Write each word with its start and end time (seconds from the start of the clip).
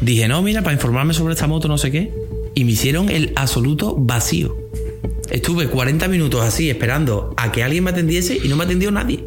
Dije, 0.00 0.28
no, 0.28 0.42
mira, 0.42 0.62
para 0.62 0.74
informarme 0.74 1.14
sobre 1.14 1.34
esta 1.34 1.46
moto, 1.46 1.68
no 1.68 1.78
sé 1.78 1.90
qué. 1.90 2.12
Y 2.54 2.64
me 2.64 2.72
hicieron 2.72 3.08
el 3.10 3.32
absoluto 3.36 3.96
vacío. 3.96 4.56
Estuve 5.30 5.68
40 5.68 6.08
minutos 6.08 6.42
así 6.42 6.70
esperando 6.70 7.34
a 7.36 7.52
que 7.52 7.62
alguien 7.62 7.84
me 7.84 7.90
atendiese 7.90 8.38
y 8.42 8.48
no 8.48 8.56
me 8.56 8.64
atendió 8.64 8.90
nadie. 8.90 9.24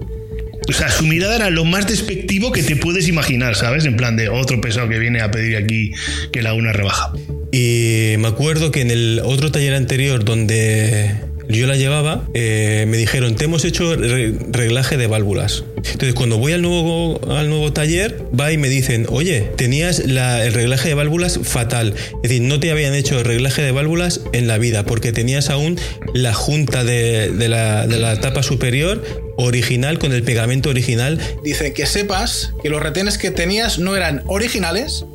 O 0.68 0.71
sea, 0.71 0.90
su 0.90 1.05
mirada 1.05 1.36
era 1.36 1.50
lo 1.50 1.66
más 1.66 1.88
despectivo 1.88 2.52
que 2.52 2.62
te 2.62 2.76
puedes 2.76 3.08
imaginar, 3.08 3.55
¿sabes? 3.55 3.86
En 3.86 3.97
plan 3.97 4.16
de 4.16 4.29
otro 4.29 4.62
pesado 4.62 4.88
que 4.88 5.00
viene 5.00 5.21
a 5.21 5.32
pedir 5.32 5.58
aquí 5.58 5.92
que 6.31 6.40
haga 6.42 6.53
una 6.53 6.72
rebaja. 6.74 7.12
Y 7.51 8.13
me 8.20 8.28
acuerdo 8.28 8.72
que 8.72 8.81
en 8.81 8.92
el 8.92 9.22
otro 9.24 9.51
taller 9.51 9.74
anterior 9.74 10.24
donde 10.24 11.28
yo 11.50 11.66
la 11.66 11.76
llevaba, 11.76 12.28
eh, 12.36 12.86
me 12.88 12.97
dijeron, 12.97 13.36
te 13.36 13.46
hemos 13.46 13.66
hecho 13.66 13.96
re- 13.96 14.34
reglaje 14.52 14.98
de 14.98 15.08
válvulas. 15.08 15.63
Entonces, 15.78 16.13
cuando 16.13 16.38
voy 16.38 16.54
al 16.54 16.62
nuevo, 16.62 17.20
al 17.36 17.49
nuevo 17.49 17.73
taller, 17.73 18.23
va 18.40 18.52
y 18.52 18.58
me 18.58 18.70
dicen, 18.70 19.08
oye, 19.09 19.41
tenías 19.58 19.99
el 19.99 20.54
reglaje 20.54 20.90
de 20.90 20.94
válvulas 20.94 21.40
fatal. 21.41 21.95
Es 21.98 22.21
decir, 22.30 22.41
no 22.43 22.59
te 22.59 22.70
habían 22.70 22.93
hecho 22.93 23.17
el 23.17 23.26
reglaje 23.26 23.63
de 23.63 23.71
válvulas 23.71 24.21
en 24.31 24.48
la 24.48 24.59
vida, 24.59 24.85
porque 24.85 25.12
tenías 25.12 25.49
aún 25.49 25.80
la 26.13 26.34
junta 26.34 26.84
de, 26.84 27.31
la, 27.49 27.88
de 27.88 27.98
la 27.98 28.21
tapa 28.21 28.43
superior 28.43 29.04
original 29.38 29.98
con 29.98 30.13
el 30.13 30.21
pegamento 30.21 30.70
original. 30.70 31.20
Dicen 31.43 31.73
que 31.73 31.85
sepas 31.88 32.54
que 32.62 32.70
los 32.70 32.81
retenes 32.81 33.18
que 33.18 33.31
tenías 33.31 33.79
no 33.79 33.95
eran 33.95 34.21
originales. 34.27 35.05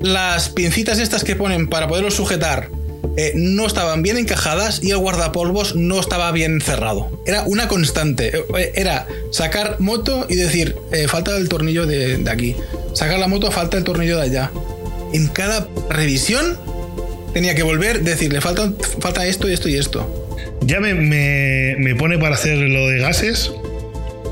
Las 0.00 0.48
pincitas 0.48 0.98
estas 0.98 1.22
que 1.22 1.36
ponen 1.36 1.68
para 1.68 1.86
poderlos 1.86 2.14
sujetar 2.14 2.70
eh, 3.16 3.32
no 3.34 3.66
estaban 3.66 4.02
bien 4.02 4.16
encajadas 4.16 4.80
y 4.82 4.90
el 4.90 4.98
guardapolvos 4.98 5.74
no 5.76 6.00
estaba 6.00 6.30
bien 6.32 6.60
cerrado. 6.60 7.22
Era 7.26 7.42
una 7.42 7.68
constante. 7.68 8.32
Eh, 8.58 8.72
Era 8.74 9.06
sacar 9.30 9.76
moto 9.80 10.26
y 10.28 10.36
decir, 10.36 10.76
eh, 10.92 11.06
falta 11.08 11.36
el 11.36 11.48
tornillo 11.48 11.86
de, 11.86 12.18
de 12.18 12.30
aquí. 12.30 12.56
Sacar 12.94 13.18
la 13.18 13.28
moto, 13.28 13.50
falta 13.50 13.76
el 13.76 13.84
tornillo 13.84 14.16
de 14.16 14.22
allá. 14.22 14.50
En 15.12 15.26
cada 15.28 15.68
revisión 15.90 16.58
tenía 17.34 17.54
que 17.54 17.62
volver, 17.62 18.02
decirle, 18.02 18.40
falta, 18.40 18.72
falta 19.00 19.26
esto 19.26 19.48
y 19.48 19.52
esto 19.52 19.68
y 19.68 19.76
esto. 19.76 20.28
Ya 20.62 20.80
me, 20.80 20.94
me- 20.94 21.76
me 21.78 21.94
pone 21.96 22.18
para 22.18 22.34
hacer 22.36 22.56
lo 22.58 22.86
de 22.88 22.98
gases 22.98 23.50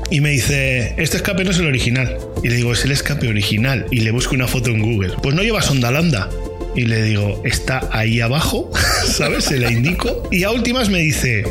y 0.09 0.21
me 0.21 0.29
dice, 0.29 0.93
este 0.97 1.17
escape 1.17 1.43
no 1.43 1.51
es 1.51 1.57
el 1.59 1.67
original. 1.67 2.17
Y 2.43 2.49
le 2.49 2.55
digo, 2.55 2.73
es 2.73 2.83
el 2.85 2.91
escape 2.91 3.27
original. 3.27 3.85
Y 3.91 3.99
le 4.01 4.11
busco 4.11 4.33
una 4.35 4.47
foto 4.47 4.69
en 4.71 4.81
Google. 4.81 5.13
Pues 5.21 5.35
no 5.35 5.43
lleva 5.43 5.61
sonda 5.61 5.91
lambda. 5.91 6.29
Y 6.75 6.85
le 6.85 7.03
digo, 7.03 7.41
está 7.43 7.89
ahí 7.91 8.21
abajo, 8.21 8.71
¿sabes? 9.05 9.45
Se 9.45 9.57
la 9.57 9.71
indico. 9.71 10.27
Y 10.31 10.43
a 10.43 10.51
últimas 10.51 10.89
me 10.89 10.99
dice, 10.99 11.43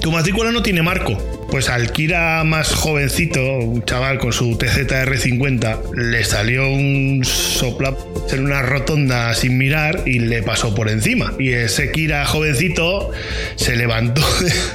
tu 0.00 0.10
matrícula 0.10 0.50
no 0.50 0.62
tiene 0.62 0.82
marco. 0.82 1.16
Pues 1.50 1.68
al 1.68 1.92
Kira 1.92 2.42
más 2.44 2.74
jovencito, 2.74 3.58
un 3.58 3.84
chaval 3.84 4.18
con 4.18 4.32
su 4.32 4.56
TZR50, 4.56 5.94
le 5.94 6.24
salió 6.24 6.70
un 6.70 7.22
sopla 7.24 7.94
en 8.32 8.46
una 8.46 8.62
rotonda 8.62 9.34
sin 9.34 9.58
mirar 9.58 10.02
y 10.06 10.18
le 10.18 10.42
pasó 10.42 10.74
por 10.74 10.88
encima. 10.88 11.34
Y 11.38 11.50
ese 11.50 11.92
Kira 11.92 12.24
jovencito 12.24 13.10
se 13.56 13.76
levantó, 13.76 14.22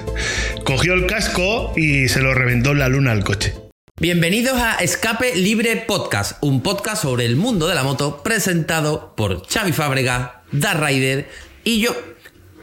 cogió 0.66 0.94
el 0.94 1.08
casco 1.08 1.73
y 1.75 2.09
se 2.09 2.22
lo 2.22 2.35
reventó 2.35 2.72
en 2.73 2.80
la 2.80 2.89
luna 2.89 3.11
al 3.11 3.23
coche. 3.23 3.53
Bienvenidos 4.00 4.59
a 4.62 4.76
Escape 4.76 5.36
Libre 5.36 5.76
Podcast, 5.76 6.34
un 6.44 6.62
podcast 6.62 7.02
sobre 7.02 7.26
el 7.26 7.36
mundo 7.36 7.67
de 7.67 7.73
la 7.73 7.81
moto 7.81 8.22
presentado 8.22 9.16
por 9.16 9.48
Xavi 9.48 9.72
Fábrega, 9.72 10.44
Dark 10.52 10.84
Rider 10.84 11.28
y 11.64 11.80
yo. 11.80 11.95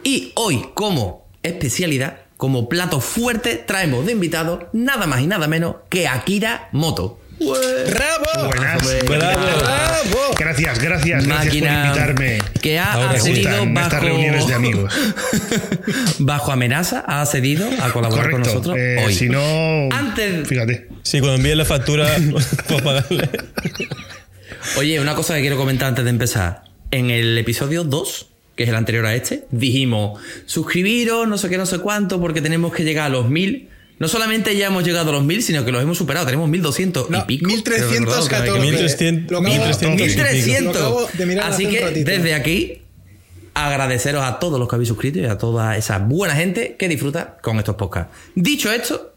Y 0.04 0.30
hoy, 0.36 0.64
como 0.74 1.26
especialidad, 1.42 2.20
como 2.36 2.68
plato 2.68 3.00
fuerte, 3.00 3.56
traemos 3.56 4.06
de 4.06 4.12
invitado 4.12 4.70
nada 4.72 5.08
más 5.08 5.22
y 5.22 5.26
nada 5.26 5.48
menos 5.48 5.74
que 5.90 6.06
Akira 6.06 6.68
Moto. 6.70 7.18
¡Bravo! 7.38 8.46
Buenas. 8.46 8.82
Bravo. 9.06 9.06
¡Bravo! 9.06 10.34
Gracias, 10.38 10.78
gracias, 10.78 10.78
gracias 10.78 11.24
por 11.24 11.28
Máquina 11.28 11.84
invitarme. 11.86 12.38
que 12.62 12.78
ha 12.78 12.92
Ahora 12.92 13.10
accedido 13.10 13.50
bajo, 13.50 13.80
estas 13.86 14.02
reuniones 14.02 14.46
de 14.46 14.54
amigos. 14.54 14.94
bajo 16.18 16.52
amenaza, 16.52 17.04
ha 17.06 17.22
accedido 17.22 17.68
a 17.82 17.90
colaborar 17.92 18.30
con 18.30 18.40
nosotros 18.42 18.76
Eh, 18.78 19.02
hoy. 19.04 19.14
si 19.14 19.28
no, 19.28 19.40
Antes- 19.90 20.46
fíjate. 20.48 20.88
Sí, 21.02 21.20
cuando 21.20 21.36
envíen 21.36 21.58
la 21.58 21.64
factura, 21.64 22.06
puedo 22.68 22.82
pagarle. 22.82 23.28
Oye, 24.78 25.00
una 25.00 25.14
cosa 25.14 25.34
que 25.34 25.40
quiero 25.40 25.56
comentar 25.56 25.88
antes 25.88 26.04
de 26.04 26.10
empezar. 26.10 26.64
En 26.90 27.10
el 27.10 27.36
episodio 27.36 27.84
2, 27.84 28.28
que 28.56 28.62
es 28.62 28.68
el 28.68 28.74
anterior 28.76 29.04
a 29.06 29.14
este, 29.14 29.44
dijimos, 29.50 30.20
suscribiros, 30.46 31.26
no 31.28 31.36
sé 31.38 31.48
qué, 31.48 31.58
no 31.58 31.66
sé 31.66 31.78
cuánto, 31.78 32.20
porque 32.20 32.40
tenemos 32.40 32.72
que 32.72 32.84
llegar 32.84 33.06
a 33.06 33.08
los 33.08 33.28
1000. 33.28 33.68
No 33.98 34.08
solamente 34.08 34.56
ya 34.56 34.66
hemos 34.66 34.82
llegado 34.84 35.10
a 35.10 35.12
los 35.14 35.24
1000, 35.24 35.42
sino 35.42 35.64
que 35.64 35.70
los 35.72 35.82
hemos 35.82 35.96
superado. 35.96 36.26
Tenemos 36.26 36.48
1200 36.48 37.10
No, 37.10 37.18
y 37.18 37.22
pico. 37.22 37.46
1314. 37.46 38.28
Pero 38.30 38.42
recordad 38.42 38.54
que- 38.54 38.60
1300, 38.70 39.30
Lo 39.30 39.38
acabo- 39.38 39.54
1300 39.54 39.84
y 39.84 40.10
pico. 40.10 40.22
1300. 40.24 40.74
Lo 40.74 40.80
acabo 40.80 41.08
de 41.12 41.26
mirar 41.26 41.52
Así 41.52 41.66
que 41.66 41.90
desde 42.04 42.34
aquí 42.34 42.82
agradeceros 43.54 44.24
a 44.24 44.38
todos 44.40 44.58
los 44.58 44.68
que 44.68 44.74
habéis 44.74 44.88
suscrito 44.88 45.20
y 45.20 45.26
a 45.26 45.38
toda 45.38 45.76
esa 45.76 45.98
buena 45.98 46.34
gente 46.34 46.74
que 46.76 46.88
disfruta 46.88 47.36
con 47.40 47.58
estos 47.58 47.76
podcasts. 47.76 48.12
Dicho 48.34 48.72
esto, 48.72 49.14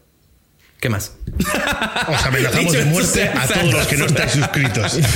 ¿qué 0.80 0.88
más? 0.88 1.14
Os 2.08 2.24
amenazamos 2.26 2.72
de 2.72 2.84
muerte 2.84 3.24
a 3.24 3.48
todos 3.48 3.72
los 3.72 3.86
que 3.88 3.96
no 3.96 4.06
estáis 4.06 4.30
suscritos. 4.32 4.98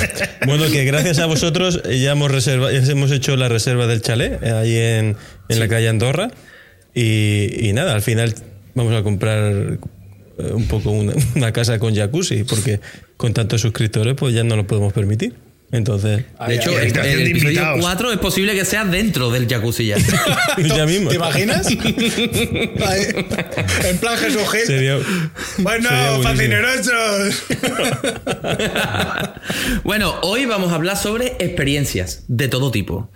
Bueno, 0.44 0.65
que 0.73 0.84
gracias 0.84 1.21
a 1.21 1.27
vosotros 1.27 1.81
ya 1.84 2.11
hemos, 2.11 2.33
reserva, 2.33 2.73
ya 2.73 2.81
hemos 2.81 3.12
hecho 3.12 3.37
la 3.37 3.49
reserva 3.49 3.87
del 3.87 4.03
chalet 4.03 4.43
eh, 4.43 4.50
ahí 4.50 4.77
en, 4.77 5.17
en 5.49 5.61
la 5.61 5.69
calle 5.69 5.89
Andorra. 5.89 6.33
Y, 6.94 7.69
y 7.69 7.73
nada, 7.75 7.94
al 7.94 8.03
final 8.03 8.34
vamos 8.75 8.94
a 8.94 9.03
comprar 9.03 9.53
eh, 10.38 10.53
un 10.53 10.66
poco 10.66 10.91
una, 10.91 11.12
una 11.37 11.53
casa 11.53 11.78
con 11.78 11.94
jacuzzi, 11.94 12.44
porque 12.44 12.81
con 13.16 13.33
tantos 13.34 13.60
suscriptores 13.60 14.15
pues 14.15 14.34
ya 14.34 14.44
no 14.44 14.56
lo 14.56 14.66
podemos 14.66 14.93
permitir. 14.93 15.34
Entonces, 15.75 16.25
De 16.47 16.55
hecho, 16.55 16.78
el, 16.78 16.88
el 16.88 16.93
de 16.93 17.00
episodio 17.31 17.49
invitados. 17.49 17.81
4 17.81 18.12
es 18.12 18.19
posible 18.19 18.55
que 18.55 18.66
sea 18.66 18.84
dentro 18.84 19.31
del 19.31 19.49
jacuzzi 19.49 19.87
ya. 19.87 19.97
ya 20.59 20.84
mismo. 20.84 21.09
¿Te 21.09 21.16
imaginas? 21.16 21.66
En 23.84 23.99
plan 23.99 24.19
Jesús 24.19 24.43
Gil. 24.50 24.66
Sería, 24.66 24.99
Bueno, 25.59 25.88
fascinerosos. 26.22 27.43
bueno, 29.84 30.15
hoy 30.22 30.44
vamos 30.47 30.72
a 30.72 30.75
hablar 30.75 30.97
sobre 30.99 31.28
experiencias 31.38 32.25
de 32.28 32.49
todo 32.49 32.71
tipo. 32.71 33.11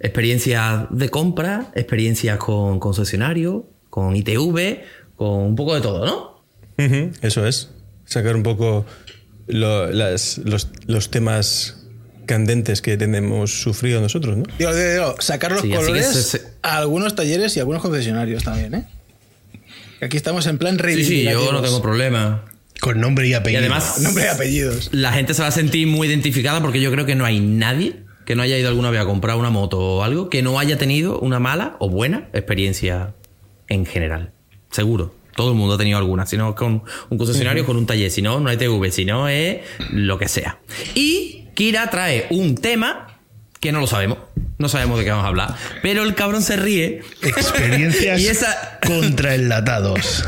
Experiencias 0.00 0.86
de 0.90 1.08
compra, 1.10 1.70
experiencias 1.76 2.38
con 2.38 2.80
concesionarios, 2.80 3.62
con 3.88 4.16
ITV, 4.16 4.80
con 5.20 5.40
un 5.40 5.54
poco 5.54 5.74
de 5.74 5.82
todo, 5.82 6.06
¿no? 6.06 6.40
Eso 7.20 7.46
es. 7.46 7.68
Sacar 8.06 8.34
un 8.34 8.42
poco 8.42 8.86
lo- 9.48 9.90
las- 9.92 10.38
los, 10.38 10.68
los 10.86 11.10
temas 11.10 11.76
candentes 12.24 12.80
que 12.80 12.96
tenemos 12.96 13.60
sufrido 13.60 14.00
nosotros, 14.00 14.38
¿no? 14.38 14.44
Digo, 14.58 14.74
digo, 14.74 14.90
digo, 14.90 15.14
sacar 15.18 15.52
los 15.52 15.60
Sí, 15.60 15.68
colores 15.68 16.06
se- 16.06 16.22
se- 16.22 16.42
a 16.62 16.78
algunos 16.78 17.14
talleres 17.14 17.54
y 17.54 17.58
a 17.58 17.62
algunos 17.64 17.82
concesionarios 17.82 18.44
también, 18.44 18.74
¿eh? 18.74 18.86
Aquí 20.00 20.16
estamos 20.16 20.46
en 20.46 20.56
plan 20.56 20.78
Sí, 20.82 21.04
sí, 21.04 21.24
yo 21.24 21.52
no 21.52 21.60
tengo 21.60 21.82
problema. 21.82 22.46
Con 22.80 22.98
nombre 22.98 23.26
y 23.26 23.32
Y 23.32 23.34
apellido. 23.34 23.60
además, 23.60 24.00
Nombre 24.00 24.24
y 24.24 24.28
apellidos. 24.28 24.88
la 24.90 25.12
gente 25.12 25.34
se 25.34 25.42
va 25.42 25.48
a 25.48 25.52
sentir 25.52 25.86
muy 25.86 26.08
identificada 26.08 26.62
porque 26.62 26.80
yo 26.80 26.90
creo 26.90 27.04
que 27.04 27.14
no 27.14 27.26
hay 27.26 27.40
nadie 27.40 27.96
que 28.24 28.34
no 28.36 28.42
haya 28.42 28.56
ido 28.56 28.68
alguna 28.70 28.88
vez 28.90 29.02
a 29.02 29.04
comprar 29.04 29.36
una 29.36 29.50
moto 29.50 29.78
o 29.78 30.02
algo 30.02 30.30
que 30.30 30.40
no 30.40 30.58
haya 30.58 30.78
tenido 30.78 31.20
una 31.20 31.40
mala 31.40 31.76
o 31.78 31.90
buena 31.90 32.30
experiencia 32.32 33.12
en 33.68 33.84
general. 33.84 34.32
Seguro. 34.70 35.14
Todo 35.36 35.50
el 35.50 35.56
mundo 35.56 35.74
ha 35.74 35.78
tenido 35.78 35.96
alguna. 35.98 36.26
Si 36.26 36.36
no, 36.36 36.54
con 36.54 36.82
un 37.08 37.18
concesionario, 37.18 37.64
con 37.64 37.76
un 37.76 37.86
taller. 37.86 38.10
Si 38.10 38.20
no, 38.22 38.40
no 38.40 38.50
hay 38.50 38.56
TV. 38.56 38.90
Si 38.90 39.04
no, 39.04 39.28
es 39.28 39.58
lo 39.90 40.18
que 40.18 40.28
sea. 40.28 40.58
Y 40.94 41.46
Kira 41.54 41.88
trae 41.90 42.26
un 42.30 42.56
tema 42.56 43.18
que 43.60 43.72
no 43.72 43.80
lo 43.80 43.86
sabemos. 43.86 44.18
No 44.58 44.68
sabemos 44.68 44.98
de 44.98 45.04
qué 45.04 45.10
vamos 45.10 45.24
a 45.24 45.28
hablar. 45.28 45.54
Pero 45.82 46.02
el 46.02 46.14
cabrón 46.14 46.42
se 46.42 46.56
ríe. 46.56 47.00
Experiencias 47.22 48.20
Y 48.20 48.26
esa- 48.28 48.78
contra 48.86 49.34
enlatados. 49.34 50.24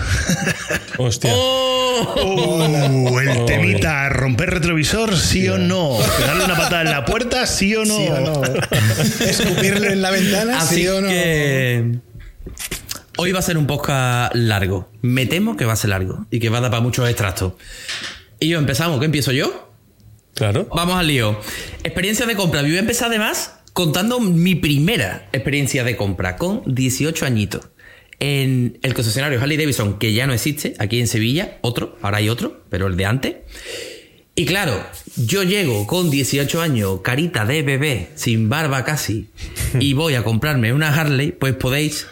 Hostia. 0.99 1.31
¡Oh! 1.35 3.09
Uh, 3.13 3.19
el 3.21 3.45
temita, 3.45 4.09
romper 4.09 4.51
retrovisor, 4.51 5.17
sí 5.17 5.49
o 5.49 5.59
no. 5.59 5.99
Darle 6.27 6.45
una 6.45 6.57
patada 6.57 6.83
en 6.83 6.91
la 6.91 7.05
puerta, 7.05 7.47
sí 7.47 7.75
o 7.77 7.85
no. 7.85 7.97
¿Sí 7.97 8.09
o 8.09 8.21
no? 8.21 8.43
Escupirle 9.21 9.93
en 9.93 10.03
la 10.03 10.11
ventana, 10.11 10.59
Así 10.61 10.77
¿sí 10.77 10.89
o 10.89 11.01
no? 11.03 11.09
que 11.09 11.99
hoy 13.17 13.33
va 13.33 13.39
a 13.39 13.43
ser 13.43 13.59
un 13.59 13.67
podcast 13.67 14.35
largo. 14.35 14.91
Me 15.03 15.27
temo 15.27 15.57
que 15.57 15.65
va 15.65 15.75
a 15.75 15.77
ser 15.77 15.91
largo 15.91 16.27
y 16.31 16.41
que 16.41 16.49
va 16.49 16.59
a 16.59 16.61
dar 16.63 16.71
para 16.71 16.83
muchos 16.83 17.09
extractos. 17.09 17.55
Y 18.41 18.49
yo 18.49 18.59
empezamos. 18.59 18.99
¿Qué 18.99 19.07
empiezo 19.07 19.33
yo? 19.33 19.71
Claro. 20.35 20.69
Vamos 20.75 20.97
al 20.97 21.07
lío. 21.07 21.39
Experiencia 21.85 22.27
de 22.27 22.35
compra. 22.35 22.63
Yo 22.63 22.69
voy 22.69 22.77
a 22.77 22.81
empezar 22.81 23.09
además 23.09 23.59
contando 23.73 24.21
mi 24.21 24.55
primera 24.55 25.29
experiencia 25.33 25.85
de 25.85 25.97
compra 25.97 26.37
con 26.37 26.63
18 26.67 27.27
añitos. 27.27 27.69
En 28.19 28.79
el 28.83 28.95
concesionario 28.95 29.41
Harley 29.41 29.57
Davidson, 29.57 29.99
que 29.99 30.13
ya 30.13 30.27
no 30.27 30.33
existe, 30.33 30.75
aquí 30.79 31.01
en 31.01 31.09
Sevilla, 31.09 31.59
otro, 31.61 31.99
ahora 32.03 32.19
hay 32.19 32.29
otro, 32.29 32.65
pero 32.69 32.87
el 32.87 32.97
de 32.97 33.07
antes. 33.07 33.37
Y 34.37 34.47
claro, 34.47 34.81
yo 35.17 35.43
llego 35.43 35.87
con 35.87 36.09
18 36.09 36.61
años, 36.61 37.01
carita 37.03 37.45
de 37.45 37.63
bebé, 37.63 38.11
sin 38.15 38.49
barba 38.49 38.85
casi, 38.85 39.29
y 39.81 39.95
voy 39.95 40.15
a 40.15 40.23
comprarme 40.23 40.73
una 40.73 40.95
Harley, 40.95 41.33
pues 41.33 41.55
podéis 41.55 42.07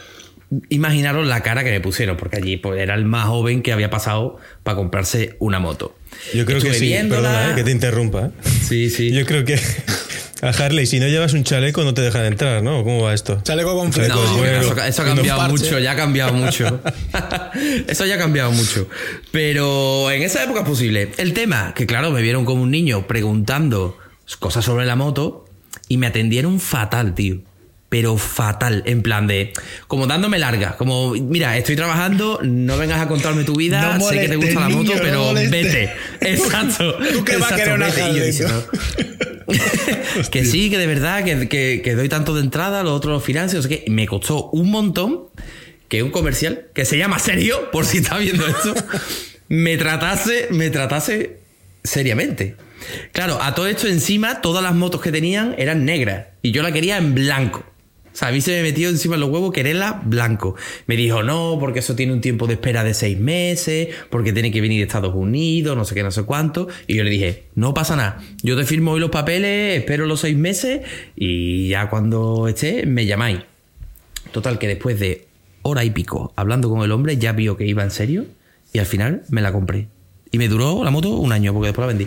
imaginaros 0.69 1.27
la 1.27 1.43
cara 1.43 1.65
que 1.65 1.71
me 1.71 1.81
pusieron, 1.81 2.17
porque 2.17 2.39
allí 2.39 2.57
pues, 2.57 2.81
era 2.81 2.95
el 2.95 3.05
más 3.05 3.27
joven 3.27 3.63
que 3.63 3.73
había 3.73 3.91
pasado 3.91 4.39
para 4.63 4.77
comprarse 4.77 5.37
una 5.39 5.61
moto. 5.61 5.97
Yo 6.35 6.45
creo 6.45 6.61
que 6.61 6.75
sí. 6.75 6.87
viéndola. 6.87 7.29
Perdona, 7.29 7.53
eh, 7.53 7.55
que 7.55 7.65
te 7.65 7.71
interrumpa. 7.71 8.31
Sí, 8.43 8.91
sí. 8.91 9.13
Yo 9.13 9.25
creo 9.25 9.45
que 9.45 9.59
a 10.43 10.49
Harley, 10.49 10.87
si 10.87 10.99
no 10.99 11.07
llevas 11.07 11.33
un 11.35 11.45
chaleco, 11.45 11.85
no 11.85 11.95
te 11.95 12.03
dejan 12.03 12.25
entrar, 12.25 12.63
¿no? 12.63 12.83
¿Cómo 12.83 13.03
va 13.03 13.15
esto? 13.15 13.41
Chaleco 13.43 13.77
con 13.77 13.93
flecos. 13.93 14.17
No, 14.17 14.45
eso, 14.45 14.83
eso 14.83 15.03
ha 15.03 15.05
cambiado 15.05 15.49
mucho, 15.49 15.79
ya 15.79 15.93
ha 15.93 15.97
cambiado 15.97 16.33
mucho. 16.33 16.81
eso 17.87 18.07
ya 18.07 18.17
ha 18.17 18.19
cambiado 18.19 18.51
mucho. 18.51 18.89
Pero 19.31 20.11
en 20.11 20.23
esa 20.23 20.43
época 20.43 20.61
es 20.61 20.67
posible. 20.67 21.11
El 21.17 21.33
tema, 21.33 21.75
que 21.75 21.87
claro, 21.87 22.11
me 22.11 22.23
vieron 22.23 22.45
como 22.45 22.63
un 22.63 22.71
niño 22.71 23.07
preguntando 23.07 23.97
cosas 24.39 24.65
sobre 24.65 24.87
la 24.87 24.97
moto 24.97 25.47
y 25.89 25.97
me 25.97 26.07
atendieron 26.07 26.61
fatal, 26.61 27.15
tío. 27.15 27.41
Pero 27.91 28.17
fatal, 28.17 28.83
en 28.87 29.03
plan 29.03 29.27
de, 29.27 29.53
como 29.89 30.07
dándome 30.07 30.39
larga, 30.39 30.77
como, 30.77 31.13
mira, 31.13 31.59
estoy 31.59 31.77
trabajando, 31.77 32.39
no 32.43 32.79
vengas 32.79 33.01
a 33.01 33.09
contarme 33.09 33.45
tu 33.45 33.57
vida, 33.57 33.99
No 33.99 34.09
sé 34.09 34.21
que 34.21 34.29
te 34.29 34.37
gusta 34.37 34.61
la 34.61 34.69
moto, 34.69 34.83
niño, 34.85 34.95
pero 35.03 35.35
vete. 35.35 35.91
Exacto. 36.21 36.97
¿Tú 37.13 37.25
qué 37.25 37.37
vas 37.37 37.53
a 37.53 37.57
querer 37.57 37.75
una 37.75 37.91
que 40.31 40.45
sí, 40.45 40.71
que 40.71 40.79
de 40.79 40.87
verdad, 40.87 41.25
que, 41.25 41.49
que- 41.49 41.81
que 41.83 41.95
doy 41.95 42.09
tanto 42.09 42.35
de 42.35 42.43
entrada, 42.43 42.83
lo 42.83 42.95
otro 42.95 43.11
lo 43.11 43.21
financio, 43.21 43.59
no 43.59 43.63
sé 43.65 43.69
qué. 43.69 43.85
Me 43.91 44.07
costó 44.07 44.51
un 44.51 44.71
montón 44.71 45.25
que 45.89 46.03
un 46.03 46.11
comercial 46.11 46.67
que 46.73 46.85
se 46.85 46.97
llama 46.97 47.19
Serio, 47.19 47.71
por 47.73 47.85
si 47.85 47.99
está 47.99 48.17
viendo 48.19 48.47
esto, 48.47 48.75
me 49.49 49.77
tratase, 49.77 50.49
me 50.53 50.71
tratase 50.71 51.39
seriamente. 51.83 52.57
Claro, 53.13 53.43
a 53.43 53.55
todo 53.55 53.67
esto 53.67 53.89
encima, 53.89 54.41
todas 54.41 54.63
las 54.63 54.75
motos 54.75 55.01
que 55.01 55.13
tenían 55.13 55.55
eran 55.59 55.85
negras 55.85 56.27
y 56.43 56.53
yo 56.53 56.63
la 56.63 56.73
quería 56.73 56.97
en 56.97 57.15
blanco. 57.15 57.65
O 58.13 58.17
sea, 58.17 58.29
a 58.29 58.33
mí 58.33 58.41
se 58.41 58.53
me 58.53 58.63
metió 58.63 58.89
encima 58.89 59.15
en 59.15 59.21
los 59.21 59.31
huevos 59.31 59.53
quererla 59.53 60.03
blanco. 60.05 60.57
Me 60.87 60.97
dijo, 60.97 61.23
no, 61.23 61.57
porque 61.61 61.79
eso 61.79 61.95
tiene 61.95 62.13
un 62.13 62.21
tiempo 62.21 62.47
de 62.47 62.55
espera 62.55 62.83
de 62.83 62.93
seis 62.95 63.19
meses, 63.19 63.89
porque 64.11 64.33
tiene 64.33 64.51
que 64.51 64.61
venir 64.61 64.79
de 64.79 64.87
Estados 64.87 65.15
Unidos, 65.15 65.77
no 65.77 65.85
sé 65.85 65.95
qué, 65.95 66.03
no 66.03 66.11
sé 66.11 66.25
cuánto. 66.25 66.69
Y 66.87 66.97
yo 66.97 67.05
le 67.05 67.11
dije, 67.11 67.45
no 67.55 67.73
pasa 67.73 67.97
nada. 67.97 68.21
Yo 68.43 68.57
te 68.57 68.65
firmo 68.65 68.93
hoy 68.93 69.01
los 69.01 69.11
papeles, 69.11 69.79
espero 69.79 70.07
los 70.07 70.21
seis 70.21 70.37
meses 70.37 70.81
y 71.17 71.69
ya 71.69 71.89
cuando 71.89 72.49
esté 72.49 72.87
me 72.87 73.07
llamáis. 73.07 73.41
Total, 74.33 74.59
que 74.59 74.69
después 74.69 74.99
de 74.99 75.27
hora 75.63 75.85
y 75.85 75.91
pico 75.91 76.33
hablando 76.37 76.69
con 76.69 76.83
el 76.83 76.93
hombre, 76.93 77.17
ya 77.17 77.33
vio 77.33 77.57
que 77.57 77.67
iba 77.67 77.83
en 77.83 77.91
serio 77.91 78.27
y 78.73 78.79
al 78.79 78.87
final 78.87 79.23
me 79.31 79.41
la 79.41 79.53
compré. 79.53 79.89
Y 80.33 80.39
me 80.39 80.47
duró 80.49 80.85
la 80.85 80.91
moto 80.91 81.11
un 81.17 81.33
año 81.33 81.53
porque 81.53 81.69
después 81.69 81.83
la 81.89 81.93
vendí. 81.93 82.07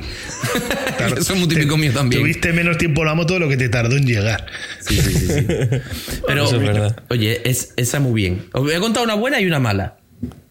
Claro, 0.97 1.17
Eso 1.19 1.33
es 1.33 1.39
muy 1.39 1.47
típico 1.49 1.75
te- 1.75 1.81
mío 1.81 1.91
también. 1.93 2.21
Tuviste 2.21 2.53
menos 2.53 2.77
tiempo 2.77 3.03
la 3.03 3.15
moto 3.15 3.33
de 3.33 3.41
lo 3.41 3.49
que 3.49 3.57
te 3.57 3.67
tardó 3.69 3.97
en 3.97 4.05
llegar. 4.05 4.45
Sí, 4.79 4.95
sí, 4.95 5.11
sí. 5.11 5.27
sí. 5.27 5.45
Pero, 6.27 6.45
Eso 6.45 6.55
es 6.55 6.61
verdad. 6.61 6.95
oye, 7.09 7.41
es, 7.49 7.73
esa 7.75 7.99
muy 7.99 8.13
bien. 8.13 8.45
Os 8.53 8.61
voy 8.63 8.73
a 8.73 8.79
contar 8.79 9.03
una 9.03 9.15
buena 9.15 9.41
y 9.41 9.45
una 9.45 9.59
mala. 9.59 9.97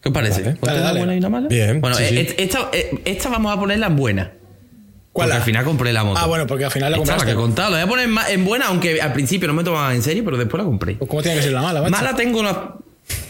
¿Qué 0.02 0.08
os 0.10 0.12
parece? 0.14 0.42
Vale. 0.42 0.56
¿Cuento 0.58 0.66
Dale, 0.66 0.80
una 0.80 0.86
dale. 0.88 0.98
buena 1.00 1.14
y 1.14 1.18
una 1.18 1.28
mala? 1.30 1.48
Bien, 1.48 1.80
Bueno, 1.80 1.96
sí, 1.96 2.02
eh, 2.04 2.08
sí. 2.08 2.16
eh, 2.18 2.34
Esta, 2.38 2.68
eh, 2.74 2.90
esta 3.06 3.28
vamos 3.30 3.56
a 3.56 3.58
ponerla 3.58 3.86
en 3.86 3.96
buena. 3.96 4.32
¿Cuál? 5.12 5.28
Porque 5.28 5.36
al 5.38 5.42
final 5.44 5.64
compré 5.64 5.92
la 5.92 6.04
moto. 6.04 6.20
Ah, 6.22 6.26
bueno, 6.26 6.46
porque 6.46 6.64
al 6.66 6.70
final 6.70 6.90
la 6.92 6.98
compraste. 6.98 7.24
que 7.26 7.32
he 7.32 7.34
contado. 7.34 7.70
La 7.70 7.84
voy 7.84 8.00
a 8.00 8.04
poner 8.06 8.30
en 8.30 8.44
buena, 8.44 8.66
aunque 8.66 9.00
al 9.00 9.12
principio 9.14 9.46
no 9.48 9.54
me 9.54 9.62
tomaba 9.64 9.94
en 9.94 10.02
serio, 10.02 10.24
pero 10.24 10.36
después 10.36 10.58
la 10.58 10.64
compré. 10.64 10.94
Pues, 10.96 11.08
¿Cómo 11.08 11.22
tiene 11.22 11.38
que 11.38 11.44
ser 11.44 11.52
la 11.52 11.62
mala, 11.62 11.80
macho? 11.82 11.90
Mala 11.90 12.14
tengo 12.16 12.40
una. 12.40 12.74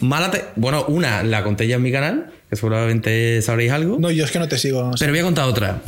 Mala 0.01 0.31
te- 0.31 0.45
Bueno, 0.55 0.85
una 0.87 1.23
la 1.23 1.43
conté 1.43 1.67
ya 1.67 1.75
en 1.75 1.81
mi 1.81 1.91
canal, 1.91 2.31
que 2.53 2.57
seguramente 2.57 3.41
sabréis 3.41 3.71
algo. 3.71 3.97
No, 3.99 4.11
yo 4.11 4.23
es 4.25 4.31
que 4.31 4.37
no 4.39 4.47
te 4.47 4.57
sigo. 4.57 4.91
Pero 4.99 5.11
voy 5.11 5.19
a 5.19 5.23
contar 5.23 5.45
otra. 5.45 5.81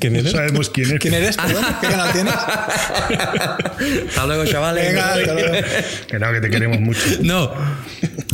¿Quién 0.00 0.14
No 0.14 0.18
eres? 0.20 0.32
sabemos 0.32 0.70
quién 0.70 0.92
es. 0.92 0.98
¿Quién 0.98 1.14
eres? 1.14 1.36
perdón? 1.36 1.64
¿Qué 1.80 1.86
canal 1.86 2.12
tienes? 2.12 2.34
Hasta 4.08 4.26
luego, 4.26 4.44
chavales. 4.46 4.86
Venga, 4.88 5.14
hasta 5.14 5.34
luego. 5.34 5.66
Que 6.08 6.18
no, 6.18 6.32
que 6.32 6.40
te 6.40 6.50
queremos 6.50 6.80
mucho. 6.80 7.00
No. 7.22 7.52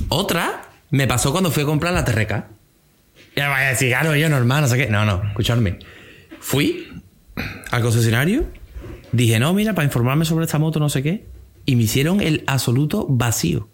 Otra 0.08 0.68
me 0.90 1.06
pasó 1.06 1.32
cuando 1.32 1.50
fui 1.50 1.64
a 1.64 1.66
comprar 1.66 1.92
la 1.92 2.04
TRK. 2.04 2.44
Ya 3.36 3.48
vaya 3.48 3.66
a 3.66 3.70
decir, 3.70 3.88
claro, 3.88 4.14
yo 4.14 4.28
normal, 4.28 4.62
no 4.62 4.68
sé 4.68 4.76
qué. 4.76 4.86
No, 4.86 5.04
no, 5.04 5.22
escuchadme. 5.28 5.78
Fui 6.40 6.88
al 7.70 7.82
concesionario, 7.82 8.44
dije, 9.10 9.40
no, 9.40 9.52
mira, 9.54 9.74
para 9.74 9.84
informarme 9.84 10.24
sobre 10.24 10.44
esta 10.44 10.58
moto, 10.58 10.78
no 10.78 10.88
sé 10.88 11.02
qué. 11.02 11.24
Y 11.66 11.74
me 11.76 11.82
hicieron 11.84 12.20
el 12.20 12.44
absoluto 12.46 13.06
vacío. 13.08 13.68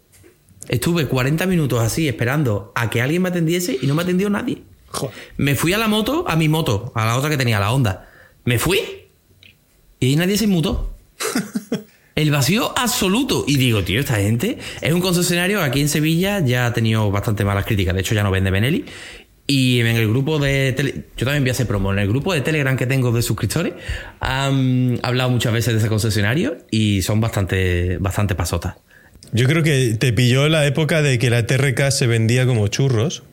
Estuve 0.71 1.05
40 1.05 1.45
minutos 1.45 1.79
así 1.81 2.07
esperando 2.07 2.71
a 2.75 2.89
que 2.89 3.01
alguien 3.01 3.21
me 3.21 3.29
atendiese 3.29 3.77
y 3.81 3.85
no 3.87 3.93
me 3.93 4.01
atendió 4.03 4.29
nadie. 4.29 4.63
Joder. 4.87 5.15
Me 5.37 5.53
fui 5.55 5.73
a 5.73 5.77
la 5.77 5.87
moto, 5.87 6.25
a 6.27 6.35
mi 6.35 6.47
moto, 6.49 6.91
a 6.95 7.05
la 7.05 7.17
otra 7.17 7.29
que 7.29 7.37
tenía, 7.37 7.59
la 7.59 7.71
Honda. 7.71 8.09
Me 8.45 8.57
fui 8.57 8.79
y 9.99 10.05
ahí 10.07 10.15
nadie 10.15 10.37
se 10.37 10.45
inmutó. 10.45 10.95
El 12.15 12.31
vacío 12.31 12.73
absoluto. 12.77 13.45
Y 13.47 13.57
digo, 13.57 13.83
tío, 13.83 13.99
esta 13.99 14.15
gente 14.15 14.57
es 14.81 14.93
un 14.93 15.01
concesionario 15.01 15.61
aquí 15.61 15.81
en 15.81 15.89
Sevilla 15.89 16.39
ya 16.39 16.65
ha 16.65 16.73
tenido 16.73 17.09
bastante 17.11 17.43
malas 17.45 17.65
críticas. 17.65 17.93
De 17.93 18.01
hecho, 18.01 18.15
ya 18.15 18.23
no 18.23 18.31
vende 18.31 18.49
Benelli. 18.51 18.85
Y 19.47 19.79
en 19.81 19.87
el 19.87 20.07
grupo 20.07 20.39
de 20.39 20.71
tele- 20.73 21.05
yo 21.17 21.25
también 21.25 21.43
voy 21.43 21.49
a 21.49 21.51
hacer 21.53 21.67
promo. 21.67 21.91
En 21.91 21.99
el 21.99 22.07
grupo 22.07 22.33
de 22.33 22.41
Telegram 22.41 22.77
que 22.77 22.85
tengo 22.85 23.11
de 23.11 23.21
suscriptores, 23.21 23.73
han 24.21 24.99
hablado 25.03 25.29
muchas 25.29 25.51
veces 25.51 25.73
de 25.73 25.79
ese 25.79 25.89
concesionario 25.89 26.57
y 26.71 27.01
son 27.01 27.19
bastante, 27.19 27.97
bastante 27.99 28.35
pasotas. 28.35 28.75
Yo 29.33 29.47
creo 29.47 29.63
que 29.63 29.95
te 29.97 30.11
pilló 30.13 30.49
la 30.49 30.65
época 30.65 31.01
de 31.01 31.17
que 31.19 31.29
la 31.29 31.45
TRK 31.45 31.89
se 31.91 32.05
vendía 32.07 32.45
como 32.45 32.67
churros 32.67 33.23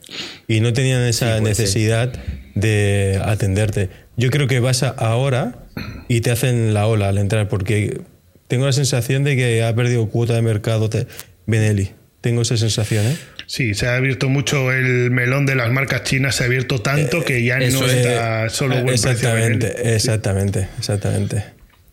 y 0.47 0.61
no 0.61 0.71
tenían 0.73 1.01
esa 1.03 1.33
ser. 1.33 1.41
necesidad 1.43 2.13
de 2.55 3.19
atenderte. 3.23 3.89
Yo 4.17 4.29
creo 4.29 4.47
que 4.47 4.59
vas 4.59 4.83
a 4.83 4.89
ahora 4.89 5.65
y 6.07 6.21
te 6.21 6.31
hacen 6.31 6.73
la 6.73 6.87
ola 6.87 7.09
al 7.09 7.17
entrar 7.17 7.47
porque 7.49 8.01
tengo 8.47 8.65
la 8.65 8.71
sensación 8.73 9.23
de 9.23 9.35
que 9.35 9.63
ha 9.63 9.75
perdido 9.75 10.07
cuota 10.09 10.33
de 10.33 10.41
mercado 10.41 10.89
te- 10.89 11.07
Benelli. 11.45 11.91
Tengo 12.21 12.41
esa 12.41 12.57
sensación, 12.57 13.05
¿eh? 13.05 13.15
Sí, 13.47 13.73
se 13.73 13.87
ha 13.87 13.95
abierto 13.95 14.27
mucho 14.29 14.71
el 14.73 15.09
melón 15.09 15.45
de 15.45 15.55
las 15.55 15.71
marcas 15.71 16.03
chinas, 16.03 16.35
se 16.35 16.43
ha 16.43 16.47
abierto 16.47 16.81
tanto 16.81 17.23
que 17.23 17.43
ya 17.43 17.57
no 17.59 17.63
es. 17.65 17.75
está 17.93 18.49
solo 18.49 18.75
buen 18.75 18.87
precio 18.87 19.09
exactamente, 19.11 19.67
Benelli. 19.67 19.95
exactamente, 19.95 20.67
exactamente. 20.77 21.43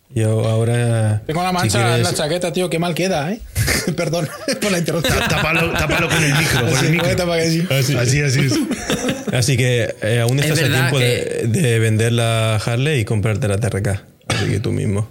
Yo 0.09 0.47
ahora. 0.47 1.21
Tengo 1.27 1.43
la 1.43 1.49
si 1.49 1.55
mancha 1.55 1.97
en 1.97 2.03
la 2.03 2.13
chaqueta, 2.13 2.53
tío, 2.53 2.69
qué 2.69 2.79
mal 2.79 2.95
queda, 2.95 3.31
¿eh? 3.31 3.41
Perdón 3.95 4.27
por 4.61 4.71
la 4.71 4.79
interrupción. 4.79 5.19
Tá- 5.19 5.27
Tápalo, 5.27 5.71
tápalo 5.73 6.07
con 6.09 6.23
el 6.23 6.33
micro, 6.33 6.59
con 6.61 6.69
el 6.69 6.77
Sí, 6.77 6.85
micro. 6.91 7.15
tapa 7.15 7.37
que 7.37 7.49
sí. 7.51 7.67
Así, 7.69 7.95
así 8.21 8.39
es. 8.39 8.53
Así 9.33 9.57
que 9.57 9.93
eh, 10.01 10.21
aún 10.21 10.39
Es 10.39 10.45
estás 10.49 10.69
a 10.69 10.73
tiempo 10.73 10.99
de, 10.99 11.43
de 11.47 11.79
vender 11.79 12.13
la 12.13 12.55
Harley 12.55 13.01
y 13.01 13.05
comprarte 13.05 13.47
la 13.49 13.57
TRK. 13.57 13.87
Así 14.29 14.45
que 14.49 14.59
tú 14.61 14.71
mismo. 14.71 15.09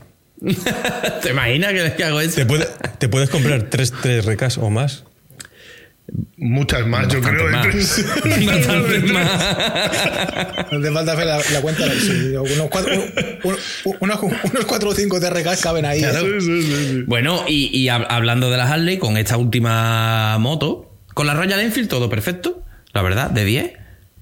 ¿Te 1.22 1.30
imaginas 1.30 1.72
que, 1.72 1.92
que 1.96 2.04
hago 2.04 2.20
eso? 2.20 2.36
Te, 2.36 2.46
puede- 2.46 2.66
te 2.98 3.08
puedes 3.08 3.28
comprar 3.30 3.64
tres 3.64 3.92
TRKs 3.92 4.58
o 4.58 4.70
más. 4.70 5.04
Muchas 6.38 6.86
más, 6.86 7.08
yo 7.08 7.20
creo. 7.20 7.50
más. 7.50 7.66
Entre- 7.66 8.46
Bastante 8.46 9.12
más. 9.12 10.72
No 10.72 10.80
te 10.80 10.92
falta 10.92 11.12
hacer 11.12 11.26
la, 11.26 11.38
la 11.52 11.60
cuenta. 11.60 11.84
sí, 12.00 12.34
unos, 12.36 12.68
cuatro, 12.70 12.94
un- 12.94 13.52
un- 13.84 13.96
unos, 14.00 14.22
unos 14.22 14.64
cuatro 14.66 14.90
o 14.90 14.94
cinco 14.94 15.18
TRK 15.20 15.60
caben 15.60 15.84
ahí. 15.84 16.02
¿eh? 16.04 16.12
Sí, 16.12 16.26
sí, 16.40 16.62
sí, 16.62 16.86
sí. 16.90 17.02
Bueno, 17.06 17.44
y, 17.48 17.76
y 17.76 17.86
hab- 17.88 18.06
hablando 18.08 18.50
de 18.50 18.56
la 18.56 18.70
Harley, 18.70 18.98
con 18.98 19.16
esta 19.16 19.36
última 19.36 20.36
moto, 20.38 20.92
con 21.14 21.26
la 21.26 21.34
Royal 21.34 21.60
Enfield 21.60 21.88
todo 21.88 22.08
perfecto, 22.08 22.62
la 22.92 23.02
verdad, 23.02 23.30
de 23.30 23.44
10. 23.44 23.72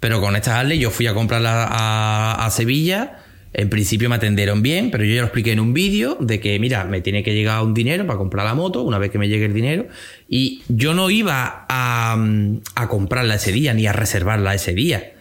Pero 0.01 0.21
con 0.21 0.37
esta 0.37 0.59
Harley 0.61 0.79
yo 0.79 0.91
fui 0.91 1.07
a 1.07 1.15
comprarla 1.15 1.65
a, 1.71 2.45
a 2.47 2.51
Sevilla. 2.51 3.19
En 3.57 3.71
principio 3.71 4.09
me 4.09 4.17
atendieron 4.17 4.63
bien, 4.63 4.91
pero 4.91 5.05
yo 5.05 5.15
ya 5.15 5.21
lo 5.21 5.27
expliqué 5.29 5.53
en 5.53 5.61
un 5.61 5.73
vídeo 5.75 6.17
de 6.19 6.41
que, 6.41 6.59
mira, 6.59 6.85
me 6.85 7.01
tiene 7.01 7.23
que 7.23 7.33
llegar 7.35 7.63
un 7.63 7.73
dinero 7.73 8.05
para 8.05 8.19
comprar 8.19 8.45
la 8.45 8.55
moto, 8.55 8.83
una 8.83 8.99
vez 8.99 9.13
que 9.13 9.19
me 9.19 9.29
llegue 9.29 9.45
el 9.45 9.55
dinero. 9.55 9.87
Y 10.29 10.63
yo 10.67 10.93
no 10.93 11.09
iba 11.09 11.65
a, 11.69 12.17
mm, 12.17 12.63
a 12.75 12.89
comprarla 12.89 13.37
ese 13.37 13.53
día, 13.53 13.73
ni 13.73 13.87
a 13.87 13.93
reservarla 13.93 14.55
ese 14.55 14.75
día. 14.75 15.13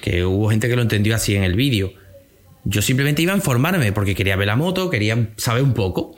Que 0.00 0.24
hubo 0.24 0.48
gente 0.48 0.68
que 0.68 0.76
lo 0.76 0.82
entendió 0.82 1.16
así 1.16 1.34
en 1.34 1.42
el 1.42 1.56
vídeo. 1.56 1.92
Yo 2.62 2.82
simplemente 2.82 3.22
iba 3.22 3.32
a 3.32 3.36
informarme 3.36 3.90
porque 3.90 4.14
quería 4.14 4.36
ver 4.36 4.46
la 4.46 4.54
moto, 4.54 4.88
quería 4.88 5.30
saber 5.36 5.64
un 5.64 5.74
poco. 5.74 6.14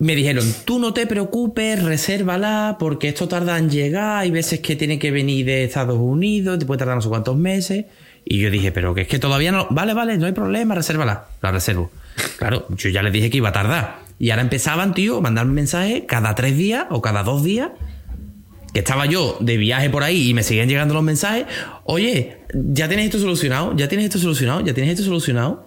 Me 0.00 0.16
dijeron, 0.16 0.44
tú 0.64 0.80
no 0.80 0.92
te 0.92 1.06
preocupes, 1.06 1.80
resérvala, 1.84 2.76
porque 2.80 3.08
esto 3.08 3.28
tarda 3.28 3.58
en 3.58 3.70
llegar, 3.70 4.18
hay 4.18 4.32
veces 4.32 4.58
que 4.58 4.74
tiene 4.74 4.98
que 4.98 5.12
venir 5.12 5.46
de 5.46 5.64
Estados 5.64 5.98
Unidos, 5.98 6.58
te 6.58 6.66
puede 6.66 6.78
tardar 6.78 6.96
no 6.96 7.02
sé 7.02 7.08
cuántos 7.08 7.36
meses. 7.36 7.84
Y 8.30 8.40
yo 8.40 8.50
dije, 8.50 8.72
pero 8.72 8.94
que 8.94 9.00
es 9.00 9.08
que 9.08 9.18
todavía 9.18 9.52
no... 9.52 9.66
Vale, 9.70 9.94
vale, 9.94 10.18
no 10.18 10.26
hay 10.26 10.32
problema, 10.32 10.74
resérvala. 10.74 11.28
La 11.40 11.50
reservo. 11.50 11.90
Claro, 12.36 12.66
yo 12.76 12.90
ya 12.90 13.02
les 13.02 13.10
dije 13.10 13.30
que 13.30 13.38
iba 13.38 13.48
a 13.48 13.52
tardar. 13.52 14.00
Y 14.18 14.28
ahora 14.30 14.42
empezaban, 14.42 14.92
tío, 14.92 15.16
a 15.16 15.20
mandarme 15.22 15.54
mensajes 15.54 16.02
cada 16.06 16.34
tres 16.34 16.54
días 16.54 16.84
o 16.90 17.00
cada 17.00 17.22
dos 17.22 17.42
días 17.42 17.70
que 18.74 18.80
estaba 18.80 19.06
yo 19.06 19.38
de 19.40 19.56
viaje 19.56 19.88
por 19.88 20.02
ahí 20.02 20.28
y 20.28 20.34
me 20.34 20.42
seguían 20.42 20.68
llegando 20.68 20.92
los 20.92 21.02
mensajes, 21.02 21.46
oye, 21.84 22.36
ya 22.52 22.86
tienes 22.86 23.06
esto 23.06 23.18
solucionado, 23.18 23.74
ya 23.74 23.88
tienes 23.88 24.04
esto 24.04 24.18
solucionado, 24.18 24.60
ya 24.60 24.74
tienes 24.74 24.92
esto 24.92 25.06
solucionado. 25.06 25.66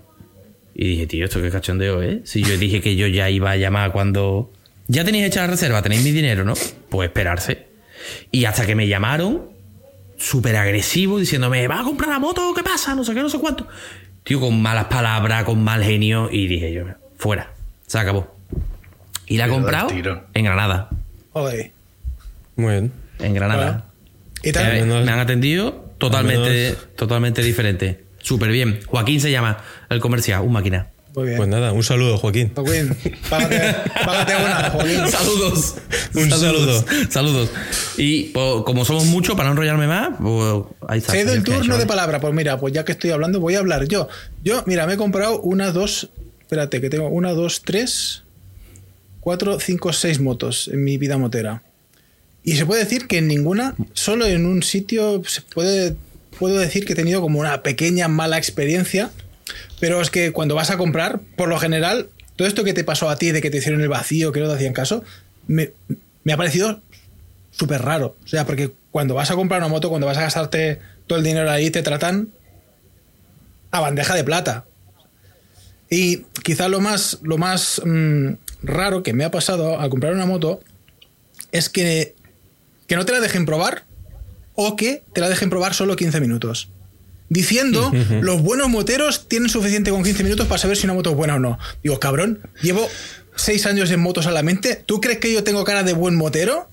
Y 0.76 0.88
dije, 0.88 1.08
tío, 1.08 1.26
esto 1.26 1.42
qué 1.42 1.50
cachondeo, 1.50 2.04
¿eh? 2.04 2.22
Si 2.26 2.44
yo 2.44 2.56
dije 2.58 2.80
que 2.80 2.96
yo 2.96 3.08
ya 3.08 3.28
iba 3.32 3.50
a 3.50 3.58
llamar 3.58 3.92
cuando... 3.92 4.54
Ya 4.88 5.04
tenéis 5.04 5.26
hecha 5.26 5.42
la 5.42 5.48
reserva, 5.48 5.82
tenéis 5.82 6.04
mi 6.04 6.12
dinero, 6.12 6.46
¿no? 6.46 6.54
Pues 6.90 7.08
esperarse. 7.08 7.66
Y 8.30 8.46
hasta 8.46 8.68
que 8.68 8.76
me 8.76 8.88
llamaron, 8.88 9.51
súper 10.22 10.56
agresivo, 10.56 11.20
diciéndome, 11.20 11.68
¿vas 11.68 11.82
a 11.82 11.84
comprar 11.84 12.10
la 12.10 12.20
moto? 12.20 12.54
¿Qué 12.56 12.64
pasa? 12.64 12.94
No 12.96 13.04
sé 13.04 13.14
qué, 13.14 13.22
no 13.22 13.30
sé 13.30 13.40
cuánto. 13.40 13.68
Tío, 14.24 14.40
con 14.40 14.62
malas 14.62 14.86
palabras, 14.86 15.44
con 15.44 15.64
mal 15.64 15.84
genio. 15.84 16.30
Y 16.32 16.48
dije 16.48 16.72
yo, 16.72 16.84
fuera, 17.18 17.52
se 17.88 17.98
acabó. 18.00 18.36
Y 19.26 19.38
la 19.38 19.48
da 19.48 19.54
comprado 19.54 19.90
en 20.34 20.44
Granada. 20.46 20.90
Joder. 21.34 21.72
Muy 22.56 22.72
bien. 22.72 22.92
En 23.20 23.34
Granada. 23.34 23.86
¿Y 24.44 24.52
tal? 24.52 24.76
Eh, 24.76 24.82
menos- 24.82 25.06
me 25.06 25.12
han 25.12 25.20
atendido 25.20 25.92
totalmente, 25.98 26.76
totalmente 26.96 27.42
diferente. 27.42 28.04
Súper 28.20 28.52
bien. 28.52 28.80
Joaquín 28.86 29.20
se 29.22 29.32
llama 29.32 29.58
el 29.90 30.00
comercial, 30.00 30.42
un 30.42 30.52
máquina. 30.54 30.88
Muy 31.16 31.26
bien. 31.26 31.38
Pues 31.38 31.50
nada, 31.50 31.74
un 31.74 31.84
saludo, 31.84 32.18
Joaquín. 32.18 32.52
Joaquín, 32.56 32.96
págate, 33.30 33.76
págate 34.06 34.36
una, 34.36 34.70
Joaquín. 34.70 35.08
Saludos. 35.10 35.76
Un 36.16 36.30
Saludos. 36.30 36.86
Saludos. 37.10 37.50
Y 37.98 38.24
pues, 38.26 38.64
como 38.66 38.86
somos 38.86 39.06
muchos, 39.06 39.36
para 39.36 39.50
no 39.50 39.54
enrollarme 39.54 39.88
más, 39.88 40.12
pues 40.22 40.64
ahí 40.88 41.00
está. 41.00 41.12
Cedo 41.12 41.34
el 41.34 41.44
turno 41.44 41.78
de 41.78 41.86
palabra. 41.86 42.22
Pues 42.22 42.34
mira, 42.34 42.60
pues 42.60 42.74
ya 42.74 42.86
que 42.86 42.94
estoy 42.94 43.12
hablando, 43.12 43.40
voy 43.40 43.56
a 43.56 43.60
hablar 43.60 43.88
yo. 43.88 44.08
Yo, 44.44 44.64
mira, 44.66 44.88
me 44.88 44.94
he 44.94 44.98
comprado 44.98 45.42
una, 45.42 45.72
dos. 45.72 46.10
Espérate, 46.40 46.80
que 46.82 46.90
tengo 46.90 47.08
una, 47.10 47.32
dos, 47.32 47.62
tres, 47.64 48.24
cuatro, 49.20 49.60
cinco, 49.60 49.92
seis 49.94 50.20
motos 50.20 50.70
en 50.70 50.84
mi 50.84 50.98
vida 50.98 51.18
motera. 51.18 51.64
Y 52.44 52.56
se 52.56 52.66
puede 52.66 52.84
decir 52.84 53.08
que 53.08 53.20
en 53.20 53.28
ninguna, 53.28 53.76
solo 53.94 54.26
en 54.26 54.46
un 54.46 54.64
sitio, 54.64 55.22
se 55.26 55.42
puede, 55.42 55.96
puedo 56.40 56.58
decir 56.58 56.86
que 56.86 56.94
he 56.94 56.96
tenido 56.96 57.22
como 57.22 57.40
una 57.40 57.64
pequeña 57.64 58.08
mala 58.08 58.38
experiencia. 58.38 59.12
Pero 59.80 60.02
es 60.02 60.10
que 60.10 60.32
cuando 60.32 60.56
vas 60.56 60.70
a 60.70 60.78
comprar, 60.78 61.20
por 61.36 61.50
lo 61.50 61.60
general, 61.60 62.10
todo 62.36 62.48
esto 62.48 62.64
que 62.64 62.74
te 62.74 62.84
pasó 62.84 63.10
a 63.10 63.18
ti 63.18 63.32
de 63.32 63.42
que 63.42 63.50
te 63.50 63.58
hicieron 63.58 63.82
el 63.82 63.90
vacío, 63.90 64.32
que 64.32 64.40
no 64.40 64.48
te 64.48 64.56
hacían 64.56 64.74
caso, 64.74 65.04
me, 65.48 65.72
me 66.24 66.34
ha 66.34 66.38
parecido 66.38 66.82
súper 67.52 67.82
raro. 67.82 68.16
O 68.24 68.28
sea, 68.28 68.46
porque 68.46 68.72
cuando 68.92 69.16
vas 69.16 69.32
a 69.32 69.36
comprar 69.36 69.60
una 69.60 69.68
moto, 69.68 69.90
cuando 69.90 70.08
vas 70.08 70.18
a 70.18 70.22
gastarte 70.22 70.80
todo 71.08 71.20
el 71.20 71.26
dinero 71.26 71.50
ahí, 71.50 71.70
te 71.70 71.84
tratan 71.84 72.30
a 73.72 73.80
bandeja 73.80 74.16
de 74.16 74.24
plata. 74.24 74.66
Y 75.90 76.24
quizá 76.44 76.70
lo 76.70 76.80
más, 76.80 77.20
lo 77.22 77.38
más 77.38 77.82
mm, 77.86 78.34
raro 78.64 79.04
que 79.04 79.14
me 79.14 79.24
ha 79.24 79.32
pasado 79.32 79.80
al 79.80 79.90
comprar 79.90 80.14
una 80.14 80.26
moto 80.26 80.62
es 81.52 81.70
que, 81.70 82.16
que 82.88 82.96
no 82.96 83.06
te 83.06 83.12
la 83.12 83.20
dejen 83.20 83.46
probar 83.46 83.84
o 84.56 84.76
que 84.76 85.04
te 85.14 85.22
la 85.22 85.30
dejen 85.30 85.50
probar 85.50 85.74
solo 85.74 85.96
15 85.96 86.22
minutos. 86.22 86.70
Diciendo, 87.34 87.94
los 88.20 88.42
buenos 88.42 88.68
moteros 88.68 89.30
tienen 89.30 89.48
suficiente 89.48 89.90
con 89.90 90.04
15 90.04 90.26
minutos 90.26 90.48
para 90.48 90.60
saber 90.60 90.76
si 90.76 90.86
una 90.86 90.94
moto 90.94 91.12
es 91.12 91.16
buena 91.16 91.36
o 91.36 91.40
no. 91.40 91.58
Digo, 91.82 91.98
cabrón, 91.98 92.42
llevo 92.62 92.86
6 93.38 93.66
años 93.68 93.90
en 93.92 94.02
moto 94.02 94.22
solamente. 94.22 94.76
¿Tú 94.86 95.00
crees 95.00 95.20
que 95.20 95.32
yo 95.32 95.42
tengo 95.42 95.64
cara 95.64 95.84
de 95.84 95.94
buen 95.94 96.16
motero? 96.16 96.70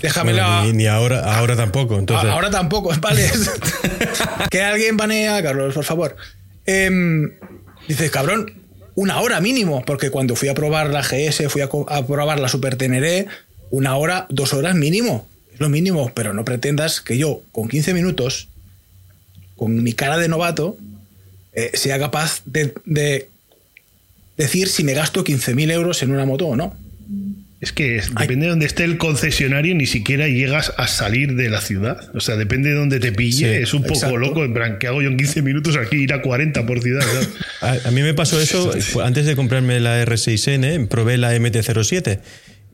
Déjamela. 0.00 0.46
Bueno, 0.58 0.64
ni, 0.66 0.72
ni 0.74 0.86
ahora, 0.86 1.36
ahora 1.38 1.56
tampoco. 1.56 1.98
Entonces, 1.98 2.30
A- 2.30 2.34
Ahora 2.34 2.50
tampoco, 2.50 2.92
vale. 3.00 3.28
que 4.50 4.62
alguien 4.62 4.96
banea 4.96 5.38
a 5.38 5.42
Carlos, 5.42 5.74
por 5.74 5.84
favor. 5.84 6.16
Em, 6.66 7.32
dices, 7.88 8.12
cabrón, 8.12 8.52
una 8.94 9.20
hora 9.22 9.40
mínimo, 9.40 9.82
porque 9.84 10.10
cuando 10.10 10.36
fui 10.36 10.48
a 10.48 10.54
probar 10.54 10.90
la 10.90 11.02
GS, 11.02 11.48
fui 11.48 11.62
a, 11.62 11.64
a 11.88 12.06
probar 12.06 12.38
la 12.38 12.48
Super 12.48 12.76
Teneré, 12.76 13.26
una 13.70 13.96
hora, 13.96 14.26
dos 14.30 14.52
horas 14.54 14.76
mínimo. 14.76 15.26
Es 15.52 15.58
lo 15.58 15.68
mínimo, 15.68 16.12
pero 16.14 16.32
no 16.32 16.44
pretendas 16.44 17.00
que 17.00 17.18
yo, 17.18 17.42
con 17.50 17.68
15 17.68 17.92
minutos, 17.94 18.48
con 19.56 19.82
mi 19.82 19.92
cara 19.92 20.18
de 20.18 20.28
novato, 20.28 20.76
eh, 21.52 21.70
sea 21.74 21.98
capaz 21.98 22.42
de, 22.46 22.74
de 22.84 23.28
decir 24.36 24.68
si 24.68 24.84
me 24.84 24.94
gasto 24.94 25.24
15.000 25.24 25.70
euros 25.70 26.02
en 26.02 26.10
una 26.10 26.24
moto 26.26 26.46
o 26.46 26.56
no. 26.56 26.76
Es 27.60 27.72
que 27.72 27.96
es- 27.96 28.14
depende 28.14 28.44
de 28.46 28.50
donde 28.50 28.66
esté 28.66 28.84
el 28.84 28.98
concesionario, 28.98 29.74
ni 29.74 29.86
siquiera 29.86 30.28
llegas 30.28 30.72
a 30.76 30.86
salir 30.86 31.34
de 31.34 31.48
la 31.48 31.62
ciudad. 31.62 32.10
O 32.14 32.20
sea, 32.20 32.36
depende 32.36 32.68
de 32.70 32.74
donde 32.74 33.00
te 33.00 33.10
pille. 33.10 33.56
Sí, 33.56 33.62
es 33.62 33.72
un 33.72 33.82
poco 33.82 33.94
exacto. 33.94 34.16
loco. 34.18 34.44
En 34.44 34.52
plan, 34.52 34.76
¿qué 34.78 34.88
hago 34.88 35.00
yo 35.00 35.08
en 35.08 35.16
15 35.16 35.40
minutos 35.40 35.76
aquí? 35.76 35.96
Ir 35.96 36.12
a 36.12 36.20
40 36.20 36.66
por 36.66 36.82
ciudad. 36.82 37.04
A, 37.62 37.76
a 37.88 37.90
mí 37.90 38.02
me 38.02 38.12
pasó 38.12 38.38
eso 38.38 38.70
antes 39.02 39.24
de 39.24 39.34
comprarme 39.36 39.80
la 39.80 40.04
R6N, 40.04 40.86
probé 40.88 41.16
la 41.16 41.34
MT-07 41.34 42.18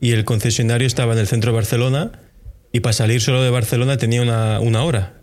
y 0.01 0.11
el 0.11 0.25
concesionario 0.25 0.85
estaba 0.85 1.13
en 1.13 1.19
el 1.19 1.27
centro 1.27 1.51
de 1.51 1.55
Barcelona 1.55 2.11
y 2.73 2.81
para 2.81 2.91
salir 2.91 3.21
solo 3.21 3.41
de 3.41 3.49
Barcelona 3.51 3.95
tenía 3.95 4.21
una, 4.21 4.59
una 4.59 4.83
hora. 4.83 5.13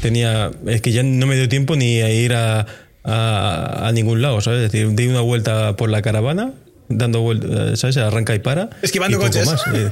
Tenía, 0.00 0.50
es 0.66 0.80
que 0.80 0.92
ya 0.92 1.02
no 1.02 1.26
me 1.26 1.36
dio 1.36 1.48
tiempo 1.48 1.74
ni 1.76 2.00
a 2.00 2.10
ir 2.10 2.32
a, 2.34 2.66
a, 3.04 3.88
a 3.88 3.92
ningún 3.92 4.22
lado, 4.22 4.40
¿sabes? 4.40 4.64
Es 4.64 4.72
decir, 4.72 4.88
di 4.94 5.06
una 5.06 5.20
vuelta 5.20 5.76
por 5.76 5.90
la 5.90 6.02
caravana, 6.02 6.52
dando 6.88 7.20
vueltas, 7.20 7.80
¿sabes? 7.80 7.96
Arranca 7.96 8.34
y 8.34 8.38
para. 8.38 8.70
Esquivando 8.82 9.16
y 9.16 9.20
coches. 9.20 9.46
más. 9.46 9.62
Eh, 9.74 9.90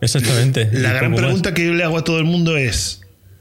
Exactamente. 0.00 0.68
La 0.72 0.92
gran 0.92 1.10
más. 1.10 1.20
pregunta 1.20 1.54
que 1.54 1.66
yo 1.66 1.74
le 1.74 1.82
hago 1.82 1.98
a 1.98 2.04
todo 2.04 2.18
el 2.18 2.24
mundo 2.24 2.56
es: 2.56 3.00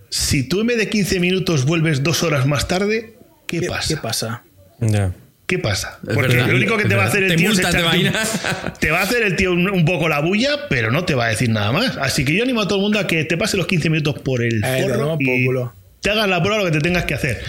si 0.09 0.41
tú 0.43 0.62
en 0.62 0.67
vez 0.67 0.77
de 0.77 0.89
15 0.89 1.19
minutos 1.19 1.65
vuelves 1.65 2.01
dos 2.03 2.24
horas 2.24 2.47
más 2.47 2.67
tarde, 2.67 3.15
¿qué, 3.45 3.59
¿Qué, 3.59 3.67
pasa? 3.67 3.88
qué 3.88 3.97
pasa? 4.01 4.43
Ya. 4.79 5.13
¿Qué 5.45 5.59
pasa? 5.59 6.00
Porque 6.03 6.21
verdad, 6.36 6.47
lo 6.50 6.57
único 6.57 6.75
que 6.75 6.86
te 6.86 6.95
va 6.95 7.03
a 7.03 7.07
hacer 7.07 7.24
el 7.24 7.29
Te 7.29 7.36
tío 7.38 7.51
es 7.51 7.59
echarte 7.59 7.77
un- 7.77 7.86
vaina. 7.86 8.12
te 8.81 8.91
va 8.91 9.00
a 9.00 9.03
hacer 9.03 9.24
el 9.24 9.36
tío 9.38 9.53
un, 9.53 9.69
un 9.69 9.86
poco 9.86 10.09
la 10.09 10.19
bulla, 10.19 10.67
pero 10.67 10.91
no 10.91 11.05
te 11.05 11.13
va 11.15 11.27
a 11.27 11.29
decir 11.29 11.50
nada 11.50 11.71
más. 11.71 11.95
Así 11.97 12.25
que 12.25 12.33
yo 12.36 12.43
animo 12.43 12.62
a 12.62 12.67
todo 12.67 12.79
el 12.79 12.81
mundo 12.81 13.00
a 13.00 13.07
que 13.07 13.24
te 13.24 13.38
pase 13.38 13.55
los 13.55 13.65
15 13.67 13.89
minutos 13.91 14.19
por 14.19 14.41
el 14.43 14.55
Eh, 14.63 14.83
te 14.88 14.93
forro 14.93 15.17
y. 15.19 15.71
te 16.07 16.11
hagas 16.11 16.29
la 16.29 16.41
prueba 16.41 16.59
lo 16.63 16.65
que 16.65 16.71
te 16.71 16.79
tengas 16.79 17.03
que 17.03 17.13
hacer. 17.13 17.41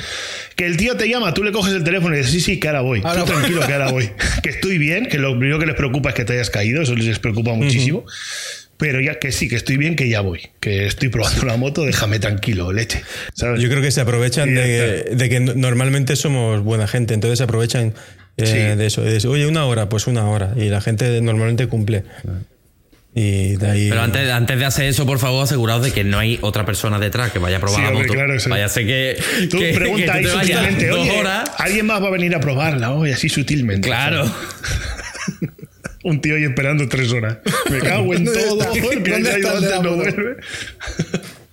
Que 0.56 0.66
el 0.66 0.76
tío 0.76 0.96
te 0.96 1.08
llama, 1.08 1.32
tú 1.32 1.44
le 1.44 1.52
coges 1.52 1.72
el 1.74 1.84
teléfono 1.84 2.14
y 2.14 2.18
dices, 2.18 2.32
sí, 2.32 2.40
sí, 2.40 2.58
que 2.58 2.66
ahora 2.66 2.80
voy. 2.80 3.00
Ahora 3.04 3.20
tú 3.20 3.26
voy. 3.26 3.34
tranquilo, 3.36 3.64
que 3.64 3.72
ahora 3.72 3.90
voy. 3.92 4.10
que 4.42 4.48
estoy 4.50 4.78
bien, 4.78 5.06
que 5.06 5.18
lo 5.18 5.30
primero 5.38 5.60
que 5.60 5.66
les 5.66 5.76
preocupa 5.76 6.08
es 6.08 6.16
que 6.16 6.24
te 6.24 6.32
hayas 6.32 6.50
caído, 6.50 6.82
eso 6.82 6.96
les 6.96 7.20
preocupa 7.20 7.52
muchísimo. 7.52 8.04
Pero 8.76 9.00
ya 9.00 9.20
que 9.20 9.30
sí, 9.30 9.48
que 9.48 9.54
estoy 9.56 9.76
bien, 9.76 9.94
que 9.94 10.08
ya 10.08 10.20
voy. 10.20 10.40
Que 10.60 10.86
estoy 10.86 11.08
probando 11.08 11.44
la 11.44 11.56
moto, 11.56 11.84
déjame 11.84 12.18
tranquilo, 12.18 12.72
leche. 12.72 13.02
¿Sabes? 13.34 13.60
Yo 13.60 13.68
creo 13.68 13.80
que 13.82 13.90
se 13.92 14.00
aprovechan 14.00 14.52
de, 14.54 15.04
de 15.14 15.28
que 15.28 15.38
no- 15.40 15.54
normalmente 15.54 16.16
somos 16.16 16.62
buena 16.62 16.86
gente, 16.88 17.14
entonces 17.14 17.38
se 17.38 17.44
aprovechan 17.44 17.94
eh, 18.36 18.46
Sí. 18.46 18.76
de 18.76 18.86
eso. 18.86 19.02
de 19.02 19.16
eso. 19.16 19.30
Oye, 19.30 19.46
una 19.46 19.64
hora, 19.66 19.88
pues 19.88 20.06
una 20.08 20.28
hora. 20.28 20.54
Y 20.56 20.68
la 20.68 20.80
gente 20.80 21.20
normalmente 21.20 21.66
cumple. 21.68 22.02
Y 23.14 23.56
de 23.56 23.70
ahí. 23.70 23.88
Pero 23.88 24.02
antes, 24.02 24.30
antes 24.30 24.58
de 24.58 24.64
hacer 24.64 24.84
eso, 24.86 25.04
por 25.06 25.18
favor, 25.18 25.42
aseguraos 25.44 25.82
de 25.82 25.92
que 25.92 26.04
no 26.04 26.18
hay 26.18 26.38
otra 26.42 26.64
persona 26.64 26.98
detrás 26.98 27.32
que 27.32 27.38
vaya 27.38 27.56
a 27.56 27.60
probar 27.60 27.80
Sí, 27.80 27.86
la 27.86 27.92
moto. 27.92 28.12
claro. 28.12 28.34
Vaya 28.48 28.66
a 28.66 28.68
ser 28.68 28.86
que. 28.86 29.18
Tú 29.50 29.58
que- 29.58 29.72
pregunta 29.74 30.12
que 30.12 30.18
ahí 30.18 30.24
tú 30.24 30.30
vayas 30.34 30.58
sutilmente, 30.58 30.86
dos 30.88 31.00
oye, 31.00 31.18
horas. 31.18 31.50
alguien 31.58 31.86
más 31.86 32.02
va 32.02 32.08
a 32.08 32.10
venir 32.10 32.34
a 32.34 32.40
probarla, 32.40 32.92
oye, 32.92 33.14
así 33.14 33.28
sutilmente. 33.28 33.88
Claro. 33.88 34.24
Un 36.04 36.20
tío 36.20 36.36
ahí 36.36 36.44
esperando 36.44 36.88
tres 36.88 37.10
horas. 37.12 37.38
Me 37.70 37.78
cago 37.80 38.14
en 38.14 38.24
¿Dónde 38.24 38.44
todo. 38.44 38.58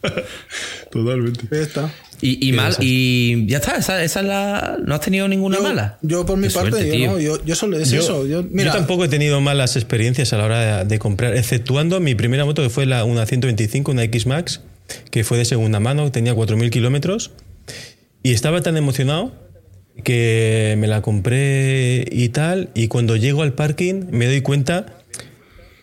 Totalmente. 0.92 1.48
Ahí 1.52 1.62
está. 1.62 1.90
Y, 2.22 2.48
y 2.48 2.54
mal, 2.54 2.76
y 2.80 3.46
ya 3.48 3.58
está, 3.58 3.76
esa, 3.76 4.02
esa 4.04 4.20
es 4.22 4.26
la. 4.26 4.78
¿No 4.86 4.96
has 4.96 5.02
tenido 5.02 5.28
ninguna 5.28 5.58
Yo, 5.58 5.64
mala? 5.64 5.98
yo 6.02 6.26
por 6.26 6.38
mi 6.38 6.48
Qué 6.48 6.54
parte, 6.54 6.70
suerte, 6.72 7.00
yo, 7.00 7.12
no, 7.12 7.20
yo, 7.20 7.44
yo 7.46 7.56
solo 7.56 7.78
es 7.78 7.90
yo, 7.92 8.00
eso. 8.00 8.26
Yo, 8.26 8.44
mira, 8.50 8.72
yo 8.72 8.78
tampoco 8.78 9.04
he 9.06 9.10
tenido 9.10 9.42
malas 9.42 9.76
experiencias 9.76 10.32
a 10.34 10.38
la 10.38 10.46
hora 10.46 10.78
de, 10.80 10.86
de 10.86 11.00
comprar, 11.00 11.36
exceptuando 11.36 12.00
mi 12.00 12.16
primera 12.16 12.46
moto 12.46 12.64
que 12.64 12.70
fue 12.70 12.86
la, 12.86 13.04
una 13.04 13.26
125, 13.26 13.92
una 13.92 14.04
X-Max, 14.04 14.62
que 15.12 15.24
fue 15.24 15.38
de 15.38 15.46
segunda 15.46 15.80
mano, 15.80 16.12
tenía 16.12 16.34
4.000 16.34 16.70
kilómetros. 16.70 17.32
Y 18.24 18.32
estaba 18.32 18.62
tan 18.62 18.78
emocionado 18.78 19.34
que 20.04 20.76
me 20.78 20.88
la 20.88 21.02
compré 21.02 22.06
y 22.12 22.30
tal. 22.30 22.70
Y 22.74 22.88
cuando 22.88 23.16
llego 23.18 23.44
al 23.44 23.54
parking 23.54 24.06
me 24.12 24.26
doy 24.26 24.42
cuenta 24.42 24.86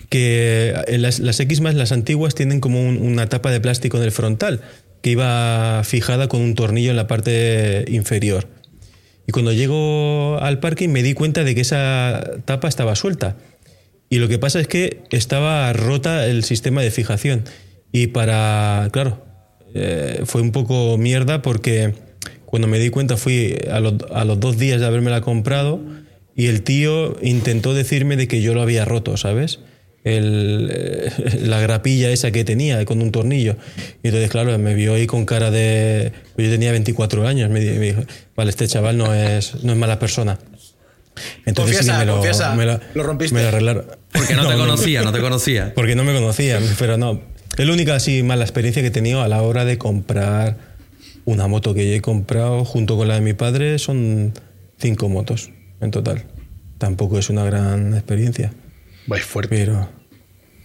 que 0.08 0.74
las, 0.98 1.20
las 1.20 1.40
X 1.40 1.60
más 1.60 1.74
las 1.74 1.92
antiguas 1.92 2.34
tienen 2.34 2.60
como 2.60 2.86
un- 2.86 2.98
una 2.98 3.28
tapa 3.28 3.50
de 3.50 3.60
plástico 3.60 3.96
en 3.96 4.02
el 4.02 4.12
frontal 4.12 4.60
que 5.02 5.10
iba 5.10 5.82
fijada 5.84 6.28
con 6.28 6.40
un 6.40 6.54
tornillo 6.54 6.90
en 6.90 6.96
la 6.96 7.06
parte 7.06 7.84
inferior. 7.88 8.48
Y 9.26 9.32
cuando 9.32 9.52
llego 9.52 10.38
al 10.40 10.60
parking 10.60 10.88
me 10.88 11.02
di 11.02 11.14
cuenta 11.14 11.44
de 11.44 11.54
que 11.54 11.60
esa 11.60 12.22
tapa 12.44 12.68
estaba 12.68 12.96
suelta. 12.96 13.36
Y 14.08 14.18
lo 14.18 14.28
que 14.28 14.38
pasa 14.38 14.60
es 14.60 14.68
que 14.68 15.02
estaba 15.10 15.72
rota 15.72 16.26
el 16.26 16.44
sistema 16.44 16.82
de 16.82 16.90
fijación. 16.90 17.44
Y 17.92 18.08
para, 18.08 18.88
claro, 18.92 19.24
eh, 19.74 20.22
fue 20.24 20.40
un 20.40 20.52
poco 20.52 20.96
mierda 20.98 21.42
porque 21.42 21.94
cuando 22.44 22.68
me 22.68 22.78
di 22.78 22.90
cuenta 22.90 23.16
fui 23.16 23.56
a 23.70 23.80
los, 23.80 23.94
a 24.12 24.24
los 24.24 24.38
dos 24.38 24.58
días 24.58 24.80
de 24.80 24.86
habérmela 24.86 25.20
comprado 25.20 25.80
y 26.36 26.46
el 26.46 26.62
tío 26.62 27.16
intentó 27.22 27.74
decirme 27.74 28.16
de 28.16 28.28
que 28.28 28.42
yo 28.42 28.54
lo 28.54 28.62
había 28.62 28.84
roto, 28.84 29.16
¿sabes? 29.16 29.60
El, 30.04 30.68
eh, 30.72 31.12
la 31.46 31.60
grapilla 31.60 32.10
esa 32.10 32.30
que 32.32 32.44
tenía 32.44 32.84
con 32.84 33.00
un 33.02 33.12
tornillo. 33.12 33.56
Y 34.02 34.08
entonces, 34.08 34.30
claro, 34.30 34.58
me 34.58 34.74
vio 34.74 34.94
ahí 34.94 35.06
con 35.06 35.24
cara 35.24 35.50
de... 35.50 36.12
Yo 36.36 36.50
tenía 36.50 36.72
24 36.72 37.26
años, 37.26 37.50
me, 37.50 37.60
di- 37.60 37.78
me 37.78 37.86
dijo, 37.86 38.02
vale, 38.36 38.50
este 38.50 38.66
chaval 38.66 38.98
no 38.98 39.14
es, 39.14 39.62
no 39.64 39.72
es 39.72 39.78
mala 39.78 39.98
persona. 39.98 40.38
Entonces 41.44 41.76
sí 41.78 41.86
Confiesa, 41.86 41.98
me 41.98 42.06
lo, 42.06 42.12
confiesa, 42.14 42.54
me 42.54 42.66
lo, 42.66 42.80
lo 42.94 43.02
rompiste. 43.02 43.34
me 43.34 43.42
lo 43.42 43.48
arreglaron. 43.48 43.84
Porque 44.12 44.34
no, 44.34 44.48
te 44.48 44.56
conocía, 44.56 45.02
no 45.02 45.12
te 45.12 45.20
conocía. 45.20 45.72
Porque 45.74 45.94
no 45.94 46.04
me 46.04 46.14
conocía, 46.14 46.58
pero 46.78 46.96
no. 46.96 47.20
Es 47.56 47.66
la 47.66 47.72
única 47.72 47.94
así 47.94 48.22
mala 48.22 48.44
experiencia 48.44 48.80
que 48.82 48.88
he 48.88 48.92
tenido 48.92 49.20
a 49.22 49.28
la 49.28 49.42
hora 49.42 49.64
de 49.66 49.76
comprar 49.76 50.56
una 51.26 51.46
moto 51.48 51.74
que 51.74 51.86
yo 51.88 51.94
he 51.94 52.00
comprado 52.00 52.64
junto 52.64 52.96
con 52.96 53.08
la 53.08 53.14
de 53.16 53.20
mi 53.20 53.34
padre. 53.34 53.78
Son 53.78 54.32
cinco 54.78 55.08
motos 55.10 55.50
en 55.80 55.90
total. 55.90 56.24
Tampoco 56.78 57.18
es 57.18 57.28
una 57.28 57.44
gran 57.44 57.92
experiencia, 57.94 58.52
Vais 59.06 59.24
fuerte. 59.24 59.54
pero, 59.54 59.88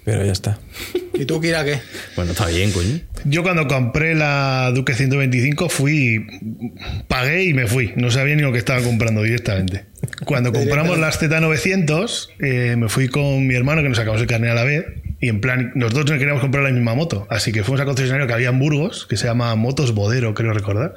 pero 0.03 0.25
ya 0.25 0.31
está. 0.31 0.59
¿y 1.13 1.25
tú, 1.25 1.41
Kira, 1.41 1.65
qué? 1.65 1.79
Bueno, 2.15 2.31
está 2.31 2.47
bien, 2.47 2.71
coño. 2.71 2.99
Yo 3.25 3.43
cuando 3.43 3.67
compré 3.67 4.15
la 4.15 4.71
Duque 4.73 4.93
125 4.93 5.69
fui, 5.69 6.25
pagué 7.07 7.45
y 7.45 7.53
me 7.53 7.67
fui. 7.67 7.93
No 7.95 8.11
sabía 8.11 8.35
ni 8.35 8.41
lo 8.41 8.51
que 8.51 8.59
estaba 8.59 8.81
comprando 8.81 9.23
directamente. 9.23 9.85
Cuando 10.25 10.53
compramos 10.53 10.97
las 10.97 11.21
Z900, 11.21 12.29
eh, 12.39 12.75
me 12.77 12.89
fui 12.89 13.07
con 13.07 13.47
mi 13.47 13.55
hermano 13.55 13.81
que 13.81 13.89
nos 13.89 13.97
sacamos 13.97 14.21
el 14.21 14.27
carnet 14.27 14.51
a 14.51 14.55
la 14.55 14.63
vez. 14.63 14.85
Y 15.19 15.29
en 15.29 15.41
plan, 15.41 15.71
nosotros 15.73 16.11
no 16.11 16.17
queríamos 16.19 16.41
comprar 16.41 16.63
la 16.63 16.69
misma 16.69 16.93
moto. 16.93 17.25
Así 17.29 17.51
que 17.51 17.63
fuimos 17.63 17.79
al 17.79 17.87
concesionario 17.87 18.27
que 18.27 18.33
había 18.33 18.49
en 18.49 18.59
Burgos, 18.59 19.07
que 19.09 19.17
se 19.17 19.25
llama 19.25 19.55
Motos 19.55 19.95
Bodero, 19.95 20.35
creo 20.35 20.53
recordar. 20.53 20.93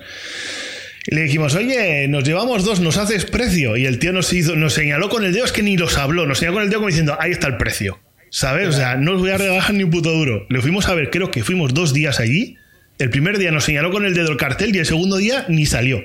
Le 1.11 1.23
dijimos, 1.23 1.57
oye, 1.57 2.07
nos 2.07 2.23
llevamos 2.23 2.65
dos, 2.65 2.79
¿nos 2.79 2.97
haces 2.97 3.25
precio? 3.25 3.77
Y 3.77 3.85
el 3.85 3.99
tío 3.99 4.13
nos, 4.13 4.33
hizo, 4.33 4.55
nos 4.55 4.75
señaló 4.75 5.09
con 5.09 5.25
el 5.25 5.33
dedo, 5.33 5.45
es 5.45 5.51
que 5.51 5.63
ni 5.63 5.77
los 5.77 5.99
habló, 5.99 6.25
nos 6.25 6.39
señaló 6.39 6.55
con 6.55 6.63
el 6.63 6.71
dedo 6.71 6.79
como 6.79 6.89
diciendo, 6.89 7.17
ahí 7.19 7.33
está 7.33 7.49
el 7.49 7.57
precio. 7.57 7.99
¿Sabes? 8.31 8.69
O 8.69 8.73
sea, 8.73 8.95
no 8.95 9.15
os 9.15 9.21
voy 9.21 9.31
a 9.31 9.37
rebajar 9.39 9.75
ni 9.75 9.83
un 9.83 9.91
puto 9.91 10.13
duro. 10.13 10.47
Le 10.49 10.61
fuimos 10.61 10.87
a 10.89 10.95
ver, 10.95 11.11
creo 11.11 11.33
que 11.33 11.43
fuimos 11.43 11.75
dos 11.75 11.93
días 11.93 12.21
allí. 12.21 12.57
El 12.99 13.11
primer 13.11 13.39
día 13.39 13.51
nos 13.51 13.65
señaló 13.65 13.91
con 13.91 14.05
el 14.05 14.15
dedo 14.15 14.31
el 14.31 14.37
cartel 14.37 14.75
y 14.75 14.79
el 14.79 14.87
segundo 14.87 15.17
día 15.17 15.47
ni 15.49 15.67
salió. 15.67 16.01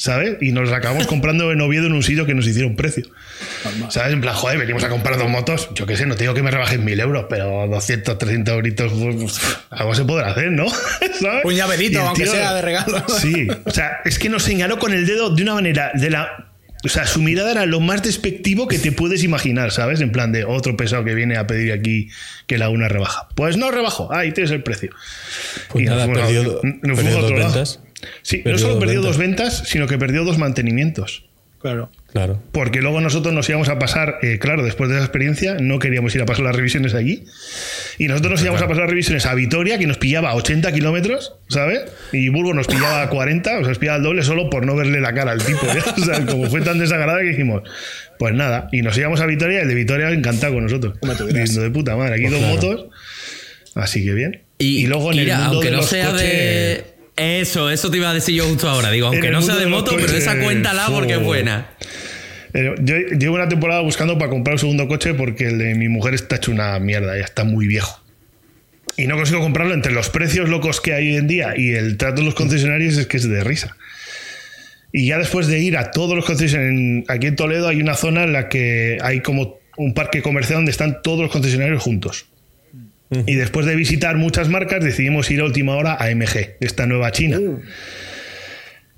¿Sabes? 0.00 0.36
Y 0.40 0.52
nos 0.52 0.70
la 0.70 0.76
acabamos 0.76 1.06
comprando 1.08 1.50
en 1.50 1.60
Oviedo 1.60 1.86
en 1.86 1.92
un 1.92 2.04
sitio 2.04 2.24
que 2.24 2.32
nos 2.32 2.46
hicieron 2.46 2.76
precio. 2.76 3.04
¿Sabes? 3.90 4.12
En 4.12 4.20
plan, 4.20 4.32
joder, 4.32 4.56
venimos 4.56 4.84
a 4.84 4.88
comprar 4.88 5.18
dos 5.18 5.28
motos. 5.28 5.70
Yo 5.74 5.86
qué 5.86 5.96
sé, 5.96 6.06
no 6.06 6.14
te 6.14 6.22
digo 6.22 6.34
que 6.34 6.42
me 6.42 6.52
rebajen 6.52 6.84
mil 6.84 7.00
euros, 7.00 7.26
pero 7.28 7.66
200, 7.66 8.16
300 8.16 8.54
euritos, 8.54 8.92
pues, 8.92 9.40
algo 9.70 9.94
se 9.96 10.04
podrá 10.04 10.28
hacer, 10.30 10.52
¿no? 10.52 10.68
¿Sabes? 11.20 11.44
Un 11.44 11.54
llaverito, 11.54 12.00
aunque 12.00 12.22
tío- 12.22 12.32
sea 12.32 12.54
de 12.54 12.62
regalo. 12.62 13.04
Sí, 13.18 13.48
o 13.64 13.70
sea, 13.70 13.98
es 14.04 14.20
que 14.20 14.28
nos 14.28 14.44
señaló 14.44 14.78
con 14.78 14.92
el 14.92 15.04
dedo 15.04 15.30
de 15.34 15.42
una 15.42 15.54
manera, 15.54 15.90
de 15.94 16.10
la. 16.10 16.44
O 16.84 16.88
sea, 16.88 17.04
su 17.08 17.20
mirada 17.20 17.50
era 17.50 17.66
lo 17.66 17.80
más 17.80 18.04
despectivo 18.04 18.68
que 18.68 18.78
te 18.78 18.92
puedes 18.92 19.24
imaginar, 19.24 19.72
¿sabes? 19.72 20.00
En 20.00 20.12
plan 20.12 20.30
de 20.30 20.44
otro 20.44 20.76
pesado 20.76 21.02
que 21.04 21.12
viene 21.12 21.36
a 21.36 21.44
pedir 21.48 21.72
aquí 21.72 22.08
que 22.46 22.56
la 22.56 22.68
una 22.68 22.86
rebaja. 22.86 23.26
Pues 23.34 23.56
no 23.56 23.72
rebajo, 23.72 24.12
ahí 24.14 24.30
tienes 24.30 24.52
el 24.52 24.62
precio. 24.62 24.90
Pues 25.70 25.82
Y 25.82 25.86
nos 25.88 25.96
nada, 25.96 26.04
fuimos 26.06 26.22
a- 26.22 26.26
perdió, 26.26 26.42
nos 26.44 26.52
perdió 26.62 26.94
fuimos 26.94 27.12
a 27.12 27.16
dos 27.16 27.24
otro 27.24 27.38
lado. 27.38 27.64
Sí, 28.22 28.42
no 28.44 28.58
solo 28.58 28.74
dos 28.74 28.80
perdió 28.84 29.00
ventas. 29.00 29.08
dos 29.10 29.18
ventas, 29.18 29.62
sino 29.66 29.86
que 29.86 29.98
perdió 29.98 30.24
dos 30.24 30.38
mantenimientos. 30.38 31.24
Claro. 31.60 31.90
Claro. 32.12 32.40
Porque 32.52 32.80
luego 32.80 33.00
nosotros 33.00 33.34
nos 33.34 33.48
íbamos 33.48 33.68
a 33.68 33.78
pasar, 33.80 34.18
eh, 34.22 34.38
claro, 34.38 34.62
después 34.64 34.88
de 34.88 34.96
esa 34.96 35.04
experiencia, 35.04 35.56
no 35.60 35.80
queríamos 35.80 36.14
ir 36.14 36.22
a 36.22 36.24
pasar 36.24 36.44
las 36.44 36.54
revisiones 36.54 36.94
allí. 36.94 37.24
Y 37.98 38.06
nosotros 38.06 38.30
nos 38.34 38.42
íbamos 38.42 38.62
a 38.62 38.68
pasar 38.68 38.82
las 38.82 38.90
revisiones 38.90 39.26
a 39.26 39.34
Vitoria, 39.34 39.76
que 39.76 39.86
nos 39.88 39.98
pillaba 39.98 40.30
a 40.30 40.34
80 40.36 40.72
kilómetros, 40.72 41.34
¿sabes? 41.48 41.80
Y 42.12 42.28
Burgos 42.28 42.54
nos 42.54 42.66
pillaba 42.68 43.02
a 43.02 43.10
40, 43.10 43.50
o 43.50 43.58
sea, 43.60 43.68
nos 43.68 43.78
pillaba 43.78 43.98
el 43.98 44.04
doble 44.04 44.22
solo 44.22 44.48
por 44.50 44.64
no 44.64 44.76
verle 44.76 45.00
la 45.00 45.12
cara 45.12 45.32
al 45.32 45.44
tipo. 45.44 45.66
¿ya? 45.66 45.84
O 46.00 46.04
sea, 46.04 46.24
como 46.26 46.48
fue 46.48 46.60
tan 46.60 46.78
desagradable 46.78 47.24
que 47.24 47.30
dijimos, 47.30 47.62
pues 48.20 48.32
nada. 48.34 48.68
Y 48.72 48.82
nos 48.82 48.96
íbamos 48.96 49.20
a 49.20 49.26
Vitoria 49.26 49.58
y 49.58 49.62
el 49.62 49.68
de 49.68 49.74
Vitoria 49.74 50.10
encantado 50.10 50.54
con 50.54 50.62
nosotros. 50.62 50.94
Diciendo 51.26 51.62
de 51.62 51.70
puta 51.70 51.96
madre, 51.96 52.14
aquí 52.14 52.22
Pues 52.28 52.32
dos 52.34 52.40
claro. 52.40 52.54
motos. 52.54 52.86
Así 53.74 54.04
que 54.04 54.12
bien. 54.12 54.42
Y, 54.58 54.86
luego 54.86 55.12
en 55.12 55.18
el 55.18 55.26
mundo 55.28 55.44
aunque 55.44 55.66
de 55.66 55.70
no 55.72 55.76
los 55.78 55.86
sea 55.90 56.12
coches- 56.12 56.20
de. 56.22 56.84
Eso, 57.18 57.70
eso 57.70 57.90
te 57.90 57.96
iba 57.98 58.10
a 58.10 58.14
decir 58.14 58.34
yo 58.36 58.44
justo 58.44 58.68
ahora. 58.68 58.90
Digo, 58.90 59.08
aunque 59.08 59.30
no 59.30 59.42
sea 59.42 59.56
de 59.56 59.66
moto, 59.66 59.92
pero 59.96 60.06
esa 60.12 60.32
coches, 60.32 60.44
cuéntala 60.44 60.86
porque 60.88 61.14
es 61.14 61.22
buena. 61.22 61.70
Eh, 62.54 62.74
Yo 62.80 62.96
llevo 63.18 63.34
una 63.34 63.48
temporada 63.48 63.80
buscando 63.82 64.16
para 64.18 64.30
comprar 64.30 64.54
un 64.54 64.58
segundo 64.58 64.88
coche 64.88 65.14
porque 65.14 65.46
el 65.48 65.58
de 65.58 65.74
mi 65.74 65.88
mujer 65.88 66.14
está 66.14 66.36
hecho 66.36 66.50
una 66.50 66.78
mierda, 66.78 67.16
ya 67.18 67.24
está 67.24 67.44
muy 67.44 67.66
viejo. 67.66 68.00
Y 68.96 69.06
no 69.06 69.16
consigo 69.16 69.40
comprarlo 69.40 69.74
entre 69.74 69.92
los 69.92 70.08
precios 70.08 70.48
locos 70.48 70.80
que 70.80 70.94
hay 70.94 71.08
hoy 71.12 71.16
en 71.16 71.28
día 71.28 71.54
y 71.56 71.72
el 71.74 71.96
trato 71.98 72.16
de 72.20 72.24
los 72.24 72.34
concesionarios 72.34 72.96
es 72.96 73.06
que 73.06 73.16
es 73.18 73.28
de 73.28 73.44
risa. 73.44 73.76
Y 74.92 75.06
ya 75.08 75.18
después 75.18 75.46
de 75.46 75.58
ir 75.60 75.76
a 75.76 75.90
todos 75.90 76.16
los 76.16 76.24
concesionarios, 76.24 76.72
en- 76.74 77.04
aquí 77.08 77.26
en 77.26 77.36
Toledo 77.36 77.68
hay 77.68 77.80
una 77.80 77.94
zona 77.94 78.24
en 78.24 78.32
la 78.32 78.48
que 78.48 78.98
hay 79.02 79.20
como 79.20 79.58
un 79.76 79.92
parque 79.94 80.22
comercial 80.22 80.56
donde 80.58 80.70
están 80.72 81.02
todos 81.02 81.20
los 81.20 81.30
concesionarios 81.30 81.82
juntos. 81.82 82.26
Y 83.10 83.34
después 83.36 83.64
de 83.64 83.74
visitar 83.74 84.16
muchas 84.16 84.48
marcas 84.48 84.84
decidimos 84.84 85.30
ir 85.30 85.40
a 85.40 85.44
última 85.44 85.76
hora 85.76 85.96
a 85.98 86.14
MG, 86.14 86.56
esta 86.60 86.86
nueva 86.86 87.10
China. 87.10 87.38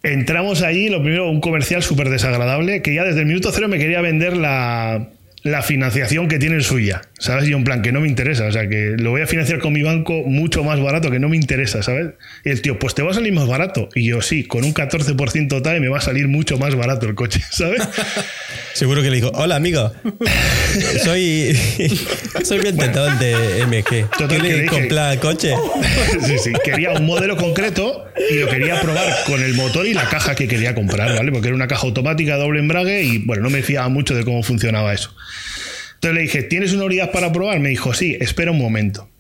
Entramos 0.03 0.63
allí, 0.63 0.89
lo 0.89 1.03
primero, 1.03 1.31
un 1.31 1.41
comercial 1.41 1.83
súper 1.83 2.09
desagradable, 2.09 2.83
que 2.83 2.95
ya 2.95 3.05
desde 3.05 3.21
el 3.21 3.27
minuto 3.27 3.51
cero 3.53 3.69
me 3.69 3.79
quería 3.79 4.01
vender 4.01 4.37
la, 4.37 5.11
la 5.43 5.63
financiación 5.63 6.29
que 6.29 6.39
tiene 6.39 6.57
el 6.57 6.65
suya, 6.65 7.03
¿sabes? 7.21 7.47
Y 7.47 7.53
yo 7.53 7.57
en 7.57 7.63
plan, 7.65 7.81
que 7.83 7.93
no 7.93 8.01
me 8.01 8.09
interesa, 8.09 8.47
o 8.47 8.53
sea, 8.53 8.69
que 8.69 8.97
lo 8.99 9.11
voy 9.11 9.23
a 9.23 9.27
financiar 9.29 9.61
con 9.61 9.73
mi 9.73 9.83
banco 9.83 10.23
mucho 10.27 10.65
más 10.65 10.81
barato, 10.81 11.11
que 11.11 11.21
no 11.21 11.29
me 11.29 11.37
interesa, 11.37 11.83
¿sabes? 11.85 12.09
Y 12.45 12.49
el 12.51 12.61
tío, 12.63 12.79
pues 12.81 12.95
te 12.97 13.03
va 13.03 13.13
a 13.13 13.15
salir 13.15 13.33
más 13.33 13.47
barato. 13.47 13.89
Y 13.95 14.07
yo, 14.09 14.21
sí, 14.23 14.45
con 14.45 14.65
un 14.65 14.75
14% 14.75 15.63
tal, 15.63 15.81
me 15.81 15.89
va 15.89 15.99
a 15.99 16.01
salir 16.01 16.27
mucho 16.27 16.59
más 16.59 16.75
barato 16.75 17.07
el 17.07 17.15
coche, 17.15 17.41
¿sabes? 17.53 17.81
Seguro 18.75 19.03
que 19.03 19.11
le 19.11 19.17
dijo, 19.17 19.31
hola 19.35 19.57
amigo, 19.57 19.93
soy, 21.05 21.57
soy 22.45 22.59
representante 22.59 23.25
de 23.25 23.67
MG. 23.67 24.09
Total, 24.11 24.29
que 24.29 24.35
le 24.35 24.41
¿Quieres 24.41 24.63
dije- 24.63 24.81
comprar 24.81 25.19
coche? 25.19 25.55
sí, 26.25 26.39
sí, 26.39 26.53
quería 26.65 26.93
un 26.93 27.05
modelo 27.07 27.37
concreto 27.37 28.07
y 28.31 28.35
lo 28.37 28.49
quería 28.49 28.81
probar 28.81 29.07
con 29.27 29.43
el 29.43 29.55
motor 29.55 29.87
y 29.87 29.95
la 29.95 30.09
caja 30.09 30.35
que 30.35 30.47
quería 30.49 30.75
comprar, 30.75 31.17
¿vale? 31.17 31.33
Porque 31.33 31.49
era 31.49 31.57
una 31.57 31.67
caja 31.69 31.83
automática 31.87 32.37
doble 32.37 32.61
embrague 32.61 33.03
y 33.03 33.19
bueno, 33.19 33.43
no 33.43 33.51
me 33.51 33.63
fiaba 33.63 33.89
mucho 33.89 34.15
de 34.15 34.25
cómo 34.25 34.43
funcionaba 34.43 34.93
eso. 34.95 35.13
Entonces 36.01 36.15
le 36.15 36.23
dije, 36.23 36.43
¿tienes 36.45 36.73
una 36.73 36.85
unidad 36.85 37.11
para 37.11 37.31
probar? 37.31 37.61
Me 37.61 37.69
dijo, 37.69 37.93
sí, 37.93 38.17
espera 38.21 38.53
un 38.53 38.59
momento. 38.59 39.11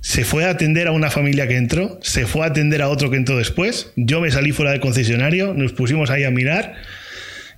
Se 0.00 0.24
fue 0.24 0.44
a 0.44 0.50
atender 0.50 0.86
a 0.86 0.92
una 0.92 1.10
familia 1.10 1.48
que 1.48 1.56
entró, 1.56 1.98
se 2.02 2.24
fue 2.24 2.44
a 2.44 2.50
atender 2.50 2.82
a 2.82 2.88
otro 2.88 3.10
que 3.10 3.16
entró 3.16 3.36
después, 3.36 3.90
yo 3.96 4.20
me 4.20 4.30
salí 4.30 4.52
fuera 4.52 4.70
del 4.70 4.78
concesionario, 4.78 5.54
nos 5.54 5.72
pusimos 5.72 6.10
ahí 6.10 6.22
a 6.22 6.30
mirar 6.30 6.76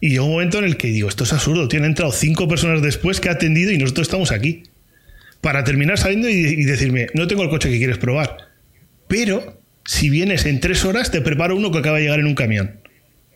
y 0.00 0.08
llegó 0.08 0.24
un 0.24 0.32
momento 0.32 0.58
en 0.58 0.64
el 0.64 0.78
que 0.78 0.86
digo, 0.86 1.06
esto 1.06 1.24
es 1.24 1.34
absurdo, 1.34 1.68
tienen 1.68 1.90
entrado 1.90 2.12
cinco 2.12 2.48
personas 2.48 2.80
después 2.80 3.20
que 3.20 3.28
ha 3.28 3.32
atendido 3.32 3.72
y 3.72 3.76
nosotros 3.76 4.06
estamos 4.06 4.32
aquí. 4.32 4.62
Para 5.42 5.62
terminar 5.62 5.98
saliendo 5.98 6.30
y, 6.30 6.32
y 6.32 6.64
decirme, 6.64 7.08
no 7.12 7.26
tengo 7.26 7.42
el 7.42 7.50
coche 7.50 7.68
que 7.68 7.76
quieres 7.76 7.98
probar, 7.98 8.38
pero 9.06 9.60
si 9.84 10.08
vienes 10.08 10.46
en 10.46 10.60
tres 10.60 10.86
horas 10.86 11.10
te 11.10 11.20
preparo 11.20 11.56
uno 11.56 11.70
que 11.70 11.78
acaba 11.80 11.98
de 11.98 12.04
llegar 12.04 12.20
en 12.20 12.26
un 12.26 12.34
camión. 12.34 12.80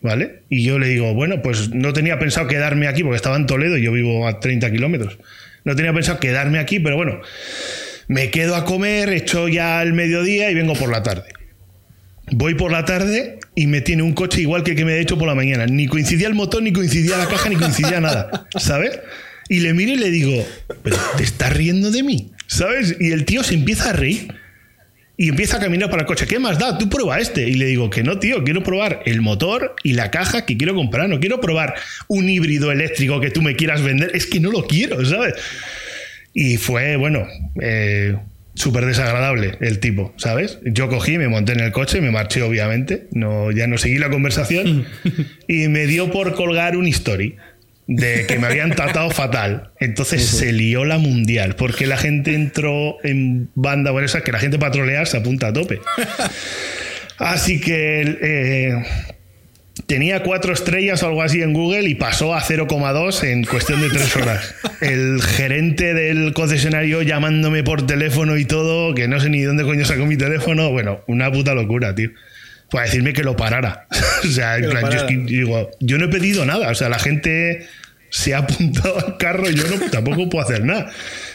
¿Vale? 0.03 0.43
Y 0.49 0.65
yo 0.65 0.79
le 0.79 0.89
digo, 0.89 1.13
bueno, 1.13 1.43
pues 1.43 1.71
no 1.75 1.93
tenía 1.93 2.19
pensado 2.19 2.47
quedarme 2.47 2.89
aquí 2.89 3.03
porque 3.03 3.17
estaba 3.17 3.37
en 3.37 3.47
Toledo 3.47 3.77
y 3.77 3.83
yo 3.83 3.93
vivo 3.93 4.27
a 4.27 4.41
30 4.41 4.71
kilómetros. 4.71 5.19
No 5.65 5.77
tenía 5.77 5.93
pensado 5.93 6.19
quedarme 6.19 6.59
aquí, 6.59 6.81
pero 6.81 6.97
bueno, 6.97 7.21
me 8.09 8.31
quedo 8.31 8.57
a 8.57 8.65
comer, 8.65 9.11
echo 9.11 9.49
ya 9.49 9.83
el 9.83 9.93
mediodía 9.93 10.51
y 10.51 10.55
vengo 10.55 10.75
por 10.75 10.91
la 10.91 11.03
tarde. 11.03 11.35
Voy 12.33 12.55
por 12.55 12.73
la 12.73 12.85
tarde 12.85 13.39
y 13.55 13.67
me 13.67 13.81
tiene 13.81 14.03
un 14.03 14.15
coche 14.15 14.41
igual 14.41 14.63
que 14.63 14.73
el 14.73 14.77
que 14.77 14.85
me 14.85 14.95
he 14.95 15.01
hecho 15.01 15.19
por 15.19 15.29
la 15.29 15.35
mañana. 15.35 15.67
Ni 15.67 15.87
coincidía 15.87 16.29
el 16.29 16.35
motor, 16.35 16.63
ni 16.63 16.73
coincidía 16.73 17.19
la 17.19 17.27
caja, 17.27 17.49
ni 17.49 17.57
coincidía 17.57 18.01
nada. 18.01 18.49
¿Sabes? 18.57 19.01
Y 19.49 19.61
le 19.61 19.75
miro 19.75 19.93
y 19.93 19.97
le 19.97 20.11
digo, 20.11 20.47
¿pero 20.83 20.97
te 21.17 21.25
estás 21.25 21.53
riendo 21.53 21.91
de 21.91 22.03
mí? 22.03 22.31
¿Sabes? 22.47 22.97
Y 23.01 23.11
el 23.11 23.25
tío 23.25 23.43
se 23.43 23.55
empieza 23.55 23.91
a 23.91 23.93
reír. 23.93 24.33
Y 25.20 25.28
empieza 25.28 25.59
a 25.59 25.61
caminar 25.61 25.90
para 25.90 26.00
el 26.00 26.06
coche. 26.06 26.26
¿Qué 26.26 26.38
más 26.38 26.59
da? 26.59 26.78
Tú 26.78 26.88
prueba 26.88 27.18
este. 27.18 27.46
Y 27.46 27.52
le 27.52 27.66
digo 27.66 27.90
que 27.90 28.02
no, 28.02 28.18
tío, 28.18 28.42
quiero 28.42 28.62
probar 28.62 29.02
el 29.04 29.20
motor 29.20 29.76
y 29.83 29.92
la 29.92 30.11
caja 30.11 30.46
que 30.46 30.56
quiero 30.56 30.74
comprar. 30.74 31.11
No 31.11 31.20
quiero 31.20 31.42
probar 31.42 31.74
un 32.09 32.26
híbrido 32.30 32.72
eléctrico 32.72 33.20
que 33.20 33.30
tú 33.30 33.42
me 33.42 33.54
quieras 33.54 33.83
vender. 33.83 34.12
Es 34.14 34.24
que 34.24 34.40
no 34.40 34.50
lo 34.50 34.66
quiero, 34.66 35.04
¿sabes? 35.04 35.35
Y 36.33 36.56
fue, 36.56 36.96
bueno, 36.96 37.26
eh, 37.61 38.16
súper 38.54 38.87
desagradable 38.87 39.59
el 39.61 39.78
tipo, 39.78 40.14
¿sabes? 40.16 40.59
Yo 40.64 40.88
cogí, 40.88 41.18
me 41.18 41.28
monté 41.28 41.52
en 41.52 41.61
el 41.61 41.72
coche, 41.72 42.00
me 42.00 42.11
marché 42.11 42.40
obviamente, 42.40 43.06
no, 43.12 43.50
ya 43.50 43.66
no 43.66 43.76
seguí 43.76 43.98
la 43.98 44.09
conversación 44.09 44.87
y 45.48 45.68
me 45.68 45.87
dio 45.87 46.11
por 46.11 46.35
colgar 46.35 46.78
un 46.78 46.87
story 46.87 47.37
de 47.90 48.24
que 48.26 48.38
me 48.38 48.46
habían 48.46 48.70
tratado 48.70 49.11
fatal. 49.11 49.72
Entonces 49.81 50.24
se 50.24 50.53
lió 50.53 50.85
la 50.85 50.98
mundial 50.98 51.57
porque 51.57 51.87
la 51.87 51.96
gente 51.96 52.35
entró 52.35 52.98
en 53.03 53.50
banda, 53.57 53.90
bueno, 53.90 54.07
esa 54.07 54.22
que 54.22 54.31
la 54.31 54.38
gente 54.38 54.61
patrolear 54.61 55.09
se 55.09 55.16
apunta 55.16 55.48
a 55.48 55.53
tope. 55.53 55.81
Así 57.18 57.61
que 57.61 58.16
eh, 58.22 58.85
tenía 59.87 60.22
cuatro 60.22 60.53
estrellas 60.53 61.03
o 61.03 61.09
algo 61.09 61.22
así 61.22 61.42
en 61.42 61.53
Google 61.53 61.88
y 61.88 61.96
pasó 61.96 62.33
a 62.33 62.40
0,2 62.40 63.24
en 63.24 63.42
cuestión 63.42 63.81
de 63.81 63.88
tres 63.88 64.14
horas. 64.16 64.55
El 64.81 65.20
gerente 65.20 65.92
del 65.92 66.33
concesionario 66.33 67.03
llamándome 67.03 67.64
por 67.64 67.87
teléfono 67.87 68.38
y 68.38 68.44
todo, 68.44 68.94
que 68.94 69.09
no 69.09 69.18
sé 69.18 69.31
ni 69.31 69.42
dónde 69.42 69.64
coño 69.64 69.85
sacó 69.85 70.07
mi 70.07 70.16
teléfono. 70.16 70.70
Bueno, 70.70 71.00
una 71.09 71.31
puta 71.33 71.55
locura, 71.55 71.92
tío. 71.92 72.11
Para 72.70 72.85
decirme 72.85 73.12
que 73.12 73.24
lo 73.24 73.37
parara. 73.37 73.88
o 74.24 74.29
sea, 74.29 74.59
en 74.59 74.70
plan, 74.70 74.85
yo, 74.92 74.96
es 74.96 75.03
que 75.03 75.16
digo, 75.16 75.70
yo 75.81 75.98
no 75.98 76.05
he 76.05 76.09
pedido 76.09 76.46
nada. 76.46 76.70
O 76.70 76.74
sea, 76.76 76.88
la 76.88 77.00
gente 77.00 77.66
se 78.11 78.35
ha 78.35 78.38
apuntado 78.38 78.99
al 78.99 79.16
carro 79.16 79.49
y 79.49 79.55
yo 79.55 79.64
no, 79.68 79.90
tampoco 79.90 80.29
puedo 80.29 80.44
hacer 80.44 80.64
nada. 80.64 80.90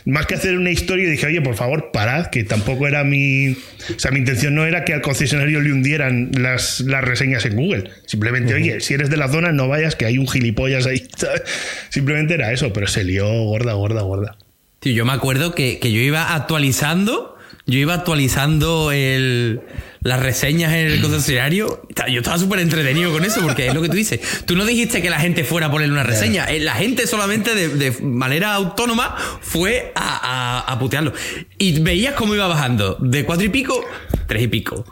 Más 0.05 0.27
que 0.27 0.35
hacer 0.35 0.57
una 0.57 0.69
historia, 0.69 1.09
dije, 1.09 1.25
oye, 1.25 1.41
por 1.41 1.55
favor, 1.55 1.91
parad, 1.91 2.27
que 2.27 2.43
tampoco 2.43 2.87
era 2.87 3.03
mi. 3.03 3.51
O 3.51 3.97
sea, 3.97 4.11
mi 4.11 4.19
intención 4.19 4.53
no 4.53 4.65
era 4.65 4.85
que 4.85 4.93
al 4.93 5.01
concesionario 5.01 5.61
le 5.61 5.71
hundieran 5.71 6.31
las, 6.37 6.81
las 6.81 7.03
reseñas 7.03 7.45
en 7.45 7.55
Google. 7.55 7.91
Simplemente, 8.05 8.53
oye, 8.53 8.81
si 8.81 8.93
eres 8.93 9.09
de 9.09 9.17
la 9.17 9.29
zona, 9.29 9.51
no 9.51 9.67
vayas, 9.67 9.95
que 9.95 10.05
hay 10.05 10.17
un 10.17 10.27
gilipollas 10.27 10.85
ahí. 10.85 11.07
¿sabes? 11.17 11.41
Simplemente 11.89 12.33
era 12.35 12.51
eso, 12.51 12.73
pero 12.73 12.87
se 12.87 13.03
lió 13.03 13.27
gorda, 13.45 13.73
gorda, 13.73 14.01
gorda. 14.01 14.37
Tío, 14.79 14.93
yo 14.93 15.05
me 15.05 15.13
acuerdo 15.13 15.55
que, 15.55 15.79
que 15.79 15.91
yo 15.91 16.01
iba 16.01 16.35
actualizando. 16.35 17.34
Yo 17.67 17.79
iba 17.79 17.95
actualizando 17.95 18.91
el, 18.91 19.61
las 20.01 20.19
reseñas 20.19 20.71
en 20.73 20.85
el 20.85 21.01
concesionario. 21.01 21.81
Yo 22.11 22.19
estaba 22.19 22.37
súper 22.37 22.59
entretenido 22.59 23.11
con 23.11 23.25
eso, 23.25 23.41
porque 23.41 23.67
es 23.67 23.73
lo 23.73 23.81
que 23.81 23.89
tú 23.89 23.95
dices. 23.95 24.19
Tú 24.45 24.55
no 24.55 24.65
dijiste 24.65 25.01
que 25.01 25.09
la 25.09 25.19
gente 25.19 25.43
fuera 25.43 25.67
a 25.67 25.71
ponerle 25.71 25.93
una 25.93 26.03
reseña. 26.03 26.45
Eh, 26.45 26.59
La 26.59 26.75
gente 26.75 27.07
solamente 27.07 27.55
de, 27.55 27.69
de 27.69 27.91
manera 28.03 28.53
autónoma 28.53 29.15
fue 29.41 29.91
a, 29.95 30.61
a- 30.67 30.71
a 30.73 30.77
putearlo. 30.79 31.11
Y 31.57 31.79
veías 31.79 32.13
cómo 32.13 32.35
iba 32.35 32.45
bajando. 32.45 32.97
De 33.01 33.25
cuatro 33.25 33.45
y 33.45 33.49
pico, 33.49 33.83
tres 34.27 34.43
y 34.43 34.47
pico. 34.47 34.85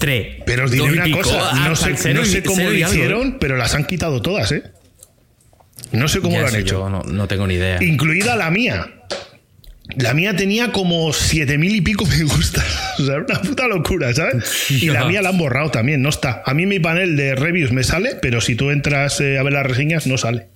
Tres. 0.00 0.42
Pero 0.44 0.64
os 0.64 0.70
diré 0.72 0.84
una 0.90 1.04
pico, 1.04 1.18
cosa, 1.22 1.52
no 1.68 1.76
sé, 1.76 1.94
cero 1.96 2.20
no 2.20 2.26
sé 2.26 2.42
cómo 2.42 2.64
lo 2.64 2.72
¿eh? 2.72 2.80
hicieron, 2.80 3.38
pero 3.38 3.56
las 3.56 3.74
han 3.76 3.84
quitado 3.86 4.20
todas, 4.20 4.50
¿eh? 4.50 4.64
No 5.92 6.08
sé 6.08 6.20
cómo 6.20 6.34
Ya 6.34 6.40
lo 6.42 6.48
han 6.48 6.56
hecho. 6.56 6.80
yo 6.80 6.88
no, 6.90 7.02
no 7.04 7.28
tengo 7.28 7.46
ni 7.46 7.54
idea. 7.54 7.82
incluida 7.82 8.34
la 8.34 8.50
mía. 8.50 8.86
La 9.96 10.14
mía 10.14 10.36
tenía 10.36 10.70
como 10.72 11.12
siete 11.12 11.56
mil 11.58 11.74
y 11.74 11.80
pico 11.80 12.04
me 12.06 12.22
gusta. 12.24 12.64
O 12.98 13.04
sea, 13.04 13.14
era 13.14 13.24
una 13.28 13.40
puta 13.40 13.68
locura, 13.68 14.12
¿sabes? 14.12 14.72
Y 14.72 14.90
la 14.90 15.04
mía 15.04 15.22
la 15.22 15.28
han 15.28 15.38
borrado 15.38 15.70
también, 15.70 16.02
no 16.02 16.08
está. 16.08 16.42
A 16.44 16.52
mí 16.52 16.66
mi 16.66 16.80
panel 16.80 17.16
de 17.16 17.36
reviews 17.36 17.70
me 17.70 17.84
sale, 17.84 18.16
pero 18.20 18.40
si 18.40 18.56
tú 18.56 18.70
entras 18.70 19.20
eh, 19.20 19.38
a 19.38 19.44
ver 19.44 19.52
las 19.52 19.64
reseñas, 19.64 20.08
no 20.08 20.18
sale. 20.18 20.48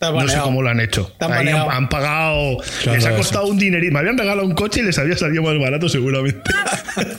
No 0.00 0.28
sé 0.28 0.38
cómo 0.38 0.62
lo 0.62 0.68
han 0.68 0.80
hecho. 0.80 1.14
Ahí 1.20 1.48
han, 1.48 1.88
pagado. 1.88 2.58
Claro, 2.82 2.96
les 2.96 3.06
ha 3.06 3.10
eso. 3.10 3.18
costado 3.18 3.46
un 3.46 3.56
dinerito. 3.56 3.92
Me 3.92 4.00
habían 4.00 4.18
regalado 4.18 4.46
un 4.46 4.54
coche 4.54 4.80
y 4.80 4.82
les 4.82 4.98
había 4.98 5.16
salido 5.16 5.44
más 5.44 5.56
barato, 5.60 5.88
seguramente. 5.88 6.50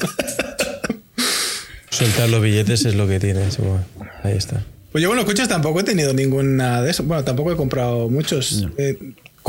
Soltar 1.90 2.28
los 2.30 2.42
billetes 2.42 2.86
es 2.86 2.96
lo 2.96 3.08
que 3.08 3.22
tiene. 3.22 3.40
Ahí 4.24 4.36
está. 4.36 4.64
Pues 4.92 5.02
yo, 5.02 5.10
bueno, 5.10 5.26
coches 5.26 5.48
tampoco 5.48 5.80
he 5.80 5.84
tenido 5.84 6.14
ninguna 6.14 6.82
de 6.82 6.92
eso. 6.92 7.04
Bueno, 7.04 7.24
tampoco 7.24 7.54
he 7.54 7.56
comprado 7.56 8.10
muchos. 8.10 8.68
Eh, 8.78 8.98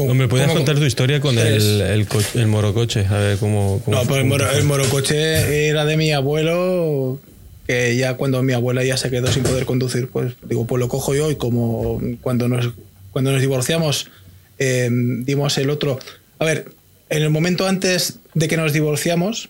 ¿podrías 0.06 0.48
¿cómo- 0.48 0.54
contar 0.61 0.76
tu 0.76 0.84
historia 0.84 1.20
con 1.20 1.37
el, 1.38 1.80
el, 1.80 2.06
el 2.34 2.46
morocoche? 2.46 3.04
A 3.06 3.18
ver 3.18 3.38
cómo. 3.38 3.80
cómo 3.84 3.96
No, 3.96 4.04
pues 4.06 4.20
el, 4.20 4.26
moro- 4.26 4.50
el 4.50 4.64
morocoche 4.64 5.68
era 5.68 5.84
de 5.84 5.96
mi 5.96 6.12
abuelo, 6.12 7.20
que 7.66 7.96
ya 7.96 8.14
cuando 8.14 8.42
mi 8.42 8.52
abuela 8.52 8.84
ya 8.84 8.96
se 8.96 9.11
quedó 9.11 9.26
sin 9.32 9.42
poder 9.42 9.66
conducir, 9.66 10.08
pues 10.08 10.34
digo, 10.48 10.66
pues 10.66 10.78
lo 10.80 10.88
cojo 10.88 11.14
yo 11.14 11.30
y 11.30 11.37
como 11.37 12.00
cuando 12.20 12.48
nos, 12.48 12.70
cuando 13.11 13.32
nos 13.32 13.40
divorciamos 13.40 14.11
eh, 14.58 14.88
dimos 14.90 15.56
el 15.58 15.70
otro... 15.70 15.98
A 16.38 16.44
ver, 16.44 16.70
en 17.11 17.22
el 17.22 17.30
momento 17.30 17.66
antes 17.66 18.18
de 18.34 18.48
que 18.48 18.56
nos 18.56 18.72
divorciamos, 18.72 19.48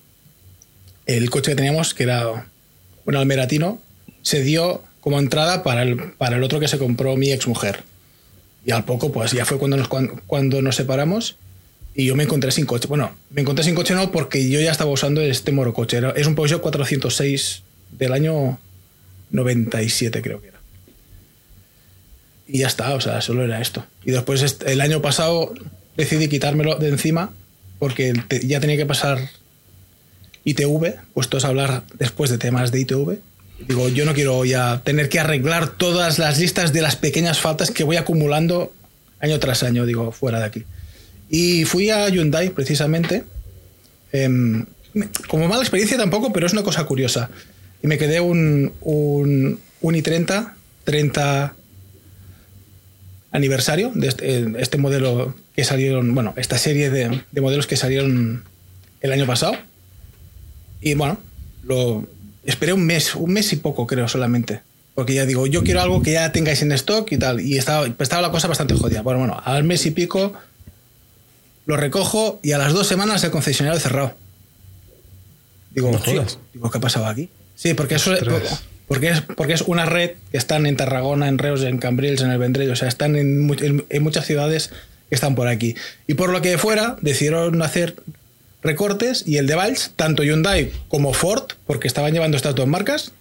el 1.07 1.31
coche 1.31 1.53
que 1.53 1.57
teníamos, 1.57 1.95
que 1.95 2.03
era 2.05 2.47
un 3.05 3.17
almeratino, 3.17 3.81
se 4.23 4.43
dio 4.43 4.83
como 5.01 5.19
entrada 5.19 5.63
para 5.63 5.83
el, 5.83 5.97
para 6.19 6.37
el 6.37 6.43
otro 6.43 6.61
que 6.61 6.69
se 6.69 6.79
compró 6.79 7.17
mi 7.17 7.31
exmujer. 7.33 7.81
Y 8.65 8.71
al 8.73 8.85
poco, 8.85 9.11
pues 9.13 9.33
ya 9.33 9.45
fue 9.45 9.59
cuando 9.59 9.77
nos, 9.77 9.89
cuan- 9.89 10.21
cuando 10.27 10.61
nos 10.63 10.77
separamos 10.77 11.37
y 11.95 12.07
yo 12.07 12.15
me 12.17 12.25
encontré 12.25 12.51
sin 12.53 12.67
coche. 12.67 12.87
Bueno, 12.89 13.13
me 13.31 13.41
encontré 13.41 13.65
sin 13.65 13.75
coche 13.75 13.95
no 13.95 14.13
porque 14.13 14.49
yo 14.49 14.61
ya 14.61 14.71
estaba 14.71 14.91
usando 14.91 15.21
este 15.23 15.53
morocoche. 15.53 16.01
Es 16.17 16.27
un 16.27 16.35
Peugeot 16.35 16.61
406 16.61 17.63
del 17.99 18.13
año 18.13 18.59
97 19.31 20.23
creo 20.23 20.41
que 20.41 20.49
era. 20.49 20.59
Y 22.47 22.59
ya 22.61 22.67
está, 22.67 22.95
o 22.95 23.01
sea, 23.01 23.21
solo 23.21 23.45
era 23.45 23.61
esto. 23.61 23.85
Y 24.05 24.11
después 24.11 24.43
este- 24.43 24.73
el 24.73 24.81
año 24.81 25.03
pasado 25.03 25.53
decidí 25.97 26.29
quitármelo 26.29 26.77
de 26.77 26.89
encima 26.89 27.33
porque 27.79 28.13
ya 28.45 28.61
tenía 28.61 28.77
que 28.77 28.87
pasar 28.87 29.29
ITV, 30.45 30.97
puestos 31.15 31.45
a 31.45 31.49
hablar 31.49 31.83
después 31.99 32.31
de 32.31 32.39
temas 32.39 32.73
de 32.73 32.81
ITV. 32.81 33.19
Digo, 33.67 33.89
yo 33.89 34.05
no 34.05 34.15
quiero 34.15 34.45
ya 34.45 34.83
tener 34.85 35.09
que 35.09 35.19
arreglar 35.19 35.71
todas 35.71 36.19
las 36.19 36.39
listas 36.39 36.73
de 36.73 36.81
las 36.81 36.97
pequeñas 36.97 37.41
faltas 37.41 37.71
que 37.71 37.85
voy 37.85 37.97
acumulando 37.97 38.73
año 39.21 39.39
tras 39.41 39.63
año, 39.63 39.85
digo, 39.85 40.13
fuera 40.13 40.39
de 40.39 40.45
aquí. 40.45 40.65
Y 41.29 41.65
fui 41.65 41.91
a 41.91 42.09
Hyundai 42.09 42.51
precisamente. 42.51 43.25
em, 44.13 44.65
como 45.29 45.47
mala 45.49 45.63
experiencia 45.63 45.97
tampoco, 45.99 46.33
pero 46.33 46.47
es 46.47 46.53
una 46.53 46.63
cosa 46.63 46.85
curiosa. 46.85 47.31
Y 47.83 47.87
me 47.87 47.99
quedé 47.99 48.21
un, 48.21 48.73
un, 48.81 49.61
un 49.81 49.95
i30, 49.95 50.53
30 50.85 51.55
aniversario 53.31 53.93
de 53.95 54.09
este, 54.09 54.39
eh, 54.39 54.53
este 54.59 54.79
modelo 54.79 55.35
que 55.55 55.65
salieron, 55.65 56.15
bueno, 56.15 56.33
esta 56.37 56.57
serie 56.59 56.91
de, 56.91 57.23
de 57.31 57.41
modelos 57.41 57.67
que 57.67 57.77
salieron 57.77 58.45
el 59.01 59.13
año 59.13 59.27
pasado. 59.27 59.57
Y 60.81 60.95
bueno, 60.95 61.19
lo 61.65 62.09
esperé 62.51 62.73
un 62.73 62.85
mes, 62.87 63.15
un 63.15 63.33
mes 63.33 63.53
y 63.53 63.57
poco 63.57 63.87
creo 63.87 64.09
solamente. 64.09 64.61
Porque 64.95 65.15
ya 65.15 65.27
digo, 65.27 65.47
yo 65.47 65.63
quiero 65.63 65.81
algo 65.81 66.03
que 66.03 66.13
ya 66.13 66.33
tengáis 66.33 66.61
en 66.63 66.73
stock 66.73 67.11
y 67.13 67.19
tal. 67.19 67.41
Y 67.41 67.57
estaba, 67.57 67.87
estaba 67.87 68.21
la 68.23 68.31
cosa 68.31 68.49
bastante 68.49 68.75
jodida. 68.75 69.03
Bueno, 69.03 69.21
bueno, 69.21 69.41
al 69.45 69.63
mes 69.65 69.87
y 69.87 69.93
pico 69.93 70.33
lo 71.67 71.77
recojo 71.77 72.41
y 72.43 72.53
a 72.53 72.59
las 72.59 72.73
dos 72.73 72.87
semanas 72.89 73.23
el 73.25 73.31
concesionario 73.31 73.79
cerrado. 73.79 74.15
Digo, 75.71 75.91
No 75.93 75.99
jodas. 75.99 76.39
digo, 76.53 76.71
¿qué 76.71 76.79
ha 76.79 76.81
pasado 76.81 77.07
aquí? 77.07 77.29
Sí, 77.55 77.75
porque 77.75 77.97
eso 77.97 78.13
Ostras. 78.13 78.65
porque 78.87 79.11
es, 79.11 79.21
porque 79.21 79.53
es 79.53 79.63
una 79.63 79.85
red 79.85 80.13
que 80.31 80.39
están 80.39 80.67
en 80.67 80.77
Tarragona, 80.77 81.29
en 81.29 81.39
Reus, 81.39 81.63
en 81.63 81.79
Cambrils, 81.79 82.23
en 82.23 82.31
el 82.31 82.39
Vendrell, 82.39 82.71
o 82.71 82.77
sea, 82.77 82.89
están 82.89 83.17
en, 83.17 83.49
en- 83.61 83.85
en 83.89 84.03
muchas 84.03 84.27
ciudades 84.27 84.71
que 85.09 85.15
están 85.15 85.35
por 85.35 85.47
aquí. 85.49 85.75
Y 86.07 86.15
por 86.15 86.31
lo 86.31 86.41
que 86.43 86.59
fuera, 86.59 86.97
decidieron 87.03 87.61
hacer 87.63 87.97
recortes 88.63 89.25
y 89.27 89.37
el 89.37 89.47
de 89.47 89.55
Valls, 89.55 89.93
tanto 89.97 90.23
Hyundai 90.25 90.71
como 90.89 91.13
Ford, 91.13 91.45
porque 91.67 91.87
estaban 91.89 92.13
llevando 92.13 92.37
estas 92.37 92.55
dos 92.55 92.67
marcas, 92.67 93.13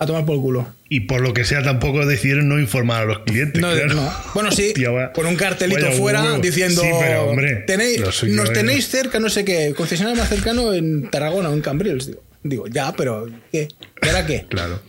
a 0.00 0.06
tomar 0.06 0.24
por 0.24 0.36
el 0.36 0.40
culo. 0.40 0.68
Y 0.88 1.00
por 1.00 1.20
lo 1.20 1.34
que 1.34 1.44
sea, 1.44 1.62
tampoco 1.62 2.06
decidieron 2.06 2.48
no 2.48 2.60
informar 2.60 3.02
a 3.02 3.04
los 3.06 3.18
clientes. 3.20 3.60
No, 3.60 3.72
claro. 3.72 3.94
no. 3.94 4.12
Bueno, 4.34 4.52
sí, 4.52 4.68
Hostia, 4.68 5.12
con 5.12 5.26
un 5.26 5.34
cartelito 5.36 5.80
vaya 5.84 5.96
fuera 5.96 6.22
huevo. 6.22 6.38
diciendo 6.38 6.80
Sí, 6.82 6.88
pero 7.00 7.24
hombre. 7.30 7.64
"Tenéis- 7.66 8.24
nos 8.28 8.52
tenéis 8.52 8.88
cerca, 8.88 9.18
no 9.18 9.28
sé 9.28 9.44
qué, 9.44 9.74
concesionario 9.76 10.20
más 10.20 10.28
cercano 10.28 10.72
en 10.72 11.10
Tarragona 11.10 11.48
o 11.50 11.52
en 11.54 11.60
Cambrils. 11.62 12.06
Digo, 12.06 12.22
digo, 12.44 12.66
ya, 12.68 12.92
pero 12.92 13.28
¿qué? 13.50 13.66
¿Y 14.02 14.06
ahora 14.06 14.24
qué? 14.24 14.46
Claro. 14.48 14.80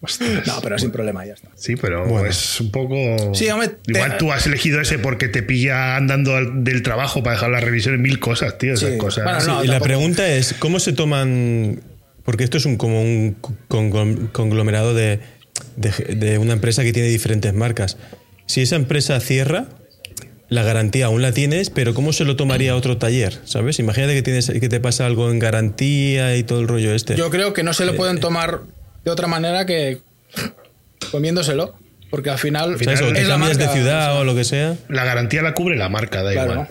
Ostras. 0.00 0.46
No, 0.46 0.60
pero 0.62 0.78
sin 0.78 0.90
problema, 0.90 1.24
ya 1.24 1.32
está. 1.34 1.48
Sí, 1.56 1.74
pero 1.76 2.06
Bueno. 2.06 2.28
es 2.28 2.60
un 2.60 2.70
poco. 2.70 2.94
Sí, 3.34 3.48
hombre, 3.48 3.68
te- 3.68 3.92
Igual 3.92 4.18
tú 4.18 4.30
has 4.30 4.46
elegido 4.46 4.80
ese 4.80 4.98
porque 4.98 5.28
te 5.28 5.42
pilla 5.42 5.96
andando 5.96 6.36
al- 6.36 6.62
del 6.64 6.82
trabajo 6.82 7.22
para 7.22 7.34
dejar 7.36 7.50
la 7.50 7.60
revisión 7.60 7.94
en 7.94 8.02
mil 8.02 8.20
cosas, 8.20 8.58
tío. 8.58 8.74
Esas 8.74 8.92
Sí. 8.92 8.98
cosas. 8.98 9.24
Bueno, 9.24 9.40
Sí, 9.40 9.46
no, 9.48 9.64
y 9.64 9.68
la 9.68 9.80
pregunta 9.80 10.28
es, 10.28 10.54
¿cómo 10.58 10.78
se 10.80 10.92
toman...? 10.92 11.80
Porque 12.24 12.44
esto 12.44 12.58
es 12.58 12.66
un, 12.66 12.76
como 12.76 13.00
un 13.00 13.36
con- 13.68 14.28
conglomerado 14.32 14.94
de, 14.94 15.20
de- 15.76 16.14
de 16.14 16.38
una 16.38 16.52
empresa 16.52 16.82
que 16.82 16.92
tiene 16.92 17.08
diferentes 17.08 17.54
marcas. 17.54 17.96
Si 18.46 18.60
esa 18.60 18.76
empresa 18.76 19.18
cierra, 19.20 19.66
la 20.48 20.62
garantía 20.62 21.06
aún 21.06 21.22
la 21.22 21.32
tienes, 21.32 21.70
pero 21.70 21.94
¿cómo 21.94 22.12
se 22.12 22.24
lo 22.24 22.36
tomaría 22.36 22.76
otro 22.76 22.98
taller? 22.98 23.38
¿Sabes? 23.44 23.78
Imagínate 23.78 24.14
que, 24.14 24.22
tienes, 24.22 24.48
que 24.50 24.68
te 24.68 24.78
pasa 24.80 25.06
algo 25.06 25.30
en 25.30 25.38
garantía 25.38 26.36
y 26.36 26.42
todo 26.42 26.60
el 26.60 26.68
rollo 26.68 26.94
este. 26.94 27.16
Yo 27.16 27.30
creo 27.30 27.52
que 27.52 27.62
no 27.62 27.72
se 27.72 27.84
lo 27.84 27.96
pueden 27.96 28.20
tomar 28.20 28.60
de 29.06 29.12
otra 29.12 29.28
manera 29.28 29.64
que 29.64 30.00
comiéndoselo. 31.10 31.78
Porque 32.10 32.30
al 32.30 32.38
final. 32.38 32.74
Es 32.74 33.58
de 33.58 33.68
ciudad 33.68 34.20
o 34.20 34.24
lo 34.24 34.34
que 34.34 34.44
sea. 34.44 34.76
La 34.88 35.04
garantía 35.04 35.42
la 35.42 35.54
cubre 35.54 35.76
la 35.76 35.88
marca, 35.88 36.22
da 36.22 36.32
Claro. 36.32 36.52
igual. 36.52 36.68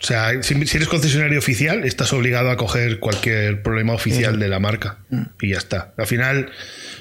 O 0.00 0.06
sea, 0.06 0.42
si, 0.44 0.66
si 0.66 0.76
eres 0.76 0.88
concesionario 0.88 1.38
oficial, 1.40 1.84
estás 1.84 2.12
obligado 2.12 2.50
a 2.50 2.56
coger 2.56 3.00
cualquier 3.00 3.62
problema 3.62 3.94
oficial 3.94 4.38
de 4.38 4.48
la 4.48 4.60
marca. 4.60 4.98
Y 5.40 5.50
ya 5.50 5.58
está. 5.58 5.92
Al 5.96 6.06
final, 6.06 6.50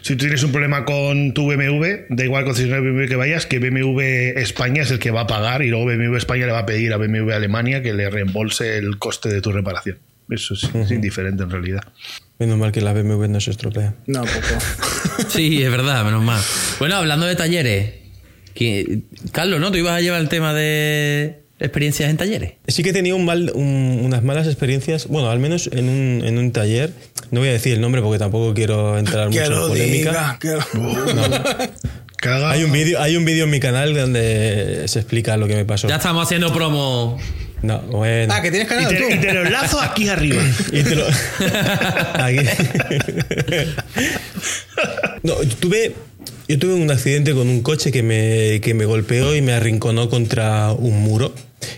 si 0.02 0.16
tú 0.16 0.22
tienes 0.26 0.42
un 0.44 0.52
problema 0.52 0.84
con 0.86 1.34
tu 1.34 1.46
BMW, 1.48 2.06
da 2.10 2.24
igual 2.24 2.44
concesionario 2.46 2.92
BMW 2.94 3.08
que 3.08 3.16
vayas, 3.16 3.46
que 3.46 3.60
BMW 3.60 4.40
España 4.40 4.82
es 4.82 4.90
el 4.90 4.98
que 4.98 5.12
va 5.12 5.22
a 5.22 5.28
pagar 5.28 5.62
y 5.62 5.70
luego 5.70 5.86
BMW 5.86 6.16
España 6.16 6.48
le 6.48 6.52
va 6.54 6.60
a 6.60 6.66
pedir 6.66 6.92
a 6.94 6.98
BMW 6.98 7.32
Alemania 7.34 7.84
que 7.84 7.94
le 7.94 8.10
reembolse 8.10 8.78
el 8.80 8.98
coste 8.98 9.30
de 9.30 9.42
tu 9.42 9.52
reparación. 9.52 10.00
Eso 10.32 10.56
es, 10.56 10.64
es 10.74 10.90
indiferente 10.92 11.44
en 11.44 11.52
realidad. 11.52 11.82
Menos 12.40 12.58
mal 12.58 12.72
que 12.72 12.82
la 12.82 12.94
BMW 12.94 13.26
no 13.28 13.40
se 13.42 13.52
estropea. 13.52 13.96
No, 14.06 14.22
poco. 14.22 14.38
Sí, 15.30 15.64
es 15.64 15.72
verdad, 15.72 16.06
menos 16.06 16.24
mal. 16.24 16.42
Bueno, 16.80 16.96
hablando 16.96 17.26
de 17.26 17.36
talleres, 17.36 17.94
que, 18.54 19.00
Carlos, 19.32 19.60
¿no? 19.60 19.72
Tú 19.72 19.80
ibas 19.80 19.94
a 19.94 20.02
llevar 20.02 20.22
el 20.22 20.30
tema 20.30 20.54
de 20.54 21.42
experiencias 21.60 22.12
en 22.12 22.18
talleres. 22.18 22.54
Sí 22.68 22.84
que 22.84 22.92
he 22.92 22.94
tenido 22.94 23.16
un 23.16 23.26
mal, 23.26 23.52
un- 23.56 24.02
unas 24.04 24.24
malas 24.24 24.46
experiencias, 24.46 25.08
bueno, 25.08 25.32
al 25.32 25.40
menos 25.40 25.70
en 25.74 25.90
un, 25.90 26.22
en 26.24 26.38
un 26.38 26.52
taller. 26.52 26.94
No 27.32 27.40
voy 27.40 27.50
a 27.50 27.54
decir 27.54 27.74
el 27.74 27.82
nombre 27.82 28.02
porque 28.04 28.20
tampoco 28.20 28.54
quiero 28.54 28.98
entrar 29.00 29.28
mucho 29.32 29.42
en 29.44 29.68
polémica. 29.70 30.38
diga. 30.40 30.40
que 30.40 30.48
lo- 30.50 31.58
Caga. 32.18 32.52
Hay 32.52 32.64
un 32.64 32.72
vídeo, 32.72 33.00
hay 33.02 33.16
un 33.16 33.26
vídeo 33.26 33.46
en 33.46 33.50
mi 33.52 33.60
canal 33.60 33.94
donde 33.96 34.84
se 34.88 35.00
explica 35.00 35.36
lo 35.38 35.48
que 35.48 35.56
me 35.56 35.66
pasó. 35.66 35.88
Ya 35.88 35.96
estamos 35.98 36.24
haciendo 36.26 36.52
promo. 36.54 37.20
No, 37.62 37.80
bueno. 37.82 38.34
Ah, 38.36 38.42
que 38.42 38.52
tienes 38.52 38.68
y, 38.68 38.70
canal 38.70 38.88
te, 38.90 38.96
tú. 38.98 39.04
y 39.10 39.18
te 39.20 39.34
lo 39.34 39.44
enlazo 39.46 39.80
aquí 39.82 40.10
arriba. 40.10 40.42
Y 40.72 40.84
te 40.84 40.96
lo- 40.96 41.08
Aquí. 42.14 42.40
No, 45.24 45.42
yo 45.44 45.56
tuve, 45.58 45.96
yo 46.48 46.60
tuve 46.60 46.74
un 46.76 46.90
accidente 46.92 47.34
con 47.34 47.48
un 47.48 47.62
coche 47.62 47.92
que 47.92 48.04
me, 48.04 48.62
que 48.62 48.74
me 48.74 48.86
golpeó 48.86 49.36
y 49.36 49.42
me 49.42 49.54
arrinconó 49.54 50.10
contra 50.10 50.72
un 50.72 51.02
muro. 51.02 51.34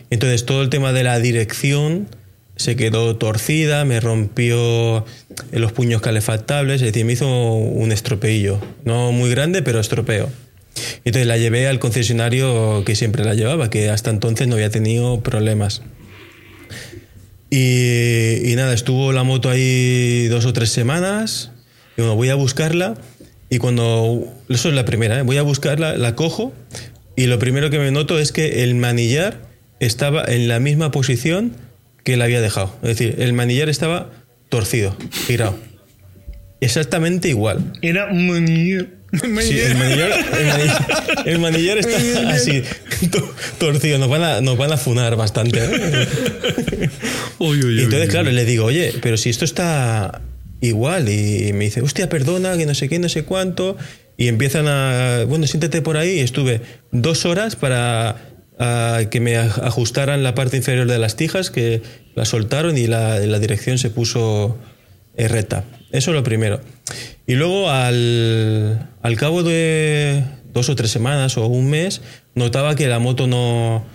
Entonces 0.09 0.45
todo 0.45 0.61
el 0.61 0.69
tema 0.69 0.91
de 0.93 1.03
la 1.03 1.19
dirección 1.19 2.07
se 2.55 2.75
quedó 2.75 3.15
torcida, 3.15 3.85
me 3.85 3.99
rompió 4.01 5.05
los 5.53 5.71
puños 5.71 6.01
calefactables, 6.01 6.81
es 6.81 6.87
decir, 6.87 7.05
me 7.05 7.13
hizo 7.13 7.27
un 7.53 7.91
estropeillo. 7.93 8.59
No 8.83 9.11
muy 9.13 9.29
grande, 9.29 9.61
pero 9.61 9.79
estropeo. 9.79 10.29
Entonces 11.03 11.27
la 11.27 11.37
llevé 11.37 11.67
al 11.67 11.79
concesionario 11.79 12.83
que 12.85 12.95
siempre 12.95 13.23
la 13.23 13.33
llevaba, 13.33 13.69
que 13.69 13.89
hasta 13.89 14.09
entonces 14.09 14.47
no 14.47 14.55
había 14.55 14.69
tenido 14.69 15.21
problemas. 15.21 15.81
Y, 17.49 18.53
nada, 18.55 18.73
estuvo 18.73 19.11
la 19.11 19.23
moto 19.23 19.49
ahí 19.49 20.27
dos 20.27 20.45
o 20.45 20.53
tres 20.53 20.69
semanas. 20.69 21.51
Y 21.97 22.01
bueno, 22.01 22.15
voy 22.15 22.29
a 22.29 22.35
buscarla. 22.35 22.95
Y 23.49 23.57
cuando. 23.57 24.31
Eso 24.49 24.69
es 24.69 24.75
la 24.75 24.85
primera, 24.85 25.19
¿eh? 25.19 25.21
voy 25.23 25.37
a 25.37 25.41
buscarla, 25.41 25.97
la 25.97 26.15
cojo. 26.15 26.53
Y 27.15 27.25
lo 27.25 27.39
primero 27.39 27.69
que 27.69 27.79
me 27.79 27.91
noto 27.91 28.19
es 28.19 28.31
que 28.31 28.63
el 28.63 28.75
manillar 28.75 29.41
estaba 29.79 30.23
en 30.25 30.47
la 30.47 30.59
misma 30.59 30.91
posición 30.91 31.53
que 32.03 32.17
la 32.17 32.25
había 32.25 32.41
dejado. 32.41 32.75
Es 32.83 32.89
decir, 32.89 33.15
el 33.19 33.33
manillar 33.33 33.67
estaba 33.69 34.11
torcido, 34.49 34.95
girado. 35.27 35.57
Exactamente 36.61 37.29
igual. 37.29 37.73
Era. 37.81 38.07
muy- 38.07 38.89
Sí, 39.41 39.59
el 39.59 39.75
manillar, 39.75 40.11
el 40.37 40.47
manillar, 40.47 41.25
el 41.25 41.39
manillar 41.39 41.77
está 41.79 42.29
así. 42.29 42.61
to- 43.11 43.33
torcido. 43.57 43.97
Nos 43.97 44.09
van 44.09 44.23
a, 44.23 44.41
nos 44.41 44.57
van 44.57 44.71
a 44.71 44.77
funar 44.77 45.15
bastante. 45.15 45.59
¿eh? 45.63 46.89
Uy, 47.39 47.63
uy, 47.63 47.79
Y 47.79 47.83
entonces, 47.83 48.07
uy. 48.07 48.11
claro, 48.11 48.31
le 48.31 48.45
digo, 48.45 48.65
oye, 48.65 48.93
pero 49.01 49.17
si 49.17 49.29
esto 49.29 49.45
está 49.45 50.21
igual. 50.61 51.09
Y 51.09 51.51
me 51.53 51.65
dice, 51.65 51.81
hostia, 51.81 52.09
perdona, 52.09 52.57
que 52.57 52.65
no 52.65 52.75
sé 52.75 52.89
qué, 52.89 52.99
no 52.99 53.09
sé 53.09 53.23
cuánto. 53.23 53.77
Y 54.17 54.27
empiezan 54.27 54.67
a, 54.67 55.23
bueno, 55.27 55.47
siéntate 55.47 55.81
por 55.81 55.97
ahí. 55.97 56.17
Y 56.17 56.19
estuve 56.19 56.61
dos 56.91 57.25
horas 57.25 57.55
para 57.55 58.17
ah, 58.59 59.01
que 59.09 59.19
me 59.19 59.37
aj- 59.37 59.63
ajustaran 59.63 60.23
la 60.23 60.35
parte 60.35 60.57
inferior 60.57 60.87
de 60.87 60.99
las 60.99 61.15
tijas, 61.15 61.49
que 61.49 61.81
la 62.15 62.25
soltaron 62.25 62.77
y 62.77 62.87
la, 62.87 63.19
la 63.19 63.39
dirección 63.39 63.77
se 63.77 63.89
puso 63.89 64.57
eh, 65.15 65.27
recta. 65.27 65.63
Eso 65.91 66.11
es 66.11 66.15
lo 66.15 66.23
primero. 66.23 66.61
Y 67.29 67.35
luego, 67.35 67.69
al, 67.69 68.89
al 69.03 69.15
cabo 69.15 69.43
de 69.43 70.23
dos 70.51 70.67
o 70.69 70.75
tres 70.75 70.89
semanas 70.89 71.37
o 71.37 71.45
un 71.45 71.69
mes, 71.69 72.01
notaba 72.33 72.73
que 72.73 72.87
la 72.87 72.97
moto 72.97 73.27
no, 73.27 73.85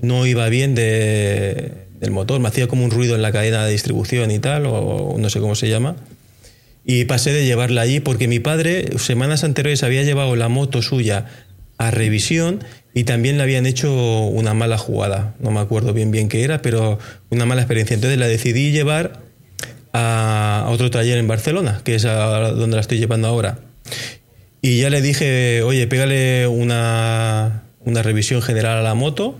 no 0.00 0.24
iba 0.24 0.48
bien 0.48 0.74
de, 0.74 1.84
del 2.00 2.10
motor. 2.12 2.40
Me 2.40 2.48
hacía 2.48 2.66
como 2.66 2.86
un 2.86 2.90
ruido 2.90 3.14
en 3.14 3.20
la 3.20 3.30
cadena 3.30 3.66
de 3.66 3.72
distribución 3.72 4.30
y 4.30 4.38
tal, 4.38 4.64
o 4.64 5.16
no 5.18 5.28
sé 5.28 5.38
cómo 5.38 5.54
se 5.54 5.68
llama. 5.68 5.96
Y 6.82 7.04
pasé 7.04 7.30
de 7.34 7.44
llevarla 7.44 7.82
allí 7.82 8.00
porque 8.00 8.26
mi 8.26 8.38
padre, 8.38 8.86
semanas 8.96 9.44
anteriores, 9.44 9.82
había 9.82 10.02
llevado 10.02 10.34
la 10.34 10.48
moto 10.48 10.80
suya 10.80 11.26
a 11.76 11.90
revisión 11.90 12.64
y 12.94 13.04
también 13.04 13.36
le 13.36 13.42
habían 13.42 13.66
hecho 13.66 13.92
una 14.22 14.54
mala 14.54 14.78
jugada. 14.78 15.34
No 15.40 15.50
me 15.50 15.60
acuerdo 15.60 15.92
bien 15.92 16.10
bien 16.10 16.30
qué 16.30 16.42
era, 16.42 16.62
pero 16.62 16.98
una 17.28 17.44
mala 17.44 17.60
experiencia. 17.60 17.92
Entonces 17.92 18.18
la 18.18 18.28
decidí 18.28 18.72
llevar 18.72 19.27
a, 19.98 20.68
otro 20.70 20.90
taller 20.90 21.18
en 21.18 21.28
Barcelona, 21.28 21.80
que 21.84 21.94
es 21.94 22.04
a 22.04 22.50
donde 22.52 22.76
la 22.76 22.80
estoy 22.80 22.98
llevando 22.98 23.28
ahora. 23.28 23.58
Y 24.60 24.80
ya 24.80 24.90
le 24.90 25.00
dije, 25.00 25.62
oye, 25.62 25.86
pégale 25.86 26.46
una, 26.46 27.64
una 27.80 28.02
revisión 28.02 28.42
general 28.42 28.78
a 28.78 28.82
la 28.82 28.94
moto 28.94 29.36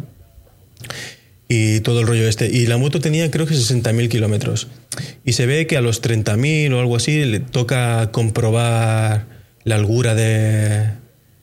y 1.48 1.80
todo 1.80 2.00
el 2.00 2.06
rollo 2.06 2.28
este. 2.28 2.48
Y 2.48 2.66
la 2.66 2.76
moto 2.76 3.00
tenía 3.00 3.30
creo 3.30 3.46
que 3.46 3.54
60.000 3.54 4.08
kilómetros. 4.08 4.68
Y 5.24 5.32
se 5.32 5.46
ve 5.46 5.66
que 5.66 5.76
a 5.76 5.80
los 5.80 6.02
30.000 6.02 6.72
o 6.72 6.80
algo 6.80 6.96
así 6.96 7.24
le 7.24 7.40
toca 7.40 8.10
comprobar 8.12 9.26
la 9.64 9.76
holgura 9.76 10.14
de, 10.14 10.90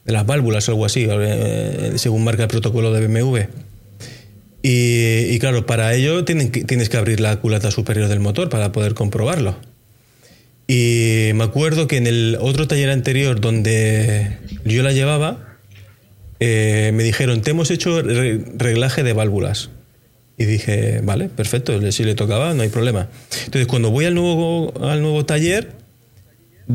de 0.06 0.13
las 0.13 0.25
válvulas 0.25 0.67
o 0.69 0.71
algo 0.71 0.86
así, 0.86 1.08
eh, 1.10 1.93
según 1.95 2.23
marca 2.23 2.43
el 2.43 2.49
protocolo 2.49 2.93
de 2.93 3.08
BMW. 3.08 3.39
Y, 4.67 5.38
claro, 5.38 5.67
para 5.67 5.93
ello 5.93 6.25
tienes 6.25 6.89
que 6.89 6.97
abrir 6.97 7.19
la 7.19 7.36
culata 7.39 7.69
superior 7.69 8.08
del 8.08 8.19
motor 8.19 8.49
para 8.49 8.71
poder 8.71 8.95
comprobarlo. 8.95 9.56
Y 10.67 11.30
me 11.36 11.43
acuerdo 11.43 11.88
que 11.88 11.97
en 11.97 12.08
el 12.08 12.38
otro 12.41 12.67
taller 12.67 12.89
anterior 12.89 13.39
donde 13.39 14.39
yo 14.63 14.82
la 14.82 14.91
llevaba, 14.91 15.60
eh, 16.39 16.89
me 16.95 17.04
dijeron, 17.04 17.41
te 17.41 17.51
hemos 17.51 17.69
hecho 17.69 18.01
re- 18.01 18.43
reglaje 18.58 19.04
de 19.04 19.13
válvulas. 19.13 19.69
Y 20.36 20.45
dije, 20.45 20.99
vale, 21.04 21.30
perfecto, 21.30 21.91
si 21.91 22.04
le 22.04 22.15
tocaba, 22.15 22.56
no 22.56 22.63
hay 22.63 22.69
problema. 22.69 23.10
Entonces, 23.45 23.67
cuando 23.67 23.91
voy 23.91 24.06
al 24.06 24.15
nuevo, 24.15 24.73
al 24.84 24.99
nuevo 24.99 25.25
taller, 25.28 25.73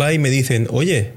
va 0.00 0.12
y 0.12 0.20
me 0.20 0.30
dicen, 0.30 0.68
oye, 0.70 1.10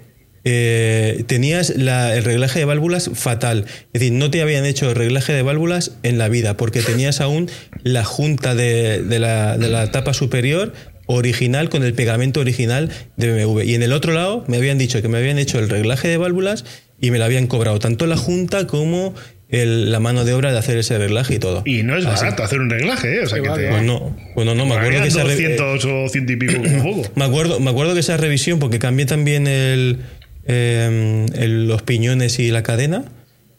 eh, 0.46 1.24
tenías 1.28 1.76
la- 1.78 2.16
el 2.16 2.24
reglaje 2.24 2.60
de 2.60 2.66
válvulas 2.66 3.10
fatal. 3.14 3.66
Es 3.94 4.02
decir, 4.02 4.12
no 4.12 4.30
te 4.30 4.42
habían 4.42 4.66
hecho 4.66 4.90
el 4.90 4.96
reglaje 4.96 5.34
de 5.34 5.42
válvulas 5.42 5.92
en 6.04 6.18
la 6.18 6.28
vida, 6.30 6.58
porque 6.58 6.82
tenías 6.82 7.22
aún 7.22 7.50
la 7.84 8.04
junta 8.04 8.56
de, 8.56 9.02
de 9.04 9.20
la, 9.20 9.58
de 9.58 9.70
la 9.70 9.92
tapa 9.92 10.14
superior 10.14 10.74
original 11.06 11.70
con 11.70 11.84
el 11.84 11.94
pegamento 11.94 12.40
original 12.40 12.90
de 13.18 13.32
BMW. 13.46 13.62
Y 13.64 13.76
en 13.76 13.84
el 13.84 13.94
otro 13.94 14.14
lado 14.14 14.44
me 14.48 14.58
habían 14.58 14.78
dicho 14.78 15.02
que 15.02 15.08
me 15.10 15.18
habían 15.18 15.38
hecho 15.38 15.60
el 15.60 15.70
reglaje 15.70 16.08
de 16.08 16.18
válvulas 16.18 16.66
y 17.00 17.12
me 17.12 17.18
lo 17.20 17.26
habían 17.26 17.48
cobrado 17.48 17.80
tanto 17.80 18.06
la 18.06 18.16
junta 18.18 18.68
como 18.68 19.14
el- 19.50 19.92
la 19.92 20.00
mano 20.00 20.24
de 20.26 20.34
obra 20.34 20.52
de 20.52 20.58
hacer 20.58 20.78
ese 20.78 20.98
reglaje 20.98 21.36
y 21.36 21.40
todo. 21.40 21.62
Y 21.66 21.84
no 21.84 21.96
es 21.98 22.06
Así. 22.06 22.24
barato 22.24 22.44
hacer 22.44 22.60
un 22.60 22.70
reglaje, 22.70 23.18
¿eh? 23.20 23.24
O 23.24 23.28
sea 23.28 23.40
que 23.42 23.50
te. 23.50 23.70
Pues 23.70 23.84
no, 23.84 24.16
bueno, 24.36 24.56
no, 24.56 24.66
me 24.66 24.76
acuerdo 24.76 25.02
que 25.02 25.08
esa 25.10 25.24
re- 25.24 25.32
200 25.36 25.86
o 25.86 26.10
100 26.10 26.30
y 26.30 26.36
pico 26.38 26.54
como 26.64 26.84
poco. 26.84 27.12
me 27.16 27.26
acuerdo, 27.26 27.60
me 27.60 27.70
acuerdo 27.70 27.94
que 27.94 28.00
esa 28.00 28.18
revisión, 28.18 28.60
porque 28.60 28.80
cambié 28.80 29.06
también 29.06 29.46
el, 29.46 30.00
eh, 30.46 31.26
el- 31.36 31.68
los 31.68 31.82
piñones 31.84 32.40
y 32.40 32.50
la 32.52 32.64
cadena, 32.64 33.06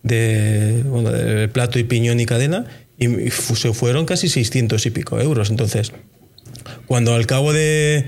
de, 0.03 0.83
bueno, 0.87 1.11
el 1.15 1.49
plato 1.51 1.79
y 1.79 1.85
piñón 1.85 2.21
y 2.21 2.27
cadena, 2.27 2.67
y 2.99 3.31
se 3.31 3.73
fueron 3.73 4.07
casi 4.07 4.29
600 4.29 4.85
y 4.87 4.91
pico 4.91 5.21
euros. 5.21 5.51
Entonces, 5.51 5.93
cuando 6.87 7.15
al 7.15 7.27
cabo 7.27 7.53
de 7.53 8.07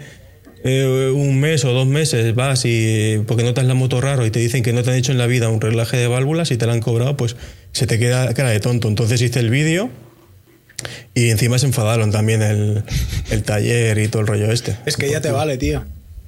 eh, 0.65 1.13
un 1.15 1.39
mes 1.41 1.65
o 1.65 1.73
dos 1.73 1.87
meses 1.87 2.35
vas 2.35 2.65
y 2.65 3.21
porque 3.27 3.45
notas 3.45 3.65
la 3.67 3.75
moto 3.75 4.01
raro 4.01 4.27
y 4.27 4.31
te 4.31 4.41
dicen 4.41 4.63
que 4.63 4.73
no 4.73 4.83
te 4.83 4.91
han 4.91 4.97
hecho 4.97 5.13
en 5.13 5.19
la 5.19 5.27
vida 5.27 5.49
un 5.49 5.61
reglaje 5.61 5.97
de 5.97 6.07
válvulas 6.09 6.51
y 6.51 6.57
te 6.57 6.67
la 6.67 6.73
han 6.73 6.81
cobrado, 6.81 7.17
pues 7.17 7.37
se 7.73 7.87
te 7.87 7.99
queda 7.99 8.33
cara 8.35 8.51
de 8.51 8.61
tonto. 8.61 8.89
Entonces 8.89 9.21
hice 9.23 9.41
el 9.41 9.51
vídeo 9.51 9.91
y 11.15 11.31
encima 11.31 11.59
se 11.59 11.67
enfadaron 11.67 12.11
también 12.11 12.43
el, 12.43 12.83
el 13.31 13.43
taller 13.43 13.99
y 13.99 14.09
todo 14.09 14.23
el 14.23 14.29
rollo 14.29 14.51
este. 14.53 14.77
Es 14.87 14.97
que 14.97 15.09
ya 15.11 15.21
te 15.21 15.31
vale, 15.31 15.57
tío. 15.57 15.85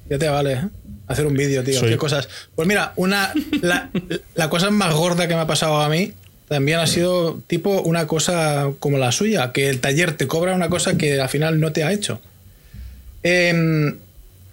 Ya 0.09 0.17
te 0.17 0.27
vale, 0.29 0.53
¿eh? 0.53 0.61
Hacer 1.09 1.25
un 1.25 1.33
vídeo, 1.33 1.63
tío. 1.63 1.77
Soy- 1.79 1.89
Qué 1.89 1.97
cosas. 1.97 2.29
Pues 2.55 2.67
mira, 2.67 2.93
una, 2.95 3.33
la, 3.61 3.89
la 4.35 4.49
cosa 4.49 4.69
más 4.71 4.93
gorda 4.93 5.27
que 5.27 5.33
me 5.35 5.41
ha 5.41 5.47
pasado 5.47 5.81
a 5.81 5.89
mí 5.89 6.13
también 6.47 6.79
ha 6.79 6.87
sido 6.87 7.41
tipo 7.47 7.81
una 7.81 8.07
cosa 8.07 8.69
como 8.79 8.97
la 8.97 9.11
suya, 9.11 9.51
que 9.51 9.69
el 9.69 9.79
taller 9.81 10.13
te 10.13 10.25
cobra 10.27 10.55
una 10.55 10.69
cosa 10.69 10.97
que 10.97 11.19
al 11.19 11.29
final 11.29 11.59
no 11.59 11.71
te 11.73 11.83
ha 11.83 11.91
hecho. 11.91 12.21
Em, 13.23 13.97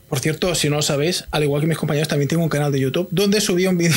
por 0.09 0.19
cierto, 0.21 0.55
si 0.55 0.69
no 0.69 0.77
lo 0.77 0.83
sabéis, 0.83 1.25
al 1.31 1.43
igual 1.45 1.61
que 1.63 1.69
mis 1.69 1.79
compañeros, 1.79 2.09
también 2.09 2.29
tengo 2.29 2.43
un 2.43 2.49
canal 2.49 2.71
de 2.73 2.81
YouTube 2.81 3.09
donde 3.13 3.41
subí 3.41 3.67
un 3.67 3.79
vídeo 3.79 3.97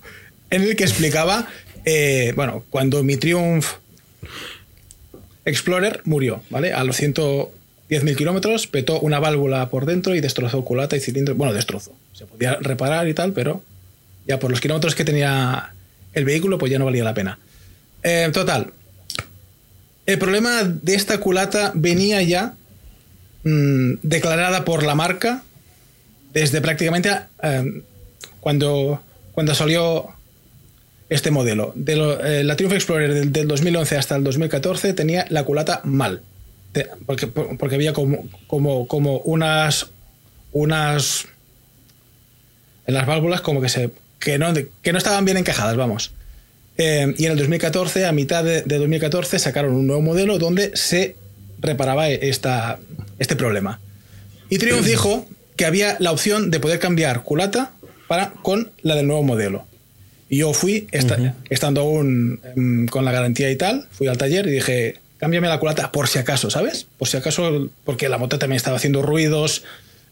en 0.50 0.62
el 0.62 0.74
que 0.76 0.84
explicaba, 0.84 1.48
eh, 1.84 2.32
bueno, 2.36 2.64
cuando 2.70 3.02
mi 3.02 3.16
Triumph 3.16 3.66
Explorer 5.44 6.00
murió, 6.04 6.42
¿vale? 6.48 6.72
A 6.72 6.82
los 6.84 6.96
110.000 8.00 8.16
kilómetros 8.16 8.66
petó 8.66 9.00
una 9.00 9.20
válvula 9.20 9.68
por 9.70 9.86
dentro 9.86 10.14
y 10.14 10.20
destrozó 10.20 10.64
culata 10.64 10.96
y 10.96 11.00
cilindro. 11.00 11.34
Bueno, 11.34 11.52
destrozó. 11.52 11.92
Se 12.12 12.26
podía 12.26 12.56
reparar 12.56 13.08
y 13.08 13.14
tal, 13.14 13.32
pero 13.32 13.62
ya 14.26 14.38
por 14.38 14.50
los 14.50 14.60
kilómetros 14.60 14.94
que 14.94 15.04
tenía 15.04 15.72
el 16.12 16.24
vehículo, 16.24 16.58
pues 16.58 16.72
ya 16.72 16.78
no 16.78 16.84
valía 16.84 17.04
la 17.04 17.14
pena. 17.14 17.38
Eh, 18.02 18.28
total. 18.32 18.72
El 20.06 20.18
problema 20.18 20.64
de 20.64 20.94
esta 20.94 21.18
culata 21.18 21.72
venía 21.74 22.20
ya 22.22 22.54
mm, 23.44 23.94
declarada 24.02 24.64
por 24.64 24.82
la 24.82 24.94
marca 24.94 25.42
desde 26.32 26.60
prácticamente 26.60 27.10
eh, 27.42 27.82
cuando, 28.40 29.02
cuando 29.32 29.54
salió 29.54 30.08
este 31.08 31.30
modelo. 31.30 31.72
De 31.76 31.94
eh, 31.94 32.44
la 32.44 32.56
Triumph 32.56 32.74
Explorer 32.74 33.14
del, 33.14 33.32
del 33.32 33.48
2011 33.48 33.96
hasta 33.96 34.16
el 34.16 34.24
2014 34.24 34.92
tenía 34.92 35.26
la 35.30 35.44
culata 35.44 35.80
mal. 35.84 36.22
Te- 36.74 36.88
porque, 37.06 37.26
por- 37.28 37.56
porque 37.56 37.76
había 37.76 37.94
como, 37.94 38.28
como, 38.46 38.86
como 38.86 39.18
unas, 39.20 39.86
unas. 40.52 41.26
En 42.86 42.92
las 42.94 43.06
válvulas, 43.06 43.40
como 43.40 43.60
que 43.62 43.68
se. 43.70 43.90
que 44.18 44.38
no, 44.38 44.52
que 44.82 44.92
no 44.92 44.98
estaban 44.98 45.24
bien 45.24 45.36
encajadas, 45.38 45.76
vamos. 45.76 46.12
Eh, 46.76 47.14
y 47.16 47.24
en 47.26 47.32
el 47.32 47.38
2014, 47.38 48.04
a 48.04 48.12
mitad 48.12 48.44
de, 48.44 48.62
de 48.62 48.78
2014, 48.78 49.38
sacaron 49.38 49.72
un 49.74 49.86
nuevo 49.86 50.02
modelo 50.02 50.38
donde 50.38 50.76
se 50.76 51.16
reparaba 51.60 52.08
esta, 52.10 52.78
este 53.18 53.36
problema. 53.36 53.80
Y 54.50 54.58
Triumph 54.58 54.84
dijo 54.84 55.26
que 55.56 55.64
había 55.64 55.96
la 56.00 56.10
opción 56.10 56.50
de 56.50 56.58
poder 56.60 56.80
cambiar 56.80 57.22
culata 57.22 57.72
para, 58.08 58.32
con 58.42 58.70
la 58.82 58.96
del 58.96 59.06
nuevo 59.06 59.22
modelo. 59.22 59.64
Y 60.28 60.38
yo 60.38 60.52
fui, 60.52 60.88
esta- 60.90 61.14
estando 61.48 61.82
aún 61.82 62.40
em, 62.56 62.86
con 62.88 63.04
la 63.04 63.12
garantía 63.12 63.50
y 63.50 63.56
tal, 63.56 63.86
fui 63.92 64.08
al 64.08 64.18
taller 64.18 64.46
y 64.48 64.50
dije, 64.50 64.96
cámbiame 65.24 65.48
la 65.48 65.58
culata 65.58 65.90
por 65.90 66.06
si 66.06 66.18
acaso, 66.18 66.50
¿sabes? 66.50 66.86
Por 66.98 67.08
si 67.08 67.16
acaso, 67.16 67.70
porque 67.84 68.10
la 68.10 68.18
moto 68.18 68.38
también 68.38 68.58
estaba 68.58 68.76
haciendo 68.76 69.00
ruidos, 69.00 69.64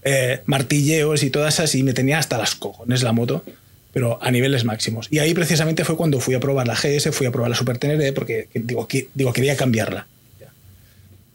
eh, 0.05 0.41
martilleos 0.47 1.23
y 1.23 1.29
todas 1.29 1.53
esas, 1.55 1.75
y 1.75 1.83
me 1.83 1.93
tenía 1.93 2.19
hasta 2.19 2.39
las 2.39 2.55
cojones 2.55 3.03
la 3.03 3.13
moto, 3.13 3.45
pero 3.93 4.19
a 4.23 4.31
niveles 4.31 4.65
máximos. 4.65 5.09
Y 5.11 5.19
ahí 5.19 5.35
precisamente 5.35 5.85
fue 5.85 5.97
cuando 5.99 6.19
fui 6.19 6.35
a 6.35 6.41
probar 6.41 6.67
la 6.67 6.75
GS, 6.75 7.13
fui 7.13 7.27
a 7.27 7.31
probar 7.31 7.51
la 7.51 7.57
Super 7.57 7.77
Tenere, 7.77 8.15
porque 8.15 8.49
digo, 8.55 8.89
que- 8.89 9.09
digo 9.13 9.35
quería 9.35 9.55
cambiarla. 9.55 10.07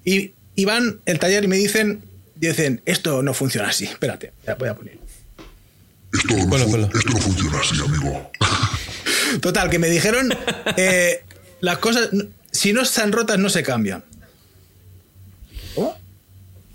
Y, 0.03 0.31
y 0.55 0.65
van 0.65 0.99
el 1.05 1.19
taller 1.19 1.43
y 1.43 1.47
me 1.47 1.57
dicen, 1.57 2.01
dicen, 2.35 2.81
esto 2.87 3.21
no 3.21 3.35
funciona 3.35 3.67
así, 3.69 3.85
espérate, 3.85 4.31
ya 4.47 4.55
voy 4.55 4.69
a 4.69 4.73
poner. 4.73 4.97
No, 6.29 6.55
esto 6.57 6.77
no 7.11 7.17
funciona 7.19 7.59
así, 7.59 7.79
amigo. 7.79 8.31
Total, 9.39 9.69
que 9.69 9.77
me 9.77 9.89
dijeron, 9.89 10.33
eh, 10.77 11.21
las 11.59 11.77
cosas, 11.77 12.09
si 12.57 12.73
no 12.73 12.81
están 12.81 13.11
rotas, 13.11 13.37
no 13.37 13.49
se 13.49 13.61
cambian. 13.61 14.03
¿Cómo? 15.75 15.95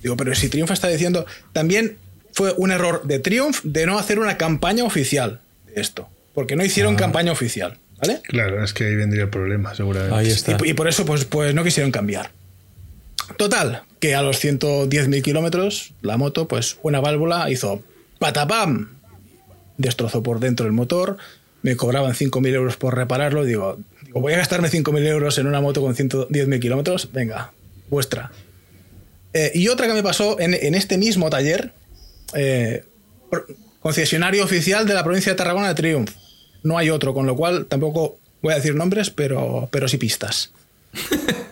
Digo, 0.00 0.16
pero 0.16 0.34
si 0.34 0.48
Triumph 0.48 0.70
está 0.70 0.88
diciendo, 0.88 1.26
también 1.52 1.98
fue 2.32 2.54
un 2.56 2.70
error 2.70 3.02
de 3.04 3.18
Triumph 3.18 3.60
de 3.64 3.84
no 3.86 3.98
hacer 3.98 4.18
una 4.18 4.36
campaña 4.36 4.84
oficial 4.84 5.40
de 5.66 5.80
esto, 5.80 6.08
porque 6.34 6.54
no 6.54 6.64
hicieron 6.64 6.94
campaña 6.94 7.32
oficial, 7.32 7.78
¿vale? 8.00 8.20
Claro, 8.22 8.62
es 8.62 8.72
que 8.72 8.84
ahí 8.84 8.94
vendría 8.94 9.24
el 9.24 9.30
problema, 9.30 9.74
seguramente. 9.74 10.16
Ahí 10.16 10.28
está. 10.28 10.56
Y, 10.64 10.70
y 10.70 10.74
por 10.74 10.86
eso, 10.86 11.04
pues, 11.04 11.24
pues 11.24 11.52
no 11.52 11.64
quisieron 11.64 11.90
cambiar. 11.90 12.30
Total, 13.36 13.82
que 13.98 14.14
a 14.14 14.22
los 14.22 14.42
110.000 14.42 15.22
kilómetros, 15.22 15.94
la 16.00 16.16
moto, 16.16 16.46
pues 16.46 16.78
una 16.82 17.00
válvula 17.00 17.50
hizo 17.50 17.82
patapam, 18.18 18.98
destrozó 19.78 20.22
por 20.22 20.38
dentro 20.38 20.66
el 20.66 20.72
motor, 20.72 21.18
me 21.62 21.76
cobraban 21.76 22.12
5.000 22.12 22.54
euros 22.54 22.76
por 22.76 22.96
repararlo. 22.96 23.44
Digo, 23.44 23.78
digo, 24.04 24.20
voy 24.20 24.34
a 24.34 24.38
gastarme 24.38 24.68
5.000 24.68 25.06
euros 25.06 25.38
en 25.38 25.46
una 25.46 25.60
moto 25.60 25.80
con 25.80 25.94
110.000 25.94 26.60
kilómetros. 26.60 27.10
Venga, 27.12 27.52
vuestra. 27.88 28.32
Eh, 29.32 29.52
y 29.54 29.68
otra 29.68 29.86
que 29.86 29.94
me 29.94 30.02
pasó 30.02 30.38
en, 30.38 30.54
en 30.54 30.74
este 30.74 30.98
mismo 30.98 31.30
taller, 31.30 31.72
eh, 32.34 32.84
concesionario 33.80 34.44
oficial 34.44 34.86
de 34.86 34.94
la 34.94 35.04
provincia 35.04 35.32
de 35.32 35.36
Tarragona 35.36 35.68
de 35.68 35.74
Triumph. 35.74 36.10
No 36.62 36.78
hay 36.78 36.90
otro, 36.90 37.14
con 37.14 37.26
lo 37.26 37.36
cual 37.36 37.66
tampoco 37.66 38.18
voy 38.42 38.52
a 38.52 38.56
decir 38.56 38.74
nombres, 38.74 39.10
pero, 39.10 39.68
pero 39.70 39.88
sí 39.88 39.98
pistas. 39.98 40.52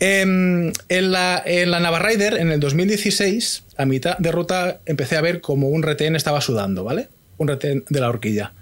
Em, 0.00 0.72
en, 0.88 1.10
la, 1.10 1.42
en 1.44 1.72
la 1.72 1.80
Navarrider, 1.80 2.34
en 2.34 2.52
el 2.52 2.60
2016, 2.60 3.64
a 3.76 3.84
mitad 3.84 4.16
de 4.18 4.30
ruta, 4.30 4.78
empecé 4.86 5.16
a 5.16 5.20
ver 5.20 5.40
como 5.40 5.70
un 5.70 5.82
retén 5.82 6.14
estaba 6.14 6.40
sudando, 6.40 6.84
¿vale? 6.84 7.08
Un 7.38 7.48
retén 7.48 7.84
de 7.88 8.00
la 8.00 8.08
horquilla. 8.08 8.52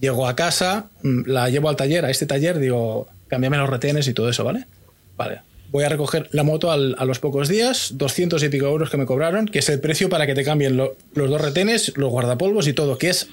Llego 0.00 0.28
a 0.28 0.36
casa, 0.36 0.90
mm, 1.02 1.22
la 1.26 1.48
llevo 1.48 1.68
al 1.68 1.76
taller, 1.76 2.04
a 2.04 2.10
este 2.10 2.26
taller, 2.26 2.58
digo, 2.58 3.08
cámbiame 3.28 3.56
los 3.56 3.68
retenes 3.70 4.06
y 4.08 4.14
todo 4.14 4.28
eso, 4.28 4.44
¿vale? 4.44 4.66
Vale. 5.16 5.40
Voy 5.70 5.84
a 5.84 5.88
recoger 5.88 6.28
la 6.32 6.44
moto 6.44 6.70
al- 6.70 6.94
a 6.98 7.04
los 7.04 7.18
pocos 7.18 7.48
días, 7.48 7.92
200 7.94 8.42
y 8.42 8.48
pico 8.48 8.66
euros 8.66 8.90
que 8.90 8.96
me 8.96 9.06
cobraron, 9.06 9.46
que 9.46 9.58
es 9.58 9.68
el 9.68 9.80
precio 9.80 10.08
para 10.08 10.26
que 10.26 10.34
te 10.34 10.44
cambien 10.44 10.76
lo- 10.76 10.96
los 11.14 11.28
dos 11.28 11.40
retenes, 11.40 11.92
los 11.96 12.10
guardapolvos 12.10 12.66
y 12.68 12.72
todo, 12.72 12.96
que 12.98 13.10
es 13.10 13.28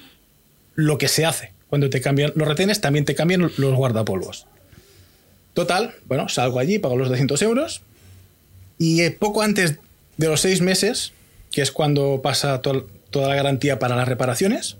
lo 0.74 0.98
que 0.98 1.08
se 1.08 1.24
hace. 1.24 1.52
Cuando 1.68 1.88
te 1.88 2.00
cambian 2.00 2.32
los 2.36 2.46
retenes, 2.46 2.80
también 2.80 3.04
te 3.04 3.14
cambian 3.14 3.40
los 3.56 3.74
guardapolvos. 3.74 4.46
Total, 5.54 5.94
bueno, 6.06 6.28
salgo 6.28 6.58
allí, 6.58 6.78
pago 6.78 6.96
los 6.96 7.08
200 7.08 7.40
euros 7.42 7.80
y 8.78 9.00
eh, 9.02 9.10
poco 9.10 9.40
antes 9.42 9.76
de 10.18 10.28
los 10.28 10.40
seis 10.40 10.60
meses, 10.60 11.12
que 11.50 11.62
es 11.62 11.70
cuando 11.72 12.20
pasa 12.22 12.60
to- 12.60 12.86
toda 13.10 13.28
la 13.28 13.34
garantía 13.34 13.78
para 13.78 13.96
las 13.96 14.08
reparaciones, 14.08 14.76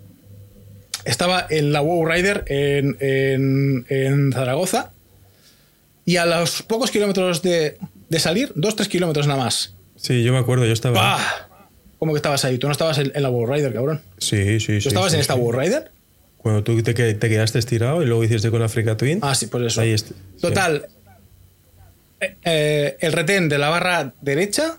estaba 1.05 1.47
en 1.51 1.73
la 1.73 1.81
WoW 1.81 2.05
Rider 2.07 2.45
en, 2.49 2.97
en- 3.01 3.87
en 3.89 4.33
Zaragoza 4.33 4.91
y 6.05 6.17
a 6.17 6.27
los 6.27 6.63
pocos 6.63 6.91
kilómetros 6.91 7.43
de, 7.43 7.79
de 8.09 8.19
salir, 8.19 8.53
dos, 8.55 8.77
tres 8.77 8.89
kilómetros 8.89 9.27
nada 9.27 9.43
más. 9.45 9.75
Sí, 9.97 10.23
yo 10.23 10.33
me 10.33 10.39
acuerdo, 10.39 10.65
yo 10.67 10.73
estaba. 10.73 10.95
¡Pah! 11.17 11.49
¿Cómo 11.99 12.13
que 12.13 12.19
estabas 12.19 12.45
ahí? 12.45 12.59
Tú 12.59 12.67
no 12.67 12.73
estabas 12.73 12.99
en, 12.99 13.11
en 13.15 13.23
la 13.23 13.29
WoW 13.31 13.47
Rider, 13.47 13.73
cabrón. 13.73 14.03
Sí, 14.19 14.61
sí, 14.61 14.81
sí. 14.81 14.81
¿Tú 14.83 14.89
estabas 14.89 15.13
sí, 15.13 15.17
en 15.17 15.21
esta 15.23 15.35
sí. 15.35 15.41
WoW 15.41 15.53
Rider? 15.53 15.91
Cuando 16.39 16.63
tú 16.63 16.81
te, 16.83 16.93
que- 16.95 17.15
te 17.15 17.29
quedaste 17.29 17.59
estirado 17.59 18.03
y 18.03 18.07
luego 18.07 18.23
hiciste 18.23 18.51
con 18.51 18.63
Africa 18.63 18.97
Twin. 18.97 19.19
Ah, 19.23 19.35
sí, 19.35 19.47
pues 19.47 19.65
eso. 19.65 19.81
Ahí 19.81 19.97
sí. 19.97 20.07
Total. 20.41 20.87
eh, 22.21 22.37
eh, 22.45 22.97
el 23.01 23.13
retén 23.13 23.49
de 23.49 23.59
la 23.59 23.69
barra 23.71 24.13
derecha 24.21 24.79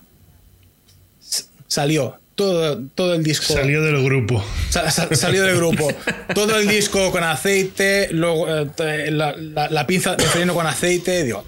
salió. 1.67 2.17
Todo, 2.37 2.79
todo 2.93 3.15
el 3.15 3.23
disco. 3.23 3.51
Salió 3.51 3.81
del 3.81 4.01
grupo. 4.03 4.43
Sa- 4.69 4.91
sa- 4.91 5.13
salió 5.15 5.43
del 5.43 5.57
grupo. 5.57 5.89
Todo 6.35 6.57
el 6.59 6.67
disco 6.67 7.11
con 7.11 7.23
aceite, 7.23 8.09
luego 8.11 8.47
eh, 8.77 9.09
la, 9.11 9.35
la- 9.35 9.69
la 9.69 9.87
pinza 9.87 10.15
de 10.15 10.23
freno 10.23 10.53
con 10.53 10.67
aceite. 10.67 11.23
Digo, 11.23 11.43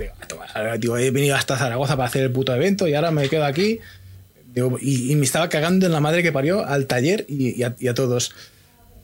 he 0.97 1.11
venido 1.11 1.35
hasta 1.35 1.57
Zaragoza 1.57 1.95
para 1.95 2.09
hacer 2.09 2.23
el 2.23 2.31
puto 2.31 2.53
evento 2.55 2.87
y 2.87 2.95
ahora 2.95 3.11
me 3.11 3.29
quedo 3.29 3.45
aquí. 3.45 3.79
Digo, 4.53 4.77
y, 4.81 5.11
y 5.11 5.15
me 5.15 5.25
estaba 5.25 5.47
cagando 5.47 5.85
en 5.85 5.91
la 5.91 5.99
madre 5.99 6.23
que 6.23 6.31
parió 6.31 6.65
al 6.65 6.87
taller 6.87 7.23
y, 7.29 7.55
y 7.59 7.63
a, 7.63 7.75
y 7.79 7.87
a 7.87 7.93
todos. 7.93 8.33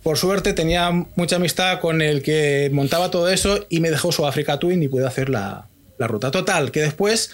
Por 0.02 0.18
suerte 0.18 0.54
tenía 0.54 0.90
mucha 1.16 1.36
amistad 1.36 1.80
con 1.82 2.02
el 2.02 2.24
que 2.24 2.70
montaba 2.74 3.12
todo 3.12 3.30
eso 3.30 3.66
y 3.70 3.80
me 3.80 3.92
dejó 3.92 4.12
su 4.12 4.26
Africa 4.26 4.58
Twin 4.58 4.82
y 4.82 4.88
pude 4.88 5.06
hacer 5.06 5.30
la, 5.30 5.68
la 6.00 6.08
ruta. 6.08 6.32
Total, 6.32 6.72
que 6.72 6.82
después 6.82 7.30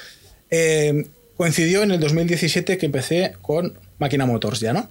eh, 0.50 1.06
coincidió 1.38 1.84
en 1.84 1.92
el 1.92 2.00
2017 2.02 2.78
que 2.78 2.86
empecé 2.86 3.34
con 3.42 3.80
Máquina 4.02 4.26
Motors 4.26 4.60
ya, 4.60 4.74
¿no? 4.74 4.90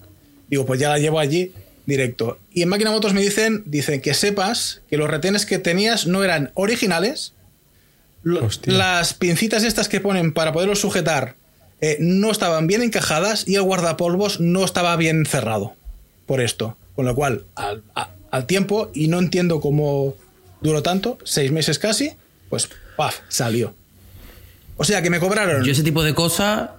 Digo, 0.49 0.65
pues 0.65 0.81
ya 0.81 0.89
la 0.89 0.99
llevo 0.99 1.19
allí 1.19 1.53
directo. 1.85 2.39
Y 2.53 2.63
en 2.63 2.69
Máquina 2.71 2.91
Motors 2.93 3.13
me 3.13 3.21
dicen, 3.21 3.65
dicen 3.67 4.01
que 4.01 4.15
sepas 4.15 4.81
que 4.89 4.97
los 4.97 5.11
retenes 5.11 5.45
que 5.45 5.59
tenías 5.59 6.07
no 6.07 6.25
eran 6.25 6.51
originales. 6.55 7.35
Hostia. 8.25 8.73
Las 8.73 9.13
pincitas 9.15 9.65
estas 9.65 9.89
que 9.89 10.01
ponen 10.01 10.33
para 10.33 10.53
poderlos 10.53 10.81
sujetar 10.81 11.35
eh, 11.81 11.97
no 12.01 12.31
estaban 12.31 12.67
bien 12.67 12.83
encajadas 12.83 13.49
y 13.49 13.57
el 13.57 13.63
guardapolvos 13.63 14.41
no 14.41 14.65
estaba 14.65 14.95
bien 14.97 15.27
cerrado 15.27 15.75
por 16.27 16.41
esto. 16.41 16.77
Con 16.95 17.07
lo 17.07 17.15
cual, 17.15 17.45
al, 17.55 17.83
a- 17.95 18.11
al 18.31 18.47
tiempo, 18.47 18.91
y 18.95 19.09
no 19.09 19.19
entiendo 19.19 19.61
cómo 19.61 20.15
duró 20.61 20.83
tanto, 20.83 21.19
seis 21.25 21.51
meses 21.51 21.79
casi, 21.79 22.13
pues 22.51 22.69
¡paf! 22.97 23.17
salió. 23.29 23.75
O 24.77 24.85
sea 24.85 25.03
que 25.03 25.11
me 25.11 25.19
cobraron. 25.19 25.65
Yo 25.65 25.73
ese 25.73 25.83
tipo 25.83 26.03
de 26.05 26.15
cosas. 26.15 26.71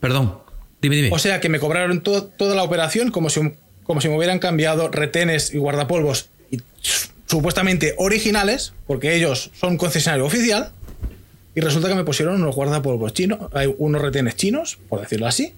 Perdón. 0.00 0.38
Dime, 0.84 0.96
dime. 0.96 1.08
O 1.12 1.18
sea 1.18 1.40
que 1.40 1.48
me 1.48 1.58
cobraron 1.58 2.02
to- 2.02 2.24
toda 2.24 2.54
la 2.54 2.62
operación 2.62 3.10
como 3.10 3.30
si, 3.30 3.40
como 3.84 4.00
si 4.02 4.08
me 4.08 4.16
hubieran 4.16 4.38
cambiado 4.38 4.88
retenes 4.88 5.54
y 5.54 5.58
guardapolvos 5.58 6.28
y, 6.50 6.58
supuestamente 7.26 7.94
originales, 7.96 8.74
porque 8.86 9.14
ellos 9.16 9.50
son 9.58 9.78
concesionario 9.78 10.26
oficial, 10.26 10.72
y 11.54 11.60
resulta 11.60 11.88
que 11.88 11.94
me 11.94 12.04
pusieron 12.04 12.34
unos 12.42 12.54
guardapolvos 12.54 13.14
chinos, 13.14 13.38
hay 13.54 13.74
unos 13.78 14.02
retenes 14.02 14.36
chinos, 14.36 14.78
por 14.88 15.00
decirlo 15.00 15.26
así, 15.26 15.54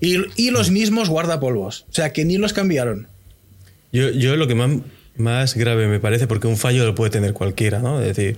y, 0.00 0.18
y 0.36 0.50
los 0.50 0.70
mismos 0.70 1.08
guardapolvos. 1.08 1.86
O 1.90 1.92
sea 1.94 2.12
que 2.12 2.24
ni 2.24 2.38
los 2.38 2.52
cambiaron. 2.52 3.08
Yo, 3.92 4.10
yo 4.10 4.36
lo 4.36 4.46
que 4.46 4.54
más, 4.54 4.70
más 5.16 5.54
grave 5.56 5.86
me 5.88 6.00
parece, 6.00 6.26
porque 6.26 6.46
un 6.46 6.56
fallo 6.56 6.84
lo 6.84 6.94
puede 6.94 7.10
tener 7.10 7.32
cualquiera, 7.32 7.80
¿no? 7.80 8.00
Es 8.00 8.14
decir, 8.16 8.36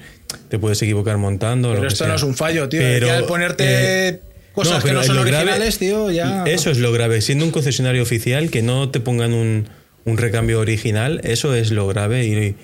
te 0.49 0.59
puedes 0.59 0.81
equivocar 0.83 1.19
montando. 1.19 1.73
Pero 1.75 1.87
esto 1.87 1.99
sea. 1.99 2.09
no 2.09 2.15
es 2.15 2.23
un 2.23 2.35
fallo, 2.35 2.69
tío. 2.69 2.81
Pero, 2.81 3.07
ya 3.09 3.19
el 3.19 3.25
ponerte 3.25 4.09
eh, 4.09 4.21
cosas 4.55 4.83
pero 4.83 4.95
no 5.01 5.05
son 5.05 5.17
lo 5.17 5.23
grave- 5.25 5.43
originales, 5.45 5.79
tío, 5.79 6.11
ya. 6.11 6.45
Eso 6.45 6.71
es 6.71 6.79
lo 6.79 6.93
grave. 6.93 7.21
Siendo 7.21 7.45
un 7.45 7.51
concesionario 7.51 8.03
oficial, 8.03 8.51
que 8.51 8.63
no 8.63 8.89
te 8.91 9.01
pongan 9.01 9.33
un, 9.35 9.69
un 10.05 10.17
recambio 10.19 10.61
original, 10.61 11.21
eso 11.25 11.55
es 11.55 11.71
lo 11.71 11.87
grave 11.87 12.27
y, 12.27 12.57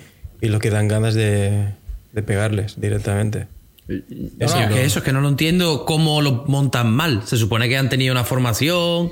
y 0.45 0.49
lo 0.49 0.59
que 0.59 0.69
dan 0.69 0.87
ganas 0.87 1.13
de, 1.13 1.65
de 2.13 2.23
pegarles 2.23 2.79
directamente. 2.79 3.47
Eso, 3.89 4.55
no, 4.55 4.61
es 4.63 4.69
no. 4.69 4.75
que 4.75 4.85
eso 4.85 4.99
es 4.99 5.05
que 5.05 5.11
no 5.11 5.19
lo 5.21 5.27
entiendo 5.27 5.85
cómo 5.85 6.21
lo 6.21 6.45
montan 6.47 6.91
mal. 6.93 7.23
Se 7.25 7.35
supone 7.37 7.67
que 7.67 7.77
han 7.77 7.89
tenido 7.89 8.13
una 8.13 8.23
formación. 8.23 9.09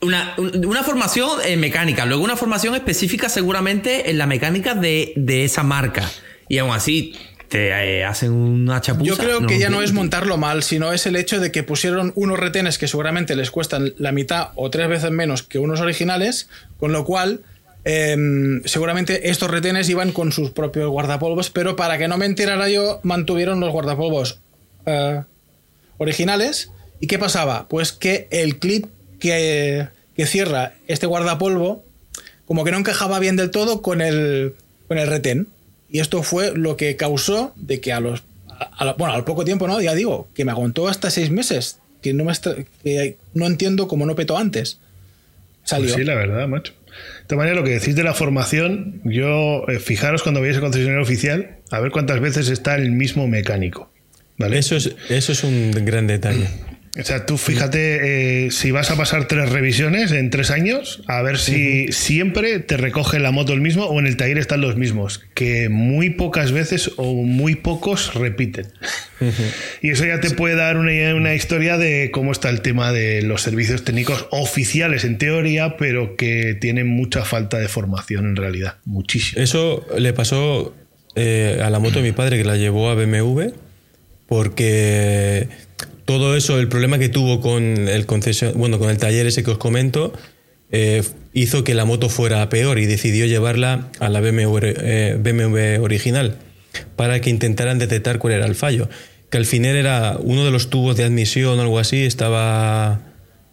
Una, 0.00 0.34
un- 0.38 0.64
una 0.66 0.84
formación 0.84 1.28
en 1.44 1.58
mecánica, 1.58 2.06
luego 2.06 2.22
una 2.22 2.36
formación 2.36 2.76
específica 2.76 3.28
seguramente 3.28 4.10
en 4.10 4.18
la 4.18 4.26
mecánica 4.26 4.74
de, 4.74 5.12
de 5.16 5.44
esa 5.44 5.64
marca. 5.64 6.08
Y 6.48 6.58
aún 6.58 6.70
así 6.70 7.14
te 7.48 7.68
eh, 7.68 8.04
hacen 8.04 8.32
una 8.32 8.80
chapuza. 8.80 9.04
Yo 9.04 9.16
creo 9.16 9.46
que 9.46 9.58
ya 9.58 9.70
no 9.70 9.82
es 9.82 9.92
montarlo 9.92 10.36
mal, 10.36 10.62
sino 10.62 10.92
es 10.92 11.06
el 11.06 11.16
hecho 11.16 11.40
de 11.40 11.50
que 11.50 11.62
pusieron 11.62 12.12
unos 12.14 12.38
retenes 12.38 12.78
que 12.78 12.88
seguramente 12.88 13.36
les 13.36 13.50
cuestan 13.50 13.94
la 13.96 14.12
mitad 14.12 14.50
o 14.54 14.70
tres 14.70 14.88
veces 14.88 15.10
menos 15.10 15.42
que 15.42 15.58
unos 15.58 15.80
originales, 15.80 16.48
con 16.78 16.92
lo 16.92 17.04
cual 17.04 17.40
em, 17.84 18.62
seguramente 18.64 19.30
estos 19.30 19.50
retenes 19.50 19.88
iban 19.88 20.12
con 20.12 20.30
sus 20.30 20.50
propios 20.50 20.88
guardapolvos, 20.90 21.50
pero 21.50 21.74
para 21.74 21.96
que 21.96 22.06
no 22.06 22.18
me 22.18 22.26
enterara 22.26 22.68
yo, 22.68 23.00
mantuvieron 23.02 23.60
los 23.60 23.72
guardapolvos 23.72 24.40
eh, 24.86 25.22
originales. 25.96 26.70
¿Y 27.00 27.06
qué 27.06 27.18
pasaba? 27.18 27.66
Pues 27.68 27.92
que 27.92 28.28
el 28.30 28.58
clip 28.58 28.86
que, 29.20 29.88
que 30.16 30.26
cierra 30.26 30.74
este 30.86 31.06
guardapolvo, 31.06 31.82
como 32.44 32.64
que 32.64 32.72
no 32.72 32.78
encajaba 32.78 33.18
bien 33.20 33.36
del 33.36 33.50
todo 33.50 33.80
con 33.80 34.02
el, 34.02 34.54
con 34.86 34.98
el 34.98 35.06
retén. 35.06 35.48
Y 35.90 36.00
esto 36.00 36.22
fue 36.22 36.52
lo 36.56 36.76
que 36.76 36.96
causó 36.96 37.52
de 37.56 37.80
que 37.80 37.92
a 37.92 38.00
los. 38.00 38.22
a 38.48 38.92
bueno, 38.98 39.14
al 39.14 39.24
poco 39.24 39.44
tiempo, 39.44 39.66
¿no? 39.66 39.80
Ya 39.80 39.94
digo, 39.94 40.28
que 40.34 40.44
me 40.44 40.50
aguantó 40.52 40.88
hasta 40.88 41.10
seis 41.10 41.30
meses. 41.30 41.78
Que 42.02 42.12
no, 42.14 42.24
me 42.24 42.32
estra- 42.32 42.54
que 42.84 43.16
no 43.34 43.46
entiendo 43.46 43.88
cómo 43.88 44.06
no 44.06 44.14
petó 44.14 44.38
antes. 44.38 44.78
Salió. 45.64 45.86
Pues 45.88 45.96
sí, 45.96 46.04
la 46.04 46.14
verdad, 46.14 46.46
macho. 46.48 46.72
De 46.82 47.24
todas 47.26 47.38
maneras, 47.38 47.58
lo 47.58 47.64
que 47.64 47.72
decís 47.72 47.94
de 47.96 48.02
la 48.04 48.14
formación, 48.14 49.00
yo, 49.04 49.64
eh, 49.68 49.78
fijaros 49.78 50.22
cuando 50.22 50.40
veáis 50.40 50.56
el 50.56 50.62
concesionario 50.62 51.02
oficial, 51.02 51.56
a 51.70 51.80
ver 51.80 51.90
cuántas 51.90 52.20
veces 52.20 52.48
está 52.48 52.76
el 52.76 52.90
mismo 52.92 53.26
mecánico. 53.28 53.90
¿Vale? 54.38 54.58
Eso 54.58 54.76
es, 54.76 54.94
eso 55.08 55.32
es 55.32 55.42
un 55.44 55.72
gran 55.84 56.06
detalle. 56.06 56.48
O 56.98 57.04
sea, 57.04 57.26
tú 57.26 57.38
fíjate 57.38 58.46
eh, 58.46 58.50
si 58.50 58.70
vas 58.70 58.90
a 58.90 58.96
pasar 58.96 59.28
tres 59.28 59.50
revisiones 59.50 60.10
en 60.10 60.30
tres 60.30 60.50
años, 60.50 61.02
a 61.06 61.22
ver 61.22 61.38
si 61.38 61.92
siempre 61.92 62.58
te 62.58 62.76
recoge 62.76 63.20
la 63.20 63.30
moto 63.30 63.52
el 63.52 63.60
mismo 63.60 63.84
o 63.84 63.98
en 64.00 64.06
el 64.06 64.16
taller 64.16 64.38
están 64.38 64.60
los 64.60 64.76
mismos, 64.76 65.22
que 65.34 65.68
muy 65.68 66.10
pocas 66.10 66.50
veces 66.50 66.90
o 66.96 67.14
muy 67.14 67.54
pocos 67.54 68.14
repiten. 68.14 68.66
Y 69.82 69.90
eso 69.90 70.06
ya 70.06 70.20
te 70.20 70.30
puede 70.30 70.54
dar 70.54 70.76
una, 70.76 71.14
una 71.14 71.34
historia 71.34 71.78
de 71.78 72.10
cómo 72.12 72.32
está 72.32 72.50
el 72.50 72.62
tema 72.62 72.92
de 72.92 73.22
los 73.22 73.42
servicios 73.42 73.84
técnicos 73.84 74.26
oficiales 74.30 75.04
en 75.04 75.18
teoría, 75.18 75.76
pero 75.76 76.16
que 76.16 76.56
tienen 76.60 76.88
mucha 76.88 77.24
falta 77.24 77.58
de 77.58 77.68
formación 77.68 78.26
en 78.26 78.36
realidad, 78.36 78.76
muchísimo. 78.84 79.42
Eso 79.42 79.86
le 79.96 80.12
pasó 80.12 80.74
eh, 81.14 81.60
a 81.62 81.70
la 81.70 81.78
moto 81.78 82.00
de 82.00 82.04
mi 82.04 82.12
padre 82.12 82.38
que 82.38 82.44
la 82.44 82.56
llevó 82.56 82.90
a 82.90 82.94
BMW 82.94 83.50
porque 84.28 85.48
todo 86.08 86.34
eso, 86.36 86.58
el 86.58 86.68
problema 86.68 86.98
que 86.98 87.10
tuvo 87.10 87.42
con 87.42 87.62
el 87.86 88.06
concesio- 88.06 88.54
bueno, 88.54 88.78
con 88.78 88.88
el 88.88 88.96
taller 88.96 89.26
ese 89.26 89.42
que 89.44 89.50
os 89.50 89.58
comento, 89.58 90.14
eh, 90.72 91.02
hizo 91.34 91.64
que 91.64 91.74
la 91.74 91.84
moto 91.84 92.08
fuera 92.08 92.48
peor 92.48 92.78
y 92.78 92.86
decidió 92.86 93.26
llevarla 93.26 93.90
a 94.00 94.08
la 94.08 94.20
BMW, 94.22 94.58
eh, 94.80 95.16
BMW 95.20 95.82
original 95.84 96.36
para 96.96 97.20
que 97.20 97.28
intentaran 97.28 97.78
detectar 97.78 98.18
cuál 98.18 98.32
era 98.32 98.46
el 98.46 98.54
fallo. 98.54 98.88
Que 99.28 99.36
al 99.36 99.44
final 99.44 99.76
era 99.76 100.16
uno 100.18 100.46
de 100.46 100.50
los 100.50 100.70
tubos 100.70 100.96
de 100.96 101.04
admisión 101.04 101.58
o 101.58 101.62
algo 101.62 101.78
así, 101.78 102.04
estaba 102.04 103.02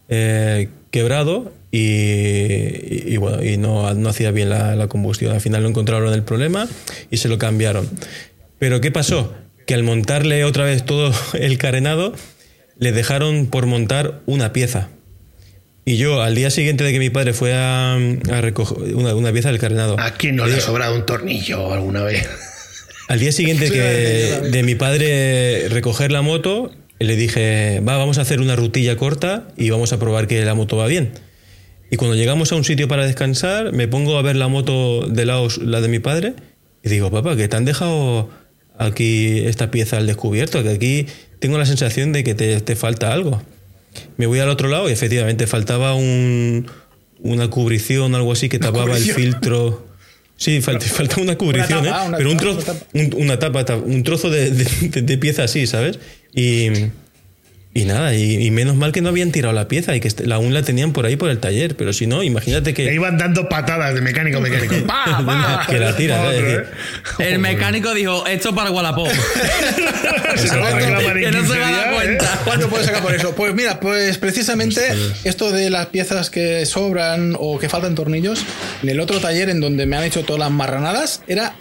eh, 0.08 0.68
quebrado 0.90 1.52
y, 1.70 3.12
y- 3.12 3.16
bueno, 3.18 3.42
y 3.44 3.58
no, 3.58 3.92
no 3.92 4.08
hacía 4.08 4.30
bien 4.30 4.48
la, 4.48 4.74
la 4.76 4.86
combustión. 4.88 5.32
Al 5.34 5.42
final 5.42 5.62
lo 5.62 5.68
encontraron 5.68 6.14
el 6.14 6.22
problema 6.22 6.66
y 7.10 7.18
se 7.18 7.28
lo 7.28 7.36
cambiaron. 7.36 7.86
Pero 8.58 8.80
¿qué 8.80 8.90
pasó? 8.90 9.34
Que 9.66 9.74
al 9.74 9.82
montarle 9.82 10.44
otra 10.44 10.64
vez 10.64 10.86
todo 10.86 11.12
el 11.34 11.58
carenado, 11.58 12.14
le 12.78 12.92
dejaron 12.92 13.46
por 13.46 13.66
montar 13.66 14.20
una 14.26 14.52
pieza. 14.52 14.88
Y 15.84 15.96
yo, 15.98 16.20
al 16.20 16.34
día 16.34 16.50
siguiente 16.50 16.82
de 16.82 16.92
que 16.92 16.98
mi 16.98 17.10
padre 17.10 17.32
fue 17.32 17.54
a, 17.54 17.94
a 17.94 18.40
recoger 18.40 18.94
una, 18.94 19.14
una 19.14 19.32
pieza 19.32 19.50
del 19.50 19.60
carenado, 19.60 19.98
¿A 20.00 20.12
quién 20.12 20.36
no 20.36 20.46
le 20.46 20.56
ha 20.56 20.60
sobrado 20.60 20.94
un 20.94 21.06
tornillo 21.06 21.72
alguna 21.72 22.02
vez? 22.02 22.28
al 23.08 23.20
día 23.20 23.32
siguiente 23.32 23.70
que 23.70 24.50
de 24.50 24.62
mi 24.62 24.74
padre 24.74 25.68
recoger 25.68 26.10
la 26.10 26.22
moto, 26.22 26.72
le 26.98 27.16
dije, 27.16 27.80
va, 27.86 27.96
vamos 27.96 28.18
a 28.18 28.22
hacer 28.22 28.40
una 28.40 28.56
rutilla 28.56 28.96
corta 28.96 29.48
y 29.56 29.70
vamos 29.70 29.92
a 29.92 29.98
probar 29.98 30.26
que 30.26 30.44
la 30.44 30.54
moto 30.54 30.76
va 30.76 30.86
bien. 30.86 31.12
Y 31.90 31.96
cuando 31.96 32.16
llegamos 32.16 32.50
a 32.50 32.56
un 32.56 32.64
sitio 32.64 32.88
para 32.88 33.06
descansar, 33.06 33.72
me 33.72 33.86
pongo 33.86 34.18
a 34.18 34.22
ver 34.22 34.36
la 34.36 34.48
moto 34.48 35.06
de 35.06 35.24
lado, 35.24 35.48
la 35.62 35.80
de 35.80 35.88
mi 35.88 36.00
padre, 36.00 36.34
y 36.82 36.88
digo, 36.88 37.10
papá, 37.10 37.36
que 37.36 37.48
te 37.48 37.56
han 37.56 37.64
dejado 37.64 38.28
aquí 38.78 39.40
esta 39.46 39.70
pieza 39.70 39.96
al 39.98 40.06
descubierto, 40.06 40.62
que 40.62 40.70
aquí 40.70 41.06
tengo 41.38 41.58
la 41.58 41.66
sensación 41.66 42.12
de 42.12 42.24
que 42.24 42.34
te, 42.34 42.60
te 42.60 42.76
falta 42.76 43.12
algo. 43.12 43.42
Me 44.16 44.26
voy 44.26 44.38
al 44.40 44.48
otro 44.50 44.68
lado 44.68 44.88
y 44.88 44.92
efectivamente 44.92 45.46
faltaba 45.46 45.94
un, 45.94 46.66
una 47.20 47.48
cubrición 47.48 48.12
o 48.12 48.16
algo 48.16 48.32
así 48.32 48.48
que 48.48 48.58
tapaba 48.58 48.96
el 48.96 49.02
filtro. 49.04 49.86
Sí, 50.38 50.60
falta, 50.60 50.84
falta 50.86 51.18
una 51.20 51.36
cubrición, 51.38 51.84
tapa, 51.84 52.04
¿eh? 52.04 52.08
una 52.08 52.16
Pero 52.18 52.30
un 52.30 52.36
tapa, 52.36 52.50
trozo, 52.52 52.58
una 52.58 52.78
tapa. 52.78 52.86
un- 52.94 53.22
una 53.22 53.38
tapa, 53.38 53.74
un 53.76 54.02
trozo 54.02 54.28
de, 54.30 54.50
de- 54.50 55.02
de 55.02 55.18
pieza 55.18 55.44
así, 55.44 55.66
¿sabes? 55.66 55.98
Y, 56.34 56.68
y 57.76 57.84
nada, 57.84 58.14
y, 58.14 58.46
y 58.46 58.50
menos 58.50 58.74
mal 58.74 58.90
que 58.90 59.02
no 59.02 59.10
habían 59.10 59.32
tirado 59.32 59.52
la 59.52 59.68
pieza 59.68 59.94
y 59.94 60.00
que 60.00 60.08
aún 60.32 60.54
la 60.54 60.62
tenían 60.62 60.94
por 60.94 61.04
ahí 61.04 61.16
por 61.16 61.28
el 61.28 61.40
taller, 61.40 61.76
pero 61.76 61.92
si 61.92 62.06
no, 62.06 62.22
imagínate 62.22 62.70
Le 62.70 62.74
que, 62.74 62.94
iban 62.94 63.18
dando 63.18 63.50
patadas 63.50 63.94
de 63.94 64.00
mecánico 64.00 64.38
a 64.38 64.40
mecánico. 64.40 64.76
¡Pa, 64.86 65.22
pa! 65.26 65.66
que 65.68 65.78
la 65.78 65.94
tiras, 65.94 66.18
Pa, 66.20 66.32
¿eh? 66.32 66.38
otro, 66.38 66.60
¿eh? 66.62 66.66
El 67.18 67.38
mecánico 67.38 67.92
dijo, 67.92 68.26
esto 68.26 68.54
para 68.54 68.70
Wallapop. 68.70 69.08
Que 70.36 71.30
no 71.30 71.38
15 71.40 71.52
se 71.52 71.58
va 71.58 71.68
a 71.68 71.70
dar. 71.70 71.94
Cuenta. 72.06 72.40
¿Cuánto 72.44 72.68
puedes 72.68 72.86
sacar 72.86 73.02
por 73.02 73.14
eso? 73.14 73.34
Pues 73.34 73.54
mira, 73.54 73.80
pues 73.80 74.18
precisamente 74.18 74.82
esto 75.24 75.50
de 75.52 75.70
las 75.70 75.86
piezas 75.86 76.30
que 76.30 76.64
sobran 76.66 77.34
o 77.38 77.58
que 77.58 77.68
faltan 77.68 77.94
tornillos, 77.94 78.40
en 78.82 78.88
el 78.88 79.00
otro 79.00 79.20
taller 79.20 79.48
en 79.50 79.60
donde 79.60 79.86
me 79.86 79.96
han 79.96 80.04
hecho 80.04 80.24
todas 80.24 80.40
las 80.40 80.50
marranadas, 80.50 81.22
era, 81.26 81.56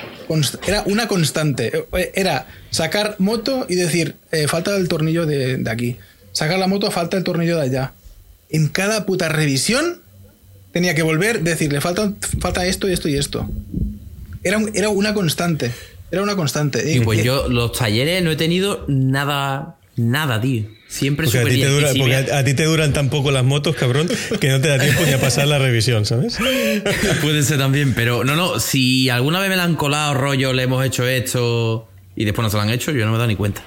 era 0.67 0.83
una 0.85 1.07
constante. 1.07 1.85
Eh, 1.97 2.11
Era 2.15 2.47
sacar 2.71 3.15
moto 3.19 3.65
y 3.69 3.75
decir, 3.75 4.15
eh, 4.31 4.47
falta 4.47 4.75
el 4.75 4.87
tornillo 4.87 5.25
de, 5.25 5.57
de 5.57 5.69
aquí. 5.71 5.97
Sacar 6.31 6.59
la 6.59 6.67
moto, 6.67 6.91
falta 6.91 7.17
el 7.17 7.23
tornillo 7.23 7.55
de 7.57 7.63
allá. 7.63 7.91
En 8.49 8.67
cada 8.67 9.05
puta 9.05 9.29
revisión 9.29 10.01
tenía 10.71 10.93
que 10.93 11.01
volver, 11.01 11.41
decirle, 11.41 11.79
falta, 11.81 12.11
falta 12.39 12.65
esto 12.65 12.89
y 12.89 12.93
esto 12.93 13.07
y 13.09 13.15
esto. 13.17 13.49
Era, 14.43 14.57
un- 14.57 14.71
era 14.75 14.89
una 14.89 15.13
constante. 15.13 15.71
Era 16.11 16.21
una 16.21 16.35
constante. 16.35 16.91
Y 16.91 16.99
pues 16.99 17.19
Eh, 17.19 17.23
yo, 17.23 17.47
los 17.49 17.71
talleres 17.71 18.21
no 18.23 18.31
he 18.31 18.35
tenido 18.35 18.85
nada, 18.87 19.75
nada, 19.95 20.39
tío. 20.41 20.63
Siempre 20.87 21.25
porque, 21.25 21.39
a 21.39 21.43
ti 21.45 21.59
te 21.61 21.67
dura- 21.67 21.87
porque 21.97 22.03
me- 22.05 22.15
a, 22.31 22.37
a 22.39 22.43
ti 22.43 22.53
te 22.53 22.63
duran 22.63 22.93
tan 22.93 23.09
poco 23.09 23.31
las 23.31 23.43
motos, 23.43 23.75
cabrón, 23.75 24.07
que 24.39 24.49
no 24.49 24.61
te 24.61 24.67
da 24.69 24.79
tiempo 24.79 25.01
ni 25.05 25.11
a 25.13 25.19
pasar 25.19 25.47
la 25.47 25.57
revisión, 25.59 26.05
¿sabes? 26.05 26.37
Puede 27.21 27.43
ser 27.43 27.57
también, 27.57 27.93
pero 27.93 28.23
no, 28.23 28.35
no, 28.35 28.59
si 28.59 29.09
alguna 29.09 29.39
vez 29.39 29.49
me 29.49 29.55
la 29.55 29.63
han 29.63 29.75
colado 29.75 30.13
rollo, 30.13 30.53
le 30.53 30.63
hemos 30.63 30.85
hecho 30.85 31.07
esto 31.07 31.89
y 32.15 32.23
después 32.25 32.43
no 32.43 32.49
se 32.49 32.57
lo 32.57 32.61
han 32.63 32.69
hecho, 32.69 32.91
yo 32.91 33.05
no 33.05 33.11
me 33.11 33.15
he 33.15 33.17
dado 33.17 33.27
ni 33.27 33.35
cuenta. 33.35 33.63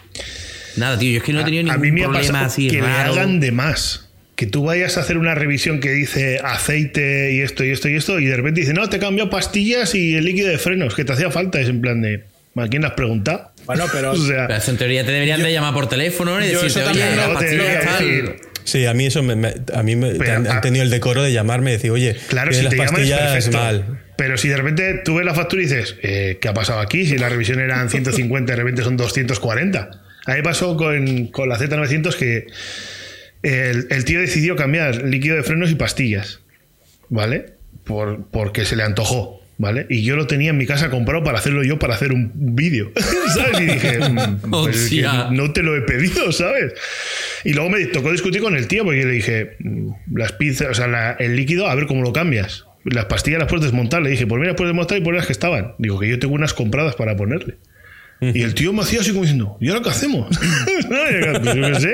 Nada, 0.76 0.98
tío, 0.98 1.10
yo 1.10 1.18
es 1.18 1.24
que 1.24 1.32
no 1.32 1.40
he 1.40 1.44
tenido 1.44 1.62
a 1.62 1.76
ningún 1.76 1.80
mí 1.82 1.90
me 1.92 2.02
ha 2.02 2.04
problema 2.04 2.26
pasado 2.42 2.46
así 2.46 2.68
que 2.68 2.80
raro. 2.80 3.14
le 3.14 3.20
hagan 3.20 3.40
de 3.40 3.52
más. 3.52 4.04
Que 4.36 4.46
tú 4.46 4.62
vayas 4.62 4.96
a 4.96 5.00
hacer 5.00 5.18
una 5.18 5.34
revisión 5.34 5.80
que 5.80 5.90
dice 5.90 6.38
aceite 6.44 7.32
y 7.34 7.40
esto 7.40 7.64
y 7.64 7.70
esto 7.70 7.88
y 7.88 7.96
esto, 7.96 8.20
y 8.20 8.26
de 8.26 8.36
repente 8.36 8.60
dice, 8.60 8.72
no, 8.72 8.88
te 8.88 8.98
he 8.98 9.00
cambiado 9.00 9.28
pastillas 9.28 9.96
y 9.96 10.14
el 10.14 10.24
líquido 10.24 10.46
de 10.48 10.58
frenos, 10.58 10.94
que 10.94 11.04
te 11.04 11.12
hacía 11.12 11.32
falta. 11.32 11.60
Es 11.60 11.68
en 11.68 11.80
plan 11.80 12.00
de, 12.00 12.22
¿a 12.54 12.68
quién 12.68 12.82
le 12.82 12.88
has 12.88 12.94
preguntado? 12.94 13.50
Bueno, 13.68 13.84
pero- 13.92 14.10
o 14.10 14.16
sea, 14.16 14.48
Pero 14.48 14.58
eso 14.58 14.70
en 14.72 14.76
teoría 14.78 15.04
te 15.04 15.12
deberían 15.12 15.40
de 15.42 15.52
llamar 15.52 15.72
por 15.74 15.88
teléfono 15.88 16.36
¿no? 16.40 16.44
y 16.44 16.50
yo 16.50 16.60
decirte, 16.62 16.88
oye, 16.90 17.04
no 17.14 17.38
te 17.38 17.56
tal". 17.56 17.98
decir. 17.98 18.36
Sí, 18.64 18.84
a 18.84 18.92
mí 18.92 19.06
eso 19.06 19.22
me, 19.22 19.34
me- 19.36 19.54
a 19.72 19.82
mí 19.82 19.94
me, 19.96 20.10
Pero, 20.16 20.32
han, 20.34 20.46
han 20.46 20.58
ah, 20.58 20.60
tenido 20.60 20.82
el 20.82 20.90
decoro 20.90 21.22
de 21.22 21.32
llamarme 21.32 21.70
y 21.70 21.74
decir, 21.74 21.90
oye, 21.92 22.16
Claro, 22.28 22.50
tienes 22.50 22.70
si 22.70 22.76
te 22.76 22.82
las 22.82 22.90
llaman 22.90 23.02
es 23.02 23.10
pastillas 23.10 23.32
perfecto. 23.46 23.58
mal. 23.58 24.00
Pero 24.16 24.36
si 24.36 24.48
de 24.48 24.56
repente 24.56 25.00
tú 25.04 25.14
ves 25.14 25.24
la 25.24 25.32
factura 25.34 25.62
y 25.62 25.66
dices, 25.66 25.94
eh, 26.02 26.38
¿qué 26.40 26.48
ha 26.48 26.54
pasado 26.54 26.80
aquí? 26.80 27.06
Si 27.06 27.16
la 27.16 27.28
revisión 27.28 27.60
eran 27.60 27.88
150, 27.90 28.52
de 28.52 28.56
repente 28.56 28.82
son 28.82 28.96
240. 28.96 29.90
A 30.26 30.34
mí 30.34 30.42
pasó 30.42 30.76
con, 30.76 31.28
con 31.28 31.48
la 31.48 31.56
Z900 31.58 32.14
que 32.16 32.46
el, 33.42 33.86
el 33.90 34.04
tío 34.04 34.20
decidió 34.20 34.56
cambiar 34.56 35.02
líquido 35.02 35.36
de 35.36 35.42
frenos 35.44 35.70
y 35.70 35.74
pastillas, 35.76 36.40
¿vale? 37.08 37.54
Por, 37.84 38.26
porque 38.30 38.64
se 38.66 38.76
le 38.76 38.82
antojó, 38.82 39.37
¿vale? 39.58 39.86
Y 39.90 40.02
yo 40.02 40.16
lo 40.16 40.26
tenía 40.26 40.50
en 40.50 40.56
mi 40.56 40.66
casa 40.66 40.88
comprado 40.88 41.22
para 41.24 41.38
hacerlo 41.38 41.62
yo, 41.64 41.78
para 41.78 41.94
hacer 41.94 42.12
un 42.12 42.30
vídeo, 42.34 42.90
¿sabes? 43.34 43.60
Y 43.60 43.64
dije, 43.66 43.98
mm, 44.08 44.50
pues 44.50 44.76
es 44.76 44.88
que 44.90 45.04
Hostia. 45.06 45.28
no 45.32 45.52
te 45.52 45.62
lo 45.62 45.76
he 45.76 45.82
pedido, 45.82 46.32
¿sabes? 46.32 46.72
Y 47.44 47.52
luego 47.52 47.68
me 47.70 47.84
tocó 47.86 48.10
discutir 48.12 48.40
con 48.40 48.56
el 48.56 48.66
tío 48.68 48.84
porque 48.84 49.04
le 49.04 49.12
dije, 49.12 49.56
mm, 49.58 49.90
las 50.14 50.32
pizzas, 50.32 50.68
o 50.70 50.74
sea, 50.74 50.86
la- 50.88 51.12
el 51.18 51.36
líquido, 51.36 51.68
a 51.68 51.74
ver 51.74 51.86
cómo 51.86 52.02
lo 52.02 52.12
cambias. 52.12 52.64
Las 52.84 53.04
pastillas 53.06 53.40
las 53.40 53.48
puedes 53.48 53.64
desmontar. 53.64 54.00
Le 54.02 54.10
dije, 54.10 54.26
pues 54.26 54.40
mira, 54.40 54.54
puedes 54.56 54.70
desmontar 54.70 54.96
y 54.96 55.00
poner 55.02 55.18
las 55.18 55.26
que 55.26 55.32
estaban. 55.32 55.74
Digo, 55.78 55.98
que 55.98 56.08
yo 56.08 56.18
tengo 56.18 56.34
unas 56.34 56.54
compradas 56.54 56.94
para 56.94 57.16
ponerle. 57.16 57.56
Y 58.20 58.42
el 58.42 58.54
tío 58.54 58.72
me 58.72 58.82
hacía 58.82 59.00
así 59.00 59.10
como 59.10 59.22
diciendo, 59.22 59.56
¿y 59.60 59.68
ahora 59.68 59.82
qué 59.82 59.90
hacemos? 59.90 60.28
Pues 60.88 61.54
yo 61.54 61.62
qué 61.72 61.80
sé. 61.80 61.92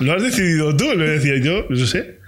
Lo 0.00 0.14
has 0.14 0.22
decidido 0.22 0.76
tú, 0.76 0.94
le 0.96 1.08
decía 1.10 1.36
yo, 1.42 1.68
yo 1.68 1.86
sé. 1.86 2.19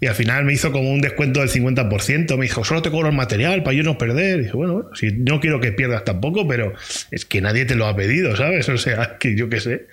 Y 0.00 0.06
al 0.06 0.14
final 0.14 0.44
me 0.44 0.52
hizo 0.54 0.72
como 0.72 0.90
un 0.90 1.00
descuento 1.02 1.40
del 1.40 1.50
50%. 1.50 2.36
Me 2.38 2.44
dijo, 2.46 2.64
solo 2.64 2.80
te 2.80 2.90
cobro 2.90 3.08
el 3.10 3.14
material 3.14 3.62
para 3.62 3.76
yo 3.76 3.82
no 3.82 3.98
perder. 3.98 4.38
Y 4.40 4.42
dije, 4.44 4.56
bueno, 4.56 4.72
bueno, 4.74 4.88
si 4.94 5.12
no 5.12 5.40
quiero 5.40 5.60
que 5.60 5.72
pierdas 5.72 6.04
tampoco, 6.04 6.48
pero 6.48 6.72
es 7.10 7.24
que 7.26 7.40
nadie 7.42 7.66
te 7.66 7.74
lo 7.74 7.86
ha 7.86 7.94
pedido, 7.94 8.34
¿sabes? 8.36 8.68
O 8.70 8.78
sea, 8.78 9.18
que 9.18 9.36
yo 9.36 9.48
qué 9.50 9.60
sé. 9.60 9.86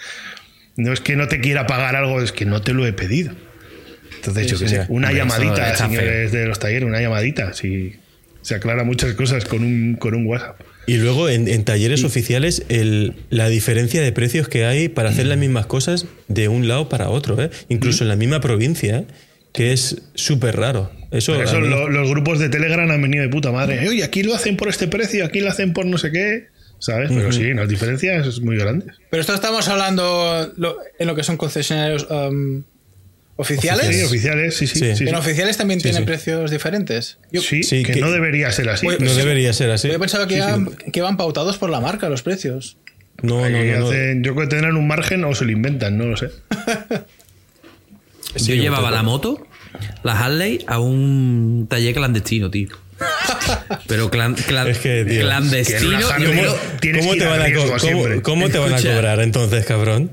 No 0.77 0.93
es 0.93 1.01
que 1.01 1.15
no 1.15 1.27
te 1.27 1.41
quiera 1.41 1.67
pagar 1.67 1.95
algo, 1.95 2.21
es 2.21 2.31
que 2.31 2.45
no 2.45 2.61
te 2.61 2.73
lo 2.73 2.85
he 2.85 2.93
pedido. 2.93 3.33
Entonces, 4.15 4.47
yo 4.47 4.57
qué 4.57 4.67
sí, 4.67 4.75
sé, 4.75 4.81
sí. 4.83 4.87
una 4.89 5.07
Hombre, 5.09 5.23
llamadita, 5.23 5.75
señores 5.75 6.31
de 6.31 6.45
los 6.45 6.59
talleres, 6.59 6.87
una 6.87 7.01
llamadita. 7.01 7.53
Si 7.53 7.95
se 8.41 8.55
aclara 8.55 8.83
muchas 8.83 9.13
cosas 9.13 9.43
con 9.45 9.63
un, 9.63 9.95
con 9.95 10.15
un 10.15 10.25
WhatsApp. 10.25 10.61
Y 10.85 10.95
luego 10.97 11.27
en, 11.27 11.49
en 11.49 11.65
talleres 11.65 12.05
oficiales 12.05 12.63
el- 12.69 13.13
la 13.29 13.49
diferencia 13.49 14.01
de 14.01 14.11
precios 14.13 14.47
que 14.47 14.63
hay 14.63 14.87
para 14.87 15.09
hacer 15.09 15.25
las 15.25 15.37
mismas 15.37 15.65
cosas 15.65 16.05
de 16.29 16.47
un 16.47 16.67
lado 16.69 16.87
para 16.87 17.09
otro, 17.09 17.41
¿eh? 17.43 17.49
incluso 17.67 18.05
en 18.05 18.07
la 18.07 18.15
misma 18.15 18.39
provincia, 18.39 18.99
¿eh? 18.99 19.05
Que 19.57 19.73
es 19.73 20.01
súper 20.13 20.55
raro. 20.55 20.91
Eso, 21.11 21.33
Por 21.33 21.43
eso 21.43 21.59
lo- 21.59 21.89
los 21.89 22.09
grupos 22.09 22.37
de 22.39 22.47
Telegram 22.49 22.89
han 22.91 23.01
venido 23.01 23.23
de 23.23 23.29
puta 23.29 23.51
madre. 23.51 23.87
Oye, 23.89 24.03
aquí 24.03 24.21
lo 24.23 24.35
hacen 24.35 24.55
por 24.55 24.67
este 24.69 24.87
precio, 24.87 25.25
aquí 25.25 25.39
lo 25.39 25.49
hacen 25.49 25.73
por 25.73 25.85
no 25.85 25.97
sé 25.97 26.11
qué. 26.11 26.47
¿Sabes? 26.79 27.09
Pero 27.11 27.31
sí, 27.31 27.53
las 27.55 27.67
diferencias 27.67 28.35
son 28.35 28.45
muy 28.45 28.55
grandes. 28.55 28.95
Pero 29.09 29.19
esto 29.21 29.33
estamos 29.33 29.67
hablando 29.67 30.53
lo- 30.57 30.77
en 30.99 31.07
lo 31.07 31.15
que 31.15 31.23
son 31.23 31.35
concesionarios 31.35 32.05
um, 32.11 32.61
oficiales. 33.35 33.95
Sí, 33.97 34.03
oficiales, 34.03 34.55
sí, 34.55 34.67
sí. 34.67 34.75
Sí. 34.79 34.85
sí, 34.91 34.95
sí. 34.97 35.09
En 35.09 35.15
oficiales 35.15 35.57
también 35.57 35.81
tienen 35.81 36.03
sí. 36.03 36.05
precios 36.05 36.51
diferentes. 36.51 37.17
Yo, 37.31 37.41
Sí, 37.41 37.63
Sí, 37.63 37.81
que, 37.83 37.93
que- 37.93 37.99
no 37.99 38.11
debería 38.11 38.51
ser 38.51 38.69
así. 38.69 38.85
No 38.85 39.09
sí. 39.09 39.17
debería 39.17 39.53
ser 39.53 39.71
así. 39.71 39.87
yo 39.89 39.99
pensaba 39.99 40.27
que, 40.27 40.35
Sí, 40.35 40.41
sí. 40.41 40.47
iban, 40.47 40.67
que 40.93 40.99
iban 40.99 41.17
pautados 41.17 41.57
por 41.57 41.71
la 41.71 41.79
marca 41.79 42.09
los 42.09 42.21
precios. 42.21 42.77
No, 43.23 43.41
no, 43.49 43.49
no, 43.49 43.93
yo 44.21 44.35
creo 44.35 44.47
que 44.47 44.47
tendrán 44.47 44.77
un 44.77 44.85
margen 44.87 45.23
o 45.23 45.33
se 45.33 45.45
lo 45.45 45.51
inventan, 45.51 45.97
no 45.97 46.05
lo 46.05 46.15
sé. 46.17 46.29
Sí, 48.35 48.55
Yo 48.55 48.61
llevaba 48.61 48.91
la 48.91 49.01
moto, 49.01 49.46
la 50.03 50.19
Harley, 50.19 50.59
a 50.67 50.79
un 50.79 51.67
taller 51.69 51.93
clandestino, 51.93 52.49
tío. 52.49 52.69
Pero 53.87 54.09
clan- 54.09 54.35
clan- 54.35 54.67
Es 54.67 54.79
que, 54.79 55.05
tío, 55.05 55.21
clandestino. 55.21 55.97
que 55.99 56.03
Harley- 56.05 56.97
¿Cómo 56.99 57.15
te, 57.15 57.25
van 57.25 57.41
a 57.41 57.43
co- 57.43 57.49
riesgo 57.49 57.65
cómo- 57.67 57.79
siempre. 57.79 58.21
cómo 58.21 58.49
te 58.49 58.57
van 58.57 58.73
a 58.73 58.75
Escucha. 58.77 58.95
cobrar 58.95 59.19
entonces, 59.21 59.65
cabrón? 59.65 60.11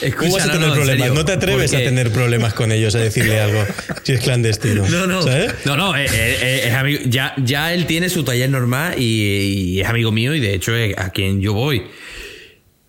escucha, 0.00 0.16
¿Cómo 0.16 0.32
vas 0.34 0.42
a 0.44 0.46
no, 0.46 0.52
tener 0.52 0.68
no, 0.68 0.74
problemas? 0.74 0.98
serio, 1.00 1.14
no 1.14 1.24
te 1.24 1.32
atreves 1.32 1.74
a 1.74 1.78
tener 1.78 2.10
problemas 2.12 2.54
con 2.54 2.72
ellos, 2.72 2.94
a 2.94 2.98
decirle 2.98 3.40
algo, 3.40 3.62
si 4.04 4.12
es 4.12 4.20
clandestino. 4.20 4.88
No, 4.88 5.06
no. 5.06 5.22
¿Sabes? 5.22 5.52
No, 5.64 5.76
no, 5.76 5.96
eh, 5.96 6.06
eh, 6.06 6.08
eh, 6.40 6.60
es 6.68 6.74
amigo- 6.74 7.00
ya, 7.06 7.34
ya 7.44 7.74
él 7.74 7.86
tiene 7.86 8.08
su 8.08 8.22
taller 8.24 8.48
normal 8.48 8.94
y, 8.98 9.02
y 9.74 9.80
es 9.80 9.88
amigo 9.88 10.12
mío 10.12 10.34
y 10.34 10.40
de 10.40 10.54
hecho 10.54 10.74
es 10.76 10.96
a 10.96 11.10
quien 11.10 11.40
yo 11.40 11.52
voy. 11.52 11.82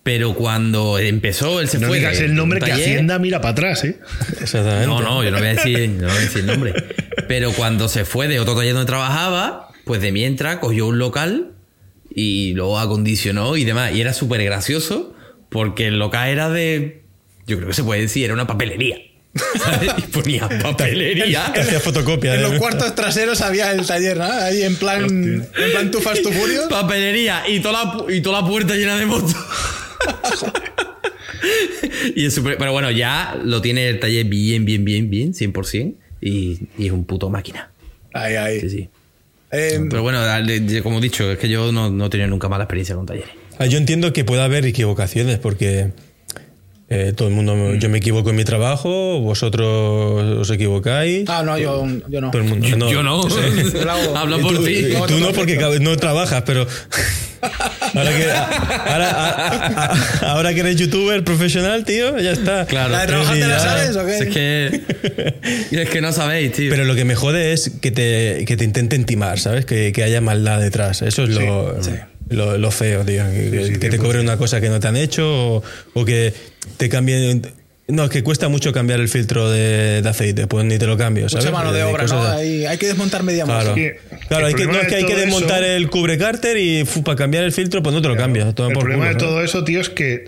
Pero 0.04 0.34
cuando 0.34 0.98
empezó, 0.98 1.60
él 1.60 1.68
se 1.68 1.78
No 1.80 1.88
fue. 1.88 1.96
digas 1.98 2.20
el 2.20 2.34
nombre 2.34 2.60
que 2.60 2.66
taller- 2.70 2.82
Hacienda 2.84 3.18
mira 3.18 3.40
para 3.40 3.52
atrás, 3.52 3.84
¿eh? 3.84 3.98
Exactamente. 4.40 4.86
No, 4.86 5.00
no, 5.00 5.24
yo 5.24 5.30
no 5.30 5.38
voy 5.38 5.46
a 5.48 5.54
decir, 5.54 5.88
no 5.88 6.06
voy 6.08 6.16
a 6.16 6.20
decir 6.20 6.40
el 6.42 6.46
nombre. 6.46 6.74
Pero 7.26 7.52
cuando 7.52 7.88
se 7.88 8.04
fue 8.04 8.28
de 8.28 8.38
otro 8.38 8.54
taller 8.54 8.74
donde 8.74 8.86
trabajaba, 8.86 9.70
pues 9.84 10.02
de 10.02 10.12
mientras 10.12 10.58
cogió 10.58 10.86
un 10.86 10.98
local 10.98 11.52
y 12.14 12.52
lo 12.54 12.78
acondicionó 12.78 13.56
y 13.56 13.64
demás. 13.64 13.92
Y 13.94 14.00
era 14.02 14.12
súper 14.12 14.44
gracioso 14.44 15.14
porque 15.48 15.86
el 15.86 15.98
local 15.98 16.28
era 16.28 16.50
de. 16.50 17.02
Yo 17.46 17.56
creo 17.56 17.68
que 17.68 17.74
se 17.74 17.82
puede 17.82 18.02
decir, 18.02 18.24
era 18.26 18.34
una 18.34 18.46
papelería. 18.46 18.98
¿sabes? 19.58 19.90
Y 19.98 20.02
ponía 20.02 20.48
papelería. 20.62 21.46
Hacía 21.56 21.80
fotocopia. 21.80 22.34
En 22.34 22.40
¿eh? 22.40 22.42
los 22.42 22.58
cuartos 22.58 22.94
traseros 22.94 23.40
había 23.40 23.72
el 23.72 23.86
taller, 23.86 24.18
¿no? 24.18 24.24
Ahí 24.30 24.62
en 24.62 24.76
plan, 24.76 25.04
en 25.06 25.70
plan 25.72 25.90
tú 25.90 26.00
fast, 26.00 26.22
papelería 26.68 27.42
y 27.48 27.60
toda 27.60 27.84
la, 27.84 28.14
y 28.14 28.20
toda 28.20 28.42
la 28.42 28.46
puerta 28.46 28.74
llena 28.74 28.96
de 28.98 29.06
motos. 29.06 29.34
y 32.14 32.26
es 32.26 32.34
súper- 32.36 32.56
pero 32.58 32.72
bueno, 32.72 32.90
ya 32.90 33.38
lo 33.42 33.60
tiene 33.60 33.88
el 33.88 34.00
taller 34.00 34.26
bien, 34.26 34.64
bien, 34.64 34.84
bien, 34.84 35.10
bien, 35.10 35.32
100%. 35.34 35.94
Y, 36.20 36.60
y 36.78 36.86
es 36.86 36.92
un 36.92 37.04
puto 37.04 37.28
máquina. 37.28 37.70
Ahí, 38.14 38.34
ahí. 38.36 38.60
Sí, 38.60 38.70
sí. 38.70 38.88
Eh, 39.50 39.78
Pero 39.90 40.02
bueno, 40.02 40.20
como 40.82 40.98
he 40.98 41.02
dicho, 41.02 41.30
es 41.30 41.38
que 41.38 41.48
yo 41.48 41.70
no, 41.70 41.90
no 41.90 42.06
he 42.06 42.10
tenido 42.10 42.28
nunca 42.28 42.48
mala 42.48 42.64
experiencia 42.64 42.94
con 42.96 43.06
talleres. 43.06 43.30
Ah, 43.58 43.66
Yo 43.66 43.78
entiendo 43.78 44.12
que 44.12 44.24
pueda 44.24 44.44
haber 44.44 44.64
equivocaciones 44.66 45.38
porque 45.38 45.92
eh, 46.88 47.12
todo 47.16 47.28
el 47.28 47.34
mundo, 47.34 47.54
Mm. 47.54 47.78
yo 47.78 47.88
me 47.88 47.98
equivoco 47.98 48.30
en 48.30 48.36
mi 48.36 48.44
trabajo, 48.44 49.20
vosotros 49.20 50.40
os 50.40 50.50
equivocáis. 50.50 51.28
ah, 51.28 51.42
no, 51.44 51.56
yo, 51.58 51.86
yo 52.08 52.20
no. 52.20 52.30
Todo 52.30 52.42
el 52.42 52.48
mundo, 52.48 52.66
Yo 52.66 52.76
no. 52.76 52.90
Yo 52.90 53.02
lo 53.02 53.10
hago. 53.12 53.28
Habla 54.16 54.38
por 54.38 54.64
ti. 54.64 54.86
tú 55.06 55.18
no 55.20 55.32
porque 55.32 55.56
no 55.80 55.96
trabajas, 55.98 56.42
pero 56.46 56.66
ahora 57.94 58.10
que, 58.16 58.30
ahora, 58.90 59.10
a- 59.10 59.84
a- 59.86 60.30
ahora 60.32 60.54
que 60.54 60.60
eres 60.60 60.76
youtuber 60.76 61.22
profesional, 61.24 61.84
tío, 61.84 62.18
ya 62.18 62.32
está. 62.32 62.66
Claro. 62.66 62.90
¿La 62.92 63.00
de 63.02 63.06
trabajar 63.06 63.34
te 63.34 63.40
la 63.40 63.48
ya. 63.48 63.58
sabes 63.58 63.96
o 63.96 64.06
qué? 64.06 64.18
Es 64.18 64.26
que, 64.34 64.82
es 65.82 65.88
que 65.90 66.00
no 66.00 66.12
sabéis, 66.12 66.52
tío. 66.52 66.70
Pero 66.70 66.84
lo 66.84 66.94
que 66.94 67.04
me 67.04 67.14
jode 67.14 67.52
es 67.52 67.70
que 67.80 67.90
te, 67.90 68.44
que 68.46 68.56
te 68.56 68.64
intenten 68.64 69.04
timar, 69.04 69.38
¿sabes? 69.38 69.64
Que, 69.66 69.92
que 69.92 70.02
haya 70.02 70.20
maldad 70.20 70.60
detrás. 70.60 71.02
Eso 71.02 71.24
es 71.24 71.30
lo, 71.30 71.76
lo, 72.28 72.58
lo 72.58 72.70
feo, 72.70 73.04
tío. 73.04 73.24
Que, 73.30 73.50
que- 73.50 73.64
sí, 73.66 73.72
que 73.74 73.78
te 73.90 73.98
100%. 73.98 74.02
cobren 74.02 74.20
una 74.22 74.36
cosa 74.36 74.60
que 74.60 74.68
no 74.68 74.80
te 74.80 74.88
han 74.88 74.96
hecho 74.96 75.56
o, 75.56 75.62
o 75.94 76.04
que 76.04 76.32
te 76.76 76.88
cambien. 76.88 77.42
No, 77.86 78.04
es 78.04 78.10
que 78.10 78.22
cuesta 78.22 78.48
mucho 78.48 78.72
cambiar 78.72 78.98
el 79.00 79.08
filtro 79.08 79.50
de, 79.50 80.00
de 80.00 80.08
aceite, 80.08 80.46
pues 80.46 80.64
ni 80.64 80.78
te 80.78 80.86
lo 80.86 80.96
cambio, 80.96 81.28
¿sabes? 81.28 81.44
Mucha 81.44 81.56
mano 81.58 81.70
de 81.72 81.80
Eh, 81.80 81.84
obra, 81.84 82.04
¿no? 82.06 82.22
hay 82.28 82.78
que 82.78 82.86
desmontar 82.86 83.22
media 83.24 83.44
Claro, 83.44 83.76
masa. 83.76 83.90
Claro 84.28 84.46
hay 84.46 84.54
que, 84.54 84.64
no 84.64 84.80
es 84.80 84.86
que 84.88 84.94
hay 84.94 85.04
que 85.04 85.14
desmontar 85.16 85.62
eso- 85.62 85.72
el 85.74 85.90
cubre 85.90 86.16
cárter 86.16 86.56
y 86.56 86.86
fu, 86.86 87.02
para 87.02 87.16
cambiar 87.16 87.44
el 87.44 87.52
filtro, 87.52 87.82
pues 87.82 87.94
no 87.94 88.00
te 88.00 88.08
lo 88.08 88.16
cambias. 88.16 88.54
toma 88.54 88.68
El 88.68 88.74
por 88.74 88.84
problema 88.84 89.08
culo, 89.08 89.18
de 89.18 89.22
¿no? 89.22 89.30
todo 89.30 89.44
eso, 89.44 89.64
tío, 89.64 89.82
es 89.82 89.90
que 89.90 90.24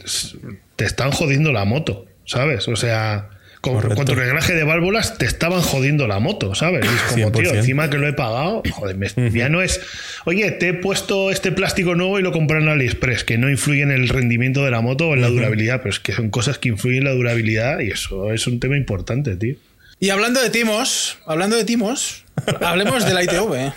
te 0.76 0.84
están 0.84 1.12
jodiendo 1.12 1.50
la 1.50 1.64
moto, 1.64 2.04
¿sabes? 2.26 2.68
O 2.68 2.76
sea, 2.76 3.30
con, 3.72 3.82
Correcto. 3.82 3.96
con 3.96 4.06
tu 4.06 4.14
reglaje 4.14 4.54
de 4.54 4.64
válvulas 4.64 5.18
te 5.18 5.26
estaban 5.26 5.60
jodiendo 5.60 6.06
la 6.06 6.18
moto, 6.18 6.54
¿sabes? 6.54 6.84
Y 6.84 6.88
es 6.88 7.02
como, 7.02 7.32
tío, 7.32 7.50
100%. 7.52 7.56
encima 7.58 7.90
que 7.90 7.98
lo 7.98 8.06
he 8.08 8.12
pagado, 8.12 8.62
joder, 8.70 8.96
me- 8.96 9.08
ya 9.30 9.48
no 9.48 9.62
es, 9.62 9.80
oye, 10.24 10.50
te 10.52 10.68
he 10.68 10.74
puesto 10.74 11.30
este 11.30 11.52
plástico 11.52 11.94
nuevo 11.94 12.18
y 12.18 12.22
lo 12.22 12.32
compré 12.32 12.58
en 12.58 12.68
AliExpress, 12.68 13.24
que 13.24 13.38
no 13.38 13.50
influye 13.50 13.82
en 13.82 13.90
el 13.90 14.08
rendimiento 14.08 14.64
de 14.64 14.70
la 14.70 14.80
moto 14.80 15.08
o 15.08 15.14
en 15.14 15.20
la 15.20 15.28
durabilidad, 15.28 15.78
pero 15.82 15.90
es 15.90 16.00
que 16.00 16.12
son 16.12 16.30
cosas 16.30 16.58
que 16.58 16.68
influyen 16.68 16.98
en 16.98 17.04
la 17.04 17.12
durabilidad 17.14 17.80
y 17.80 17.90
eso 17.90 18.32
es 18.32 18.46
un 18.46 18.60
tema 18.60 18.76
importante, 18.76 19.36
tío. 19.36 19.56
Y 19.98 20.10
hablando 20.10 20.42
de 20.42 20.50
timos, 20.50 21.18
hablando 21.26 21.56
de 21.56 21.64
timos, 21.64 22.25
hablemos 22.60 23.04
de 23.04 23.14
la 23.14 23.22
ITV. 23.24 23.72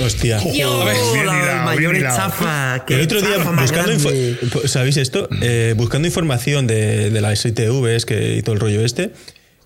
Hostia. 0.00 0.38
La 0.38 1.62
mayor 1.64 1.94
qué 2.86 2.94
El 2.94 3.00
otro 3.02 3.20
día, 3.20 3.38
buscando, 3.38 3.92
info- 3.92 4.66
¿sabéis 4.68 4.96
esto? 4.96 5.28
Eh, 5.42 5.74
buscando 5.76 6.08
información 6.08 6.66
de, 6.66 7.10
de 7.10 7.20
las 7.20 7.44
ITVs 7.44 8.06
que, 8.06 8.36
y 8.36 8.42
todo 8.42 8.54
el 8.54 8.60
rollo 8.60 8.84
este, 8.84 9.12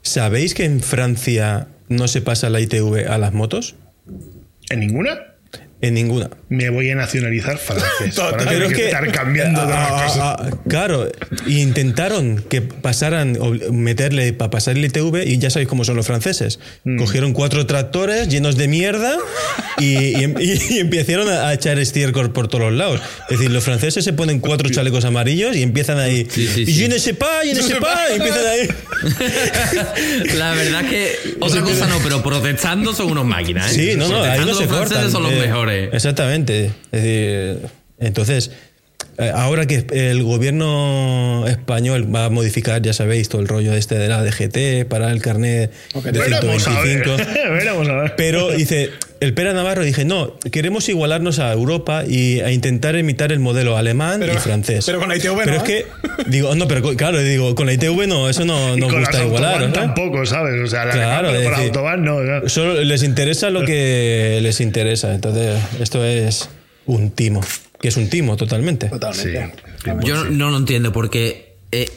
¿sabéis 0.03 0.55
que 0.55 0.65
en 0.65 0.81
Francia 0.81 1.69
no 1.89 2.09
se 2.09 2.21
pasa 2.23 2.51
la 2.51 2.61
ITV 2.61 3.09
a 3.09 3.19
las 3.19 3.33
motos? 3.33 3.77
¿En 4.71 4.81
ninguna? 4.81 5.36
En 5.83 5.93
ninguna. 5.93 6.31
Me 6.49 6.71
voy 6.71 6.91
a 6.91 6.95
nacionalizar 6.95 7.59
francés. 7.59 8.15
para 8.17 8.37
tener 8.39 8.55
Pero 8.55 8.65
es 8.67 8.73
que 8.73 8.77
que, 8.79 8.87
estar 8.87 9.13
cambiando 9.13 9.61
de 9.61 9.67
las 9.69 9.91
ah, 9.91 10.03
cosas. 10.07 10.19
ah, 10.23 10.37
ah, 10.41 10.51
claro, 10.69 11.09
y 11.47 11.61
intentaron 11.61 12.43
que 12.49 12.63
pasaran, 12.63 13.37
meterle 13.73 14.33
para 14.33 14.51
pasar 14.51 14.77
el 14.79 14.85
ITV, 14.87 15.25
y 15.27 15.37
ya 15.39 15.51
sabéis 15.51 15.69
cómo 15.69 15.85
son 15.85 15.97
los 15.97 16.07
franceses. 16.07 16.61
Mm. 16.85 16.97
Cogieron 16.99 17.33
cuatro 17.35 17.67
tractores 17.67 18.29
llenos 18.29 18.57
de 18.57 18.69
mierda 18.69 19.17
y, 19.79 20.17
y- 20.17 20.35
y 20.71 20.79
empezaron 20.79 21.29
a, 21.29 21.49
a 21.49 21.53
echar 21.55 21.79
estiércol 21.79 22.33
por 22.33 22.49
todos 22.49 22.65
los 22.65 22.73
lados. 22.73 23.01
Es 23.29 23.39
decir, 23.39 23.51
los 23.51 23.63
franceses 23.63 24.03
se 24.03 24.15
ponen 24.15 24.41
cuatro 24.41 24.71
chalecos 24.71 25.05
amarillos 25.05 25.55
y 25.57 25.63
empiezan 25.63 25.99
ahí. 25.99 26.27
Sí, 26.31 26.47
sí, 26.47 26.63
y 26.63 26.67
sí. 26.67 26.73
je 26.75 26.89
ne 26.89 26.99
sais 26.99 27.15
pas, 27.17 27.45
je 27.45 27.55
ne 27.55 27.61
sais 27.63 27.79
pas, 27.79 27.99
y 28.11 28.15
empiezan 28.15 28.47
ahí. 28.47 28.69
La 30.37 30.53
verdad 30.55 30.89
que 30.89 31.13
otra 31.41 31.61
cosa 31.61 31.87
no, 31.87 31.99
pero 32.03 32.23
protestando 32.23 32.95
son 32.95 33.11
unos 33.11 33.25
máquinas. 33.27 33.73
¿eh? 33.77 33.93
Sí, 33.93 33.99
no, 33.99 34.09
no, 34.09 34.23
ahí 34.23 34.41
no 34.41 34.55
se 34.55 34.65
los 34.65 34.67
franceses 34.67 34.79
cortan. 34.97 35.11
son 35.11 35.23
los 35.25 35.33
Eh, 35.33 35.37
Exactamente. 35.69 36.73
Es 36.93 37.03
decir, 37.03 37.71
entonces, 37.99 38.51
eh, 39.19 39.31
ahora 39.35 39.67
que 39.67 39.87
el 39.93 40.23
gobierno 40.23 41.47
español 41.49 42.15
va 42.15 42.27
a 42.27 42.31
modificar, 42.31 42.83
ya 42.83 42.93
sabéis, 42.93 43.31
todo 43.31 43.41
el 43.41 43.49
rollo 43.49 43.73
este 43.73 43.97
de 43.97 44.09
la 44.09 44.23
DGT 44.23 44.87
para 44.89 45.11
el 45.11 45.23
carnet 45.23 45.73
de 45.95 46.13
Veremos 46.13 46.67
a 46.69 46.83
ver. 46.83 47.03
125. 47.05 47.53
Veremos 47.53 47.89
a 47.89 47.95
ver. 47.95 48.15
Pero 48.17 48.51
dice, 48.51 48.91
el 49.21 49.35
Pera 49.35 49.53
Navarro 49.53 49.83
dije, 49.85 50.05
no, 50.05 50.39
queremos 50.53 50.89
igualarnos 50.89 51.39
a 51.39 51.53
Europa 51.53 52.05
y 52.07 52.41
a 52.41 52.53
intentar 52.53 52.97
imitar 52.97 53.33
el 53.33 53.39
modelo 53.41 53.77
alemán 53.77 54.21
Pero- 54.21 54.35
y 54.35 54.37
francés. 54.39 54.85
pero 54.87 54.99
con 54.99 55.09
la 55.09 55.17
ITV 55.17 55.37
Pero 55.45 55.53
no, 55.53 55.65
es 55.65 55.71
¿eh? 55.71 55.87
que, 56.25 56.31
digo, 56.31 56.55
no, 56.55 56.69
pero 56.69 56.83
claro, 56.97 57.19
digo, 57.23 57.55
con 57.55 57.67
la 57.67 57.73
ITV 57.73 58.07
no, 58.07 58.29
eso 58.29 58.45
no 58.45 58.77
nos 58.77 58.93
gusta 58.93 59.25
igualar. 59.25 59.61
¿no? 59.69 59.73
tampoco, 59.73 60.25
¿sabes? 60.27 60.61
O 60.63 60.67
sea, 60.67 60.85
la 60.85 60.93
Claro, 60.93 61.29
alemán, 61.29 61.33
pero 61.33 61.39
es 61.39 61.43
con 61.45 61.53
la 61.53 61.59
decir, 61.59 61.69
autobahn 61.77 62.05
no. 62.05 62.21
¿no? 62.23 62.49
Solo 62.49 62.83
les 62.85 63.03
interesa 63.03 63.51
lo 63.51 63.65
que 63.65 64.39
les 64.43 64.61
interesa. 64.61 65.15
Entonces, 65.15 65.59
esto 65.81 66.05
es 66.05 66.49
un 66.87 67.11
timo. 67.11 67.41
Que 67.81 67.89
es 67.89 67.97
un 67.97 68.09
timo 68.09 68.37
totalmente. 68.37 68.89
Totalmente. 68.89 69.53
Yo 70.05 70.25
no, 70.25 70.31
no 70.31 70.51
lo 70.51 70.57
entiendo 70.57 70.93
porque 70.93 71.57
eh, 71.73 71.89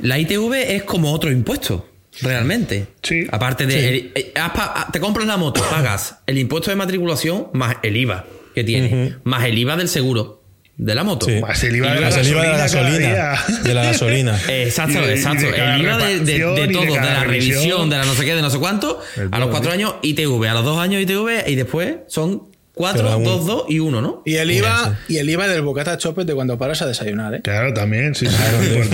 la 0.00 0.18
ITV 0.18 0.52
es 0.76 0.82
como 0.84 1.12
otro 1.12 1.30
impuesto, 1.30 1.86
realmente. 2.20 2.86
Sí. 3.02 3.26
Aparte 3.30 3.66
de. 3.66 3.88
el- 3.88 4.12
eh, 4.14 4.32
pa- 4.34 4.88
te 4.92 5.00
compras 5.00 5.26
la 5.26 5.36
moto, 5.36 5.62
pagas 5.70 6.16
el 6.26 6.38
impuesto 6.38 6.70
de 6.70 6.76
matriculación 6.76 7.48
más 7.52 7.76
el 7.82 7.96
IVA 7.96 8.24
que 8.54 8.64
tiene, 8.64 9.16
más 9.24 9.44
el 9.44 9.56
IVA 9.58 9.76
del 9.76 9.88
seguro 9.88 10.42
de 10.76 10.94
la 10.94 11.04
moto. 11.04 11.26
Sí. 11.26 11.40
Más 11.40 11.62
el 11.64 11.76
IVA 11.76 11.94
de 11.94 12.00
la 12.00 12.08
IVA 12.10 12.42
de 12.42 12.48
la 12.48 12.56
gasolina 12.56 13.08
gasolina. 13.12 13.62
De 13.62 13.74
la 13.74 13.84
gasolina. 13.84 14.40
Exacto, 14.48 15.00
de- 15.00 15.14
exacto. 15.14 15.42
de 15.50 15.56
el 15.74 15.80
IVA 15.82 15.96
de, 15.98 16.18
de- 16.20 16.38
todo, 16.40 16.54
de, 16.54 16.66
la 16.96 17.24
revisión, 17.24 17.56
revisión. 17.58 17.90
de 17.90 17.96
la 17.98 18.04
no 18.04 18.14
sé 18.14 18.24
qué, 18.24 18.34
de 18.34 18.42
no 18.42 18.50
sé 18.50 18.58
cuánto. 18.58 19.00
A 19.30 19.38
los 19.38 19.48
cuatro 19.50 19.70
años 19.72 19.94
ITV, 20.02 20.44
a 20.48 20.54
los 20.54 20.64
dos 20.64 20.78
años 20.78 21.00
ITV 21.02 21.48
y 21.48 21.54
después 21.54 21.96
son 22.08 22.48
cuatro, 22.74 23.04
Cada 23.04 23.16
uno. 23.18 23.30
dos, 23.30 23.46
dos 23.46 23.64
y 23.68 23.78
uno, 23.80 24.00
¿no? 24.00 24.22
Y 24.24 24.36
el 24.36 24.50
IVA, 24.50 24.98
y 25.08 25.18
el 25.18 25.28
IVA 25.28 25.46
del 25.46 25.60
bocata 25.62 25.98
chopet 25.98 26.26
de 26.26 26.34
cuando 26.34 26.56
paras 26.58 26.80
a 26.82 26.86
desayunar, 26.86 27.34
¿eh? 27.34 27.40
Claro, 27.42 27.72
también, 27.74 28.14
sí, 28.14 28.26
sí. 28.26 28.34
muy 28.68 28.88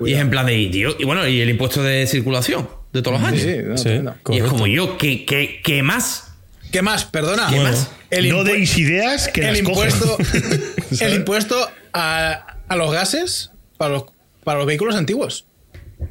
Y 0.00 0.12
es 0.12 0.20
en 0.20 0.30
plan 0.30 0.46
de, 0.46 0.56
y, 0.56 0.70
tío, 0.70 0.96
y 0.98 1.04
bueno, 1.04 1.26
y 1.26 1.40
el 1.40 1.50
impuesto 1.50 1.82
de 1.82 2.06
circulación 2.06 2.68
de 2.92 3.02
todos 3.02 3.20
los 3.20 3.28
años. 3.28 3.42
Sí, 3.42 3.56
no, 3.64 4.14
Sí. 4.16 4.34
Y 4.36 4.38
es 4.38 4.44
como 4.44 4.66
yo, 4.66 4.96
¿qué, 4.98 5.24
qué, 5.24 5.60
qué 5.62 5.82
más? 5.82 6.32
¿Qué 6.70 6.82
más? 6.82 7.04
Perdona. 7.04 7.48
¿Qué 7.50 7.60
más? 7.60 7.90
El, 8.10 8.28
no 8.28 8.44
deis 8.44 8.76
ideas 8.78 9.28
que 9.28 9.40
el 9.40 9.48
las 9.48 9.58
impuesto, 9.58 10.16
el 11.00 11.14
impuesto 11.14 11.56
a, 11.92 12.56
a 12.68 12.76
los 12.76 12.92
gases 12.92 13.50
para 13.76 13.94
los, 13.94 14.04
para 14.44 14.58
los 14.58 14.66
vehículos 14.66 14.96
antiguos. 14.96 15.46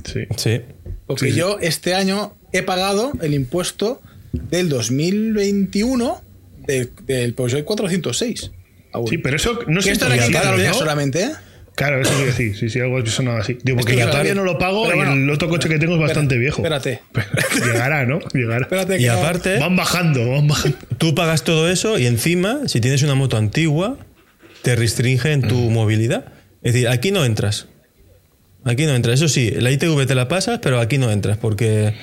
Sí. 0.04 0.26
Sí. 0.36 0.62
Porque 1.06 1.32
yo 1.32 1.58
este 1.62 1.94
año 1.94 2.36
he 2.52 2.64
pagado 2.64 3.14
el 3.22 3.34
impuesto 3.34 4.02
del 4.34 4.70
2021 4.70 6.22
del, 6.66 6.92
del 7.06 7.34
Peugeot 7.34 7.64
406. 7.64 8.52
aún. 8.92 9.08
Sí, 9.08 9.18
pero 9.18 9.36
eso 9.38 9.60
no 9.68 9.80
aquí 9.80 10.32
cada 10.32 10.52
¿no? 10.52 10.58
días 10.58 10.78
solamente, 10.78 11.24
¿eh? 11.24 11.32
Claro, 11.78 12.02
eso 12.02 12.10
quiero 12.10 12.26
decir. 12.26 12.58
Sí, 12.58 12.70
sí, 12.72 12.80
algo 12.80 13.06
sonaba 13.06 13.42
así. 13.42 13.56
Digo, 13.64 13.78
porque 13.78 13.96
yo 13.96 14.10
todavía 14.10 14.34
no 14.34 14.44
lo 14.44 14.58
pago 14.58 14.86
Pero 14.86 14.96
y 14.96 14.98
bueno, 14.98 15.14
el 15.14 15.30
otro 15.30 15.48
coche 15.48 15.70
que 15.70 15.78
tengo 15.78 15.94
es 15.94 16.02
bastante 16.02 16.36
viejo. 16.40 16.58
Espérate. 16.64 17.02
Llegará, 17.64 18.04
¿no? 18.04 18.18
Llegará. 18.34 18.62
Espérate 18.64 18.96
Y 18.96 19.02
que 19.04 19.10
aparte, 19.12 19.60
Van 19.60 19.76
bajando, 19.76 20.28
van 20.28 20.48
bajando. 20.48 20.76
tú 20.98 21.14
pagas 21.14 21.44
todo 21.44 21.70
eso 21.70 22.00
y 22.00 22.08
encima, 22.08 22.62
si 22.66 22.82
tienes 22.82 23.04
una 23.04 23.14
moto 23.14 23.38
antigua, 23.38 23.98
te 24.64 24.76
restringe 24.76 25.32
en 25.34 25.44
tu 25.48 25.56
movilidad. 25.70 26.26
Es 26.64 26.74
decir, 26.74 26.88
aquí 26.88 27.12
no 27.12 27.24
entras. 27.24 27.68
Aquí 28.66 28.88
no 28.88 28.96
entras. 28.96 29.14
Eso 29.22 29.28
sí, 29.28 29.52
la 29.52 29.70
ITV 29.70 30.08
te 30.08 30.16
la 30.16 30.28
pasas, 30.28 30.58
pero 30.64 30.80
aquí 30.80 30.98
no 30.98 31.12
entras 31.12 31.38
porque 31.38 31.94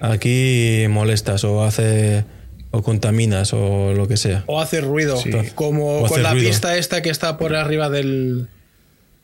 aquí 0.00 0.84
molestas 0.88 1.42
o 1.42 1.64
hace 1.64 2.24
o 2.70 2.80
contaminas 2.82 3.52
o 3.52 3.92
lo 3.92 4.06
que 4.06 4.16
sea. 4.16 4.44
O 4.46 4.60
hace 4.60 4.80
ruido. 4.80 5.20
Como 5.56 5.98
O 6.02 6.06
con 6.06 6.22
la 6.22 6.30
ruido. 6.32 6.48
pista 6.48 6.76
esta 6.76 7.02
que 7.02 7.10
está 7.10 7.38
por 7.38 7.56
arriba 7.56 7.90
del. 7.90 8.46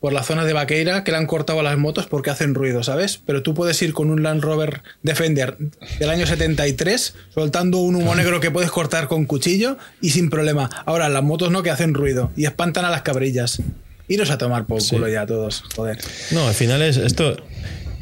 Por 0.02 0.12
la 0.12 0.22
zona 0.22 0.44
de 0.44 0.52
Vaqueira, 0.52 1.04
que 1.04 1.12
le 1.12 1.16
han 1.16 1.26
cortado 1.26 1.60
a 1.60 1.62
las 1.62 1.78
motos 1.78 2.06
porque 2.08 2.28
hacen 2.28 2.54
ruido, 2.54 2.82
¿sabes? 2.82 3.20
Pero 3.24 3.42
tú 3.42 3.54
puedes 3.54 3.80
ir 3.82 3.94
con 3.94 4.10
un 4.10 4.22
Land 4.22 4.42
Rover 4.42 4.82
Defender 5.02 5.56
del 5.98 6.10
año 6.10 6.26
73, 6.26 7.14
soltando 7.32 7.78
un 7.78 7.94
humo 7.94 8.14
negro 8.16 8.40
que 8.40 8.50
puedes 8.50 8.70
cortar 8.70 9.06
con 9.08 9.24
cuchillo 9.26 9.78
y 10.00 10.10
sin 10.10 10.28
problema. 10.28 10.68
Ahora, 10.86 11.08
las 11.08 11.22
motos 11.22 11.50
no 11.52 11.62
que 11.62 11.70
hacen 11.70 11.94
ruido 11.94 12.30
y 12.36 12.44
espantan 12.44 12.84
a 12.84 12.90
las 12.90 13.02
cabrillas. 13.02 13.62
Iros 14.08 14.30
a 14.30 14.36
tomar 14.38 14.66
por 14.66 14.82
culo 14.86 15.08
ya 15.08 15.24
todos, 15.24 15.62
joder. 15.76 15.98
No, 16.32 16.46
al 16.48 16.54
final 16.54 16.82
es 16.82 16.96
esto. 16.98 17.36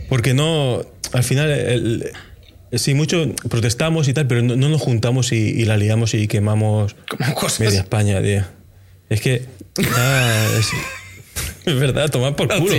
Porque 0.08 0.32
no. 0.34 0.82
Al 1.12 1.22
final, 1.22 1.50
el- 1.50 2.10
sí, 2.72 2.94
mucho 2.94 3.30
protestamos 3.50 4.08
y 4.08 4.14
tal, 4.14 4.26
pero 4.26 4.40
no, 4.42 4.56
no 4.56 4.70
nos 4.70 4.80
juntamos 4.80 5.32
y, 5.32 5.36
y 5.36 5.66
la 5.66 5.76
liamos 5.76 6.14
y 6.14 6.26
quemamos 6.28 6.96
media 7.60 7.80
España, 7.80 8.22
tío. 8.22 8.42
Es 9.10 9.20
que. 9.20 9.44
ah, 9.94 10.46
es, 10.58 10.68
es 11.70 11.78
verdad, 11.80 12.10
tomar 12.10 12.36
por 12.36 12.48
culo. 12.48 12.74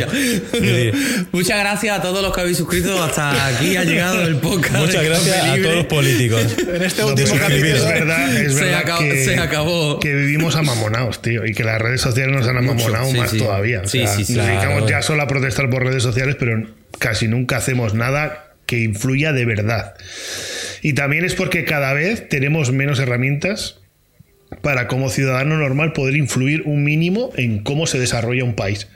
Muchas 1.32 1.60
gracias 1.60 1.98
a 2.00 2.02
todos 2.02 2.22
los 2.24 2.34
que 2.34 2.42
habéis 2.42 2.58
suscrito. 2.58 3.02
Hasta 3.04 3.48
aquí 3.48 3.76
ha 3.78 3.84
llegado 3.84 4.22
el 4.24 4.38
podcast. 4.38 4.78
muchas 4.78 5.04
gracias 5.04 5.44
a 5.46 5.56
todos 5.58 5.76
los 5.76 5.86
políticos. 5.86 6.46
En 6.58 6.82
este 6.84 7.02
No, 7.02 7.08
último 7.10 7.30
pero 7.32 7.40
suscribiros. 7.46 7.80
es 7.80 7.86
capítulo. 7.86 8.06
verdad, 8.06 8.36
es 8.42 8.54
Se 8.56 8.64
verdad 8.64 8.80
acabó- 8.82 9.00
que, 9.00 9.26
se 9.26 9.40
acabó. 9.40 10.00
que 10.00 10.14
vivimos 10.14 10.56
amamonados, 10.56 11.22
tío, 11.22 11.46
y 11.46 11.54
que 11.54 11.64
las 11.64 11.82
redes 11.82 12.02
sociales 12.02 12.36
nos 12.36 12.48
han 12.48 12.58
amamonado 12.58 13.12
sí, 13.12 13.18
más 13.18 13.32
sí. 13.32 13.38
todavía. 13.38 13.82
O 13.84 13.88
Sí, 13.88 14.00
sea, 14.00 14.08
sí, 14.16 14.26
sí. 14.26 14.34
nos 14.36 14.46
dedicamos 14.46 14.78
Claro. 14.86 14.90
ya 14.90 15.02
solo 15.02 15.22
a 15.24 15.28
protestar 15.28 15.70
por 15.70 15.84
redes 15.84 16.04
sociales, 16.04 16.36
pero 16.40 16.68
casi 17.00 17.28
nunca 17.28 17.58
hacemos 17.58 17.94
nada 17.94 18.54
que 18.66 18.80
influya 18.80 19.34
de 19.34 19.46
verdad. 19.46 19.96
Y 20.82 20.94
también 20.94 21.26
es 21.26 21.36
porque 21.36 21.66
cada 21.66 21.94
vez 21.94 22.28
tenemos 22.30 22.72
menos 22.72 23.00
herramientas 23.00 23.80
para 24.62 24.88
como 24.88 25.10
ciudadano 25.10 25.58
normal 25.58 25.94
poder 25.94 26.16
influir 26.16 26.64
un 26.66 26.84
mínimo 26.84 27.32
en 27.36 27.64
cómo 27.64 27.88
se 27.88 28.00
desarrolla 28.00 28.44
un 28.44 28.56
país. 28.56 28.88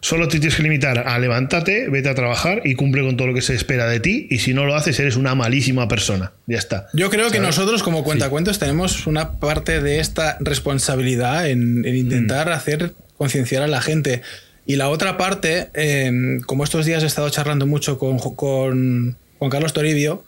Solo 0.00 0.28
te 0.28 0.38
tienes 0.38 0.56
que 0.56 0.62
limitar 0.62 1.08
a 1.08 1.18
levántate, 1.18 1.88
vete 1.88 2.08
a 2.08 2.14
trabajar 2.14 2.62
y 2.64 2.74
cumple 2.74 3.02
con 3.02 3.16
todo 3.16 3.28
lo 3.28 3.34
que 3.34 3.42
se 3.42 3.54
espera 3.54 3.88
de 3.88 3.98
ti. 3.98 4.28
Y 4.30 4.38
si 4.38 4.54
no 4.54 4.64
lo 4.64 4.76
haces, 4.76 5.00
eres 5.00 5.16
una 5.16 5.34
malísima 5.34 5.88
persona. 5.88 6.32
Ya 6.46 6.58
está. 6.58 6.86
Yo 6.92 7.10
creo 7.10 7.30
que 7.30 7.40
nosotros 7.40 7.82
como 7.82 8.04
cuentacuentos 8.04 8.58
tenemos 8.58 9.06
una 9.06 9.32
parte 9.32 9.80
de 9.82 9.98
esta 9.98 10.36
responsabilidad 10.40 11.48
en, 11.48 11.84
en 11.84 11.94
Mm. 11.94 11.96
intentar 11.96 12.50
hacer 12.52 12.92
concienciar 13.16 13.62
a 13.62 13.66
la 13.66 13.80
gente. 13.80 14.22
Y 14.64 14.76
la 14.76 14.90
otra 14.90 15.16
parte, 15.16 15.70
eh, 15.74 16.38
como 16.46 16.62
estos 16.62 16.86
días 16.86 17.02
he 17.02 17.06
estado 17.06 17.28
charlando 17.30 17.66
mucho 17.66 17.98
con, 17.98 18.18
con 18.18 19.16
Juan 19.38 19.50
Carlos 19.50 19.72
Toribio 19.72 20.24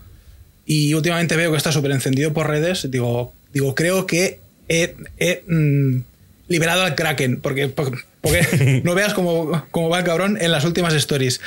y 0.65 0.95
últimamente 0.95 1.37
veo 1.37 1.51
que 1.51 1.57
está 1.57 1.73
súper 1.73 1.93
encendido 1.93 2.33
por 2.33 2.49
redes, 2.49 2.91
digo, 2.91 3.33
digo 3.53 3.75
creo 3.75 4.07
que 4.07 4.41
he, 4.69 4.95
he, 5.19 5.43
mm, 5.47 6.03
liberado 6.49 6.83
al 6.83 6.95
Kraken, 6.95 7.41
porque, 7.41 7.69
porque, 7.69 7.99
porque 8.21 8.83
no 8.85 8.95
veas 8.95 9.15
cómo, 9.15 9.67
cómo 9.71 9.89
va 9.89 10.01
el 10.01 10.05
cabrón 10.05 10.39
en 10.41 10.51
las 10.51 10.65
últimas 10.65 10.95
stories. 10.95 11.41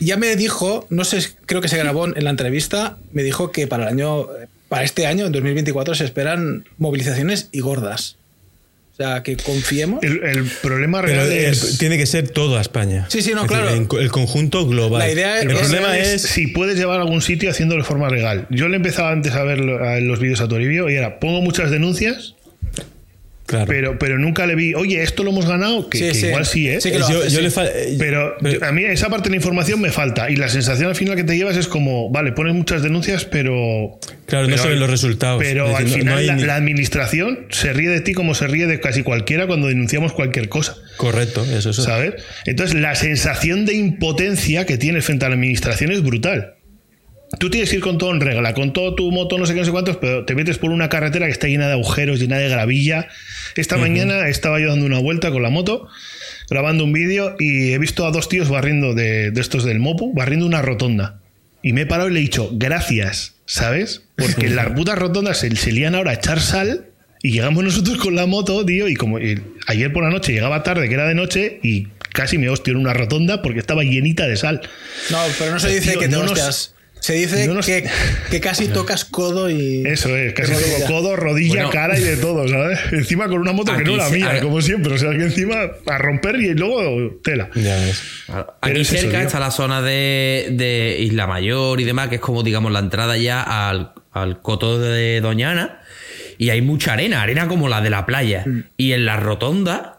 Ya 0.00 0.16
me 0.16 0.34
dijo, 0.36 0.86
no 0.90 1.04
sé, 1.04 1.28
creo 1.46 1.60
que 1.60 1.68
se 1.68 1.78
grabó 1.78 2.06
en 2.06 2.24
la 2.24 2.30
entrevista, 2.30 2.98
me 3.12 3.22
dijo 3.22 3.52
que 3.52 3.66
para 3.66 3.84
el 3.84 3.88
año, 3.90 4.26
para 4.68 4.84
este 4.84 5.06
año, 5.06 5.26
en 5.26 5.32
2024, 5.32 5.94
se 5.94 6.04
esperan 6.04 6.64
movilizaciones 6.78 7.48
y 7.52 7.60
gordas. 7.60 8.16
O 8.92 8.94
sea, 8.94 9.22
que 9.22 9.36
confiemos. 9.38 10.02
El, 10.04 10.22
el 10.22 10.44
problema 10.62 11.00
real 11.00 11.32
es. 11.32 11.78
tiene 11.78 11.96
que 11.96 12.04
ser 12.04 12.28
toda 12.28 12.60
España. 12.60 13.06
Sí, 13.08 13.22
sí, 13.22 13.32
no, 13.34 13.42
Es 13.42 13.48
claro. 13.48 13.70
el 13.70 14.10
conjunto 14.10 14.66
global. 14.66 14.98
La 15.00 15.10
idea 15.10 15.40
el 15.40 15.50
es- 15.50 15.58
problema 15.58 15.96
es 15.96 16.08
es. 16.08 16.22
si 16.22 16.48
puedes 16.48 16.76
llevar 16.76 16.98
a 16.98 17.02
algún 17.02 17.22
sitio 17.22 17.50
haciéndolo 17.50 17.82
de 17.82 17.88
forma 17.88 18.10
legal. 18.10 18.46
Yo 18.50 18.68
le 18.68 18.76
empezaba 18.76 19.10
antes 19.10 19.32
a 19.32 19.42
ver 19.44 19.60
los 19.60 20.20
vídeos 20.20 20.42
a 20.42 20.48
Toribio 20.48 20.90
y 20.90 20.94
era, 20.96 21.18
pongo 21.20 21.40
muchas 21.40 21.70
denuncias, 21.70 22.34
Claro. 23.52 23.66
pero, 23.68 23.98
pero 23.98 24.18
nunca 24.18 24.46
le 24.46 24.54
vi, 24.54 24.72
oye, 24.74 25.02
esto 25.02 25.24
lo 25.24 25.30
hemos 25.30 25.46
ganado, 25.46 25.90
que, 25.90 25.98
Sí, 25.98 26.04
que 26.08 26.14
sí. 26.14 26.26
igual 26.28 26.46
sí, 26.46 26.68
¿eh? 26.70 26.80
Sí 26.80 26.90
que 26.90 26.98
lo 26.98 27.10
yo, 27.10 27.18
hace, 27.20 27.30
yo 27.30 27.50
sí. 27.50 27.58
le 27.60 27.68
eh, 27.92 27.96
Pero, 27.98 28.34
pero- 28.40 28.64
a 28.66 28.72
mí 28.72 28.82
esa 28.84 29.10
parte 29.10 29.24
de 29.24 29.30
la 29.30 29.36
información 29.36 29.78
me 29.80 29.90
falta 29.92 30.30
y 30.30 30.36
la 30.36 30.48
sensación 30.48 30.88
al 30.88 30.96
final 30.96 31.16
que 31.16 31.24
te 31.24 31.36
llevas 31.36 31.56
es 31.58 31.68
como, 31.68 32.08
vale, 32.10 32.32
pones 32.32 32.54
muchas 32.54 32.82
denuncias, 32.82 33.26
pero... 33.26 33.98
Claro, 34.26 34.48
no 34.48 34.56
pero- 34.56 34.68
ven 34.70 34.80
los 34.80 34.88
resultados. 34.88 35.42
Pero 35.42 35.68
Es 35.68 35.74
al 35.76 35.84
no- 35.84 35.90
final 35.90 36.14
no 36.14 36.16
hay 36.20 36.26
la, 36.26 36.34
ni- 36.36 36.42
la 36.44 36.54
administración 36.56 37.40
se 37.50 37.72
ríe 37.74 37.90
de 37.90 38.00
ti 38.00 38.14
como 38.14 38.34
se 38.34 38.46
ríe 38.46 38.66
de 38.66 38.80
casi 38.80 39.02
cualquiera 39.02 39.46
cuando 39.46 39.68
denunciamos 39.68 40.14
cualquier 40.14 40.48
cosa. 40.48 40.74
Correcto, 40.96 41.44
eso, 41.44 41.70
eso. 41.70 41.82
¿Sabes? 41.82 42.14
Entonces, 42.46 42.80
la 42.80 42.94
sensación 42.94 43.66
de 43.66 43.74
impotencia 43.74 44.64
que 44.64 44.78
tienes 44.78 45.04
frente 45.04 45.26
a 45.26 45.28
la 45.28 45.34
administración 45.34 45.92
es 45.92 46.02
brutal. 46.02 46.54
Tú 47.38 47.48
tienes 47.50 47.70
que 47.70 47.76
ir 47.76 47.82
con 47.82 47.98
todo 47.98 48.12
en 48.12 48.20
regla, 48.20 48.52
con 48.54 48.72
todo 48.72 48.94
tu 48.94 49.10
moto, 49.10 49.38
no 49.38 49.46
sé 49.46 49.54
qué, 49.54 49.60
no 49.60 49.64
sé 49.64 49.72
cuántos, 49.72 49.96
pero 49.96 50.24
te 50.24 50.34
metes 50.34 50.58
por 50.58 50.70
una 50.70 50.88
carretera 50.88 51.26
que 51.26 51.32
está 51.32 51.46
llena 51.48 51.66
de 51.66 51.72
agujeros, 51.72 52.20
llena 52.20 52.36
de 52.38 52.48
gravilla. 52.48 53.08
Esta 53.56 53.76
mañana 53.78 54.28
estaba 54.28 54.60
yo 54.60 54.68
dando 54.68 54.84
una 54.86 54.98
vuelta 54.98 55.30
con 55.30 55.42
la 55.42 55.48
moto, 55.48 55.88
grabando 56.50 56.84
un 56.84 56.92
vídeo, 56.92 57.34
y 57.38 57.72
he 57.72 57.78
visto 57.78 58.06
a 58.06 58.10
dos 58.10 58.28
tíos 58.28 58.48
barriendo 58.48 58.94
de, 58.94 59.30
de 59.30 59.40
estos 59.40 59.64
del 59.64 59.78
Mopu, 59.78 60.12
barriendo 60.14 60.44
una 60.46 60.60
rotonda. 60.62 61.20
Y 61.62 61.72
me 61.72 61.82
he 61.82 61.86
parado 61.86 62.10
y 62.10 62.12
le 62.12 62.18
he 62.18 62.22
dicho, 62.22 62.50
gracias, 62.52 63.34
¿sabes? 63.46 64.02
Porque 64.16 64.46
en 64.46 64.56
las 64.56 64.68
putas 64.72 64.98
rotondas 64.98 65.38
se, 65.38 65.54
se 65.56 65.72
lían 65.72 65.94
ahora 65.94 66.10
a 66.10 66.14
echar 66.14 66.40
sal 66.40 66.86
y 67.22 67.32
llegamos 67.32 67.64
nosotros 67.64 67.96
con 67.98 68.14
la 68.14 68.26
moto, 68.26 68.64
tío, 68.66 68.88
y 68.88 68.94
como 68.94 69.18
y 69.20 69.40
ayer 69.68 69.92
por 69.92 70.02
la 70.04 70.10
noche 70.10 70.32
llegaba 70.32 70.62
tarde, 70.62 70.88
que 70.88 70.94
era 70.94 71.06
de 71.06 71.14
noche, 71.14 71.60
y 71.62 71.86
casi 72.12 72.36
me 72.36 72.48
hostio 72.50 72.72
en 72.72 72.80
una 72.80 72.92
rotonda 72.92 73.40
porque 73.42 73.58
estaba 73.60 73.84
llenita 73.84 74.26
de 74.26 74.36
sal. 74.36 74.60
No, 75.10 75.18
pero 75.38 75.52
no 75.52 75.60
se 75.60 75.70
dice 75.74 75.92
Tío, 75.92 76.00
que 76.00 76.08
te 76.08 76.12
no 76.16 76.22
nos- 76.22 76.32
hostias. 76.32 76.74
Se 77.02 77.14
dice 77.14 77.48
no 77.48 77.54
nos- 77.54 77.66
que, 77.66 77.84
que 78.30 78.40
casi 78.40 78.68
tocas 78.72 79.04
codo 79.04 79.50
y. 79.50 79.82
Eso 79.84 80.16
es, 80.16 80.32
casi 80.34 80.52
todo 80.52 80.86
codo, 80.86 81.16
rodilla, 81.16 81.54
Bueno. 81.66 81.70
cara 81.70 81.98
y 81.98 82.02
de 82.02 82.16
todo, 82.16 82.46
¿sabes? 82.48 82.78
Encima 82.92 83.26
con 83.28 83.40
una 83.40 83.50
moto 83.52 83.76
que 83.76 83.82
no 83.82 83.96
la 83.96 84.08
se- 84.08 84.16
mía, 84.16 84.30
a- 84.30 84.40
como 84.40 84.60
siempre. 84.62 84.94
O 84.94 84.98
sea, 84.98 85.10
que 85.10 85.24
encima 85.24 85.56
a 85.86 85.98
romper 85.98 86.36
y 86.36 86.54
luego 86.54 87.20
tela. 87.24 87.50
Ya 87.56 87.74
ves. 87.74 88.02
Claro. 88.26 88.54
Aquí 88.60 88.80
es 88.82 88.88
cerca 88.88 89.20
está 89.20 89.40
la 89.40 89.50
zona 89.50 89.82
de, 89.82 90.48
de 90.52 90.96
Isla 91.00 91.26
Mayor 91.26 91.80
y 91.80 91.84
demás, 91.84 92.08
que 92.08 92.14
es 92.14 92.20
como, 92.20 92.44
digamos, 92.44 92.70
la 92.70 92.78
entrada 92.78 93.16
ya 93.16 93.42
al, 93.42 93.92
al 94.12 94.40
coto 94.40 94.78
de 94.78 95.20
Doñana. 95.20 95.80
Y 96.38 96.50
hay 96.50 96.62
mucha 96.62 96.92
arena, 96.94 97.22
arena 97.22 97.48
como 97.48 97.68
la 97.68 97.80
de 97.80 97.90
la 97.90 98.06
playa. 98.06 98.44
Mm. 98.46 98.60
Y 98.76 98.92
en 98.92 99.04
la 99.06 99.16
rotonda, 99.16 99.98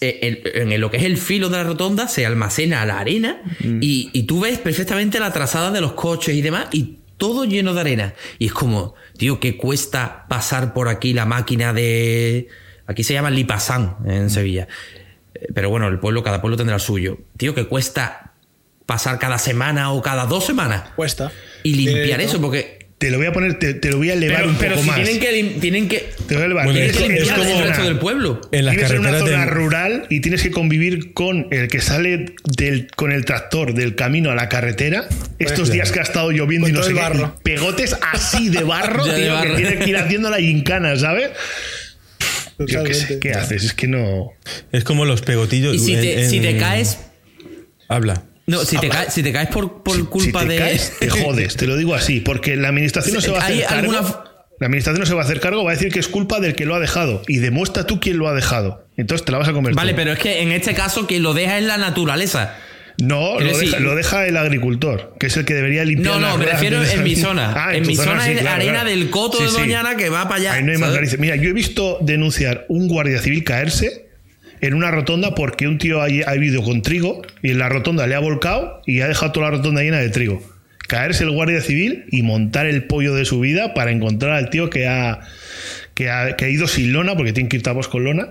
en, 0.00 0.70
en 0.72 0.80
lo 0.80 0.90
que 0.90 0.96
es 0.96 1.04
el 1.04 1.16
filo 1.16 1.48
de 1.48 1.56
la 1.58 1.64
rotonda, 1.64 2.08
se 2.08 2.26
almacena 2.26 2.84
la 2.86 2.98
arena. 2.98 3.40
Mm. 3.60 3.78
Y, 3.82 4.10
y 4.12 4.24
tú 4.24 4.40
ves 4.40 4.58
perfectamente 4.58 5.20
la 5.20 5.32
trazada 5.32 5.70
de 5.70 5.80
los 5.80 5.92
coches 5.92 6.34
y 6.34 6.42
demás. 6.42 6.66
Y 6.72 6.96
todo 7.16 7.44
lleno 7.44 7.74
de 7.74 7.80
arena. 7.80 8.14
Y 8.38 8.46
es 8.46 8.52
como, 8.52 8.94
tío, 9.16 9.38
¿qué 9.40 9.56
cuesta 9.56 10.26
pasar 10.28 10.72
por 10.72 10.88
aquí 10.88 11.12
la 11.12 11.26
máquina 11.26 11.72
de. 11.72 12.48
Aquí 12.86 13.04
se 13.04 13.12
llama 13.12 13.30
Lipasán 13.30 13.96
en 14.06 14.30
Sevilla. 14.30 14.66
Eh, 15.34 15.46
Pero 15.54 15.70
bueno, 15.70 15.86
el 15.88 15.98
pueblo, 16.00 16.22
cada 16.24 16.40
pueblo 16.40 16.56
tendrá 16.56 16.74
el 16.76 16.80
suyo. 16.80 17.18
Tío, 17.36 17.54
que 17.54 17.66
cuesta 17.66 18.32
pasar 18.86 19.20
cada 19.20 19.38
semana 19.38 19.92
o 19.92 20.02
cada 20.02 20.26
dos 20.26 20.44
semanas 20.44 20.90
Cuesta. 20.96 21.30
y 21.62 21.74
limpiar 21.74 22.20
Eh, 22.20 22.24
eso, 22.24 22.40
porque. 22.40 22.79
Te 23.00 23.10
lo 23.10 23.16
voy 23.16 23.28
a 23.28 23.32
poner, 23.32 23.58
te, 23.58 23.72
te 23.72 23.88
lo 23.88 23.96
voy 23.96 24.10
a 24.10 24.12
elevar 24.12 24.40
Pero, 24.40 24.50
un 24.50 24.56
pero 24.58 24.70
poco 24.74 24.82
si 24.82 24.88
más. 24.90 24.96
tienen 25.02 25.18
que, 25.20 25.58
tienen 25.58 25.88
que. 25.88 26.10
Te 26.28 26.34
voy 26.34 26.42
a 26.42 26.44
elevar. 26.44 26.64
Bueno, 26.66 26.78
Tienes 26.80 26.96
es 26.96 27.02
que 27.08 27.14
es 27.22 27.30
como- 27.32 27.42
el 27.60 27.66
resto 27.68 27.84
del 27.84 27.98
pueblo. 27.98 28.40
En 28.52 28.66
las 28.66 28.76
Vives 28.76 28.90
en 28.90 28.98
una 28.98 29.18
zona 29.18 29.44
de- 29.46 29.50
rural 29.50 30.06
y 30.10 30.20
tienes 30.20 30.42
que 30.42 30.50
convivir 30.50 31.14
con 31.14 31.46
el 31.50 31.68
que 31.68 31.80
sale 31.80 32.34
del, 32.44 32.88
con 32.94 33.10
el 33.10 33.24
tractor 33.24 33.72
del 33.72 33.94
camino 33.94 34.30
a 34.30 34.34
la 34.34 34.50
carretera. 34.50 35.08
Estos 35.38 35.72
días 35.72 35.92
que 35.92 36.00
ha 36.00 36.02
estado 36.02 36.30
lloviendo 36.30 36.66
Con 36.66 36.70
y 36.70 36.78
no 36.78 36.82
sé 36.82 36.92
qué, 36.92 37.26
pegotes 37.42 37.96
así 38.12 38.50
de 38.50 38.64
barro, 38.64 39.02
de 39.06 39.14
tío, 39.22 39.32
barro. 39.32 39.56
que 39.56 39.62
tienes 39.62 39.82
que 39.82 39.88
ir 39.90 39.96
haciendo 39.96 40.28
la 40.28 40.36
gincana, 40.38 40.94
¿sabes? 40.96 41.30
Yo 42.58 42.66
qué 42.66 42.66
Totalmente. 42.66 42.94
sé, 43.06 43.18
¿qué 43.18 43.32
haces? 43.32 43.64
Es 43.64 43.72
que 43.72 43.86
no. 43.88 44.32
Es 44.72 44.84
como 44.84 45.06
los 45.06 45.22
pegotillos. 45.22 45.74
Y 45.74 45.78
si 45.78 45.94
en- 45.94 46.00
te, 46.02 46.28
si 46.28 46.40
te 46.40 46.58
caes. 46.58 46.98
Habla. 47.88 48.24
No, 48.50 48.64
si 48.64 48.76
te, 48.78 48.88
caes, 48.88 49.12
si 49.14 49.22
te 49.22 49.32
caes 49.32 49.48
por, 49.48 49.82
por 49.82 49.96
Si- 49.96 50.02
culpa 50.02 50.42
si 50.42 50.46
te 50.48 50.52
de. 50.54 50.58
caes, 50.58 50.92
te 50.98 51.08
jodes, 51.10 51.56
te 51.56 51.66
lo 51.66 51.76
digo 51.76 51.94
así, 51.94 52.20
porque 52.20 52.56
la 52.56 52.68
administración 52.68 53.14
no 53.14 53.20
se 53.20 53.30
va 53.30 53.40
a 53.40 53.46
¿Hay 53.46 53.62
hacer 53.62 53.68
cargo. 53.68 53.92
alguna- 53.92 54.24
La 54.60 54.66
administración 54.66 55.00
no 55.00 55.06
se 55.06 55.14
va 55.14 55.22
a 55.22 55.24
hacer 55.24 55.40
cargo, 55.40 55.64
va 55.64 55.70
a 55.70 55.74
decir 55.74 55.90
que 55.90 55.98
es 56.00 56.08
culpa 56.08 56.38
del 56.40 56.54
que 56.54 56.66
lo 56.66 56.74
ha 56.74 56.80
dejado 56.80 57.22
y 57.28 57.38
demuestra 57.38 57.86
tú 57.86 57.98
quién 58.00 58.18
lo 58.18 58.28
ha 58.28 58.34
dejado. 58.34 58.86
Entonces 58.98 59.24
te 59.24 59.32
la 59.32 59.38
vas 59.38 59.48
a 59.48 59.52
comer. 59.54 59.74
Vale, 59.74 59.94
pero 59.94 60.12
es 60.12 60.18
que 60.18 60.42
en 60.42 60.52
este 60.52 60.74
caso 60.74 61.06
quien 61.06 61.22
lo 61.22 61.32
deja 61.32 61.56
es 61.56 61.64
la 61.64 61.78
naturaleza. 61.78 62.56
No, 62.98 63.40
lo 63.40 63.46
deja, 63.46 63.58
decir- 63.58 63.80
lo 63.80 63.94
deja 63.94 64.26
el 64.26 64.36
agricultor, 64.36 65.14
que 65.18 65.28
es 65.28 65.36
el 65.38 65.46
que 65.46 65.54
debería 65.54 65.84
limpiar. 65.86 66.20
No, 66.20 66.28
no, 66.28 66.36
me 66.36 66.44
refiero 66.44 66.84
en 66.84 67.02
mi 67.02 67.16
zona. 67.16 67.52
Ah, 67.56 67.74
en 67.74 67.84
tu 67.84 67.88
mi 67.90 67.96
zona 67.96 68.22
sí, 68.22 68.32
es 68.32 68.40
claro, 68.40 68.56
arena 68.56 68.72
claro. 68.80 68.90
del 68.90 69.08
coto 69.08 69.38
Sí, 69.38 69.44
de. 69.44 69.50
Doñana 69.52 69.96
que 69.96 70.10
va 70.10 70.24
para 70.24 70.34
allá. 70.36 70.52
Ahí 70.52 70.62
no 70.64 70.72
hay 70.72 70.78
más. 70.78 71.18
Mira, 71.18 71.36
yo 71.36 71.48
he 71.48 71.52
visto 71.54 71.96
denunciar 72.02 72.66
un 72.68 72.88
guardia 72.88 73.18
civil 73.22 73.42
caerse 73.44 74.09
en 74.60 74.74
una 74.74 74.90
rotonda 74.90 75.34
porque 75.34 75.66
un 75.68 75.78
tío 75.78 76.00
ha, 76.02 76.04
ha 76.06 76.36
ido 76.36 76.62
con 76.62 76.82
trigo 76.82 77.22
y 77.42 77.50
en 77.50 77.58
la 77.58 77.68
rotonda 77.68 78.06
le 78.06 78.14
ha 78.14 78.20
volcado 78.20 78.82
y 78.86 79.00
ha 79.00 79.08
dejado 79.08 79.32
toda 79.32 79.50
la 79.50 79.56
rotonda 79.56 79.82
llena 79.82 79.98
de 79.98 80.08
trigo. 80.10 80.42
Caerse 80.88 81.24
el 81.24 81.30
guardia 81.30 81.60
civil 81.60 82.04
y 82.10 82.22
montar 82.22 82.66
el 82.66 82.84
pollo 82.84 83.14
de 83.14 83.24
su 83.24 83.38
vida 83.40 83.74
para 83.74 83.90
encontrar 83.92 84.32
al 84.32 84.50
tío 84.50 84.70
que 84.70 84.88
ha, 84.88 85.20
que 85.94 86.10
ha, 86.10 86.36
que 86.36 86.44
ha 86.44 86.48
ido 86.48 86.66
sin 86.66 86.92
lona, 86.92 87.14
porque 87.16 87.32
tienen 87.32 87.48
que 87.48 87.56
ir 87.58 87.62
tapados 87.62 87.86
con 87.88 88.02
lona, 88.04 88.30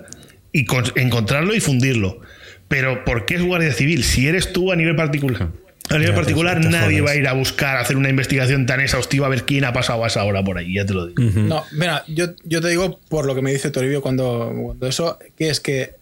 y 0.52 0.66
con- 0.66 0.84
encontrarlo 0.96 1.56
y 1.56 1.62
fundirlo. 1.62 2.20
Pero 2.68 3.06
¿por 3.06 3.26
qué 3.26 3.36
es 3.36 3.44
guardia 3.44 3.72
civil? 3.72 4.04
Si 4.04 4.28
eres 4.28 4.52
tú 4.52 4.72
a 4.72 4.76
nivel 4.76 4.96
particular. 4.96 5.48
A 5.90 5.98
nivel 5.98 6.14
particular, 6.14 6.60
te 6.62 6.70
nadie 6.70 7.00
jodes. 7.00 7.06
va 7.06 7.12
a 7.12 7.16
ir 7.16 7.28
a 7.28 7.34
buscar, 7.34 7.78
a 7.78 7.80
hacer 7.80 7.98
una 7.98 8.10
investigación 8.10 8.66
tan 8.68 8.80
exhaustiva 8.80 9.26
a 9.26 9.30
ver 9.30 9.44
quién 9.46 9.64
ha 9.66 9.74
pasado 9.74 10.04
a 10.04 10.08
esa 10.08 10.24
hora 10.24 10.44
por 10.44 10.58
ahí, 10.58 10.76
ya 10.76 10.86
te 10.86 10.94
lo 10.94 11.08
digo. 11.08 11.24
No, 11.24 11.64
mira, 11.72 12.04
yo, 12.08 12.28
yo 12.44 12.62
te 12.62 12.68
digo 12.68 13.00
por 13.10 13.26
lo 13.26 13.34
que 13.34 13.42
me 13.42 13.52
dice 13.52 13.72
Toribio 13.72 14.02
cuando, 14.02 14.54
cuando 14.62 14.86
eso, 14.88 15.18
que 15.36 15.50
es 15.50 15.60
que 15.60 15.98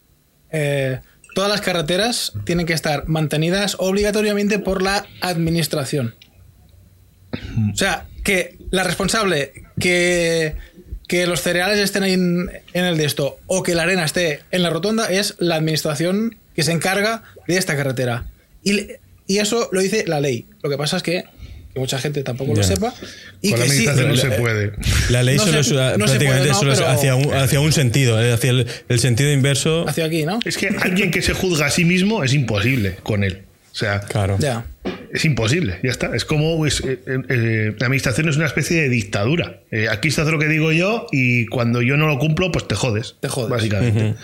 eh, 0.51 0.99
todas 1.35 1.49
las 1.49 1.61
carreteras 1.61 2.33
tienen 2.45 2.65
que 2.65 2.73
estar 2.73 3.07
mantenidas 3.07 3.75
obligatoriamente 3.79 4.59
por 4.59 4.81
la 4.81 5.05
administración. 5.21 6.15
O 7.71 7.75
sea, 7.75 8.07
que 8.23 8.57
la 8.71 8.83
responsable 8.83 9.53
que, 9.79 10.55
que 11.07 11.27
los 11.27 11.41
cereales 11.41 11.79
estén 11.79 12.03
ahí 12.03 12.13
en, 12.13 12.49
el 12.73 12.97
de 12.97 13.05
esto 13.05 13.39
o 13.47 13.63
que 13.63 13.75
la 13.75 13.83
arena 13.83 14.03
esté 14.03 14.41
en 14.51 14.63
la 14.63 14.69
rotonda 14.69 15.05
es 15.07 15.35
la 15.39 15.55
administración 15.55 16.37
que 16.55 16.63
se 16.63 16.71
encarga 16.71 17.23
de 17.47 17.57
esta 17.57 17.75
carretera. 17.75 18.25
Y, 18.63 18.87
y 19.27 19.37
eso 19.37 19.69
lo 19.71 19.81
dice 19.81 20.05
la 20.07 20.19
ley. 20.19 20.45
Lo 20.63 20.69
que 20.69 20.77
pasa 20.77 20.97
es 20.97 21.03
que, 21.03 21.25
que 21.77 21.81
mucha 21.81 21.99
gente 21.99 22.23
tampoco 22.23 22.55
lo 22.55 22.63
sepa. 22.63 22.93
Y 23.41 23.51
Con 23.51 23.59
la 23.59 23.65
que 23.65 23.71
sí, 23.71 23.87
administración 23.87 24.07
no 24.09 24.15
la- 24.15 24.21
se 24.21 24.41
puede. 24.41 24.71
La 25.11 25.23
ley 25.23 25.37
No 25.37 25.45
solo 25.45 25.63
se- 25.63 25.69
es 25.75 25.97
no 25.97 26.05
prácticamente 26.05 26.49
puede, 26.49 26.65
no, 26.69 26.75
solo 26.75 26.87
hacia, 26.89 27.15
un, 27.15 27.33
hacia 27.33 27.59
un 27.59 27.71
sentido, 27.71 28.17
hacia 28.33 28.49
el, 28.49 28.67
el 28.89 28.99
sentido 28.99 29.31
inverso. 29.31 29.87
hacia 29.87 30.05
aquí, 30.05 30.25
¿no? 30.25 30.39
Es 30.45 30.57
que 30.57 30.67
alguien 30.81 31.11
que 31.11 31.21
se 31.21 31.33
juzga 31.33 31.67
a 31.67 31.69
sí 31.69 31.85
mismo 31.85 32.23
es 32.23 32.33
imposible 32.33 32.95
con 33.03 33.23
él. 33.23 33.43
O 33.71 33.75
sea, 33.79 33.99
Claro. 34.01 34.37
Ya. 34.39 34.65
es 35.13 35.23
imposible, 35.25 35.77
ya 35.83 35.91
está. 35.91 36.15
Es 36.15 36.25
como 36.25 36.57
pues, 36.57 36.81
eh, 36.83 36.99
eh, 37.07 37.75
la 37.77 37.85
administración 37.85 38.27
es 38.27 38.35
una 38.35 38.47
especie 38.47 38.81
de 38.81 38.89
dictadura. 38.89 39.59
Eh, 39.71 39.87
aquí 39.89 40.09
se 40.09 40.21
hace 40.21 40.31
lo 40.31 40.39
que 40.39 40.47
digo 40.47 40.71
yo 40.71 41.05
y 41.11 41.45
cuando 41.45 41.83
yo 41.83 41.95
no 41.95 42.07
lo 42.07 42.17
cumplo, 42.17 42.51
pues 42.51 42.67
te 42.67 42.73
jodes. 42.73 43.15
Te 43.19 43.27
jodes. 43.29 43.49
Básicamente. 43.51 44.15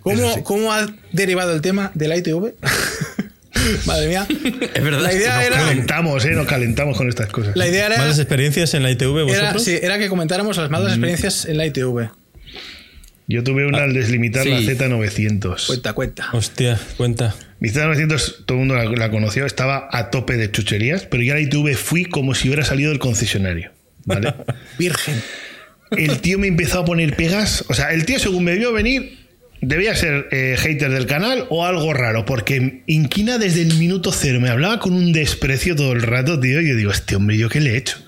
¿Cómo, 0.00 0.42
¿Cómo 0.44 0.72
ha 0.72 0.86
derivado 1.12 1.52
el 1.52 1.60
tema 1.60 1.90
de 1.94 2.08
la 2.08 2.16
ITV? 2.16 2.54
Madre 3.86 4.08
mía. 4.08 4.26
Es 4.74 4.82
verdad. 4.84 5.02
La 5.02 5.12
idea 5.12 5.36
Nos 5.36 5.46
era. 5.46 5.56
calentamos, 5.56 6.24
¿eh? 6.24 6.30
Nos 6.30 6.46
calentamos 6.46 6.96
con 6.96 7.08
estas 7.08 7.28
cosas. 7.28 7.56
La 7.56 7.66
idea 7.68 7.86
era. 7.86 7.98
¿Malas 7.98 8.18
experiencias 8.18 8.74
en 8.74 8.82
la 8.82 8.90
ITV 8.90 9.28
Era, 9.28 9.40
vosotros? 9.40 9.64
sí, 9.64 9.78
era 9.82 9.98
que 9.98 10.08
comentáramos 10.08 10.56
las 10.56 10.70
malas 10.70 10.92
experiencias 10.92 11.44
en 11.46 11.56
la 11.56 11.66
ITV. 11.66 12.10
Yo 13.26 13.44
tuve 13.44 13.64
una 13.64 13.84
al 13.84 13.92
deslimitar 13.94 14.44
la 14.44 14.58
sí. 14.58 14.66
Z900. 14.66 15.66
Cuenta, 15.66 15.92
cuenta. 15.92 16.28
Hostia, 16.32 16.80
cuenta. 16.96 17.34
Mi 17.60 17.68
Z900, 17.68 18.44
todo 18.44 18.58
el 18.58 18.66
mundo 18.66 18.74
la, 18.74 18.84
la 18.86 19.10
conoció, 19.10 19.46
estaba 19.46 19.88
a 19.92 20.10
tope 20.10 20.36
de 20.36 20.50
chucherías, 20.50 21.04
pero 21.06 21.22
yo 21.22 21.32
a 21.34 21.36
la 21.36 21.42
ITV 21.42 21.76
fui 21.76 22.04
como 22.06 22.34
si 22.34 22.48
hubiera 22.48 22.64
salido 22.64 22.90
del 22.90 22.98
concesionario. 22.98 23.70
¿Vale? 24.04 24.34
Virgen. 24.78 25.22
el 25.92 26.18
tío 26.20 26.38
me 26.40 26.48
empezó 26.48 26.80
a 26.80 26.84
poner 26.84 27.14
pegas. 27.14 27.64
O 27.68 27.74
sea, 27.74 27.92
el 27.92 28.04
tío, 28.04 28.18
según 28.18 28.42
me 28.42 28.56
vio 28.56 28.72
venir, 28.72 29.19
debía 29.60 29.94
ser 29.94 30.28
eh, 30.30 30.56
hater 30.58 30.90
del 30.90 31.06
canal 31.06 31.46
o 31.50 31.64
algo 31.66 31.92
raro, 31.92 32.24
porque 32.24 32.82
inquina 32.86 33.38
desde 33.38 33.62
el 33.62 33.74
minuto 33.76 34.12
cero. 34.12 34.40
Me 34.40 34.48
hablaba 34.48 34.78
con 34.80 34.92
un 34.94 35.12
desprecio 35.12 35.76
todo 35.76 35.92
el 35.92 36.02
rato, 36.02 36.38
tío. 36.40 36.60
Y 36.60 36.68
yo 36.68 36.76
digo, 36.76 36.90
este 36.90 37.16
hombre, 37.16 37.36
¿yo 37.36 37.48
qué 37.48 37.60
le 37.60 37.72
he 37.72 37.76
hecho? 37.76 37.98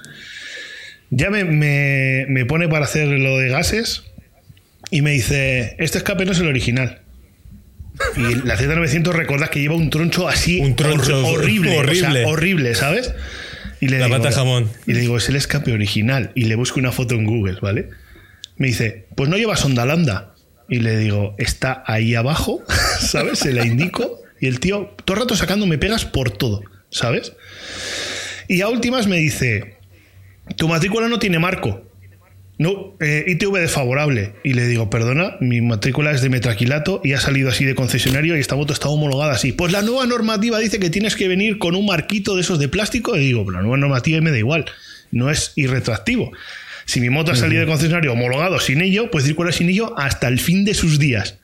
Ya 1.11 1.29
me, 1.31 1.45
me- 1.45 2.25
me 2.29 2.47
pone 2.47 2.69
para 2.69 2.85
hacer 2.87 3.07
lo 3.09 3.37
de 3.39 3.49
gases 3.51 4.03
y 4.91 5.03
me 5.03 5.11
dice: 5.13 5.77
Este 5.79 5.99
escape 5.99 6.25
no 6.25 6.33
es 6.33 6.39
el 6.41 6.47
original. 6.49 7.01
Y 8.17 8.47
la 8.47 8.57
Z900, 8.57 9.13
recordad 9.13 9.49
que 9.51 9.61
lleva 9.61 9.75
un 9.77 9.91
troncho 9.91 10.27
así 10.27 10.61
Un 10.61 10.75
troncho 10.77 11.23
hor- 11.27 11.39
horrible, 11.41 11.77
horrible. 11.77 12.09
o 12.09 12.13
sea, 12.13 12.27
horrible, 12.27 12.75
¿sabes? 12.75 13.13
Y 13.81 13.89
le 13.89 13.99
La 13.99 14.07
digo, 14.07 14.17
pata 14.19 14.33
jamón. 14.33 14.71
Y 14.87 14.95
le 14.95 15.01
digo, 15.01 15.19
es 15.19 15.29
el 15.29 15.37
escape 15.37 15.73
original. 15.73 16.31
Y 16.35 16.45
le 16.45 16.55
busco 16.55 16.81
una 16.81 16.91
foto 16.93 17.15
en 17.15 17.25
Google, 17.27 17.59
¿vale? 17.61 17.91
Me 18.57 18.69
dice, 18.69 19.05
pues 19.15 19.29
no 19.29 19.37
lleva 19.37 19.57
sonda 19.57 19.85
lambda. 19.85 20.32
Y 20.73 20.81
le 20.81 20.97
digo, 20.97 21.35
está 21.37 21.85
ahí 21.87 22.15
abajo, 22.15 22.63
¿sabes? 22.99 23.41
Se 23.41 23.53
la 23.53 23.67
indico. 23.67 24.23
Y 24.41 24.47
el 24.47 24.59
tío, 24.59 24.97
todo 25.05 25.17
el 25.17 25.23
rato 25.25 25.37
sacándome 25.37 25.77
pegas 25.77 26.07
por 26.07 26.31
todo, 26.31 26.63
¿sabes? 26.89 27.35
Y 28.49 28.63
a 28.63 28.71
últimas 28.71 29.07
me 29.07 29.19
dice, 29.19 29.77
tu 30.57 30.69
matrícula 30.69 31.09
no 31.09 31.19
tiene 31.19 31.39
marco. 31.39 31.83
No, 32.57 32.97
eh, 33.01 33.25
ITV 33.27 33.59
desfavorable. 33.59 34.33
Y 34.45 34.55
le 34.55 34.67
digo, 34.67 34.89
perdona, 34.89 35.37
mi 35.41 35.61
matrícula 35.61 36.11
es 36.11 36.23
de 36.23 36.31
metraquilato 36.31 37.03
y 37.05 37.13
ha 37.13 37.21
salido 37.21 37.51
así 37.51 37.67
de 37.67 37.75
concesionario 37.75 38.35
y 38.35 38.41
esta 38.41 38.57
moto 38.57 38.73
está 38.73 38.89
homologada 38.89 39.35
así. 39.35 39.53
Pues 39.53 39.73
la 39.73 39.83
nueva 39.83 40.07
normativa 40.07 40.59
dice 40.59 40.79
que 40.79 40.89
tienes 40.89 41.17
que 41.17 41.29
venir 41.29 41.59
con 41.59 41.77
un 41.77 41.85
marquito 41.85 42.35
de 42.35 42.41
esos 42.41 42.59
de 42.59 42.69
plástico. 42.69 43.15
Y 43.15 43.21
digo, 43.21 43.51
la 43.51 43.61
nueva 43.61 43.77
normativa 43.77 44.23
me 44.23 44.31
da 44.31 44.39
igual, 44.39 44.65
no 45.11 45.31
es 45.31 45.53
irretractivo. 45.55 46.33
Si 46.87 47.01
mi 47.01 47.11
moto 47.11 47.33
ha 47.33 47.37
salido 47.37 47.61
de 47.61 47.67
concesionario 47.67 48.13
homologado 48.13 48.61
sin 48.61 48.81
ello, 48.81 49.11
puede 49.11 49.27
circular 49.27 49.53
sin 49.53 49.69
ello 49.69 49.99
hasta 49.99 50.29
el 50.29 50.41
fin 50.41 50.65
de 50.65 50.75
sus 50.75 50.99
días. 50.99 51.39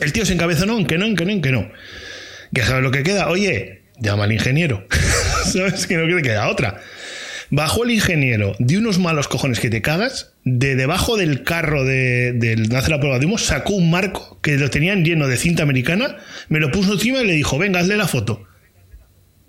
El 0.00 0.12
tío 0.12 0.26
se 0.26 0.32
encabezonó 0.32 0.78
en 0.78 0.86
que 0.86 0.98
no, 0.98 1.06
en 1.06 1.16
que 1.16 1.24
no, 1.24 1.32
en 1.32 1.42
que 1.42 1.52
no. 1.52 1.70
Ya 2.50 2.66
sabes 2.66 2.82
lo 2.82 2.90
que 2.90 3.02
queda. 3.02 3.28
Oye, 3.28 3.82
llama 3.98 4.24
al 4.24 4.32
ingeniero. 4.32 4.86
¿Sabes 5.44 5.86
que 5.86 5.96
no 5.96 6.22
queda 6.22 6.48
otra? 6.48 6.80
Bajó 7.50 7.84
el 7.84 7.90
ingeniero 7.90 8.56
de 8.58 8.78
unos 8.78 8.98
malos 8.98 9.28
cojones 9.28 9.60
que 9.60 9.70
te 9.70 9.82
cagas, 9.82 10.32
de 10.44 10.74
debajo 10.74 11.16
del 11.16 11.44
carro 11.44 11.84
de, 11.84 12.32
del 12.32 12.68
de 12.68 12.76
hacer 12.76 12.90
la 12.90 12.98
prueba 12.98 13.18
de 13.18 13.26
humo, 13.26 13.38
sacó 13.38 13.74
un 13.74 13.90
marco 13.90 14.40
que 14.42 14.56
lo 14.56 14.70
tenían 14.70 15.04
lleno 15.04 15.28
de 15.28 15.36
cinta 15.36 15.62
americana, 15.62 16.16
me 16.48 16.58
lo 16.58 16.70
puso 16.70 16.94
encima 16.94 17.20
y 17.20 17.26
le 17.26 17.34
dijo, 17.34 17.58
venga, 17.58 17.80
hazle 17.80 17.96
la 17.96 18.08
foto. 18.08 18.44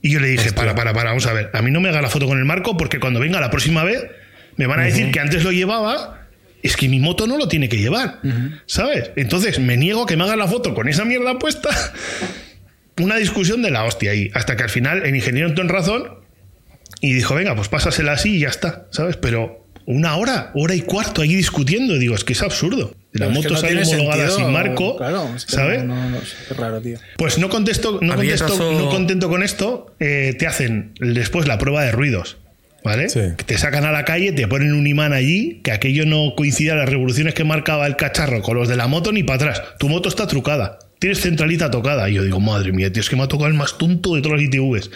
Y 0.01 0.11
yo 0.11 0.19
le 0.19 0.27
dije, 0.27 0.51
para, 0.51 0.75
para, 0.75 0.93
para, 0.93 1.09
vamos 1.09 1.25
a 1.25 1.33
ver, 1.33 1.49
a 1.53 1.61
mí 1.61 1.71
no 1.71 1.81
me 1.81 1.89
haga 1.89 2.01
la 2.01 2.09
foto 2.09 2.27
con 2.27 2.37
el 2.37 2.45
marco 2.45 2.77
porque 2.77 2.99
cuando 2.99 3.19
venga 3.19 3.39
la 3.39 3.49
próxima 3.49 3.83
vez 3.83 4.03
me 4.57 4.67
van 4.67 4.79
a 4.79 4.83
decir 4.83 5.11
que 5.11 5.19
antes 5.19 5.43
lo 5.43 5.51
llevaba, 5.51 6.27
es 6.63 6.75
que 6.75 6.89
mi 6.89 6.99
moto 6.99 7.27
no 7.27 7.37
lo 7.37 7.47
tiene 7.47 7.69
que 7.69 7.77
llevar, 7.77 8.21
¿sabes? 8.65 9.11
Entonces 9.15 9.59
me 9.59 9.77
niego 9.77 10.03
a 10.03 10.05
que 10.05 10.17
me 10.17 10.23
haga 10.23 10.35
la 10.35 10.47
foto 10.47 10.73
con 10.73 10.87
esa 10.87 11.05
mierda 11.05 11.37
puesta. 11.37 11.69
Una 12.99 13.17
discusión 13.17 13.61
de 13.61 13.71
la 13.71 13.83
hostia 13.83 14.11
ahí, 14.11 14.31
hasta 14.33 14.55
que 14.55 14.63
al 14.63 14.69
final 14.69 15.05
el 15.05 15.15
ingeniero 15.15 15.49
entró 15.49 15.63
en 15.63 15.69
razón 15.69 16.09
y 17.01 17.13
dijo, 17.13 17.35
venga, 17.35 17.55
pues 17.55 17.67
pásasela 17.67 18.13
así 18.13 18.37
y 18.37 18.39
ya 18.39 18.49
está, 18.49 18.87
¿sabes? 18.89 19.17
Pero 19.17 19.67
una 19.85 20.15
hora, 20.15 20.51
hora 20.55 20.73
y 20.73 20.81
cuarto 20.81 21.21
ahí 21.21 21.35
discutiendo, 21.35 21.95
digo, 21.99 22.15
es 22.15 22.23
que 22.23 22.33
es 22.33 22.41
absurdo. 22.41 22.95
La 23.11 23.27
Pero 23.27 23.31
es 23.31 23.35
moto 23.35 23.47
que 23.47 23.53
no 23.53 23.59
sale 23.59 23.83
homologada 23.83 24.27
sentido, 24.27 24.37
sin 24.37 24.51
marco, 24.51 24.97
Claro, 24.97 25.29
es 25.35 25.45
que 25.45 25.51
¿sabes? 25.51 25.83
No, 25.83 26.17
es 26.17 26.57
raro, 26.57 26.81
tío. 26.81 26.97
Pues 27.17 27.37
no 27.37 27.49
contesto, 27.49 27.99
no 28.01 28.15
contesto, 28.15 28.71
no 28.73 28.89
contento 28.89 29.29
con 29.29 29.43
esto, 29.43 29.95
eh, 29.99 30.35
te 30.39 30.47
hacen 30.47 30.93
después 30.99 31.47
la 31.47 31.57
prueba 31.57 31.83
de 31.83 31.91
ruidos. 31.91 32.37
¿Vale? 32.85 33.09
Sí. 33.09 33.19
Que 33.35 33.43
Te 33.43 33.57
sacan 33.57 33.83
a 33.83 33.91
la 33.91 34.05
calle, 34.05 34.31
te 34.31 34.47
ponen 34.47 34.71
un 34.73 34.85
imán 34.85 35.11
allí, 35.11 35.59
que 35.63 35.71
aquello 35.71 36.05
no 36.05 36.35
coincide 36.37 36.71
a 36.71 36.75
las 36.75 36.87
revoluciones 36.87 37.33
que 37.33 37.43
marcaba 37.43 37.87
el 37.87 37.95
cacharro 37.95 38.43
con 38.43 38.55
los 38.55 38.67
de 38.69 38.75
la 38.75 38.85
moto 38.87 39.11
ni 39.11 39.23
para 39.23 39.37
atrás. 39.51 39.63
Tu 39.79 39.89
moto 39.89 40.07
está 40.07 40.27
trucada. 40.27 40.77
Tienes 40.99 41.19
centralita 41.19 41.71
tocada. 41.71 42.07
Y 42.09 42.13
yo 42.13 42.23
digo, 42.23 42.39
madre 42.39 42.71
mía, 42.71 42.93
tío, 42.93 43.01
es 43.01 43.09
que 43.09 43.15
me 43.15 43.23
ha 43.23 43.27
tocado 43.27 43.47
el 43.47 43.55
más 43.55 43.79
tonto 43.79 44.13
de 44.13 44.21
todas 44.21 44.39
las 44.39 44.47
ITVs. 44.47 44.91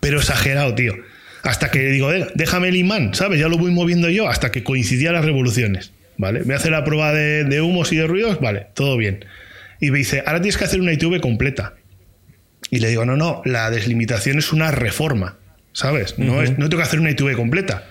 Pero 0.00 0.18
exagerado, 0.20 0.72
tío. 0.76 0.94
Hasta 1.42 1.70
que 1.70 1.80
digo, 1.90 2.06
"Venga, 2.06 2.28
déjame 2.36 2.68
el 2.68 2.76
imán, 2.76 3.12
¿sabes? 3.12 3.40
Ya 3.40 3.48
lo 3.48 3.58
voy 3.58 3.72
moviendo 3.72 4.08
yo 4.08 4.28
hasta 4.28 4.52
que 4.52 4.62
coincidían 4.62 5.14
las 5.14 5.24
revoluciones. 5.24 5.90
¿Vale? 6.16 6.44
Me 6.44 6.54
hace 6.54 6.70
la 6.70 6.84
prueba 6.84 7.12
de, 7.12 7.42
de 7.42 7.60
humos 7.60 7.92
y 7.92 7.96
de 7.96 8.06
ruidos, 8.06 8.38
vale, 8.40 8.68
todo 8.74 8.96
bien. 8.96 9.24
Y 9.80 9.90
me 9.90 9.98
dice, 9.98 10.22
ahora 10.24 10.40
tienes 10.40 10.56
que 10.56 10.64
hacer 10.64 10.80
una 10.80 10.92
ITV 10.92 11.20
completa. 11.20 11.74
Y 12.70 12.78
le 12.78 12.88
digo, 12.88 13.04
no, 13.04 13.16
no, 13.16 13.42
la 13.44 13.68
deslimitación 13.70 14.38
es 14.38 14.52
una 14.52 14.70
reforma, 14.70 15.38
¿sabes? 15.74 16.18
No, 16.18 16.40
es, 16.40 16.56
no 16.56 16.70
tengo 16.70 16.78
que 16.78 16.86
hacer 16.86 17.00
una 17.00 17.10
ITV 17.10 17.34
completa. 17.34 17.86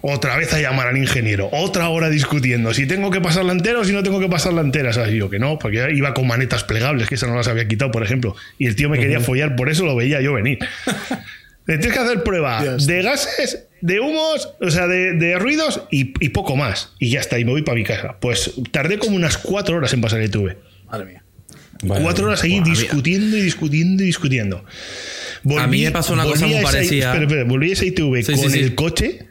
Otra 0.00 0.36
vez 0.36 0.52
a 0.54 0.60
llamar 0.60 0.88
al 0.88 0.96
ingeniero, 0.96 1.48
otra 1.52 1.88
hora 1.90 2.08
discutiendo 2.08 2.74
si 2.74 2.86
tengo 2.86 3.10
que 3.10 3.20
pasarla 3.20 3.52
entera 3.52 3.78
o 3.78 3.84
si 3.84 3.92
no 3.92 4.02
tengo 4.02 4.18
que 4.18 4.28
pasarla 4.28 4.62
entera. 4.62 4.92
¿sabes? 4.92 5.12
Y 5.12 5.18
yo 5.18 5.30
que 5.30 5.38
no, 5.38 5.58
porque 5.58 5.92
iba 5.94 6.14
con 6.14 6.26
manetas 6.26 6.64
plegables, 6.64 7.06
que 7.06 7.14
esas 7.14 7.28
no 7.28 7.36
las 7.36 7.46
había 7.46 7.68
quitado, 7.68 7.92
por 7.92 8.02
ejemplo. 8.02 8.34
Y 8.58 8.66
el 8.66 8.74
tío 8.74 8.88
me 8.88 8.98
quería 8.98 9.20
follar, 9.20 9.54
por 9.54 9.68
eso 9.68 9.84
lo 9.84 9.94
veía 9.94 10.20
yo 10.20 10.32
venir. 10.32 10.58
Le 11.66 11.76
tienes 11.76 11.98
que 11.98 12.02
hacer 12.02 12.22
prueba 12.22 12.64
de 12.64 13.02
gases, 13.02 13.66
de 13.82 14.00
humos, 14.00 14.54
o 14.58 14.70
sea, 14.70 14.86
de, 14.86 15.12
de 15.12 15.38
ruidos 15.38 15.82
y, 15.90 16.14
y 16.18 16.30
poco 16.30 16.56
más. 16.56 16.94
Y 16.98 17.10
ya 17.10 17.20
está, 17.20 17.38
y 17.38 17.44
me 17.44 17.50
voy 17.50 17.60
para 17.60 17.76
mi 17.76 17.84
casa. 17.84 18.16
Pues 18.20 18.52
tardé 18.70 18.98
como 18.98 19.16
unas 19.16 19.36
cuatro 19.36 19.76
horas 19.76 19.92
en 19.92 20.00
pasar 20.00 20.20
el 20.20 20.28
ITV. 20.28 20.56
Madre 20.90 21.04
mía. 21.04 21.22
Cuatro 21.86 22.26
horas 22.26 22.42
ahí 22.42 22.60
discutiendo 22.60 23.36
y 23.36 23.42
discutiendo 23.42 24.02
y 24.02 24.06
discutiendo. 24.06 24.64
A 25.58 25.66
mí 25.66 25.82
me 25.84 25.90
pasó 25.90 26.12
una 26.12 26.24
cosa 26.24 26.46
muy 26.46 26.62
parecida. 26.62 27.06
espera, 27.06 27.24
espera, 27.26 27.44
volví 27.44 27.70
a 27.70 27.72
esa 27.72 27.84
ITV 27.84 28.22
Sí, 28.22 28.32
con 28.32 28.44
sí, 28.44 28.50
sí. 28.50 28.58
el 28.60 28.74
coche 28.74 29.26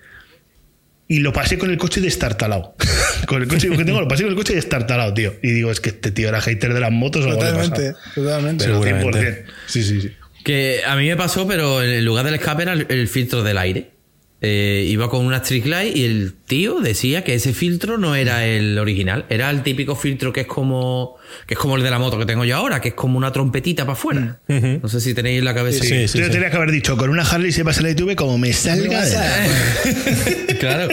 y 1.07 1.19
lo 1.19 1.31
pasé 1.31 1.57
con 1.57 1.69
el 1.69 1.77
coche 1.77 2.01
destartalado. 2.01 2.75
con 3.27 3.41
el 3.41 3.47
coche 3.47 3.69
que 3.69 3.85
tengo, 3.85 4.01
lo 4.01 4.07
pasé 4.07 4.23
con 4.23 4.31
el 4.31 4.37
coche 4.37 4.55
destartalado, 4.55 5.13
tío. 5.13 5.33
Y 5.41 5.51
digo, 5.51 5.71
es 5.71 5.79
que 5.79 5.89
este 5.89 6.11
tío 6.11 6.27
era 6.27 6.41
hater 6.41 6.73
de 6.73 6.79
las 6.79 6.91
motos 6.91 7.25
o 7.25 7.29
algo 7.29 7.39
Totalmente, 7.39 7.93
totalmente. 8.13 8.65
Pero 8.65 8.83
Seguramente. 8.83 9.45
100%. 9.45 9.51
Sí, 9.67 9.83
sí, 9.83 10.01
sí. 10.01 10.11
Que 10.43 10.81
a 10.85 10.95
mí 10.95 11.07
me 11.07 11.15
pasó, 11.15 11.47
pero 11.47 11.81
en 11.83 12.03
lugar 12.05 12.25
del 12.25 12.35
escape 12.35 12.63
era 12.63 12.73
el, 12.73 12.85
el 12.89 13.07
filtro 13.07 13.43
del 13.43 13.57
aire. 13.57 13.91
Eh, 14.39 14.85
iba 14.87 15.09
con 15.09 15.25
una 15.25 15.39
Strict 15.39 15.65
Light 15.65 15.95
y 15.95 16.05
el 16.05 16.33
tío 16.45 16.79
decía 16.79 17.23
que 17.23 17.33
ese 17.33 17.53
filtro 17.53 17.97
no 17.97 18.13
era 18.13 18.45
el 18.45 18.77
original, 18.77 19.25
era 19.29 19.49
el 19.49 19.63
típico 19.63 19.95
filtro 19.95 20.31
que 20.31 20.41
es 20.41 20.47
como 20.47 21.15
que 21.47 21.55
es 21.55 21.59
como 21.59 21.75
el 21.75 21.81
de 21.81 21.89
la 21.89 21.97
moto 21.97 22.19
que 22.19 22.25
tengo 22.27 22.45
yo 22.45 22.55
ahora, 22.55 22.79
que 22.79 22.89
es 22.89 22.93
como 22.93 23.17
una 23.17 23.31
trompetita 23.31 23.83
para 23.83 23.93
afuera. 23.93 24.39
No 24.47 24.87
sé 24.87 25.01
si 25.01 25.15
tenéis 25.15 25.39
en 25.39 25.45
la 25.45 25.55
cabeza. 25.55 25.83
Sí, 25.83 26.07
sí, 26.07 26.07
sí. 26.07 26.29
tenías 26.29 26.51
que 26.51 26.57
haber 26.57 26.71
dicho, 26.71 26.95
con 26.97 27.09
una 27.09 27.23
Harley 27.23 27.51
se 27.51 27.65
pasa 27.65 27.81
la 27.81 27.89
ITV 27.89 28.15
como 28.15 28.37
me 28.37 28.53
salga 28.53 29.03
de 29.03 29.13
la... 29.13 30.55
claro. 30.59 30.89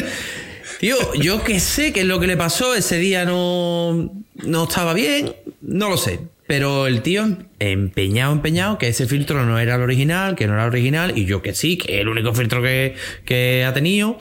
Tío, 0.80 0.96
yo 1.14 1.44
que 1.44 1.60
sé 1.60 1.92
qué 1.92 2.00
es 2.00 2.06
lo 2.06 2.20
que 2.20 2.26
le 2.26 2.38
pasó, 2.38 2.74
ese 2.74 2.98
día 2.98 3.26
no, 3.26 4.24
no 4.42 4.64
estaba 4.64 4.94
bien, 4.94 5.34
no 5.60 5.90
lo 5.90 5.98
sé. 5.98 6.20
Pero 6.46 6.86
el 6.86 7.00
tío 7.02 7.26
empeñado, 7.58 8.32
empeñado, 8.32 8.76
que 8.76 8.88
ese 8.88 9.06
filtro 9.06 9.44
no 9.46 9.58
era 9.58 9.76
el 9.76 9.80
original, 9.82 10.36
que 10.36 10.46
no 10.46 10.52
era 10.54 10.64
el 10.64 10.68
original, 10.70 11.16
y 11.16 11.24
yo 11.24 11.40
que 11.40 11.54
sí, 11.54 11.78
que 11.78 11.94
es 11.96 12.00
el 12.02 12.08
único 12.08 12.34
filtro 12.34 12.60
que, 12.62 12.94
que 13.24 13.64
ha 13.64 13.72
tenido. 13.72 14.18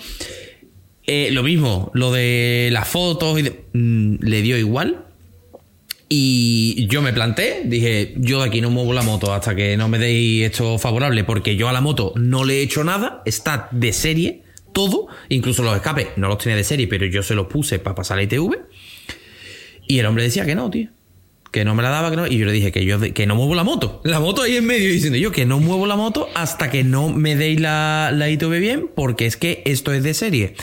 Eh, 1.05 1.30
lo 1.32 1.43
mismo, 1.43 1.91
lo 1.93 2.13
de 2.13 2.69
las 2.71 2.88
fotos, 2.88 3.39
y 3.39 3.41
de- 3.43 3.65
mm, 3.74 4.15
le 4.21 4.41
dio 4.41 4.57
igual. 4.57 5.05
Y 6.09 6.86
yo 6.88 7.01
me 7.01 7.11
planté, 7.11 7.63
dije, 7.65 8.13
yo 8.17 8.39
de 8.41 8.47
aquí 8.47 8.61
no 8.61 8.69
muevo 8.69 8.93
la 8.93 9.01
moto 9.01 9.34
hasta 9.34 9.55
que 9.55 9.76
no 9.78 9.89
me 9.89 9.97
deis 9.97 10.43
esto 10.43 10.78
favorable, 10.78 11.24
porque 11.24 11.55
yo 11.55 11.67
a 11.69 11.74
la 11.74 11.82
moto 11.82 12.13
no 12.15 12.45
le 12.45 12.59
he 12.59 12.61
hecho 12.61 12.84
nada, 12.84 13.21
está 13.26 13.67
de 13.71 13.91
serie, 13.93 14.43
todo, 14.74 15.07
incluso 15.30 15.63
los 15.63 15.76
escapes, 15.76 16.09
no 16.17 16.28
los 16.28 16.38
tenía 16.38 16.55
de 16.55 16.63
serie, 16.63 16.88
pero 16.88 17.05
yo 17.07 17.24
se 17.24 17.36
los 17.36 17.47
puse 17.47 17.80
para 17.80 17.95
pasar 17.95 18.17
la 18.17 18.24
ITV. 18.24 18.59
Y 19.88 19.99
el 19.99 20.05
hombre 20.05 20.24
decía 20.24 20.45
que 20.45 20.55
no, 20.55 20.69
tío. 20.69 20.89
Que 21.53 21.63
no 21.65 21.75
me 21.75 21.83
la 21.83 21.89
daba, 21.89 22.09
que 22.09 22.15
no. 22.17 22.25
Y 22.27 22.37
yo 22.39 22.45
le 22.47 22.51
dije 22.51 22.71
que 22.71 22.83
yo 22.83 22.99
que 22.99 23.27
no 23.27 23.35
muevo 23.35 23.53
la 23.53 23.63
moto. 23.63 24.01
La 24.03 24.19
moto 24.19 24.41
ahí 24.41 24.57
en 24.57 24.65
medio 24.65 24.89
diciendo 24.89 25.17
yo 25.19 25.31
que 25.31 25.45
no 25.45 25.59
muevo 25.59 25.85
la 25.85 25.95
moto 25.95 26.27
hasta 26.33 26.69
que 26.71 26.83
no 26.83 27.09
me 27.09 27.35
deis 27.35 27.61
la, 27.61 28.09
la 28.11 28.27
ITV 28.29 28.59
bien, 28.59 28.89
porque 28.95 29.27
es 29.27 29.37
que 29.37 29.61
esto 29.65 29.93
es 29.93 30.01
de 30.03 30.15
serie. 30.15 30.55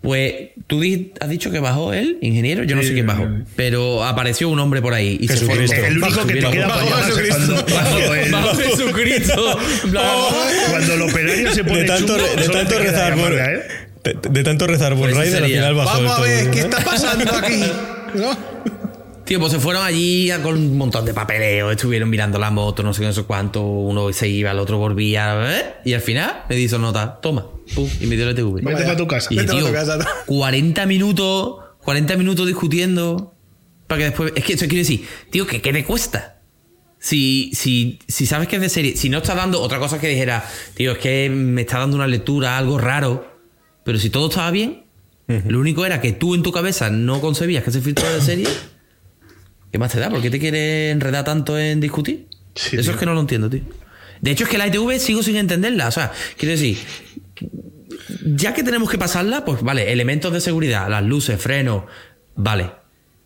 Pues 0.00 0.32
tú 0.66 0.80
di- 0.80 1.12
has 1.20 1.28
dicho 1.28 1.50
que 1.50 1.58
bajó 1.58 1.92
él, 1.92 2.16
ingeniero, 2.22 2.62
yo 2.64 2.74
no 2.76 2.82
sé 2.82 2.94
quién 2.94 3.06
bajó, 3.06 3.26
pero 3.56 4.02
apareció 4.04 4.48
un 4.48 4.58
hombre 4.60 4.80
por 4.80 4.94
ahí 4.94 5.18
y 5.20 5.26
se 5.28 5.36
fue. 5.38 5.56
Jesucristo. 5.56 5.84
El 5.86 5.98
único 6.02 6.26
que 6.26 6.34
te 6.34 6.40
Bajo- 6.40 6.52
queda 6.52 6.68
cuando 6.68 8.14
el- 8.14 8.30
Bajo 8.30 8.54
Jesucristo. 8.54 9.58
cuando 10.70 10.94
el 10.94 11.02
operario 11.02 11.52
se 11.52 11.64
pone 11.64 11.80
De 11.80 11.84
tanto, 11.86 12.16
chungo, 12.18 12.40
de 12.40 12.48
tanto 12.48 12.78
rezar 12.78 13.16
por, 13.16 13.32
¿eh? 13.34 13.62
de, 14.04 14.30
de 14.30 14.44
tanto 14.44 14.66
rezar 14.66 14.92
por 14.94 15.00
Pues 15.10 15.16
Raider, 15.16 15.42
al 15.44 15.50
final 15.50 15.74
bajó 15.74 16.02
Vamos 16.02 16.18
a 16.18 16.22
ver, 16.22 16.44
¿no? 16.46 16.50
¿qué 16.52 16.60
está 16.60 16.78
pasando 16.84 17.34
aquí? 17.34 17.62
¿No? 18.14 18.79
Tío, 19.30 19.38
pues 19.38 19.52
se 19.52 19.60
fueron 19.60 19.84
allí 19.84 20.28
con 20.42 20.56
un 20.56 20.76
montón 20.76 21.04
de 21.04 21.14
papeleo, 21.14 21.70
estuvieron 21.70 22.10
mirando 22.10 22.36
la 22.36 22.50
moto, 22.50 22.82
no 22.82 22.92
sé 22.92 23.02
qué, 23.02 23.06
no 23.06 23.12
sé 23.12 23.22
cuánto, 23.22 23.62
uno 23.62 24.12
se 24.12 24.28
iba, 24.28 24.50
el 24.50 24.58
otro 24.58 24.78
volvía, 24.78 25.56
¿eh? 25.56 25.74
y 25.84 25.92
al 25.92 26.00
final 26.00 26.46
me 26.48 26.58
hizo 26.58 26.80
nota, 26.80 27.20
toma, 27.22 27.46
pum, 27.72 27.88
y 28.00 28.06
me 28.08 28.16
dio 28.16 28.26
la 28.26 28.34
TV. 28.34 28.60
Vete 28.60 28.82
para 28.82 28.96
tu 28.96 29.06
casa. 29.06 29.32
Y 29.32 29.36
Vete 29.36 29.52
tío, 29.52 29.68
tu 29.68 29.72
casa. 29.72 30.00
40 30.26 30.84
minutos, 30.86 31.58
40 31.84 32.16
minutos 32.16 32.44
discutiendo 32.44 33.32
para 33.86 33.98
que 33.98 34.04
después. 34.06 34.32
Es 34.34 34.42
que 34.42 34.54
eso 34.54 34.66
quiere 34.66 34.78
decir, 34.78 35.06
tío, 35.30 35.46
que 35.46 35.62
¿qué 35.62 35.72
te 35.72 35.84
cuesta? 35.84 36.40
Si, 36.98 37.52
si, 37.54 38.00
si 38.08 38.26
sabes 38.26 38.48
que 38.48 38.56
es 38.56 38.62
de 38.62 38.68
serie, 38.68 38.96
si 38.96 39.10
no 39.10 39.18
está 39.18 39.36
dando 39.36 39.60
otra 39.62 39.78
cosa 39.78 40.00
que 40.00 40.08
dijera, 40.08 40.44
tío, 40.74 40.90
es 40.90 40.98
que 40.98 41.30
me 41.30 41.60
está 41.60 41.78
dando 41.78 41.94
una 41.94 42.08
lectura, 42.08 42.58
algo 42.58 42.78
raro, 42.78 43.38
pero 43.84 43.96
si 43.96 44.10
todo 44.10 44.28
estaba 44.28 44.50
bien, 44.50 44.86
lo 45.28 45.60
único 45.60 45.86
era 45.86 46.00
que 46.00 46.10
tú 46.10 46.34
en 46.34 46.42
tu 46.42 46.50
cabeza 46.50 46.90
no 46.90 47.20
concebías 47.20 47.62
que 47.62 47.70
ese 47.70 47.80
filtro 47.80 48.04
era 48.06 48.16
de 48.16 48.22
serie, 48.22 48.48
¿qué 49.70 49.78
más 49.78 49.92
te 49.92 50.00
da? 50.00 50.10
¿Por 50.10 50.20
qué 50.22 50.30
te 50.30 50.38
quieres 50.38 50.92
enredar 50.92 51.24
tanto 51.24 51.58
en 51.58 51.80
discutir? 51.80 52.26
Sí, 52.54 52.76
Eso 52.76 52.82
tío. 52.82 52.90
es 52.92 52.96
que 52.96 53.06
no 53.06 53.14
lo 53.14 53.20
entiendo, 53.20 53.48
tío. 53.48 53.62
De 54.20 54.30
hecho, 54.30 54.44
es 54.44 54.50
que 54.50 54.58
la 54.58 54.66
ITV 54.66 54.98
sigo 54.98 55.22
sin 55.22 55.36
entenderla. 55.36 55.88
O 55.88 55.90
sea, 55.90 56.12
quiero 56.36 56.52
decir, 56.52 56.78
ya 58.24 58.52
que 58.54 58.62
tenemos 58.62 58.90
que 58.90 58.98
pasarla, 58.98 59.44
pues 59.44 59.62
vale, 59.62 59.92
elementos 59.92 60.32
de 60.32 60.40
seguridad, 60.40 60.88
las 60.88 61.02
luces, 61.04 61.40
frenos, 61.40 61.84
vale. 62.34 62.70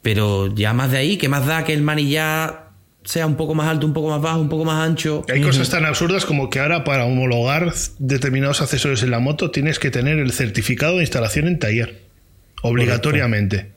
Pero 0.02 0.54
ya 0.54 0.72
más 0.74 0.90
de 0.92 0.98
ahí, 0.98 1.16
¿qué 1.16 1.28
más 1.28 1.46
da 1.46 1.64
que 1.64 1.72
el 1.72 1.82
manillar 1.82 2.70
sea 3.04 3.26
un 3.26 3.36
poco 3.36 3.54
más 3.54 3.68
alto, 3.68 3.86
un 3.86 3.92
poco 3.92 4.10
más 4.10 4.20
bajo, 4.20 4.40
un 4.40 4.48
poco 4.48 4.64
más 4.64 4.86
ancho? 4.86 5.24
Hay 5.32 5.40
cosas 5.40 5.70
tan 5.70 5.84
absurdas 5.84 6.26
como 6.26 6.50
que 6.50 6.60
ahora 6.60 6.84
para 6.84 7.04
homologar 7.06 7.72
determinados 7.98 8.60
accesorios 8.60 9.02
en 9.02 9.10
la 9.10 9.18
moto 9.18 9.50
tienes 9.50 9.78
que 9.78 9.90
tener 9.90 10.18
el 10.18 10.32
certificado 10.32 10.96
de 10.96 11.02
instalación 11.02 11.48
en 11.48 11.58
taller. 11.58 12.02
Obligatoriamente. 12.62 13.73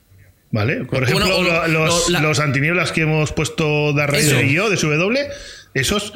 ¿Vale? 0.52 0.86
Por 0.86 1.04
ejemplo, 1.04 1.28
lo- 1.44 1.68
los, 1.68 2.08
lo- 2.08 2.10
la- 2.10 2.22
los 2.22 2.40
antinieblas 2.40 2.92
que 2.92 3.02
hemos 3.02 3.34
puesto. 3.34 3.94
Raider 3.96 4.46
y 4.46 4.54
yo 4.54 4.70
de 4.70 4.78
SW, 4.78 5.14
esos 5.74 6.14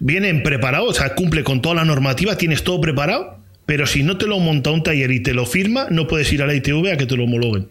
vienen 0.00 0.42
preparados, 0.42 0.88
o 0.90 0.94
sea, 0.94 1.14
cumple 1.14 1.44
con 1.44 1.62
toda 1.62 1.76
la 1.76 1.84
normativa, 1.84 2.36
tienes 2.36 2.64
todo 2.64 2.80
preparado, 2.80 3.38
pero 3.66 3.86
si 3.86 4.02
no 4.02 4.18
te 4.18 4.26
lo 4.26 4.38
monta 4.40 4.70
un 4.70 4.82
taller 4.82 5.10
y 5.12 5.20
te 5.22 5.34
lo 5.34 5.46
firma, 5.46 5.86
no 5.90 6.08
puedes 6.08 6.32
ir 6.32 6.42
a 6.42 6.46
la 6.46 6.54
ITV 6.54 6.92
a 6.92 6.96
que 6.96 7.06
te 7.06 7.16
lo 7.16 7.24
homologuen. 7.24 7.68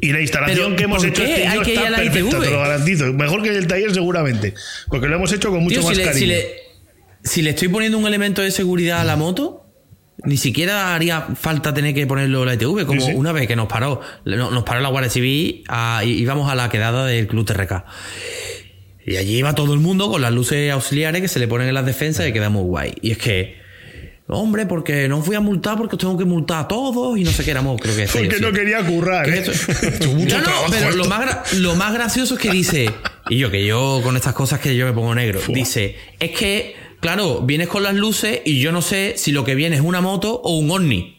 Y 0.00 0.12
la 0.12 0.20
instalación 0.20 0.76
que 0.76 0.84
hemos 0.84 0.98
¿por 0.98 1.08
hecho 1.08 1.24
este 1.24 1.44
año 1.44 1.62
está 1.62 1.96
perfecta, 1.96 2.38
te 2.40 2.50
lo 2.50 2.60
garantizo. 2.60 3.12
Mejor 3.12 3.42
que 3.42 3.48
el 3.48 3.66
taller 3.66 3.92
seguramente, 3.92 4.54
porque 4.88 5.08
lo 5.08 5.16
hemos 5.16 5.32
hecho 5.32 5.50
con 5.50 5.62
mucho 5.64 5.80
Tío, 5.80 5.88
más 5.88 5.96
si 5.96 6.02
le, 6.02 6.04
cariño. 6.04 6.20
si, 6.20 6.26
le, 6.26 6.46
si 7.24 7.42
le 7.42 7.50
estoy 7.50 7.66
poniendo 7.68 7.98
un 7.98 8.06
elemento 8.06 8.42
de 8.42 8.52
seguridad 8.52 9.00
a 9.00 9.04
la 9.04 9.16
moto, 9.16 9.59
ni 10.24 10.36
siquiera 10.36 10.94
haría 10.94 11.22
falta 11.40 11.72
tener 11.74 11.94
que 11.94 12.06
ponerlo 12.06 12.40
en 12.40 12.46
la 12.46 12.54
ITV. 12.54 12.86
Como 12.86 13.00
Sí, 13.00 13.08
sí. 13.08 13.12
una 13.14 13.32
vez 13.32 13.46
que 13.46 13.56
nos 13.56 13.66
paró, 13.68 14.00
no- 14.24 14.50
nos 14.50 14.64
paró 14.64 14.80
la 14.80 14.88
Guardia 14.88 15.10
Civil, 15.10 15.64
a- 15.68 16.02
y- 16.04 16.10
íbamos 16.20 16.50
a 16.50 16.54
la 16.54 16.68
quedada 16.68 17.06
del 17.06 17.26
Club 17.26 17.44
TRK. 17.46 17.84
Y 19.06 19.16
allí 19.16 19.38
iba 19.38 19.54
todo 19.54 19.72
el 19.74 19.80
mundo 19.80 20.10
con 20.10 20.20
las 20.20 20.32
luces 20.32 20.70
auxiliares 20.70 21.22
que 21.22 21.28
se 21.28 21.38
le 21.38 21.48
ponen 21.48 21.68
en 21.68 21.74
las 21.74 21.86
defensas 21.86 22.28
y 22.28 22.32
queda 22.32 22.50
muy 22.50 22.62
guay. 22.62 22.94
Y 23.00 23.12
es 23.12 23.18
que, 23.18 23.56
hombre, 24.28 24.66
porque 24.66 25.08
no 25.08 25.22
fui 25.22 25.34
a 25.34 25.40
multar 25.40 25.76
porque 25.78 25.96
os 25.96 26.00
tengo 26.00 26.16
que 26.18 26.24
multar 26.26 26.64
a 26.64 26.68
todos 26.68 27.18
y 27.18 27.24
no 27.24 27.30
sé 27.30 27.42
qué 27.44 27.50
éramos, 27.50 27.80
creo 27.80 27.96
que 27.96 28.04
o 28.04 28.08
Porque 28.12 28.38
no 28.40 28.52
quería 28.52 28.84
currar, 28.84 29.24
¿Qué 29.24 29.38
¿eh? 29.38 29.44
es? 29.48 30.06
Mucho 30.14 30.38
No, 30.38 30.44
no, 30.44 30.52
pero 30.70 30.90
lo 30.92 31.06
más, 31.06 31.54
lo 31.54 31.74
más 31.76 31.92
gracioso 31.94 32.34
es 32.34 32.40
que 32.40 32.50
dice, 32.50 32.90
y 33.30 33.38
yo 33.38 33.50
que 33.50 33.64
yo 33.66 34.00
con 34.04 34.16
estas 34.16 34.34
cosas 34.34 34.60
que 34.60 34.76
yo 34.76 34.86
me 34.86 34.92
pongo 34.92 35.14
negro, 35.14 35.40
dice, 35.48 35.96
es 36.20 36.30
que, 36.32 36.76
claro, 37.00 37.40
vienes 37.42 37.68
con 37.68 37.82
las 37.82 37.94
luces 37.94 38.40
y 38.44 38.60
yo 38.60 38.72
no 38.72 38.82
sé 38.82 39.14
si 39.16 39.32
lo 39.32 39.44
que 39.44 39.54
viene 39.54 39.76
es 39.76 39.82
una 39.82 40.00
moto 40.00 40.34
o 40.42 40.58
un 40.58 40.70
ovni. 40.70 41.16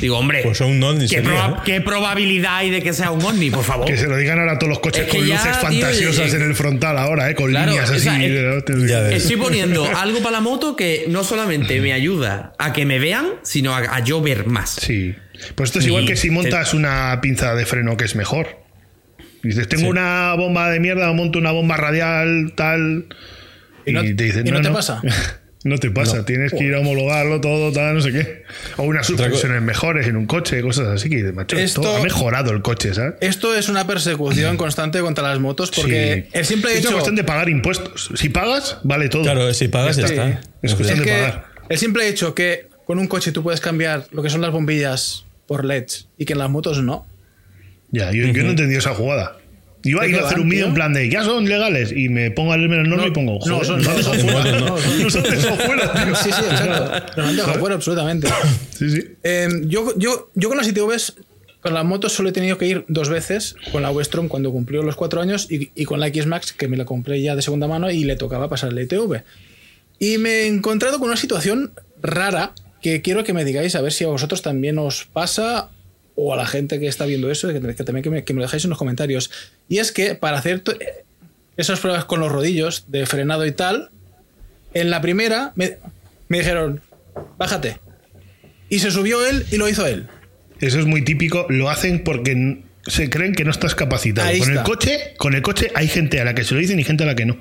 Digo, 0.00 0.18
hombre, 0.18 0.40
Pues 0.42 0.60
un 0.60 0.82
ovni 0.82 1.02
¿qué, 1.02 1.16
sería, 1.22 1.30
proba-. 1.30 1.62
¿qué 1.64 1.80
probabilidad 1.80 2.56
hay 2.56 2.70
de 2.70 2.82
que 2.82 2.92
sea 2.92 3.12
un 3.12 3.22
ovni, 3.24 3.50
por 3.50 3.62
favor? 3.62 3.86
Que 3.86 3.96
se 3.96 4.08
lo 4.08 4.16
digan 4.16 4.40
ahora 4.40 4.52
a 4.54 4.58
todos 4.58 4.70
los 4.70 4.78
coches 4.80 5.04
Es 5.04 5.12
que 5.12 5.18
con 5.18 5.26
ya, 5.28 5.36
luces 5.36 5.52
tío, 5.52 5.60
fantasiosas 5.60 6.34
en 6.34 6.42
el 6.42 6.54
frontal 6.56 6.98
ahora, 6.98 7.30
¿eh? 7.30 7.36
Con 7.36 7.50
Claro, 7.50 7.70
líneas 7.70 7.88
o 7.88 7.94
así. 7.94 8.02
sea, 8.02 8.18
Ya 8.18 9.00
ves. 9.02 9.22
Estoy 9.22 9.36
poniendo 9.36 9.86
algo 9.96 10.18
para 10.18 10.32
la 10.32 10.40
moto 10.40 10.74
que 10.74 11.04
no 11.08 11.22
solamente 11.22 11.80
me 11.80 11.92
ayuda 11.92 12.52
a 12.58 12.72
que 12.72 12.84
me 12.84 12.98
vean, 12.98 13.26
sino 13.42 13.72
a, 13.76 13.78
a 13.94 14.00
yo 14.02 14.20
ver 14.20 14.46
más. 14.46 14.70
Sí. 14.80 15.14
Pues 15.54 15.68
esto 15.68 15.78
es 15.78 15.84
Y 15.84 15.88
igual 15.88 16.06
que 16.06 16.16
si 16.16 16.28
te- 16.28 16.34
montas 16.34 16.74
una 16.74 17.20
pinza 17.22 17.54
de 17.54 17.64
freno 17.64 17.96
que 17.96 18.04
es 18.04 18.16
mejor. 18.16 18.58
Dices, 19.44 19.68
tengo 19.68 19.84
Sí. 19.84 19.88
una 19.90 20.34
bomba 20.34 20.68
de 20.70 20.80
mierda, 20.80 21.12
monto 21.12 21.38
una 21.38 21.52
bomba 21.52 21.76
radial, 21.76 22.54
tal. 22.56 23.06
¿Y 23.86 23.90
Y, 23.90 23.92
no- 23.94 24.02
te 24.02 24.12
dicen, 24.14 24.46
y 24.46 24.50
no 24.50 24.60
te 24.60 24.70
pasa? 24.70 25.00
no 25.64 25.78
te 25.78 25.90
pasa, 25.90 26.16
No. 26.18 26.24
tienes 26.24 26.52
que 26.52 26.64
ir 26.64 26.74
a 26.74 26.80
homologarlo 26.80 27.40
todo, 27.40 27.72
tal, 27.72 27.94
no 27.94 28.00
sé 28.00 28.10
qué. 28.12 28.42
O 28.78 28.82
unas 28.82 29.06
suspensiones 29.06 29.62
mejores 29.62 30.06
en 30.08 30.16
un 30.16 30.26
coche, 30.26 30.60
cosas 30.62 30.88
así 30.88 31.08
que 31.08 31.22
macho, 31.32 31.56
esto, 31.56 31.96
ha 31.96 32.02
mejorado 32.02 32.50
el 32.52 32.62
coche, 32.62 32.92
¿sabes? 32.94 33.14
Esto 33.20 33.54
es 33.54 33.68
una 33.68 33.86
persecución 33.86 34.56
constante 34.56 35.00
contra 35.00 35.28
las 35.28 35.38
motos 35.38 35.70
porque 35.70 36.26
Sí. 36.26 36.30
el 36.38 36.44
simple 36.44 36.72
es 36.72 36.78
hecho. 36.80 36.88
una 36.88 36.96
cuestión 36.96 37.16
de 37.16 37.24
pagar 37.24 37.48
impuestos. 37.48 38.10
Si 38.16 38.28
pagas, 38.28 38.78
vale 38.82 39.08
todo. 39.08 39.22
Claro, 39.22 39.54
si 39.54 39.68
pagas 39.68 39.96
ya 39.96 40.06
está. 40.06 40.40
Es 40.62 40.74
cuestión 40.74 40.98
es 41.00 41.04
de 41.04 41.10
que 41.12 41.12
pagar. 41.18 41.44
el 41.68 41.78
simple 41.78 42.08
hecho 42.08 42.34
que 42.34 42.68
con 42.84 42.98
un 42.98 43.06
coche 43.06 43.30
tú 43.30 43.42
puedes 43.44 43.60
cambiar 43.60 44.06
lo 44.10 44.22
que 44.24 44.30
son 44.30 44.40
las 44.40 44.50
bombillas 44.50 45.24
por 45.46 45.64
LEDs 45.64 46.08
y 46.18 46.24
que 46.24 46.32
en 46.32 46.40
las 46.40 46.50
motos 46.50 46.82
no. 46.82 47.06
Ya, 47.92 48.10
yo, 48.10 48.26
yo 48.26 48.42
no 48.42 48.48
he 48.48 48.50
entendido 48.52 48.78
esa 48.80 48.94
jugada. 48.94 49.36
Iba 49.84 50.02
a 50.02 50.04
¿De 50.04 50.10
ir 50.10 50.16
a 50.16 50.26
hacer 50.26 50.38
un 50.40 50.48
vídeo 50.48 50.66
en 50.66 50.74
plan 50.74 50.92
de 50.94 51.08
ya 51.10 51.24
son 51.24 51.48
legales 51.48 51.92
y 51.92 52.08
me 52.08 52.30
pongo 52.30 52.52
a 52.52 52.56
leerme 52.56 52.76
el 52.80 52.88
norma 52.88 53.02
No, 53.04 53.08
y 53.08 53.10
pongo 53.12 53.32
no, 53.46 53.54
joder, 53.56 53.66
son- 53.66 53.78
nos 53.82 53.88
han 53.88 53.96
dejado 53.96 54.14
son- 54.14 54.28
fuera. 54.28 54.60
no, 54.60 54.76
han 54.76 55.22
dejado 55.36 55.56
fuera. 55.56 56.14
Sí, 56.16 56.30
sí, 56.32 56.40
exacto. 56.50 57.12
Nos 57.16 57.28
han 57.28 57.36
dejado 57.36 57.58
fuera 57.60 57.74
absolutamente. 57.74 58.28
Sí, 58.78 58.90
sí. 58.90 59.04
Eh, 59.22 59.48
yo, 59.64 59.92
yo, 59.98 60.30
yo 60.34 60.48
con 60.48 60.58
las 60.58 60.66
ITVs, 60.68 61.14
con 61.60 61.74
las 61.74 61.84
motos 61.84 62.12
solo 62.12 62.28
he 62.28 62.32
tenido 62.32 62.58
que 62.58 62.66
ir 62.66 62.84
dos 62.88 63.08
veces, 63.08 63.54
con 63.70 63.82
la 63.82 63.90
Westrom 63.90 64.28
cuando 64.28 64.50
cumplió 64.52 64.82
los 64.82 64.96
cuatro 64.96 65.20
años 65.20 65.46
y, 65.50 65.70
y 65.74 65.84
con 65.84 66.00
la 66.00 66.08
X-Max 66.08 66.52
que 66.52 66.66
me 66.68 66.76
la 66.76 66.84
compré 66.84 67.20
ya 67.22 67.36
de 67.36 67.42
segunda 67.42 67.68
mano 67.68 67.90
y 67.90 68.04
le 68.04 68.16
tocaba 68.16 68.48
pasar 68.48 68.72
la 68.72 68.82
ITV. 68.82 69.22
Y 69.98 70.18
me 70.18 70.30
he 70.30 70.46
encontrado 70.48 70.98
con 70.98 71.08
una 71.08 71.16
situación 71.16 71.72
rara 72.02 72.52
que 72.80 73.02
quiero 73.02 73.22
que 73.22 73.32
me 73.32 73.44
digáis 73.44 73.76
a 73.76 73.80
ver 73.80 73.92
si 73.92 74.02
a 74.02 74.08
vosotros 74.08 74.42
también 74.42 74.78
os 74.78 75.04
pasa 75.12 75.68
o 76.24 76.32
a 76.32 76.36
la 76.36 76.46
gente 76.46 76.78
que 76.78 76.86
está 76.86 77.04
viendo 77.04 77.30
eso, 77.30 77.48
que, 77.48 77.60
que 77.60 77.84
también 77.84 78.04
que 78.04 78.10
me, 78.10 78.24
que 78.24 78.32
me 78.32 78.38
lo 78.38 78.46
dejáis 78.46 78.62
en 78.62 78.70
los 78.70 78.78
comentarios. 78.78 79.30
Y 79.68 79.78
es 79.78 79.90
que 79.90 80.14
para 80.14 80.38
hacer 80.38 80.62
esas 81.56 81.80
pruebas 81.80 82.04
con 82.04 82.20
los 82.20 82.30
rodillos 82.30 82.84
de 82.86 83.06
frenado 83.06 83.44
y 83.44 83.50
tal, 83.50 83.90
en 84.72 84.90
la 84.90 85.00
primera 85.00 85.52
me, 85.56 85.78
me 86.28 86.38
dijeron, 86.38 86.80
bájate. 87.38 87.80
Y 88.68 88.78
se 88.78 88.92
subió 88.92 89.26
él 89.26 89.46
y 89.50 89.56
lo 89.56 89.68
hizo 89.68 89.84
él. 89.84 90.06
Eso 90.60 90.78
es 90.78 90.86
muy 90.86 91.02
típico. 91.02 91.46
Lo 91.48 91.70
hacen 91.70 92.04
porque 92.04 92.62
se 92.86 93.10
creen 93.10 93.34
que 93.34 93.44
no 93.44 93.50
estás 93.50 93.74
capacitado. 93.74 94.28
Ahí 94.28 94.38
con 94.38 94.52
el 94.52 94.62
coche, 94.62 95.14
con 95.18 95.34
el 95.34 95.42
coche 95.42 95.72
hay 95.74 95.88
gente 95.88 96.20
a 96.20 96.24
la 96.24 96.34
que 96.34 96.44
se 96.44 96.54
lo 96.54 96.60
dicen 96.60 96.78
y 96.78 96.84
gente 96.84 97.02
a 97.02 97.06
la 97.06 97.16
que 97.16 97.26
no. 97.26 97.36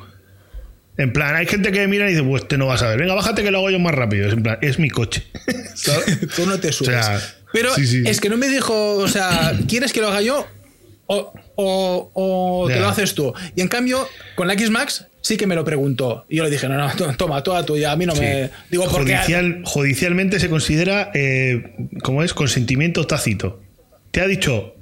En 0.97 1.13
plan, 1.13 1.35
hay 1.35 1.45
gente 1.45 1.71
que 1.71 1.87
mira 1.87 2.07
y 2.07 2.13
dice, 2.13 2.23
pues 2.23 2.47
te 2.47 2.57
no 2.57 2.65
vas 2.65 2.81
a 2.81 2.89
ver. 2.89 2.99
Venga, 2.99 3.13
bájate 3.13 3.43
que 3.43 3.51
lo 3.51 3.59
hago 3.59 3.69
yo 3.69 3.79
más 3.79 3.93
rápido. 3.93 4.27
Es 4.27 4.33
en 4.33 4.41
plan, 4.41 4.57
es 4.61 4.79
mi 4.79 4.89
coche. 4.89 5.23
Tú 6.35 6.47
no 6.47 6.59
te 6.59 6.71
subes. 6.71 7.05
sea, 7.05 7.21
Pero 7.53 7.73
sí, 7.75 7.85
sí. 7.87 8.03
es 8.05 8.19
que 8.21 8.29
no 8.29 8.37
me 8.37 8.47
dijo, 8.49 8.95
o 8.95 9.07
sea, 9.07 9.53
¿quieres 9.67 9.93
que 9.93 10.01
lo 10.01 10.07
haga 10.09 10.21
yo? 10.21 10.45
O, 11.07 11.33
o- 11.55 12.11
o 12.13 12.67
te 12.67 12.79
lo 12.79 12.87
haces 12.87 13.13
tú. 13.15 13.33
Y 13.55 13.61
en 13.61 13.67
cambio, 13.67 14.07
con 14.35 14.47
la 14.47 14.53
X-Max 14.53 15.07
sí 15.19 15.35
que 15.35 15.45
me 15.45 15.55
lo 15.55 15.65
preguntó. 15.65 16.25
Y 16.29 16.37
yo 16.37 16.43
le 16.45 16.49
dije, 16.49 16.69
no, 16.69 16.77
no, 16.77 16.89
to- 16.95 17.13
toma, 17.17 17.43
toda 17.43 17.65
tuya. 17.65 17.91
A 17.91 17.95
mí 17.97 18.05
no 18.05 18.15
me. 18.15 18.49
Digo, 18.69 18.87
porque. 18.89 19.15
Judicial, 19.17 19.61
judicialmente 19.65 20.39
se 20.39 20.49
considera, 20.49 21.11
eh, 21.13 21.75
¿cómo 22.01 22.23
es? 22.23 22.33
Consentimiento 22.33 23.05
tácito. 23.07 23.61
Te 24.11 24.21
ha 24.21 24.27
dicho, 24.27 24.73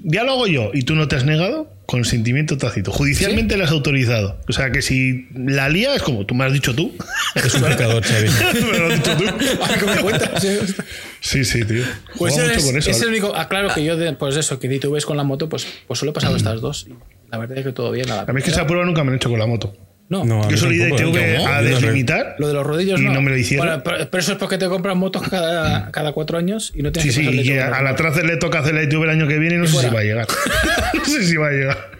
ya 0.00 0.24
lo 0.24 0.32
hago 0.32 0.46
yo, 0.48 0.70
y 0.74 0.82
tú 0.82 0.96
no 0.96 1.06
te 1.06 1.14
has 1.16 1.24
negado, 1.24 1.72
consentimiento 1.86 2.58
tácito. 2.58 2.90
Judicialmente 2.90 3.56
lo 3.56 3.64
has 3.64 3.70
autorizado. 3.70 4.40
O 4.48 4.52
sea 4.52 4.70
que 4.72 4.82
si 4.82 5.28
la 5.36 5.68
lía 5.68 5.94
es 5.94 6.02
como 6.02 6.26
tú 6.26 6.34
me 6.34 6.44
has 6.44 6.52
dicho 6.52 6.74
tú. 6.74 6.92
Es 7.36 7.54
un 7.54 7.62
pecador, 7.62 8.02
Xavi. 8.04 8.28
me 8.72 8.78
lo 8.78 8.86
has 8.88 8.94
dicho 8.96 9.16
tú. 9.16 9.24
Ahora 9.62 9.78
que 9.78 9.86
me 9.86 9.96
cuentas. 10.02 10.44
Sí, 11.20 11.44
sí, 11.44 11.64
tío. 11.64 11.82
Pues 12.16 12.34
Juega 12.34 12.50
es, 12.52 12.56
mucho 12.58 12.66
con 12.68 12.78
eso. 12.78 12.90
es 12.90 13.00
el 13.02 13.08
único. 13.08 13.32
Ah, 13.34 13.48
claro 13.48 13.68
que 13.74 13.84
yo, 13.84 13.96
de- 13.96 14.12
pues 14.12 14.36
eso, 14.36 14.58
que 14.58 14.78
tú 14.78 14.92
ves 14.92 15.04
con 15.06 15.16
la 15.16 15.24
moto, 15.24 15.48
pues, 15.48 15.66
pues 15.86 15.98
solo 15.98 16.10
he 16.10 16.14
pasado 16.14 16.36
estas 16.36 16.60
dos. 16.60 16.86
Y 16.88 16.94
la 17.30 17.38
verdad 17.38 17.58
es 17.58 17.64
que 17.64 17.72
todo 17.72 17.90
bien. 17.90 18.06
la 18.08 18.20
A 18.20 18.32
mí 18.32 18.38
es 18.38 18.44
que 18.44 18.50
esa 18.50 18.66
prueba 18.66 18.84
nunca 18.84 19.02
me 19.04 19.10
han 19.10 19.16
hecho 19.16 19.28
con 19.30 19.38
la 19.38 19.46
moto. 19.46 19.74
No, 20.08 20.24
No, 20.24 20.44
a 20.44 20.48
Yo 20.48 20.56
tampoco, 20.60 21.02
ITV 21.02 21.16
¿eh? 21.16 21.44
a 21.44 21.62
deslimitar. 21.62 22.36
Lo 22.38 22.46
de 22.46 22.54
los 22.54 22.64
rodillos 22.64 23.00
Y 23.00 23.04
no. 23.06 23.14
no 23.14 23.22
me 23.22 23.30
lo 23.32 23.36
hicieron. 23.36 23.66
Bueno, 23.66 23.82
pero, 23.82 24.08
pero 24.08 24.20
eso 24.20 24.32
es 24.32 24.38
porque 24.38 24.56
te 24.56 24.68
compras 24.68 24.94
motos 24.94 25.22
cada, 25.28 25.90
cada 25.90 26.12
cuatro 26.12 26.38
años 26.38 26.72
y 26.76 26.82
no 26.82 26.90
Sí, 26.90 26.92
tienes 26.92 27.14
sí, 27.14 27.20
que 27.22 27.26
pasarle 27.26 27.42
y 27.42 27.58
todo 27.58 27.74
a 27.74 27.82
la. 27.82 27.96
Tracer 27.96 28.24
le 28.24 28.36
toca 28.36 28.60
hacer 28.60 28.74
la 28.74 28.84
ITV 28.84 29.02
el 29.02 29.10
año 29.10 29.26
que 29.26 29.38
viene 29.38 29.56
y 29.56 29.58
no 29.58 29.64
Y 29.64 29.68
sé 29.68 29.80
si 29.80 29.88
va 29.92 30.00
a 30.00 30.04
llegar. 30.04 30.28
no 30.94 31.04
sé 31.04 31.26
si 31.26 31.36
va 31.36 31.48
a 31.48 31.50
llegar. 31.50 31.90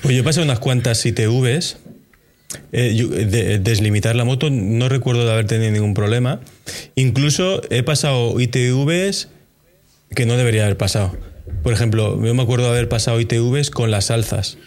Pues 0.00 0.16
yo 0.16 0.24
pasé 0.24 0.40
unas 0.40 0.60
cuantas 0.60 1.04
ITVs. 1.04 1.76
Eh, 2.72 2.94
yo, 2.94 3.08
de, 3.08 3.58
deslimitar 3.58 4.16
la 4.16 4.24
moto, 4.24 4.50
no 4.50 4.88
recuerdo 4.88 5.24
de 5.24 5.32
haber 5.32 5.46
tenido 5.46 5.70
ningún 5.70 5.94
problema. 5.94 6.40
Incluso 6.94 7.62
he 7.70 7.82
pasado 7.82 8.40
ITVs 8.40 9.28
que 10.14 10.26
no 10.26 10.36
debería 10.36 10.64
haber 10.64 10.76
pasado. 10.76 11.16
Por 11.62 11.72
ejemplo, 11.72 12.22
yo 12.24 12.34
me 12.34 12.42
acuerdo 12.42 12.66
de 12.66 12.72
haber 12.72 12.88
pasado 12.88 13.20
ITVs 13.20 13.70
con 13.70 13.90
las 13.90 14.10
alzas. 14.10 14.58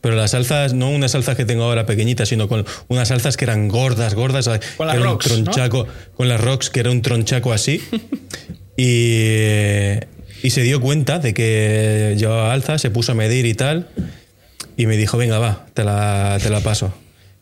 Pero 0.00 0.16
las 0.16 0.32
alzas, 0.32 0.72
no 0.72 0.90
unas 0.90 1.14
alzas 1.14 1.36
que 1.36 1.44
tengo 1.44 1.64
ahora 1.64 1.84
pequeñitas, 1.84 2.30
sino 2.30 2.48
con 2.48 2.64
unas 2.88 3.10
alzas 3.10 3.36
que 3.36 3.44
eran 3.44 3.68
gordas, 3.68 4.14
gordas. 4.14 4.48
Con 4.76 4.86
las 4.86 4.98
rocks, 4.98 5.26
tronchaco, 5.26 5.86
Con 6.16 6.28
las 6.28 6.40
rocks, 6.40 6.70
que 6.70 6.80
era 6.80 6.90
un 6.90 7.02
tronchaco 7.02 7.52
así. 7.52 7.82
y, 8.78 9.98
y 10.42 10.50
se 10.50 10.62
dio 10.62 10.80
cuenta 10.80 11.18
de 11.18 11.34
que 11.34 12.14
llevaba 12.16 12.52
alza, 12.52 12.78
se 12.78 12.90
puso 12.90 13.12
a 13.12 13.14
medir 13.14 13.44
y 13.44 13.52
tal, 13.52 13.88
y 14.76 14.86
me 14.86 14.96
dijo, 14.96 15.18
venga, 15.18 15.38
va, 15.38 15.66
te 15.74 15.84
la, 15.84 16.38
te 16.42 16.48
la 16.48 16.60
paso. 16.60 16.94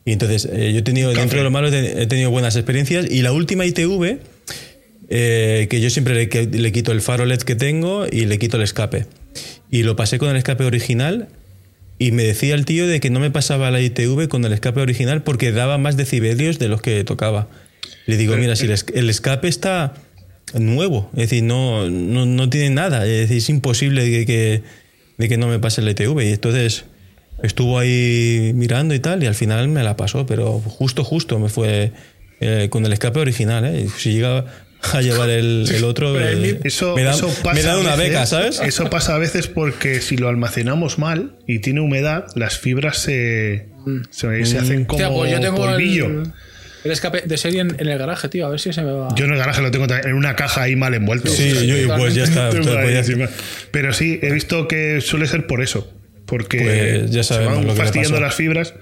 Y 0.09 0.13
entonces 0.13 0.49
eh, 0.51 0.73
yo 0.73 0.79
he 0.79 0.83
tenido, 0.83 1.13
dentro 1.13 1.37
de 1.37 1.45
lo 1.45 1.51
malo, 1.51 1.69
he 1.69 2.07
tenido 2.07 2.31
buenas 2.31 2.57
experiencias, 2.57 3.05
y 3.11 3.21
la 3.21 3.31
última 3.31 3.67
ITV, 3.67 4.21
eh, 5.11 5.67
que 5.69 5.81
yo 5.83 5.91
siempre 5.91 6.15
le, 6.15 6.47
le 6.47 6.73
quito 6.73 6.93
el 6.93 7.03
faro 7.03 7.27
LED 7.27 7.41
que 7.41 7.57
tengo 7.57 8.07
y 8.11 8.25
le 8.25 8.39
quito 8.39 8.57
el 8.57 8.63
escape. 8.63 9.05
Y 9.71 9.83
lo 9.83 9.97
pasé 9.97 10.17
con 10.17 10.31
el 10.31 10.37
escape 10.37 10.65
original 10.65 11.29
y 11.99 12.13
me 12.13 12.23
decía 12.23 12.55
el 12.55 12.65
tío 12.65 12.87
de 12.87 13.01
que 13.01 13.11
no 13.11 13.21
me 13.21 13.31
pasaba 13.31 13.71
la 13.71 13.83
ITV 13.83 14.29
con 14.29 14.47
el 14.47 14.55
escape 14.55 14.81
original 14.81 15.25
porque 15.25 15.53
daba 15.53 15.77
más 15.77 15.99
decibelios 15.99 16.59
de 16.59 16.69
los 16.69 16.81
que 16.81 17.05
tocaba. 17.05 17.49
Le 18.07 18.17
digo, 18.17 18.35
mira, 18.39 18.57
si 18.57 18.65
el 18.65 19.11
escape 19.11 19.49
está 19.49 19.93
nuevo, 20.55 21.11
es 21.17 21.29
decir, 21.29 21.43
no, 21.43 21.91
no, 21.91 22.25
no 22.25 22.49
tiene 22.49 22.71
nada, 22.71 23.05
es 23.05 23.29
decir, 23.29 23.37
es 23.37 23.51
imposible 23.51 24.09
de 24.09 24.25
que, 24.25 24.63
de 25.19 25.29
que 25.29 25.37
no 25.37 25.49
me 25.49 25.59
pase 25.59 25.83
la 25.83 25.91
ITV. 25.91 26.23
Y 26.23 26.33
entonces 26.33 26.87
estuvo 27.43 27.79
ahí 27.79 28.53
mirando 28.55 28.95
y 28.95 28.99
tal 29.01 29.23
y 29.23 29.27
al 29.27 29.35
final 29.35 29.69
me 29.69 29.83
la 29.83 29.97
pasó, 29.97 30.27
pero 30.27 30.59
justo, 30.61 31.05
justo 31.05 31.39
me 31.39 31.49
fue 31.49 31.93
eh, 32.41 32.69
con 32.71 32.85
el 32.87 32.93
escape 32.93 33.21
original. 33.21 33.65
¿eh? 33.65 33.85
Y 33.87 33.89
Si 33.89 34.13
llega 34.13 34.45
a 34.93 35.01
llevar 35.01 35.29
el, 35.31 35.69
el 35.75 35.85
otro, 35.85 36.19
eh, 36.21 36.61
Eso, 36.65 36.95
me 36.95 37.03
da, 37.03 37.13
eso 37.13 37.29
pasa 37.43 37.55
me 37.55 37.63
da 37.63 37.73
a 37.75 37.79
una 37.79 37.97
veces- 37.97 38.09
beca, 38.13 38.27
¿sabes? 38.27 38.61
Eso 38.61 38.89
pasa 38.91 39.15
a 39.15 39.19
veces 39.19 39.47
porque 39.49 40.01
si 40.01 40.17
lo 40.17 40.29
almacenamos 40.29 40.99
mal 40.99 41.37
y 41.47 41.59
tiene 41.61 41.81
humedad, 41.81 42.27
las 42.37 42.59
fibras 42.59 42.99
se, 42.99 43.67
se, 44.11 44.45
se 44.45 44.59
hacen 44.59 44.85
como 44.85 45.03
Hostia, 45.03 45.15
pues 45.15 45.33
yo 45.33 45.41
tengo 45.41 45.57
polvillo. 45.57 46.07
el, 46.07 46.33
el 46.85 46.91
escape 46.93 47.23
de 47.27 47.37
serie 47.37 47.61
en, 47.61 47.75
en 47.79 47.89
el 47.89 47.99
garaje, 47.99 48.29
tío. 48.29 48.47
A 48.47 48.51
ver 48.51 48.61
si 48.61 48.73
se 48.73 48.83
me 48.83 48.93
va. 48.93 49.09
Yo 49.17 49.25
en 49.25 49.33
el 49.33 49.39
garaje 49.39 49.61
lo 49.63 49.71
tengo 49.73 49.87
en 49.93 50.15
una 50.15 50.37
caja 50.37 50.63
ahí 50.63 50.77
mal 50.77 50.95
envuelto. 50.95 51.29
Sí, 51.31 51.67
yo, 51.67 51.97
pues 51.97 52.15
ya 52.15 52.23
está. 52.25 52.51
Pero 53.73 53.93
sí, 53.93 54.21
he 54.23 54.33
visto 54.33 54.69
que 54.69 55.01
suele 55.01 55.27
ser 55.27 55.47
por 55.49 55.61
eso. 55.63 55.93
Porque 56.29 56.59
Pues 56.59 57.11
ya 57.11 57.23
se 57.25 57.39
van 57.39 57.55
lo 57.55 57.61
que 57.61 57.67
le 57.69 57.75
fastidiando 57.75 58.11
pasó. 58.17 58.23
las 58.25 58.35
fibras. 58.35 58.75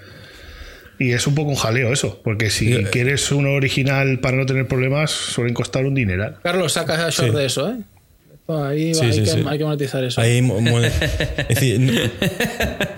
Y 0.98 1.12
es 1.12 1.26
un 1.26 1.34
poco 1.34 1.50
un 1.50 1.56
jaleo 1.56 1.92
eso. 1.92 2.20
Porque 2.24 2.50
si 2.50 2.74
quieres 2.90 3.30
uno 3.30 3.52
original 3.52 4.18
para 4.20 4.36
no 4.36 4.46
tener 4.46 4.66
problemas, 4.66 5.10
suelen 5.10 5.54
costar 5.54 5.84
un 5.86 5.94
dineral. 5.94 6.36
Carlos, 6.42 6.72
saca 6.72 7.08
short 7.10 7.30
Sí. 7.32 7.36
de 7.38 7.46
eso, 7.46 7.70
¿eh? 7.70 7.76
Ahí 8.48 8.94
Sí, 8.94 9.00
hay, 9.04 9.12
sí, 9.12 9.20
que, 9.24 9.26
sí. 9.30 9.44
hay 9.46 9.58
que 9.58 9.64
monetizar 9.64 10.04
eso. 10.04 10.20
Ahí, 10.20 10.38
es 11.38 11.48
decir, 11.48 11.80
no- 11.80 11.92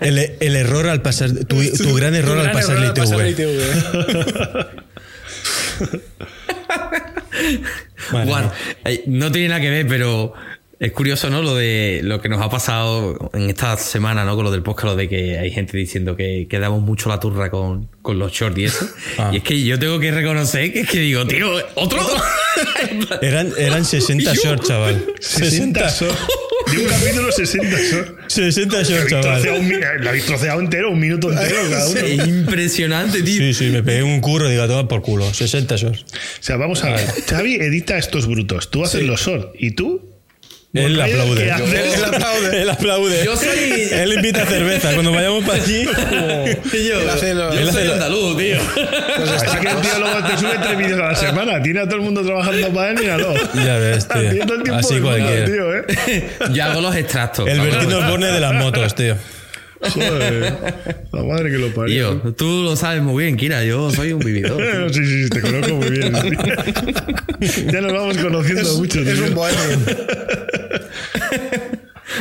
el, 0.01 0.19
el 0.41 0.57
error 0.57 0.87
al 0.89 1.01
pasar, 1.03 1.31
tu, 1.47 1.57
tu 1.73 1.95
gran 1.95 2.15
error 2.15 2.35
Tu 2.35 2.41
al 2.41 2.45
gran 2.45 2.53
pasar 2.55 2.77
al 2.77 2.83
la 2.83 3.29
ITV. 3.31 3.49
Eh, 8.85 9.03
no 9.07 9.31
tiene 9.33 9.49
nada 9.49 9.61
que 9.61 9.71
ver, 9.71 9.87
pero 9.87 10.33
es 10.81 10.93
curioso, 10.93 11.29
¿no? 11.31 11.43
Lo 11.43 11.57
de 11.57 12.01
lo 12.05 12.21
que 12.21 12.29
nos 12.29 12.41
ha 12.41 12.49
pasado 12.49 13.31
en 13.35 13.49
esta 13.51 13.77
semana, 13.77 14.25
¿no? 14.25 14.37
Con 14.37 14.45
lo 14.45 14.51
del 14.51 14.63
podcast, 14.63 14.85
lo 14.87 14.97
de 14.97 15.09
que 15.09 15.39
hay 15.39 15.51
gente 15.51 15.77
diciendo 15.77 16.15
que, 16.17 16.47
que 16.49 16.59
damos 16.59 16.83
mucho 16.83 17.09
la 17.09 17.19
turra 17.19 17.51
con, 17.51 17.89
con 18.03 18.19
los 18.19 18.33
shorts 18.33 18.59
y 18.59 18.65
eso. 18.65 18.89
Ah. 19.19 19.31
Y 19.33 19.39
es 19.39 19.43
que 19.43 19.61
yo 19.63 19.79
tengo 19.79 19.99
que 19.99 20.11
reconocer 20.13 20.73
que 20.73 20.81
es 20.81 20.89
que 20.89 21.01
digo, 21.01 21.27
tío, 21.27 21.51
¿otro? 21.75 22.01
Eran, 23.23 23.53
eran 23.59 23.85
60 23.87 24.33
Yo- 24.35 24.41
shorts, 24.43 24.69
chaval. 24.69 25.05
60, 25.21 25.89
60 25.89 25.89
son. 25.91 26.09
De 26.73 26.79
un 26.79 26.89
capítulo 26.89 27.33
60 27.33 27.77
son. 27.91 28.17
60 28.27 28.83
shorts, 28.83 28.91
Lo 28.91 28.97
habéis 28.97 29.09
troceado 29.09 29.43
chaval. 29.43 29.61
un 29.61 30.03
lo 30.03 30.09
habéis 30.09 30.27
troceado 30.27 30.61
entero, 30.61 30.91
un 30.91 31.01
minuto 31.01 31.33
entero 31.33 31.57
cada 31.71 31.89
uno. 31.89 32.01
es 32.01 32.29
impresionante, 32.29 33.23
tío. 33.23 33.39
Sí, 33.39 33.55
sí, 33.55 33.65
me 33.71 33.83
pegué 33.83 34.03
un 34.03 34.21
curro, 34.21 34.49
digo, 34.49 34.67
toma 34.67 34.87
por 34.89 35.03
culo. 35.03 35.33
60 35.33 35.77
shorts. 35.77 36.03
O 36.03 36.07
sea, 36.43 36.57
vamos 36.57 36.85
a 36.85 36.91
ver. 36.91 37.07
Xavi 37.29 37.55
edita 37.57 37.97
estos 37.99 38.27
brutos. 38.27 38.71
Tú 38.71 38.85
haces 38.85 39.03
los 39.03 39.21
short. 39.21 39.55
¿Y 39.59 39.73
tú? 39.73 40.18
Él 40.75 41.01
aplaude. 41.01 41.45
Él 41.45 42.05
aplaude. 42.05 42.63
Él 42.63 42.71
aplaude. 42.71 43.25
Yo 43.25 43.37
soy- 43.37 43.89
Él 43.91 44.13
invita 44.13 44.43
a 44.43 44.47
cerveza. 44.47 44.93
Cuando 44.93 45.13
vayamos 45.13 45.43
para 45.45 45.63
allí. 45.63 45.83
Y 46.73 46.89
yo, 46.89 47.01
Él 47.01 47.09
hace 47.11 47.35
lo- 47.35 47.53
yo 47.55 47.61
él 47.61 47.67
soy 47.73 47.77
hace 47.77 47.85
lo- 47.87 47.93
andaluz, 47.95 48.37
tío. 48.37 48.57
Así 48.59 49.57
que 49.59 49.69
el 49.69 49.81
tío 49.81 49.99
luego 49.99 50.29
te 50.29 50.37
sube 50.39 50.59
tres 50.63 50.79
vídeos 50.79 51.01
a 51.01 51.05
la 51.09 51.15
semana. 51.15 51.63
Tiene 51.63 51.81
a 51.81 51.85
todo 51.85 51.97
el 51.97 52.03
mundo 52.03 52.23
trabajando 52.23 52.69
para 52.73 52.91
él, 52.91 52.99
míralo. 52.99 53.35
Ya 53.55 53.79
ves, 53.79 54.07
tío. 54.09 54.21
Tiene 54.31 54.45
todo 54.47 54.57
el 54.59 54.63
tiempo 54.63 54.81
Así 54.87 55.01
cualquiera. 55.01 55.45
tío, 55.47 55.75
¿eh? 55.77 55.85
Yo 56.53 56.65
hago 56.65 56.81
los 56.83 56.95
extractos. 56.97 57.49
El 57.49 57.61
extractos. 57.61 58.05
pone 58.05 58.27
de 58.27 58.41
las 58.41 58.53
motos, 58.53 58.95
tío. 58.95 59.17
Joder. 59.81 60.55
La 61.13 61.23
madre 61.23 61.51
que 61.51 61.59
lo 61.59 61.69
parió. 61.75 62.17
Tío, 62.21 62.35
tú 62.35 62.63
lo 62.65 62.75
sabes 62.77 63.03
muy 63.03 63.25
bien, 63.25 63.37
Kira. 63.37 63.65
Yo 63.65 63.91
soy 63.91 64.13
un 64.13 64.21
vividor. 64.21 64.57
tío. 64.57 64.89
Sí, 64.93 65.05
sí, 65.25 65.29
te 65.31 65.41
conozco 65.41 65.75
muy 65.77 65.91
bien. 65.91 66.13
tío. 66.13 67.67
ya 67.73 67.81
nos 67.81 67.93
vamos 67.93 68.19
conociendo 68.19 68.75
mucho. 68.77 69.01
Es 69.01 69.15
tío. 69.15 69.25
un 69.27 69.35
bohemio. 69.35 69.61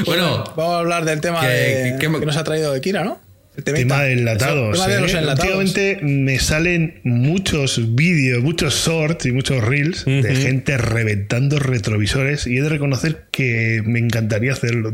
Bueno, 0.06 0.44
Vamos 0.56 0.76
a 0.76 0.80
hablar 0.80 1.06
del 1.06 1.22
tema 1.22 1.42
Que- 1.42 1.48
de- 1.48 1.98
que- 2.00 2.20
que, 2.20 2.26
nos 2.26 2.38
ha 2.38 2.44
traído 2.44 2.72
de 2.74 2.82
Kira, 2.82 3.04
¿no? 3.04 3.20
El 3.56 3.64
Tema 3.64 4.04
de 4.04 4.14
enlatados. 4.14 4.68
El 4.78 4.84
tema 4.84 4.88
de 4.88 4.98
¿eh? 4.98 5.02
los 5.02 5.14
enlatados. 5.16 5.56
Últimamente 5.56 6.00
me 6.04 6.38
salen 6.38 7.00
muchos 7.04 7.96
vídeos, 7.96 8.44
muchos 8.44 8.76
shorts 8.86 9.26
y 9.26 9.32
muchos 9.32 9.64
reels 9.64 10.06
de 10.06 10.36
gente 10.36 10.78
reventando 10.78 11.58
retrovisores 11.58 12.46
y 12.46 12.58
he 12.58 12.62
de 12.62 12.70
reconocer 12.70 13.24
que 13.32 13.82
me 13.84 13.98
encantaría 13.98 14.52
hacerlo. 14.54 14.92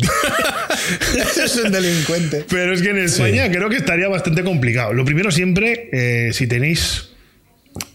es 1.43 1.55
un 1.57 1.71
delincuente. 1.71 2.45
Pero 2.49 2.73
es 2.73 2.81
que 2.81 2.89
en 2.89 2.97
España 2.99 3.49
creo 3.51 3.69
que 3.69 3.77
estaría 3.77 4.07
bastante 4.07 4.43
complicado. 4.43 4.93
Lo 4.93 5.05
primero 5.05 5.31
siempre, 5.31 5.89
eh, 5.91 6.31
si 6.33 6.47
tenéis 6.47 7.09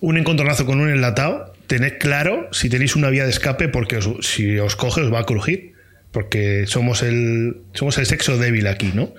un 0.00 0.16
encontronazo 0.18 0.66
con 0.66 0.80
un 0.80 0.90
enlatado, 0.90 1.52
tened 1.66 1.98
claro 1.98 2.48
si 2.52 2.68
tenéis 2.68 2.96
una 2.96 3.10
vía 3.10 3.24
de 3.24 3.30
escape 3.30 3.68
porque 3.68 3.98
os- 3.98 4.26
si 4.26 4.58
os 4.58 4.74
coge 4.76 5.02
os 5.02 5.12
va 5.12 5.20
a 5.20 5.26
crujir. 5.26 5.72
Porque 6.10 6.64
somos 6.66 7.02
el, 7.02 7.58
somos 7.74 7.98
el 7.98 8.06
sexo 8.06 8.38
débil 8.38 8.66
aquí, 8.66 8.90
¿no? 8.94 9.12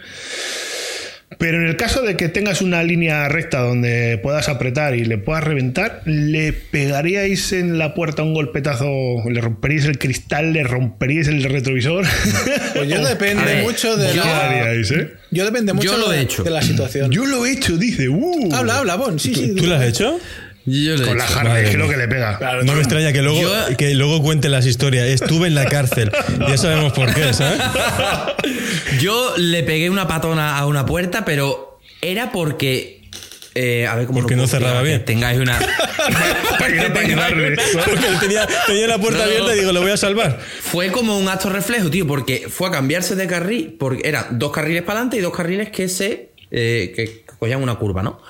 Pero 1.37 1.61
en 1.61 1.67
el 1.67 1.77
caso 1.77 2.01
de 2.01 2.17
que 2.17 2.27
tengas 2.27 2.61
una 2.61 2.81
línea 2.83 3.29
recta 3.29 3.59
donde 3.59 4.19
puedas 4.21 4.49
apretar 4.49 4.95
y 4.95 5.05
le 5.05 5.17
puedas 5.19 5.43
reventar, 5.43 6.01
¿le 6.05 6.53
pegaríais 6.53 7.53
en 7.53 7.77
la 7.77 7.93
puerta 7.93 8.23
un 8.23 8.33
golpetazo? 8.33 8.87
¿Le 9.29 9.39
romperíais 9.39 9.85
el 9.85 9.99
cristal? 9.99 10.53
¿Le 10.53 10.63
romperíais 10.63 11.27
el 11.27 11.43
retrovisor? 11.43 12.03
Pues 12.75 12.89
yo 12.89 13.01
¿O 13.01 13.05
depende 13.05 13.43
ver, 13.43 13.63
mucho 13.63 13.95
de 13.95 14.07
yo- 14.15 14.21
¿Qué 14.23 14.27
la. 14.27 14.45
haríais, 14.47 14.91
eh? 14.91 15.11
Yo 15.31 15.45
depende 15.45 15.73
mucho 15.73 15.91
Yo 15.91 15.97
lo 15.97 16.11
he 16.11 16.17
de, 16.17 16.21
hecho. 16.23 16.43
de 16.43 16.49
la 16.49 16.61
situación. 16.61 17.11
Yo 17.11 17.25
lo 17.25 17.45
he 17.45 17.51
hecho, 17.51 17.77
dice. 17.77 18.09
Uh, 18.09 18.49
Habla, 18.53 18.79
habla, 18.79 18.95
Bon. 18.95 19.19
Sí, 19.19 19.33
sí. 19.35 19.53
¿Tú 19.55 19.65
lo 19.67 19.75
has 19.75 19.83
hecho? 19.87 20.19
Yo 20.71 20.95
le 20.95 21.03
he 21.03 21.07
Con 21.07 21.17
la 21.17 21.25
hecho. 21.25 21.33
jarra, 21.33 21.49
Madre 21.49 21.63
es 21.65 21.69
que 21.71 21.77
lo 21.77 21.85
mía. 21.85 21.93
que 21.95 22.01
le 22.01 22.07
pega. 22.07 22.61
No 22.63 22.73
me 22.73 22.79
extraña 22.79 23.11
que 23.13 23.21
luego, 23.21 23.41
Yo- 23.41 23.77
que 23.77 23.93
luego 23.95 24.21
cuente 24.21 24.49
las 24.49 24.65
historias. 24.65 25.07
Estuve 25.07 25.47
en 25.47 25.55
la 25.55 25.65
cárcel. 25.65 26.11
Ya 26.47 26.57
sabemos 26.57 26.93
por 26.93 27.13
qué, 27.13 27.33
¿sabes? 27.33 27.59
Yo 28.99 29.33
le 29.37 29.63
pegué 29.63 29.89
una 29.89 30.07
patona 30.07 30.57
a 30.57 30.65
una 30.65 30.85
puerta, 30.85 31.25
pero 31.25 31.79
era 32.01 32.31
porque. 32.31 33.01
eh, 33.55 33.87
a 33.87 33.95
ver 33.95 34.05
cómo 34.05 34.19
Porque 34.21 34.35
no 34.35 34.47
cerraba 34.47 34.81
bien. 34.81 34.99
que 34.99 35.05
Tengáis 35.05 35.39
una. 35.39 35.59
Para 36.59 36.67
que 36.73 36.75
no 36.87 36.93
para 36.93 37.05
ayudarle. 37.05 37.55
Porque 37.85 38.07
él 38.07 38.19
tenía, 38.19 38.47
tenía 38.65 38.87
la 38.87 38.97
puerta 38.97 39.19
no. 39.19 39.25
abierta 39.25 39.55
y 39.55 39.59
digo, 39.59 39.71
lo 39.73 39.81
voy 39.81 39.91
a 39.91 39.97
salvar. 39.97 40.39
Fue 40.61 40.91
como 40.91 41.17
un 41.17 41.27
acto 41.29 41.49
reflejo, 41.49 41.89
tío, 41.89 42.05
porque 42.07 42.47
fue 42.49 42.67
a 42.69 42.71
cambiarse 42.71 43.15
de 43.15 43.27
carril, 43.27 43.75
porque 43.79 44.07
eran 44.07 44.39
dos 44.39 44.51
carriles 44.51 44.81
para 44.83 44.99
adelante 44.99 45.17
y 45.17 45.21
dos 45.21 45.35
carriles 45.35 45.69
que 45.69 45.87
se. 45.89 46.29
eh, 46.51 46.93
que 46.95 47.23
cogían 47.37 47.61
una 47.61 47.75
curva, 47.75 48.01
¿no? 48.03 48.21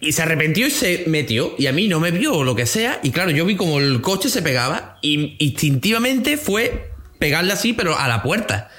Y 0.00 0.12
se 0.12 0.22
arrepintió 0.22 0.66
y 0.66 0.70
se 0.70 1.04
metió. 1.06 1.54
Y 1.58 1.66
a 1.66 1.72
mí 1.72 1.88
no 1.88 2.00
me 2.00 2.10
vio 2.10 2.34
o 2.34 2.44
lo 2.44 2.54
que 2.54 2.66
sea. 2.66 3.00
Y 3.02 3.10
claro, 3.10 3.30
yo 3.30 3.44
vi 3.44 3.56
como 3.56 3.80
el 3.80 4.00
coche 4.00 4.28
se 4.28 4.42
pegaba. 4.42 4.98
Y 5.02 5.36
instintivamente 5.38 6.36
fue 6.36 6.92
pegarle 7.18 7.52
así, 7.52 7.72
pero 7.72 7.98
a 7.98 8.06
la 8.08 8.22
puerta. 8.22 8.70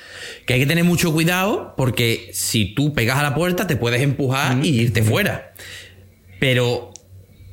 Que 0.46 0.54
hay 0.54 0.62
que 0.62 0.66
tener 0.66 0.84
mucho 0.84 1.12
cuidado 1.12 1.74
porque 1.78 2.30
si 2.34 2.74
tú 2.74 2.94
pegas 2.94 3.18
a 3.18 3.24
la 3.24 3.36
puerta 3.36 3.68
te 3.68 3.76
puedes 3.76 4.02
empujar 4.02 4.66
y 4.66 4.70
irte 4.70 5.04
fuera. 5.04 5.54
Pero, 6.40 6.89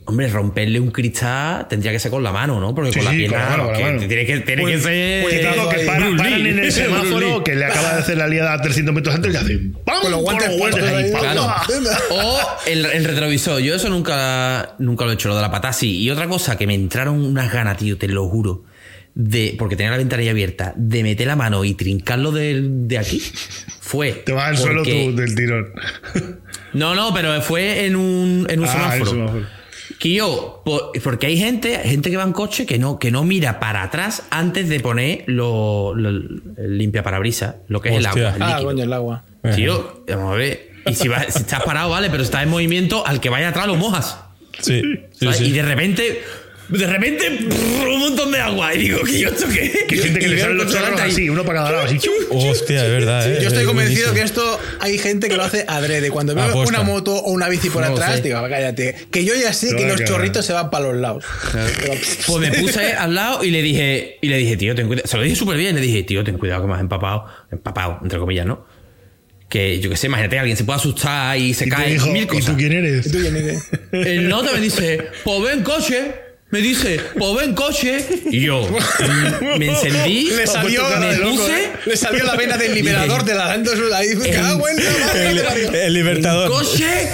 hombre, 0.06 0.28
romperle 0.28 0.80
un 0.80 0.90
cristal 0.90 1.66
tendría 1.68 1.92
que 1.92 1.98
ser 1.98 2.10
con 2.10 2.22
la 2.22 2.32
mano, 2.32 2.58
¿no? 2.60 2.74
Porque 2.74 2.92
Sí, 2.92 2.98
con 2.98 3.04
la 3.06 3.10
sí, 3.10 3.16
pierna 3.18 3.38
con 3.48 3.58
la 3.58 3.64
con 3.64 3.72
la 3.72 3.92
que 3.92 3.98
te 3.98 4.06
tiene 4.08 4.26
que, 4.26 4.40
tiene 4.40 4.62
Pues- 4.62 4.76
que 4.76 4.80
ser. 4.82 5.22
Pues 5.24 5.40
claro, 5.40 5.68
que 5.68 5.78
para- 5.80 6.16
paran 6.16 6.42
Lee. 6.42 6.50
en 6.50 6.58
el 6.60 6.72
semáforo 6.72 7.44
que 7.44 7.54
le 7.56 7.64
acaba 7.64 7.94
de 7.94 8.00
hacer 8.00 8.16
la 8.16 8.28
liada 8.28 8.52
a 8.54 8.62
300 8.62 8.94
metros 8.94 9.14
antes 9.14 9.34
y 9.34 9.36
hacen 9.36 9.76
¡pam! 9.84 10.00
Con 10.02 10.10
los 10.12 10.20
guantes 10.20 10.50
puestos 10.58 10.82
ahí, 10.82 11.04
ahí. 11.06 11.12
¡pam! 11.12 11.20
Claro. 11.22 11.46
O 12.10 12.38
el, 12.66 12.84
el 12.86 13.04
retrovisor. 13.04 13.60
Yo 13.60 13.74
eso 13.74 13.88
nunca, 13.90 14.74
nunca 14.78 15.04
lo 15.04 15.10
he 15.10 15.14
hecho, 15.14 15.28
lo 15.28 15.36
de 15.36 15.42
la 15.42 15.50
pata 15.50 15.72
sí. 15.72 15.98
Y 15.98 16.10
otra 16.10 16.28
cosa, 16.28 16.56
que 16.56 16.66
me 16.66 16.74
entraron 16.74 17.24
unas 17.24 17.52
ganas, 17.52 17.76
tío, 17.76 17.96
te 17.98 18.08
lo 18.08 18.28
juro. 18.28 18.64
De, 19.18 19.54
porque 19.58 19.76
tenía 19.76 19.90
la 19.92 19.96
ventanilla 19.96 20.32
abierta, 20.32 20.74
de 20.76 21.02
meter 21.02 21.26
la 21.26 21.36
mano 21.36 21.64
y 21.64 21.72
trincarlo 21.72 22.32
de, 22.32 22.60
de 22.62 22.98
aquí. 22.98 23.22
Fue. 23.80 24.12
Te 24.12 24.32
vas 24.32 24.48
al 24.48 24.58
suelo 24.58 24.82
porque- 24.82 25.06
tú 25.10 25.16
del 25.16 25.34
tirón. 25.34 25.72
No, 26.74 26.94
no, 26.94 27.14
pero 27.14 27.40
fue 27.40 27.86
en 27.86 27.96
un, 27.96 28.46
en 28.50 28.60
un 28.60 28.66
Ah, 28.66 28.92
semáforo. 28.92 29.46
Que 30.06 30.12
yo, 30.14 30.62
por- 30.64 30.92
porque 31.02 31.26
hay 31.26 31.36
gente, 31.36 31.76
gente 31.80 32.10
que 32.12 32.16
va 32.16 32.22
en 32.22 32.32
coche 32.32 32.64
que 32.64 32.78
no, 32.78 32.96
que 33.00 33.10
no 33.10 33.24
mira 33.24 33.58
para 33.58 33.82
atrás 33.82 34.22
antes 34.30 34.68
de 34.68 34.78
poner 34.78 35.24
lo, 35.26 35.94
lo- 35.96 36.10
el 36.10 36.78
limpia 36.78 37.02
parabrisas, 37.02 37.56
lo 37.66 37.80
que 37.80 37.88
es 37.88 37.96
el 37.96 38.06
agua. 38.06 38.20
el 38.36 38.42
Ah, 38.42 38.46
líquido. 38.50 38.64
coño, 38.66 38.84
el 38.84 38.92
agua. 38.92 39.24
Tío, 39.56 40.04
vamos 40.08 40.32
a 40.32 40.36
ver. 40.36 40.70
Y 40.86 40.94
si, 40.94 41.08
vas- 41.08 41.26
si 41.34 41.40
estás 41.40 41.64
parado, 41.64 41.90
vale, 41.90 42.08
pero 42.08 42.22
estás 42.22 42.44
en 42.44 42.50
movimiento, 42.50 43.04
al 43.04 43.18
que 43.20 43.30
vaya 43.30 43.48
atrás 43.48 43.66
lo 43.66 43.74
mojas. 43.74 44.16
Sí, 44.60 44.80
sí. 45.10 45.26
Y 45.44 45.50
de 45.50 45.62
repente, 45.62 46.22
De 46.68 46.84
repente, 46.86 47.28
brrr, 47.30 47.88
un 47.88 48.00
montón 48.00 48.32
de 48.32 48.40
agua. 48.40 48.74
Y 48.74 48.78
digo, 48.78 49.00
¿qué 49.04 49.20
yo 49.20 49.28
esto 49.28 49.46
qué? 49.52 49.72
Que 49.88 49.98
gente 49.98 50.18
que 50.18 50.26
Y 50.26 50.28
le 50.30 50.40
salen 50.40 50.56
los 50.56 50.72
chorros 50.72 51.00
así, 51.00 51.30
uno 51.30 51.44
para 51.44 51.60
cada 51.60 51.72
lado, 51.72 51.84
así. 51.84 51.98
chum. 51.98 52.12
Hostia, 52.30 52.84
es 52.84 52.90
verdad, 52.90 53.24
¿eh? 53.30 53.38
Yo 53.40 53.48
estoy 53.48 53.62
Es 53.62 53.66
buenísimo. 53.66 53.72
convencido 53.72 54.14
que 54.14 54.22
esto 54.22 54.60
hay 54.80 54.98
gente 54.98 55.28
que 55.28 55.36
lo 55.36 55.44
hace 55.44 55.64
adrede. 55.68 56.10
Cuando 56.10 56.34
veo 56.34 56.44
Aposta. 56.44 56.68
una 56.80 56.82
moto 56.82 57.14
o 57.14 57.30
una 57.30 57.48
bici 57.48 57.70
por 57.70 57.84
No 57.86 57.92
atrás, 57.92 58.16
sé. 58.16 58.22
digo, 58.22 58.40
cállate. 58.48 58.96
Que 59.12 59.24
yo 59.24 59.34
ya 59.34 59.52
sé 59.52 59.70
Te 59.70 59.76
que 59.76 59.82
los 59.86 59.92
cagar. 59.98 60.08
chorritos 60.08 60.44
se 60.44 60.52
van 60.52 60.70
para 60.70 60.86
los 60.86 60.96
lados. 60.96 61.24
Pero, 61.52 61.94
Pues 62.26 62.38
me 62.50 62.58
puse 62.58 62.92
al 62.98 63.14
lado 63.14 63.44
y 63.44 63.50
le 63.52 63.62
dije, 63.62 64.18
y 64.20 64.28
le 64.28 64.36
dije, 64.38 64.56
tío, 64.56 64.74
ten 64.74 64.88
cuidado. 64.88 65.06
Se 65.06 65.16
lo 65.16 65.22
dije 65.22 65.36
súper 65.36 65.56
bien. 65.58 65.74
Le 65.76 65.80
dije, 65.80 66.02
tío, 66.02 66.24
ten 66.24 66.36
cuidado 66.36 66.62
que 66.62 66.68
me 66.68 66.74
has 66.74 66.80
empapado. 66.80 67.26
Empapado, 67.52 68.00
entre 68.02 68.18
comillas, 68.18 68.44
¿no? 68.46 68.66
Que 69.48 69.78
yo 69.78 69.88
qué 69.88 69.96
sé, 69.96 70.08
imagínate 70.08 70.34
que 70.34 70.40
alguien 70.40 70.56
se 70.56 70.64
puede 70.64 70.78
asustar 70.80 71.38
y 71.38 71.54
se 71.54 71.66
Y 71.66 71.68
cae 71.68 71.92
dijo, 71.92 72.08
mil 72.08 72.24
¿y 72.24 72.26
cosas. 72.26 72.46
tú 72.46 72.56
quién 72.56 72.72
eres? 72.72 73.08
¿Tú 73.12 73.18
quién 73.20 73.36
eres? 73.36 73.62
El 73.92 74.28
nota 74.28 74.50
me 74.52 74.60
dice, 74.60 75.06
pues 75.22 75.42
ven 75.42 75.62
coche. 75.62 76.25
Me 76.56 76.62
dice, 76.62 76.98
pues 77.18 77.34
ven 77.36 77.54
coche. 77.54 78.02
Y 78.30 78.40
yo 78.40 78.66
mm, 78.66 79.58
me 79.58 79.66
encendí. 79.66 80.30
Le 80.36 80.46
salió, 80.46 80.84
me 80.98 81.14
loco, 81.18 81.36
puse 81.36 81.64
¿eh? 81.64 81.72
le 81.84 81.96
salió 81.98 82.24
la 82.24 82.34
vena 82.34 82.56
del 82.56 82.74
liberador 82.74 83.26
de 83.26 83.34
la 83.34 83.52
ahí. 83.52 84.14
¡Me 84.16 84.30
cago 84.30 84.66
en 84.66 84.76
la 84.82 84.90
madre 84.90 85.86
El, 85.86 85.92
libertador. 85.92 86.50
coche. 86.50 87.10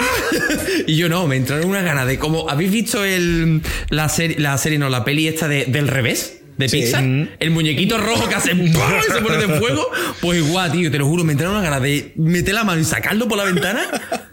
y 0.86 0.96
yo 0.96 1.10
no, 1.10 1.26
me 1.26 1.36
entraron 1.36 1.68
unas 1.68 1.84
ganas 1.84 2.06
de 2.06 2.18
como. 2.18 2.48
¿Habéis 2.48 2.70
visto 2.70 3.04
el, 3.04 3.60
la, 3.90 4.08
serie, 4.08 4.38
la 4.38 4.56
serie, 4.56 4.78
no, 4.78 4.88
la 4.88 5.04
peli 5.04 5.28
esta 5.28 5.46
de, 5.46 5.66
del 5.66 5.86
revés? 5.86 6.38
De 6.56 6.66
Pixar, 6.70 7.02
el 7.02 7.50
muñequito 7.50 7.98
rojo 7.98 8.30
que 8.30 8.34
hace 8.34 8.54
¡pum! 8.54 8.66
y 8.66 9.12
se 9.12 9.20
pone 9.20 9.36
de 9.46 9.58
fuego. 9.58 9.90
Pues 10.22 10.38
igual, 10.38 10.72
tío, 10.72 10.90
te 10.90 10.96
lo 10.96 11.06
juro, 11.06 11.22
me 11.22 11.32
entraron 11.32 11.56
unas 11.56 11.64
ganas 11.68 11.82
de 11.82 12.12
meter 12.16 12.54
la 12.54 12.64
mano 12.64 12.80
y 12.80 12.84
sacarlo 12.84 13.28
por 13.28 13.36
la 13.36 13.44
ventana. 13.44 14.29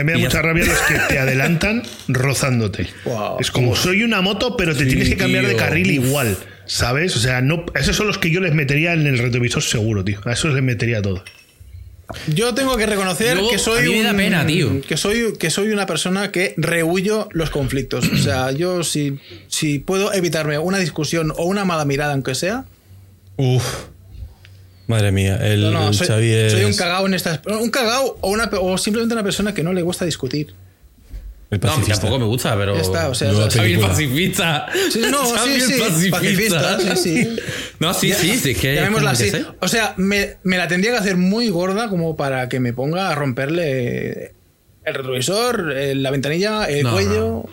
A 0.00 0.04
mí 0.04 0.04
me 0.04 0.12
da 0.12 0.18
mucha 0.18 0.42
rabia 0.42 0.64
los 0.64 0.78
que 0.82 0.94
te 1.08 1.18
adelantan 1.18 1.82
rozándote. 2.08 2.88
Wow. 3.04 3.36
Es 3.40 3.50
como, 3.50 3.74
soy 3.76 4.02
una 4.02 4.20
moto, 4.20 4.56
pero 4.56 4.74
te 4.74 4.86
tienes 4.86 5.08
que 5.08 5.16
cambiar 5.16 5.46
de 5.46 5.56
carril 5.56 5.90
igual. 5.90 6.36
¿Sabes? 6.66 7.14
O 7.14 7.20
sea, 7.20 7.40
no, 7.42 7.64
esos 7.76 7.94
son 7.94 8.08
los 8.08 8.18
que 8.18 8.30
yo 8.30 8.40
les 8.40 8.52
metería 8.52 8.92
en 8.92 9.06
el 9.06 9.18
retrovisor 9.18 9.62
seguro, 9.62 10.04
tío. 10.04 10.20
A 10.24 10.32
esos 10.32 10.52
les 10.52 10.62
metería 10.64 11.00
todo. 11.00 11.22
Yo 12.28 12.54
tengo 12.54 12.76
que 12.76 12.86
reconocer 12.86 13.34
Luego, 13.34 13.50
que 13.50 13.58
soy 13.58 13.78
a 13.78 13.82
mí 13.82 13.96
me 13.98 14.02
da 14.04 14.10
un- 14.12 14.16
pena, 14.16 14.46
tío. 14.46 14.80
Que 14.82 14.96
soy, 14.96 15.34
que 15.38 15.50
soy 15.50 15.70
una 15.70 15.86
persona 15.86 16.30
que 16.30 16.54
rehuyo 16.56 17.28
los 17.32 17.50
conflictos. 17.50 18.08
O 18.12 18.16
sea, 18.16 18.50
yo 18.52 18.84
si, 18.84 19.18
si 19.48 19.78
puedo 19.80 20.12
evitarme 20.12 20.58
una 20.58 20.78
discusión 20.78 21.32
o 21.36 21.44
una 21.44 21.64
mala 21.64 21.84
mirada, 21.84 22.12
aunque 22.12 22.34
sea, 22.34 22.64
Uf. 23.36 23.64
Madre 24.86 25.10
mía, 25.12 25.36
el, 25.42 25.62
no, 25.62 25.70
no, 25.72 25.88
el 25.88 25.94
soy, 25.94 26.06
Xavi 26.06 26.30
es 26.32 26.52
soy 26.52 26.64
un 26.64 26.74
cagao 26.74 27.06
en 27.06 27.14
estas. 27.14 27.40
Un 27.46 27.70
cagao 27.70 28.18
o, 28.20 28.30
una, 28.30 28.48
o 28.60 28.78
simplemente 28.78 29.14
una 29.14 29.24
persona 29.24 29.52
que 29.52 29.62
no 29.64 29.72
le 29.72 29.82
gusta 29.82 30.04
discutir. 30.04 30.54
el 31.50 31.58
No, 31.58 31.68
pacifista. 31.68 31.94
tampoco 32.02 32.18
me 32.20 32.26
gusta, 32.26 32.56
pero. 32.56 32.74
Ya 32.76 32.82
está, 32.82 33.08
o 33.08 33.14
sea, 33.14 33.32
No, 33.32 33.38
Xavi 33.40 33.54
el 33.58 33.60
película. 33.62 33.88
pacifista. 33.88 34.66
Sí, 34.92 35.00
no, 35.10 35.24
Xavi 35.36 35.60
sí, 35.60 35.72
sí, 35.72 36.10
pacifista, 36.10 36.78
sí, 36.78 36.96
sí. 36.96 37.36
No, 37.80 37.94
sí, 37.94 38.12
sí, 38.12 38.36
sí, 38.38 38.50
es 38.52 38.58
que. 38.58 38.78
Así. 38.78 39.32
O 39.60 39.66
sea, 39.68 39.94
me, 39.96 40.36
me 40.44 40.56
la 40.56 40.68
tendría 40.68 40.92
que 40.92 40.98
hacer 40.98 41.16
muy 41.16 41.48
gorda 41.48 41.88
como 41.88 42.16
para 42.16 42.48
que 42.48 42.60
me 42.60 42.72
ponga 42.72 43.10
a 43.10 43.14
romperle 43.16 44.34
el 44.84 44.94
retrovisor, 44.94 45.72
eh, 45.76 45.96
la 45.96 46.12
ventanilla, 46.12 46.64
el 46.66 46.84
No, 46.84 46.92
cuello. 46.92 47.44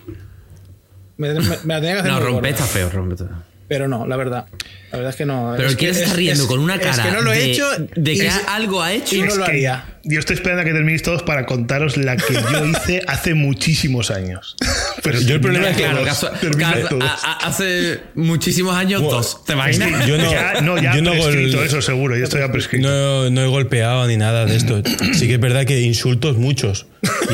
Me, 1.17 1.33
me- 1.33 1.39
me 1.41 1.45
la 1.47 1.57
tendría 1.81 1.93
que 1.93 1.99
hacer 1.99 2.11
No, 2.11 2.19
muy 2.21 2.27
rompe 2.31 2.49
está 2.49 2.65
feo, 2.65 2.89
rompe 2.91 3.15
está. 3.15 3.43
Pero 3.73 3.87
no, 3.87 4.05
la 4.05 4.15
verdad. 4.17 4.45
La 4.91 4.97
verdad 4.99 5.09
es 5.09 5.15
que 5.15 5.25
no. 5.25 5.53
Pero 5.57 5.67
es 5.67 5.71
el 5.73 5.77
que 5.79 5.85
que 5.87 5.91
está 5.91 6.03
es- 6.05 6.15
riendo 6.15 6.43
es- 6.43 6.47
con 6.49 6.59
una 6.59 6.79
cara. 6.79 6.91
Es 6.91 6.99
que 6.99 7.11
no 7.11 7.21
lo 7.21 7.33
he 7.33 7.39
de, 7.39 7.51
hecho. 7.51 7.65
De 7.95 8.13
que 8.15 8.29
algo 8.47 8.83
ha 8.83 8.93
hecho. 8.93 9.15
y 9.15 9.23
no 9.23 9.35
lo 9.35 9.45
haría. 9.45 9.83
Yo 10.05 10.19
estoy 10.19 10.35
esperando 10.35 10.63
a 10.63 10.65
que 10.65 10.73
terminéis 10.73 11.01
todos 11.01 11.23
para 11.23 11.45
contaros 11.45 11.95
la 11.95 12.17
que 12.17 12.33
yo 12.33 12.65
hice 12.67 13.01
hace 13.07 13.33
muchísimos 13.35 14.11
años. 14.11 14.57
Pero 15.01 15.21
Yo 15.21 15.35
el 15.35 15.41
problema 15.41 15.69
es 15.69 15.77
que- 15.77 15.83
Claro, 15.83 16.03
caso- 16.03 16.29
caso- 16.57 16.99
a- 17.01 17.05
a- 17.31 17.47
hace 17.47 18.01
muchísimos 18.13 18.75
años, 18.75 19.01
Bueno, 19.01 19.17
dos. 19.17 19.45
¿Te 19.45 19.53
imaginas? 19.53 20.05
Yo 20.05 20.17
no, 20.17 20.29
ya, 20.31 20.61
no, 20.61 20.77
ya 20.77 20.95
yo 20.95 21.01
no 21.01 21.11
prescrito 21.13 21.63
eso 21.63 21.81
seguro, 21.81 22.17
yo 22.17 22.25
estoy 22.25 22.41
ya 22.41 22.51
prescrito. 22.51 22.87
No, 22.87 23.29
no 23.29 23.41
he 23.43 23.47
golpeado 23.47 24.05
ni 24.07 24.17
nada 24.17 24.45
de 24.45 24.55
esto. 24.57 24.81
Sí 25.13 25.27
que 25.27 25.35
es 25.35 25.39
verdad 25.39 25.65
que 25.65 25.79
insultos 25.79 26.37
muchos. 26.37 26.85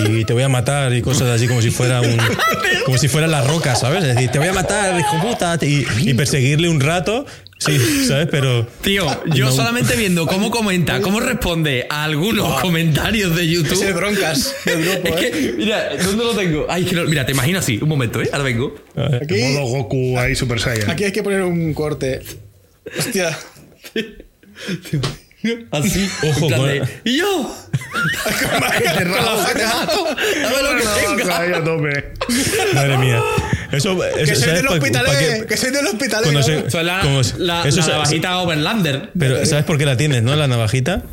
Y 0.05 0.25
te 0.25 0.33
voy 0.33 0.43
a 0.43 0.49
matar 0.49 0.93
y 0.93 1.01
cosas 1.01 1.27
así 1.29 1.47
como 1.47 1.61
si 1.61 1.71
fuera 1.71 2.01
un. 2.01 2.17
Como 2.85 2.97
si 2.97 3.07
fuera 3.07 3.27
la 3.27 3.41
roca, 3.41 3.75
¿sabes? 3.75 4.03
Es 4.03 4.15
decir, 4.15 4.31
te 4.31 4.39
voy 4.39 4.47
a 4.47 4.53
matar, 4.53 4.99
hijo 4.99 5.19
puta. 5.21 5.57
Y, 5.61 5.85
y 5.99 6.13
perseguirle 6.15 6.69
un 6.69 6.79
rato. 6.79 7.25
Sí, 7.59 8.05
¿sabes? 8.07 8.27
Pero. 8.31 8.65
Tío, 8.81 9.05
yo 9.35 9.47
No. 9.47 9.51
solamente 9.51 9.95
viendo 9.97 10.25
cómo 10.25 10.49
comenta, 10.49 11.01
cómo 11.01 11.19
responde 11.19 11.85
a 11.89 12.05
algunos 12.05 12.61
comentarios 12.61 13.35
de 13.35 13.47
YouTube. 13.49 13.73
Ese 13.73 13.91
broncas 13.91 14.55
del 14.63 14.81
grupo, 14.85 15.07
Es 15.17 15.23
¿eh? 15.25 15.31
que, 15.31 15.53
mira, 15.57 15.89
¿dónde 15.97 16.23
lo 16.23 16.33
tengo? 16.35 16.65
Ay, 16.69 16.85
que 16.85 16.95
no- 16.95 17.03
mira, 17.03 17.25
te 17.25 17.33
imagino 17.33 17.59
así. 17.59 17.77
Un 17.81 17.89
momento, 17.89 18.21
¿eh? 18.21 18.29
Ahora 18.31 18.45
vengo. 18.45 18.73
Aquí, 19.21 19.41
Modo 19.53 19.65
Goku 19.65 20.17
ahí 20.17 20.35
Super 20.35 20.59
Saiyan. 20.61 20.89
aquí 20.89 21.03
hay 21.03 21.11
que 21.11 21.21
poner 21.21 21.41
un 21.43 21.73
corte. 21.73 22.21
Hostia. 22.97 23.37
Así. 25.71 26.09
Ojo, 26.23 26.41
en 26.43 26.47
plan 26.47 26.59
con- 26.61 26.69
de, 26.69 26.83
¿Y 27.03 27.17
yo? 27.17 27.55
Con 31.17 31.27
la. 31.27 31.61
Madre 32.73 32.97
mía. 32.97 33.21
Eso, 33.71 33.97
Que 33.99 34.23
eso 34.23 34.33
soy 34.35 34.43
¿sabes 34.43 34.55
del 34.55 34.65
pa- 34.65 34.73
hospital, 34.73 35.05
pa' 35.05 35.17
qué? 35.17 35.45
que 35.47 35.57
soy 35.57 35.71
del 35.71 35.85
hospital. 35.87 36.23
Cuando 36.23 36.43
se- 36.43 36.55
vamos. 36.55 36.67
Eso 36.67 36.79
es 36.79 36.85
la, 36.85 36.99
Como- 37.01 37.21
la, 37.37 37.63
eso 37.67 37.79
la 37.81 37.87
navajita 37.87 38.37
Overlander. 38.39 39.09
Pero 39.17 39.45
¿sabes 39.45 39.65
por 39.65 39.77
qué 39.77 39.85
la 39.85 39.95
tienes, 39.97 40.23
no? 40.23 40.35
La 40.35 40.47
navajita. 40.47 41.03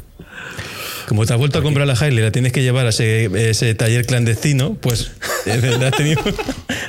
Como 1.08 1.24
te 1.24 1.32
has 1.32 1.38
vuelto 1.38 1.58
a 1.60 1.62
comprar 1.62 1.86
la 1.86 1.92
Harley, 1.92 2.18
la 2.24 2.32
tienes 2.32 2.52
que 2.52 2.62
llevar 2.64 2.86
a 2.86 2.88
ese, 2.88 3.30
ese 3.50 3.74
taller 3.76 4.06
clandestino, 4.06 4.74
pues 4.74 5.12
eh, 5.46 5.78
has 5.84 5.92
tenido, 5.96 6.20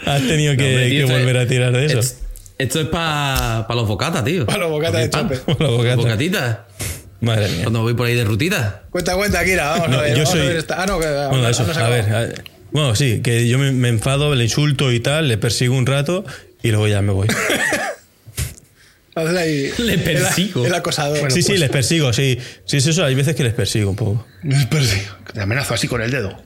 has 0.05 0.21
tenido 0.23 0.55
que, 0.57 0.69
Hombre, 0.69 0.89
tío, 0.89 1.05
que 1.07 1.13
volver 1.13 1.37
a 1.37 1.47
tirar 1.47 1.71
de 1.71 1.85
eso. 1.85 1.99
es- 1.99 2.17
Esto 2.57 2.79
es 2.81 2.87
para 2.87 3.67
los 3.75 3.87
bocatas, 3.87 4.23
tío. 4.23 4.45
Pa' 4.47 4.57
los 4.57 4.71
bocatas 4.71 5.01
de 5.01 5.09
Pa' 5.09 5.19
chope. 5.21 5.37
pan. 5.37 5.55
Los 5.59 5.71
bocatas. 5.77 5.97
Bocatitas. 5.97 6.57
Madre 7.21 7.47
mía. 7.49 7.63
Cuando 7.63 7.81
voy 7.83 7.93
por 7.93 8.07
ahí 8.07 8.15
de 8.15 8.23
rutita. 8.25 8.83
Cuenta, 8.89 9.15
cuenta, 9.15 9.43
Kira. 9.45 9.69
Vamos 9.71 9.89
No, 9.89 9.97
a 9.99 10.01
ver. 10.01 10.11
yo 10.11 10.23
vamos 10.23 10.29
a 10.29 10.31
soy- 10.37 10.47
ver 10.47 10.55
esta. 10.57 10.81
Ah, 10.81 10.85
no, 10.87 10.99
que. 10.99 11.05
Bueno, 11.07 11.47
eso, 11.49 11.63
no 11.67 11.73
a 11.73 11.89
ver, 11.89 12.09
a 12.13 12.19
ver. 12.21 12.43
Bueno, 12.71 12.95
sí, 12.95 13.21
que 13.23 13.47
yo 13.47 13.57
me, 13.59 13.71
me 13.71 13.89
enfado, 13.89 14.33
le 14.35 14.43
insulto 14.43 14.91
y 14.91 14.99
tal, 14.99 15.27
le 15.27 15.37
persigo 15.37 15.75
un 15.75 15.85
rato 15.85 16.25
y 16.63 16.69
luego 16.69 16.87
ya 16.87 17.01
me 17.01 17.11
voy. 17.13 17.27
Ahí 19.15 19.71
Le 19.79 19.93
el- 19.93 20.03
persigo. 20.03 20.65
El, 20.65 20.73
acosador. 20.75 21.17
Bueno, 21.19 21.33
sí, 21.33 21.41
sí, 21.41 21.47
pues- 21.49 21.59
les 21.61 21.69
persigo, 21.71 22.13
sí. 22.13 22.37
Sí, 22.65 22.81
sí, 22.81 22.89
eso, 22.91 23.03
hay 23.03 23.15
veces 23.15 23.35
que 23.35 23.43
les 23.43 23.53
persigo 23.53 23.89
un 23.89 23.95
poco. 23.95 24.25
Pero 24.69 24.83
sí, 24.83 25.01
Te 25.33 25.41
amenazo 25.41 25.73
así 25.73 25.87
con 25.87 26.01
el 26.01 26.11
dedo. 26.11 26.39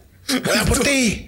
¡Voy 0.46 0.58
a 0.58 0.64
por 0.64 0.80
ti! 0.84 1.28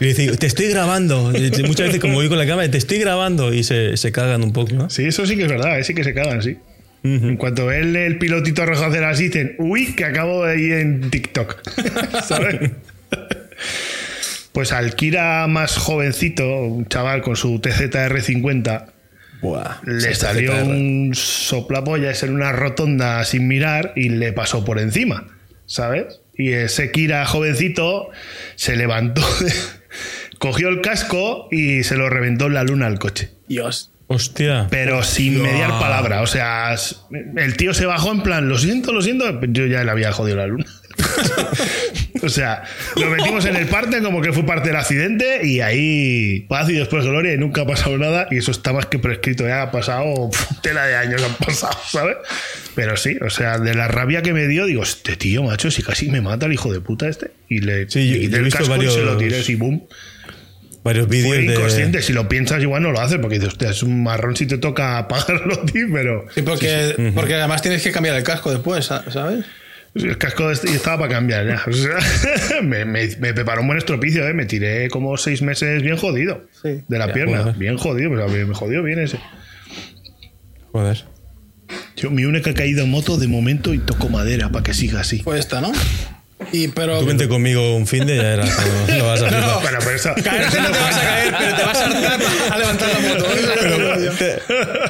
Y 0.00 0.14
te 0.14 0.46
estoy 0.46 0.68
grabando. 0.68 1.32
Y 1.36 1.50
Muchas 1.64 1.86
veces, 1.88 2.00
como 2.00 2.14
voy 2.14 2.28
con 2.28 2.38
la 2.38 2.46
cámara, 2.46 2.70
te 2.70 2.78
estoy 2.78 2.98
grabando 2.98 3.52
y 3.52 3.64
se, 3.64 3.96
se 3.96 4.12
cagan 4.12 4.44
un 4.44 4.52
poco, 4.52 4.72
¿no? 4.74 4.88
Sí, 4.90 5.04
eso 5.04 5.26
sí 5.26 5.34
que 5.36 5.42
es 5.42 5.48
verdad, 5.48 5.80
eh, 5.80 5.84
sí 5.84 5.94
que 5.94 6.04
se 6.04 6.14
cagan, 6.14 6.42
sí. 6.42 6.56
En 7.04 7.36
cuanto 7.36 7.66
ven 7.66 7.96
el 7.96 8.16
pilotito 8.18 8.64
rojo 8.64 8.84
hacer 8.84 9.02
así, 9.02 9.24
dicen, 9.24 9.56
uy, 9.58 9.92
que 9.96 10.04
acabo 10.04 10.44
de 10.46 10.60
ir 10.60 10.72
en 10.74 11.10
TikTok. 11.10 11.56
¿Sabes? 12.28 12.70
Pues 14.52 14.72
al 14.72 14.94
Kira 14.94 15.46
más 15.46 15.76
jovencito, 15.78 16.44
un 16.64 16.86
chaval 16.86 17.22
con 17.22 17.36
su 17.36 17.58
TZR50, 17.60 18.86
Buah, 19.40 19.80
le 19.84 20.14
salió 20.14 20.52
ZR. 20.52 20.64
un 20.64 21.10
soplapollas 21.14 22.22
en 22.22 22.34
una 22.34 22.52
rotonda 22.52 23.24
sin 23.24 23.48
mirar 23.48 23.92
y 23.96 24.10
le 24.10 24.32
pasó 24.32 24.64
por 24.64 24.78
encima, 24.78 25.26
¿sabes? 25.66 26.20
Y 26.36 26.52
ese 26.52 26.92
Kira 26.92 27.24
jovencito 27.26 28.10
se 28.56 28.76
levantó, 28.76 29.22
cogió 30.38 30.68
el 30.68 30.80
casco 30.80 31.48
y 31.50 31.82
se 31.82 31.96
lo 31.96 32.08
reventó 32.10 32.46
en 32.46 32.54
la 32.54 32.64
luna 32.64 32.86
al 32.86 32.98
coche. 32.98 33.30
Dios. 33.48 33.90
Hostia. 34.08 34.66
Pero 34.68 35.02
sin 35.02 35.36
Hostia. 35.36 35.52
mediar 35.52 35.70
palabra. 35.80 36.20
O 36.20 36.26
sea, 36.26 36.74
el 37.36 37.56
tío 37.56 37.72
se 37.72 37.86
bajó 37.86 38.12
en 38.12 38.22
plan, 38.22 38.46
lo 38.48 38.58
siento, 38.58 38.92
lo 38.92 39.00
siento. 39.00 39.24
Yo 39.46 39.64
ya 39.66 39.84
le 39.84 39.90
había 39.90 40.12
jodido 40.12 40.36
la 40.36 40.46
luna. 40.46 40.66
o 42.22 42.28
sea, 42.28 42.62
lo 42.96 43.10
metimos 43.10 43.44
en 43.46 43.56
el 43.56 43.66
parte 43.66 44.00
como 44.02 44.20
que 44.22 44.32
fue 44.32 44.44
parte 44.44 44.68
del 44.68 44.76
accidente 44.76 45.46
y 45.46 45.60
ahí 45.60 46.40
paz 46.48 46.68
y 46.70 46.74
después 46.74 47.04
gloria 47.04 47.34
y 47.34 47.38
nunca 47.38 47.62
ha 47.62 47.66
pasado 47.66 47.98
nada. 47.98 48.28
Y 48.30 48.38
eso 48.38 48.50
está 48.50 48.72
más 48.72 48.86
que 48.86 48.98
prescrito. 48.98 49.46
Ya 49.46 49.62
ha 49.62 49.70
pasado 49.70 50.30
pf, 50.30 50.54
tela 50.62 50.86
de 50.86 50.96
años, 50.96 51.22
han 51.22 51.34
pasado, 51.34 51.76
¿sabes? 51.90 52.16
Pero 52.74 52.96
sí, 52.96 53.18
o 53.24 53.30
sea, 53.30 53.58
de 53.58 53.74
la 53.74 53.88
rabia 53.88 54.22
que 54.22 54.32
me 54.32 54.46
dio, 54.48 54.66
digo, 54.66 54.82
este 54.82 55.16
tío, 55.16 55.42
macho, 55.42 55.70
si 55.70 55.82
casi 55.82 56.08
me 56.10 56.20
mata 56.20 56.46
el 56.46 56.52
hijo 56.52 56.72
de 56.72 56.80
puta 56.80 57.08
este. 57.08 57.32
Y 57.48 57.58
le, 57.60 57.88
Sí, 57.90 58.06
yo- 58.08 58.14
le 58.14 58.20
quité 58.20 58.30
yo 58.32 58.36
el 58.38 58.44
visto 58.44 58.58
casco 58.60 58.74
y 58.82 58.88
se 58.90 58.98
lo 59.00 59.14
varios- 59.14 59.18
tiré 59.18 59.40
así, 59.40 59.54
boom. 59.56 59.86
Varios 60.84 61.06
Fue 61.06 61.16
vídeos 61.16 61.36
de. 61.36 61.44
inconsciente, 61.54 62.02
si 62.02 62.12
lo 62.12 62.28
piensas 62.28 62.60
igual 62.60 62.82
no 62.82 62.90
lo 62.90 63.00
haces, 63.00 63.18
porque 63.20 63.36
dices, 63.36 63.50
hostia, 63.52 63.70
es 63.70 63.84
un 63.84 64.02
marrón 64.02 64.34
si 64.34 64.46
te 64.46 64.58
toca 64.58 64.98
apagarlo 64.98 65.54
a 65.62 65.64
ti, 65.64 65.80
pero 65.92 66.26
Sí, 66.34 66.42
porque, 66.42 67.12
porque 67.14 67.34
además 67.34 67.62
tienes 67.62 67.82
que 67.82 67.92
cambiar 67.92 68.16
el 68.16 68.24
casco 68.24 68.50
después, 68.50 68.84
¿sabes? 68.86 69.44
El 69.94 70.16
casco 70.18 70.50
est- 70.50 70.64
estaba 70.64 71.00
para 71.00 71.14
cambiar 71.14 71.46
ya. 71.46 71.62
O 71.66 71.72
sea, 71.72 71.98
me, 72.62 72.84
me, 72.84 73.08
me 73.18 73.34
preparó 73.34 73.60
un 73.60 73.66
buen 73.66 73.78
estropicio, 73.78 74.26
¿eh? 74.26 74.32
me 74.34 74.46
tiré 74.46 74.88
como 74.88 75.16
seis 75.16 75.42
meses 75.42 75.82
bien 75.82 75.96
jodido 75.96 76.46
Sí. 76.62 76.80
de 76.88 76.98
la 76.98 77.08
Ya, 77.08 77.12
pierna, 77.12 77.38
joder. 77.40 77.54
bien 77.56 77.76
jodido, 77.76 78.10
pues 78.10 78.46
me 78.48 78.54
jodió 78.54 78.82
bien 78.82 78.98
ese. 79.00 79.18
Joder. 80.72 81.04
Yo, 81.96 82.10
mi 82.10 82.24
única 82.24 82.52
caída 82.54 82.82
en 82.82 82.90
moto 82.90 83.16
de 83.16 83.28
momento 83.28 83.74
y 83.74 83.78
toco 83.78 84.08
madera 84.08 84.50
para 84.50 84.62
que 84.62 84.74
siga 84.74 85.00
así. 85.00 85.20
Fue 85.22 85.38
esta, 85.38 85.60
¿no? 85.60 85.72
Y, 86.50 86.68
pero, 86.68 86.98
Tú 86.98 87.06
vente 87.06 87.28
conmigo 87.28 87.76
un 87.76 87.86
fin 87.86 88.04
de 88.04 88.16
ya 88.16 88.32
era. 88.32 88.44
no, 88.44 88.98
no 88.98 89.06
vas 89.06 89.22
a 89.22 89.28
flipar. 89.28 89.62
Bueno, 89.62 89.78
pero 89.78 89.90
eso. 89.92 90.12
Caerte 90.24 90.60
no 90.60 90.70
te 90.72 90.78
vas 90.80 90.96
a 90.96 91.00
caer, 91.00 91.34
pero 91.38 91.56
te 91.56 91.62
vas 91.62 91.78
a 91.78 91.84
hartar 91.86 92.20
a 92.50 92.58
levantar 92.58 92.88
la 92.88 93.08
moto. 93.08 93.26
Te- 94.18 94.36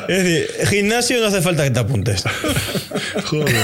es 0.08 0.24
decir, 0.24 0.46
gimnasio 0.68 1.20
no 1.20 1.26
hace 1.26 1.40
falta 1.42 1.64
que 1.64 1.70
te 1.70 1.80
apuntes. 1.80 2.24
Joder. 3.24 3.54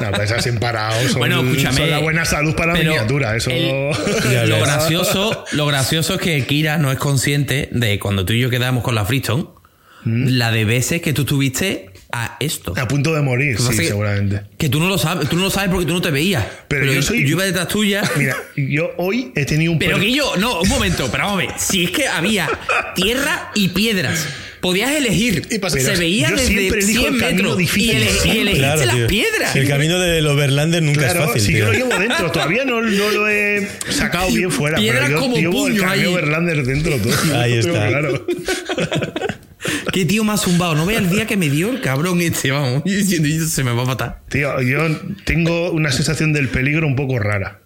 No, 0.00 0.22
esas 0.22 0.42
sin 0.44 0.58
parados 0.58 1.10
son, 1.10 1.18
Bueno, 1.20 1.40
escúchame. 1.42 1.76
son 1.76 1.90
la 1.90 1.98
buena 1.98 2.24
salud 2.24 2.54
para 2.54 2.72
la 2.72 2.78
pero 2.78 2.92
miniatura. 2.92 3.36
Eso. 3.36 3.50
el- 3.50 3.92
Ya 4.32 4.44
lo, 4.46 4.56
ves. 4.56 4.64
gracioso, 4.64 5.44
lo 5.52 5.66
gracioso 5.66 6.14
es 6.14 6.20
que 6.20 6.46
Kira 6.46 6.78
no 6.78 6.90
es 6.92 6.98
consciente 6.98 7.68
de 7.72 7.98
cuando 7.98 8.24
tú 8.24 8.32
y 8.32 8.40
yo 8.40 8.50
quedamos 8.50 8.82
con 8.84 8.94
la 8.94 9.04
Freestone, 9.04 9.46
la 10.04 10.52
de 10.52 10.64
veces 10.64 11.02
que 11.02 11.12
tú 11.12 11.22
estuviste 11.22 11.90
a 12.24 12.36
esto. 12.40 12.74
A 12.76 12.86
punto 12.88 13.14
de 13.14 13.20
morir, 13.22 13.58
sí, 13.58 13.76
que- 13.76 13.86
seguramente. 13.88 14.42
Que 14.58 14.68
tú 14.68 14.78
no 14.80 14.88
lo 14.88 14.98
sabes, 14.98 15.28
tú 15.28 15.36
no 15.36 15.42
lo 15.42 15.50
sabes 15.50 15.70
porque 15.70 15.86
tú 15.86 15.92
no 15.94 16.00
te 16.02 16.10
veías. 16.10 16.44
Pero 16.68 16.92
yo 16.92 17.02
soy- 17.02 17.28
iba 17.28 17.44
detrás 17.44 17.68
tuya. 17.68 18.02
Mira, 18.16 18.36
yo 18.56 18.92
hoy 18.96 19.32
he 19.34 19.44
tenido 19.44 19.72
un. 19.72 19.78
Pero 19.78 19.96
per- 19.98 20.06
que 20.06 20.12
yo, 20.12 20.36
no, 20.36 20.60
un 20.60 20.68
momento, 20.68 21.08
pero 21.10 21.24
vamos 21.24 21.42
a 21.44 21.46
ver. 21.46 21.54
Si 21.58 21.84
es 21.84 21.90
que 21.90 22.06
había 22.08 22.48
tierra 22.94 23.50
y 23.54 23.68
piedras, 23.68 24.26
podías 24.60 24.90
elegir. 24.92 25.46
Y 25.50 25.54
se 25.54 25.60
Pero 25.60 25.98
veía 25.98 26.30
yo 26.30 26.36
desde 26.36 26.48
siempre 26.48 26.80
elijo 26.82 27.00
100 27.02 27.14
el 27.14 27.20
metros. 27.34 27.56
difícil, 27.58 27.90
y, 27.90 27.96
ele- 27.96 28.04
y 28.06 28.08
siempre. 28.08 28.40
elegiste 28.40 28.58
Claro, 28.66 28.84
las 28.86 28.94
tío. 28.96 29.06
piedras. 29.06 29.56
El 29.56 29.68
camino 29.68 29.98
del 30.00 30.26
Overlander 30.26 30.82
nunca 30.82 31.00
Claro, 31.02 31.20
es 31.20 31.26
fácil. 31.26 31.42
si 31.42 31.52
yo 31.52 31.58
tío. 31.58 31.66
lo 31.66 31.72
llevo 31.90 32.00
dentro, 32.00 32.32
todavía 32.32 32.64
no, 32.64 32.82
no 32.82 33.10
lo 33.10 33.28
he 33.28 33.68
sacado 33.90 34.28
bien 34.32 34.50
fuera. 34.50 34.78
Piedras 34.78 35.04
pero 35.06 35.16
yo 35.16 35.20
como 35.22 35.36
llevo 35.36 35.66
el 35.66 35.72
puño 35.74 35.82
camino 35.88 36.10
dentro 36.64 36.96
todo. 36.98 37.38
Ahí 37.40 37.52
está. 37.58 37.88
Claro. 37.88 38.26
Qué 39.92 40.04
tío 40.04 40.24
más 40.24 40.42
zumbado. 40.42 40.74
No 40.74 40.86
veas 40.86 41.02
el 41.02 41.10
día 41.10 41.26
que 41.26 41.36
me 41.36 41.48
dio 41.50 41.70
el 41.70 41.80
cabrón 41.80 42.20
este, 42.20 42.50
vamos. 42.50 42.82
Yo 42.84 42.96
diciendo, 42.96 43.28
"Yo 43.28 43.44
se 43.46 43.64
me 43.64 43.72
va 43.72 43.82
a 43.82 43.86
matar. 43.86 44.20
Tío, 44.28 44.60
yo 44.62 44.80
tengo 45.24 45.70
una 45.72 45.90
sensación 45.92 46.32
del 46.32 46.48
peligro 46.48 46.86
un 46.86 46.96
poco 46.96 47.18
rara. 47.18 47.60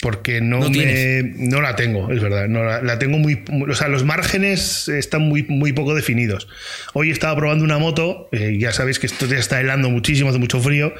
Porque 0.00 0.40
no, 0.40 0.60
No 0.60 0.70
me, 0.70 1.22
no 1.24 1.60
la 1.60 1.74
tengo, 1.74 2.12
es 2.12 2.22
verdad. 2.22 2.46
No 2.46 2.62
la, 2.62 2.80
la 2.82 3.00
tengo 3.00 3.18
muy. 3.18 3.42
O 3.68 3.74
sea, 3.74 3.88
los 3.88 4.04
márgenes 4.04 4.86
están 4.88 5.22
muy, 5.22 5.42
muy 5.48 5.72
poco 5.72 5.92
definidos. 5.92 6.46
Hoy 6.94 7.10
estaba 7.10 7.34
probando 7.34 7.64
una 7.64 7.78
moto, 7.78 8.28
eh, 8.30 8.56
ya 8.60 8.70
sabéis 8.72 9.00
que 9.00 9.08
esto 9.08 9.26
ya 9.26 9.38
está 9.38 9.60
helando 9.60 9.90
muchísimo, 9.90 10.30
hace 10.30 10.38
mucho 10.38 10.60
frío. 10.60 10.94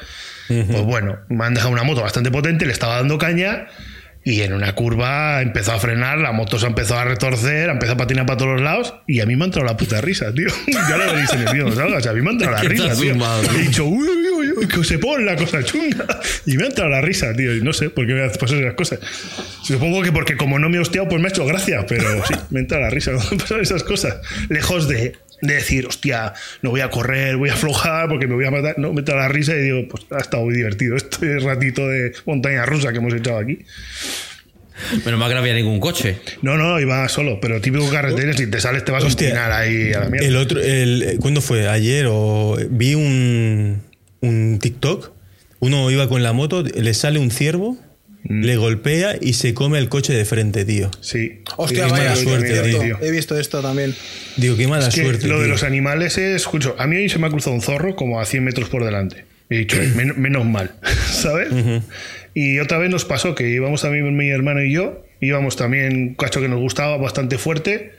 Pues 0.49 0.81
bueno, 0.83 1.19
me 1.29 1.45
han 1.45 1.53
dejado 1.53 1.71
una 1.71 1.83
moto 1.83 2.01
bastante 2.01 2.29
potente, 2.31 2.65
le 2.65 2.73
estaba 2.73 2.95
dando 2.97 3.17
caña. 3.17 3.67
Y 4.29 4.43
en 4.43 4.53
una 4.53 4.75
curva 4.75 5.41
empezó 5.41 5.71
a 5.71 5.79
frenar, 5.79 6.19
la 6.19 6.31
moto 6.31 6.59
se 6.59 6.67
empezó 6.67 6.99
a 6.99 7.03
retorcer, 7.03 7.67
empezó 7.67 7.93
a 7.93 7.97
patinar 7.97 8.27
para 8.27 8.37
todos 8.37 8.51
los 8.51 8.61
lados 8.61 8.93
y 9.07 9.21
a 9.21 9.25
mí 9.25 9.35
me 9.35 9.41
ha 9.41 9.45
entrado 9.45 9.65
la 9.65 9.75
puta 9.75 10.01
risa, 10.01 10.31
tío. 10.31 10.49
Ya 10.67 10.97
lo 10.97 11.07
veréis 11.07 11.33
en 11.33 11.47
el 11.47 11.51
vídeo, 11.51 11.71
¿sabes? 11.71 12.05
A 12.05 12.13
mí 12.13 12.21
me 12.21 12.29
ha 12.29 12.33
entrado 12.33 12.53
la 12.53 12.61
risa, 12.69 12.93
tío. 12.93 13.13
He 13.55 13.57
dicho, 13.57 13.85
uy, 13.85 14.07
uy, 14.07 14.29
uy, 14.29 14.51
uy, 14.55 14.67
que 14.67 14.83
se 14.83 14.99
pone 14.99 15.25
la 15.25 15.35
cosa 15.35 15.63
chunga. 15.63 16.05
Y 16.45 16.57
me 16.57 16.65
ha 16.65 16.67
entrado 16.67 16.91
la 16.91 17.01
risa, 17.01 17.33
tío. 17.33 17.55
Y 17.55 17.61
no 17.61 17.73
sé 17.73 17.89
por 17.89 18.05
qué 18.05 18.13
me 18.13 18.29
pasan 18.29 18.59
esas 18.59 18.75
cosas. 18.75 18.99
Supongo 19.63 20.03
que 20.03 20.11
porque 20.11 20.37
como 20.37 20.59
no 20.59 20.69
me 20.69 20.77
he 20.77 20.79
hostiado, 20.79 21.09
pues 21.09 21.19
me 21.19 21.29
ha 21.29 21.31
hecho 21.31 21.47
gracia, 21.47 21.87
pero 21.87 22.23
sí, 22.27 22.35
me 22.51 22.59
entra 22.59 22.79
la 22.79 22.91
risa 22.91 23.11
cuando 23.15 23.31
me 23.31 23.37
pasan 23.37 23.61
esas 23.61 23.83
cosas. 23.83 24.17
Lejos 24.49 24.87
de, 24.87 25.13
de 25.41 25.53
decir, 25.53 25.87
hostia, 25.87 26.33
no 26.61 26.71
voy 26.71 26.81
a 26.81 26.89
correr, 26.89 27.37
voy 27.37 27.49
a 27.49 27.53
aflojar 27.53 28.09
porque 28.09 28.27
me 28.27 28.35
voy 28.35 28.45
a 28.45 28.51
matar. 28.51 28.77
No, 28.77 28.93
me 28.93 28.99
entra 28.99 29.15
la 29.15 29.27
risa 29.27 29.55
y 29.55 29.61
digo, 29.61 29.87
pues 29.89 30.05
ha 30.11 30.19
estado 30.19 30.43
muy 30.43 30.55
divertido 30.55 30.95
este 30.95 31.39
ratito 31.39 31.87
de 31.87 32.13
montaña 32.25 32.65
rusa 32.65 32.91
que 32.91 32.97
hemos 32.97 33.13
echado 33.13 33.37
aquí. 33.37 33.59
Menos 35.05 35.19
mal 35.19 35.29
que 35.29 35.35
no 35.35 35.41
había 35.41 35.53
ningún 35.53 35.79
coche. 35.79 36.17
No, 36.41 36.57
no, 36.57 36.79
iba 36.79 37.07
solo, 37.09 37.39
pero 37.41 37.59
típico 37.61 37.89
carretera, 37.89 38.33
si 38.33 38.47
te 38.47 38.61
sales 38.61 38.85
te 38.85 38.91
vas 38.91 39.03
a 39.03 39.07
obstinar 39.07 39.51
ahí 39.51 39.91
a 39.93 40.01
la 40.01 40.09
mierda. 40.09 40.27
El 40.27 40.35
otro, 40.37 40.61
el, 40.61 41.17
¿cuándo 41.19 41.41
fue? 41.41 41.67
Ayer 41.67 42.05
o 42.09 42.57
vi 42.69 42.95
un, 42.95 43.81
un 44.21 44.59
TikTok. 44.59 45.11
Uno 45.59 45.91
iba 45.91 46.07
con 46.07 46.23
la 46.23 46.31
moto, 46.31 46.63
le 46.63 46.93
sale 46.93 47.19
un 47.19 47.31
ciervo. 47.31 47.77
Le 48.29 48.55
golpea 48.57 49.15
y 49.19 49.33
se 49.33 49.53
come 49.53 49.79
el 49.79 49.89
coche 49.89 50.13
de 50.13 50.23
frente, 50.23 50.63
tío. 50.63 50.89
Sí. 51.01 51.41
Hostia, 51.57 51.87
vaya, 51.87 51.95
mala 52.11 52.15
suerte, 52.15 52.61
tío. 52.61 52.79
tío. 52.79 52.97
He 53.01 53.11
visto 53.11 53.37
esto 53.37 53.61
también. 53.61 53.95
Digo, 54.37 54.55
qué 54.55 54.67
mala 54.67 54.87
Es 54.87 54.95
que 54.95 55.01
suerte. 55.03 55.27
lo 55.27 55.41
de 55.41 55.47
los 55.47 55.63
animales 55.63 56.17
es, 56.17 56.35
escucho, 56.35 56.75
a 56.77 56.85
mí 56.87 56.95
hoy 56.95 57.09
se 57.09 57.17
me 57.19 57.27
ha 57.27 57.29
cruzado 57.31 57.55
un 57.55 57.61
zorro 57.61 57.95
como 57.95 58.21
a 58.21 58.25
100 58.25 58.43
metros 58.43 58.69
por 58.69 58.85
delante. 58.85 59.25
He 59.49 59.57
dicho, 59.57 59.77
"Men- 59.95 60.13
menos 60.21 60.45
mal, 60.45 60.75
¿sabes? 61.11 61.49
Y 62.35 62.59
otra 62.59 62.77
vez 62.77 62.91
nos 62.91 63.03
pasó 63.03 63.33
que 63.33 63.49
íbamos 63.49 63.81
también 63.81 64.15
mi 64.15 64.29
hermano 64.29 64.63
y 64.63 64.71
yo, 64.71 65.03
íbamos 65.21 65.55
también 65.55 65.97
un 65.97 66.13
cacho 66.13 66.39
que 66.39 66.47
nos 66.47 66.59
gustaba 66.59 66.97
bastante 66.97 67.39
fuerte 67.39 67.93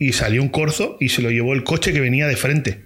y 0.00 0.12
salió 0.14 0.42
un 0.42 0.48
corzo 0.48 0.96
y 1.00 1.10
se 1.10 1.22
lo 1.22 1.30
llevó 1.30 1.54
el 1.54 1.62
coche 1.62 1.92
que 1.92 2.00
venía 2.00 2.26
de 2.26 2.36
frente. 2.36 2.80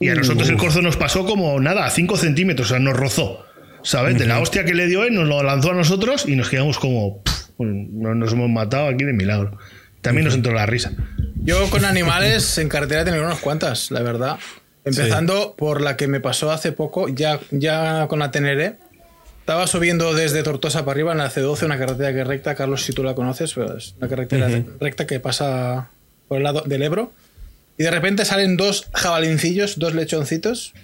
Y 0.00 0.08
a 0.08 0.14
nosotros 0.14 0.48
el 0.48 0.56
corzo 0.56 0.80
nos 0.80 0.96
pasó 0.96 1.26
como 1.26 1.60
nada, 1.60 1.84
a 1.84 1.90
5 1.90 2.16
centímetros, 2.16 2.68
o 2.68 2.70
sea, 2.70 2.78
nos 2.78 2.96
rozó. 2.96 3.44
¿Sabes? 3.82 4.18
De 4.18 4.26
la 4.26 4.40
hostia 4.40 4.64
que 4.64 4.74
le 4.74 4.86
dio 4.86 5.04
él, 5.04 5.14
nos 5.14 5.26
lo 5.28 5.42
lanzó 5.42 5.70
a 5.70 5.74
nosotros 5.74 6.24
y 6.26 6.36
nos 6.36 6.48
quedamos 6.48 6.78
como, 6.78 7.22
"Pff, 7.22 7.34
pues, 7.56 7.68
no- 7.70 8.14
nos 8.14 8.32
hemos 8.32 8.48
matado 8.50 8.88
aquí 8.88 9.04
de 9.04 9.12
milagro. 9.12 9.56
También 10.02 10.24
nos 10.26 10.34
entró 10.34 10.52
la 10.52 10.66
risa. 10.66 10.92
Yo 11.36 11.68
con 11.70 11.84
animales 11.84 12.58
en 12.58 12.68
carretera 12.68 13.02
he 13.02 13.04
tenido 13.04 13.24
unas 13.24 13.40
cuantas, 13.40 13.90
la 13.90 14.00
verdad. 14.02 14.38
Empezando 14.84 15.54
por 15.56 15.80
la 15.80 15.96
que 15.96 16.06
me 16.08 16.20
pasó 16.20 16.50
hace 16.50 16.72
poco, 16.72 17.08
ya, 17.08 17.40
ya 17.50 18.06
con 18.08 18.18
la 18.20 18.30
Teneré. 18.30 18.76
Estaba 19.40 19.66
subiendo 19.66 20.14
desde 20.14 20.42
Tortosa 20.42 20.80
para 20.84 20.92
arriba 20.92 21.12
en 21.12 21.18
la 21.18 21.30
C12, 21.30 21.64
una 21.64 21.78
carretera 21.78 22.12
que 22.12 22.20
es 22.20 22.26
recta. 22.26 22.54
Carlos, 22.54 22.82
si 22.84 22.92
tú 22.92 23.02
la 23.02 23.14
conoces, 23.14 23.54
pues 23.54 23.70
es 23.70 23.94
una 23.98 24.08
carretera 24.08 24.48
recta 24.80 25.06
que 25.06 25.20
pasa 25.20 25.88
por 26.28 26.36
el 26.38 26.44
lado 26.44 26.62
del 26.66 26.82
Ebro. 26.82 27.12
Y 27.78 27.82
de 27.84 27.90
repente 27.90 28.24
salen 28.24 28.56
dos 28.56 28.88
jabalincillos, 28.92 29.78
dos 29.78 29.94
lechoncitos, 29.94 30.74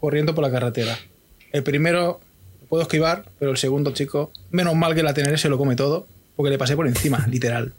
corriendo 0.00 0.34
por 0.34 0.42
la 0.44 0.50
carretera. 0.50 0.98
El 1.54 1.62
primero 1.62 2.20
lo 2.60 2.66
puedo 2.68 2.82
esquivar, 2.82 3.24
pero 3.38 3.52
el 3.52 3.56
segundo 3.56 3.92
chico, 3.92 4.32
menos 4.50 4.74
mal 4.74 4.94
que 4.94 5.02
la 5.04 5.14
Teneré 5.14 5.38
se 5.38 5.48
lo 5.48 5.56
come 5.56 5.76
todo, 5.76 6.06
porque 6.36 6.50
le 6.50 6.58
pasé 6.58 6.74
por 6.76 6.86
encima, 6.88 7.26
literal. 7.30 7.72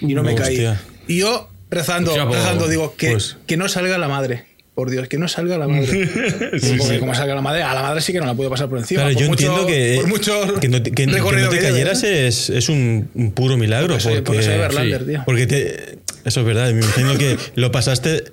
Y 0.00 0.14
no 0.14 0.22
me 0.22 0.34
caí. 0.34 0.64
Y 1.08 1.18
yo 1.20 1.48
rezando, 1.70 2.10
Hostia, 2.10 2.26
pues- 2.26 2.38
rezando, 2.40 2.68
digo, 2.68 2.94
que, 2.96 3.12
pues- 3.12 3.38
que 3.46 3.56
no 3.56 3.68
salga 3.68 3.96
la 3.98 4.06
madre. 4.08 4.44
Por 4.74 4.90
Dios, 4.90 5.06
que 5.08 5.18
no 5.18 5.28
salga 5.28 5.56
la 5.56 5.68
madre. 5.68 6.08
Porque 6.78 6.98
como 6.98 7.14
salga 7.14 7.34
la 7.36 7.40
madre, 7.40 7.62
a 7.62 7.72
la 7.74 7.82
madre 7.82 8.00
sí 8.00 8.12
que 8.12 8.18
no 8.18 8.26
la 8.26 8.34
puedo 8.34 8.50
pasar 8.50 8.68
por 8.68 8.78
encima. 8.78 9.02
Claro, 9.02 9.14
por 9.14 9.22
yo 9.22 9.28
mucho- 9.28 9.46
entiendo 9.46 9.66
que, 9.68 9.94
por 10.00 10.08
mucho 10.08 10.60
que 10.60 10.68
no 10.68 10.82
te, 10.82 10.90
que- 10.90 11.06
no 11.06 11.48
te 11.48 11.58
cayeras 11.60 12.02
¿eh? 12.02 12.26
es, 12.26 12.50
es 12.50 12.68
un, 12.68 13.08
un 13.14 13.30
puro 13.30 13.56
milagro. 13.56 13.86
Porque 13.94 14.02
soy- 14.02 14.20
porque 14.22 14.42
soy 14.42 14.54
porque, 14.54 14.62
Verlander, 14.62 15.00
sí. 15.02 15.06
tío. 15.06 15.22
porque 15.24 15.46
te- 15.46 15.98
eso 16.24 16.40
es 16.40 16.46
verdad. 16.46 16.72
Me 16.72 16.80
imagino 16.80 17.16
que 17.16 17.38
lo 17.54 17.70
pasaste 17.70 18.24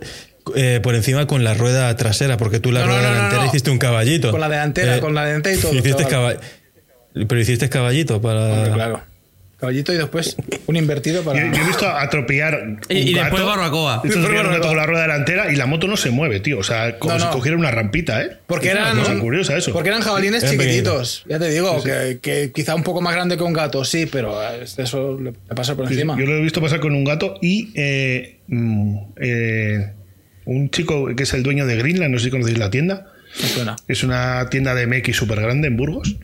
eh, 0.55 0.79
por 0.81 0.95
encima 0.95 1.27
con 1.27 1.43
la 1.43 1.53
rueda 1.53 1.95
trasera, 1.95 2.37
porque 2.37 2.59
tú 2.59 2.71
la 2.71 2.81
No, 2.81 2.87
rueda 2.87 3.01
no, 3.01 3.07
no, 3.09 3.13
delantera 3.15 3.41
no. 3.43 3.47
hiciste 3.47 3.69
un 3.71 3.77
caballito. 3.77 4.29
Eh, 4.29 4.31
Con 4.31 4.41
la 4.41 4.49
delantera, 4.49 4.99
con 4.99 5.13
la 5.15 5.25
delantera 5.25 5.55
y 5.55 5.59
todo, 5.59 5.73
Hiciste 5.73 6.05
pero 7.27 7.39
hiciste 7.41 7.69
caballito 7.69 8.21
para. 8.21 8.45
Hombre, 8.53 8.71
claro. 8.71 9.01
Caballito 9.57 9.93
y 9.93 9.97
después 9.97 10.37
un 10.65 10.75
invertido 10.75 11.21
para. 11.23 11.39
Yo, 11.45 11.53
yo 11.55 11.61
he 11.61 11.65
visto 11.67 11.87
atropellar. 11.87 12.55
un 12.63 12.79
Y- 12.89 12.97
y 12.97 13.13
gato, 13.13 13.25
después 13.25 13.43
barbacoa. 13.45 14.01
he 14.03 14.07
visto 14.07 14.19
Después 14.21 14.41
barbacoa. 14.43 14.67
con 14.69 14.77
la 14.77 14.85
rueda 14.87 15.01
delantera 15.03 15.51
y 15.51 15.55
la 15.55 15.67
moto 15.67 15.87
no 15.87 15.97
se 15.97 16.09
mueve, 16.09 16.39
tío. 16.39 16.57
O 16.57 16.63
sea, 16.63 16.97
como 16.97 17.13
No, 17.15 17.19
si 17.19 17.27
cogiera 17.27 17.55
una 17.57 17.69
rampita, 17.69 18.23
¿eh? 18.23 18.37
Porque 18.47 18.69
Es 18.69 18.73
eran, 18.73 18.93
una 18.97 19.01
cosa 19.03 19.19
curiosa 19.19 19.55
eso. 19.57 19.71
porque 19.73 19.89
eran 19.89 20.01
jabalines 20.01 20.49
chiquititos. 20.49 21.25
Ya 21.29 21.37
te 21.37 21.49
digo, 21.49 21.83
Que, 21.83 22.17
que 22.21 22.51
quizá 22.51 22.73
un 22.73 22.81
poco 22.83 23.01
más 23.01 23.13
grande 23.13 23.37
que 23.37 23.43
un 23.43 23.53
gato, 23.53 23.83
sí, 23.85 24.07
pero 24.11 24.41
eh, 24.41 24.63
eso 24.77 25.19
le 25.21 25.33
pasa 25.53 25.75
por 25.75 25.87
Sí, 25.89 25.93
encima. 25.93 26.17
Yo 26.17 26.25
lo 26.25 26.37
he 26.37 26.41
visto 26.41 26.59
pasar 26.61 26.79
con 26.79 26.95
un 26.95 27.03
gato 27.03 27.35
y 27.41 27.71
eh, 27.75 28.39
mm, 28.47 28.97
eh, 29.17 29.91
un 30.45 30.69
chico 30.69 31.13
que 31.15 31.23
es 31.23 31.33
el 31.33 31.43
dueño 31.43 31.65
de 31.65 31.77
Greenland, 31.77 32.11
no 32.11 32.19
sé 32.19 32.25
si 32.25 32.31
conocéis 32.31 32.57
la 32.57 32.69
tienda. 32.69 33.11
Suena. 33.33 33.75
Es 33.87 34.03
una 34.03 34.49
tienda 34.49 34.75
de 34.75 34.87
MX 34.87 35.15
súper 35.15 35.39
grande 35.41 35.67
en 35.67 35.77
Burgos. 35.77 36.17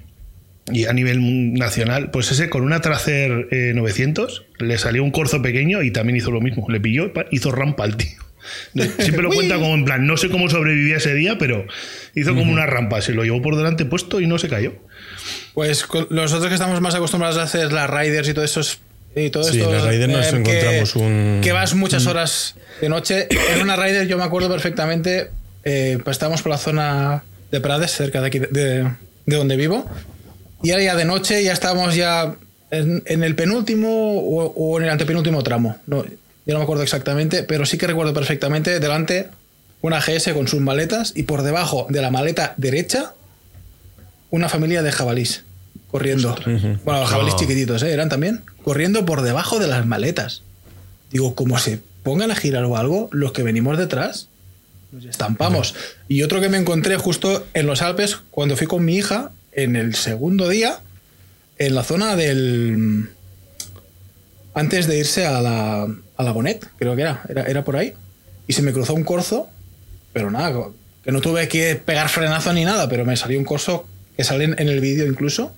Y 0.69 0.85
a 0.85 0.93
nivel 0.93 1.53
nacional, 1.53 2.11
pues 2.11 2.29
ese 2.31 2.49
con 2.49 2.63
una 2.63 2.81
Tracer 2.81 3.47
eh, 3.51 3.71
900 3.73 4.45
le 4.59 4.77
salió 4.77 5.01
un 5.01 5.11
corzo 5.11 5.41
pequeño 5.41 5.81
y 5.81 5.91
también 5.91 6.17
hizo 6.17 6.29
lo 6.29 6.41
mismo. 6.41 6.69
Le 6.69 6.81
pilló 6.81 7.13
hizo 7.31 7.51
rampa 7.51 7.85
al 7.85 7.95
tío. 7.95 8.17
Siempre 8.99 9.23
lo 9.23 9.29
cuenta 9.33 9.55
como 9.55 9.73
en 9.73 9.85
plan, 9.85 10.05
no 10.05 10.17
sé 10.17 10.29
cómo 10.29 10.49
sobrevivía 10.49 10.97
ese 10.97 11.13
día, 11.13 11.37
pero 11.37 11.65
hizo 12.15 12.35
como 12.35 12.51
una 12.51 12.65
rampa. 12.65 13.01
Se 13.01 13.13
lo 13.13 13.23
llevó 13.23 13.41
por 13.41 13.55
delante 13.55 13.85
puesto 13.85 14.19
y 14.19 14.27
no 14.27 14.37
se 14.37 14.49
cayó. 14.49 14.73
Pues 15.53 15.85
nosotros 16.09 16.49
que 16.49 16.55
estamos 16.55 16.81
más 16.81 16.95
acostumbrados 16.95 17.37
a 17.37 17.43
hacer 17.43 17.71
las 17.71 17.89
riders 17.89 18.27
y 18.27 18.33
todo 18.33 18.43
eso 18.43 18.61
y 19.25 19.29
todo 19.29 19.43
Sí, 19.43 19.57
esto 19.59 19.71
las 19.71 19.83
riders 19.85 20.11
nos 20.11 20.25
que- 20.27 20.35
encontramos 20.37 20.95
un- 20.95 21.41
que 21.43 21.51
vas 21.51 21.73
muchas 21.73 22.05
horas 22.05 22.55
de 22.81 22.89
noche 22.89 23.27
en 23.55 23.61
una 23.61 23.75
rider 23.75 24.07
yo 24.07 24.17
me 24.17 24.23
acuerdo 24.23 24.49
perfectamente 24.49 25.31
eh, 25.63 25.97
pues 26.03 26.15
estábamos 26.15 26.41
por 26.43 26.51
la 26.51 26.57
zona 26.57 27.23
de 27.51 27.59
Prades 27.61 27.91
cerca 27.91 28.21
de 28.21 28.27
aquí 28.27 28.39
de, 28.39 28.47
de- 28.47 28.91
de 29.25 29.35
donde 29.35 29.55
vivo 29.55 29.85
y 30.63 30.69
era 30.71 30.81
ya 30.81 30.95
de 30.95 31.05
noche 31.05 31.43
ya 31.43 31.53
estábamos 31.53 31.95
ya 31.95 32.35
en, 32.71 33.01
en 33.05 33.23
el 33.23 33.35
penúltimo 33.35 33.87
o, 34.19 34.45
o 34.55 34.77
en 34.77 34.83
el 34.85 34.89
antepenúltimo 34.91 35.41
tramo 35.43 35.77
no, 35.87 36.03
yo 36.05 36.53
no 36.53 36.59
me 36.59 36.63
acuerdo 36.63 36.83
exactamente 36.83 37.43
pero 37.43 37.65
sí 37.65 37.77
que 37.77 37.87
recuerdo 37.87 38.13
perfectamente 38.13 38.79
delante 38.79 39.27
una 39.81 39.99
GS 39.99 40.33
con 40.33 40.47
sus 40.47 40.59
maletas 40.61 41.13
y 41.15 41.23
por 41.23 41.41
debajo 41.43 41.87
de 41.89 42.01
la 42.01 42.11
maleta 42.11 42.53
derecha 42.57 43.13
una 44.29 44.49
familia 44.49 44.83
de 44.83 44.91
jabalís 44.91 45.43
corriendo. 45.89 46.35
Bueno, 46.83 46.99
los 47.01 47.09
jabalís 47.09 47.35
chiquititos, 47.37 47.81
¿eh? 47.83 47.93
Eran 47.93 48.09
también. 48.09 48.41
Corriendo 48.67 49.05
por 49.05 49.21
debajo 49.21 49.59
de 49.59 49.67
las 49.67 49.85
maletas. 49.85 50.41
Digo, 51.09 51.35
como 51.35 51.57
se 51.57 51.79
pongan 52.03 52.31
a 52.31 52.35
girar 52.35 52.65
o 52.65 52.75
algo, 52.75 53.07
los 53.13 53.31
que 53.31 53.41
venimos 53.41 53.77
detrás 53.77 54.27
nos 54.91 55.05
estampamos. 55.05 55.73
Y 56.09 56.23
otro 56.23 56.41
que 56.41 56.49
me 56.49 56.57
encontré 56.57 56.97
justo 56.97 57.47
en 57.53 57.65
los 57.65 57.81
Alpes, 57.81 58.17
cuando 58.29 58.57
fui 58.57 58.67
con 58.67 58.83
mi 58.83 58.97
hija, 58.97 59.31
en 59.53 59.77
el 59.77 59.95
segundo 59.95 60.49
día, 60.49 60.79
en 61.57 61.75
la 61.75 61.83
zona 61.85 62.17
del. 62.17 63.07
Antes 64.53 64.85
de 64.87 64.97
irse 64.97 65.25
a 65.25 65.39
la, 65.39 65.83
a 66.17 66.23
la 66.23 66.31
Bonet, 66.33 66.67
creo 66.77 66.93
que 66.97 67.03
era, 67.03 67.23
era, 67.29 67.43
era 67.43 67.63
por 67.63 67.77
ahí. 67.77 67.93
Y 68.47 68.51
se 68.51 68.63
me 68.63 68.73
cruzó 68.73 68.95
un 68.95 69.05
corzo, 69.05 69.49
pero 70.11 70.29
nada, 70.29 70.71
que 71.05 71.13
no 71.13 71.21
tuve 71.21 71.47
que 71.47 71.77
pegar 71.77 72.09
frenazo 72.09 72.51
ni 72.51 72.65
nada, 72.65 72.89
pero 72.89 73.05
me 73.05 73.15
salió 73.15 73.39
un 73.39 73.45
corzo 73.45 73.87
que 74.17 74.25
sale 74.25 74.43
en, 74.43 74.55
en 74.59 74.67
el 74.67 74.81
vídeo 74.81 75.07
incluso. 75.07 75.53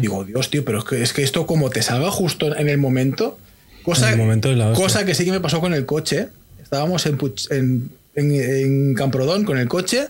Digo, 0.00 0.24
Dios, 0.24 0.50
tío, 0.50 0.64
pero 0.64 0.78
es 0.80 0.84
que, 0.84 1.02
es 1.02 1.12
que 1.12 1.22
esto 1.22 1.46
como 1.46 1.70
te 1.70 1.82
salga 1.82 2.10
justo 2.10 2.56
en 2.56 2.68
el 2.68 2.78
momento. 2.78 3.38
Cosa, 3.82 4.08
En 4.08 4.14
el 4.14 4.18
momento 4.18 4.50
es 4.50 4.56
la 4.56 4.68
hostia. 4.70 4.82
cosa 4.84 5.04
que 5.06 5.14
sí 5.14 5.24
que 5.24 5.30
me 5.30 5.40
pasó 5.40 5.60
con 5.60 5.72
el 5.74 5.86
coche. 5.86 6.28
Estábamos 6.62 7.06
en, 7.06 7.18
en, 7.50 7.90
en- 8.16 8.32
en 8.34 8.94
Camprodón 8.94 9.44
con 9.44 9.58
el 9.58 9.68
coche 9.68 10.08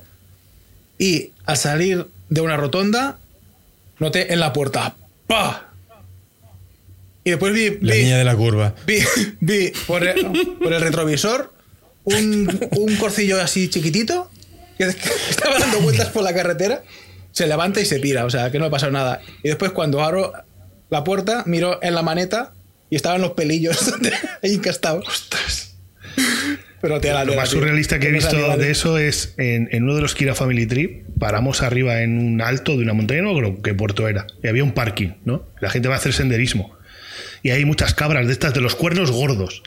y 0.98 1.30
al 1.44 1.56
salir 1.58 2.06
de 2.30 2.40
una 2.40 2.56
rotonda 2.56 3.18
noté 3.98 4.32
en 4.32 4.40
la 4.40 4.52
puerta 4.52 4.96
¡pa! 5.26 5.70
Y 7.24 7.30
después 7.30 7.52
vi, 7.52 7.78
La 7.80 7.94
vi- 7.94 8.02
niña 8.04 8.18
de 8.18 8.24
la 8.24 8.36
curva. 8.36 8.74
vi, 8.86 8.98
vi 9.40 9.72
por, 9.86 10.06
el, 10.06 10.26
por 10.62 10.72
el 10.72 10.80
retrovisor 10.80 11.52
un, 12.04 12.68
un 12.70 12.96
corcillo 12.96 13.40
así 13.42 13.68
chiquitito 13.68 14.30
que 14.78 14.84
estaba 15.30 15.58
dando 15.58 15.80
vueltas 15.80 16.08
por 16.10 16.22
la 16.22 16.32
carretera, 16.34 16.82
se 17.36 17.46
levanta 17.46 17.82
y 17.82 17.84
se 17.84 18.00
pira, 18.00 18.24
o 18.24 18.30
sea, 18.30 18.50
que 18.50 18.58
no 18.58 18.64
ha 18.64 18.70
pasado 18.70 18.92
nada. 18.92 19.20
Y 19.42 19.48
después 19.48 19.70
cuando 19.72 20.02
abro 20.02 20.32
la 20.88 21.04
puerta, 21.04 21.42
miro 21.44 21.78
en 21.82 21.94
la 21.94 22.00
maneta 22.00 22.54
y 22.88 22.96
estaban 22.96 23.20
los 23.20 23.32
pelillos 23.32 23.92
ahí 24.42 24.54
encastados. 24.54 25.28
Pero 26.80 26.98
te 26.98 27.12
Lo 27.26 27.34
más 27.34 27.50
surrealista 27.50 27.98
que 27.98 28.08
he 28.08 28.12
visto 28.12 28.56
de 28.56 28.70
eso 28.70 28.96
es 28.96 29.34
en, 29.36 29.68
en 29.70 29.82
uno 29.82 29.96
de 29.96 30.00
los 30.00 30.14
Kira 30.14 30.34
Family 30.34 30.64
Trip, 30.64 31.04
paramos 31.18 31.60
arriba 31.60 32.00
en 32.00 32.16
un 32.16 32.40
alto 32.40 32.72
de 32.72 32.84
una 32.84 32.94
montaña, 32.94 33.20
no 33.20 33.36
creo 33.36 33.60
qué 33.60 33.74
puerto 33.74 34.08
era, 34.08 34.26
y 34.42 34.48
había 34.48 34.64
un 34.64 34.72
parking, 34.72 35.10
¿no? 35.26 35.46
La 35.60 35.68
gente 35.68 35.88
va 35.88 35.96
a 35.96 35.98
hacer 35.98 36.14
senderismo. 36.14 36.74
Y 37.42 37.50
hay 37.50 37.66
muchas 37.66 37.92
cabras 37.92 38.26
de 38.26 38.32
estas 38.32 38.54
de 38.54 38.62
los 38.62 38.74
cuernos 38.74 39.10
gordos. 39.10 39.62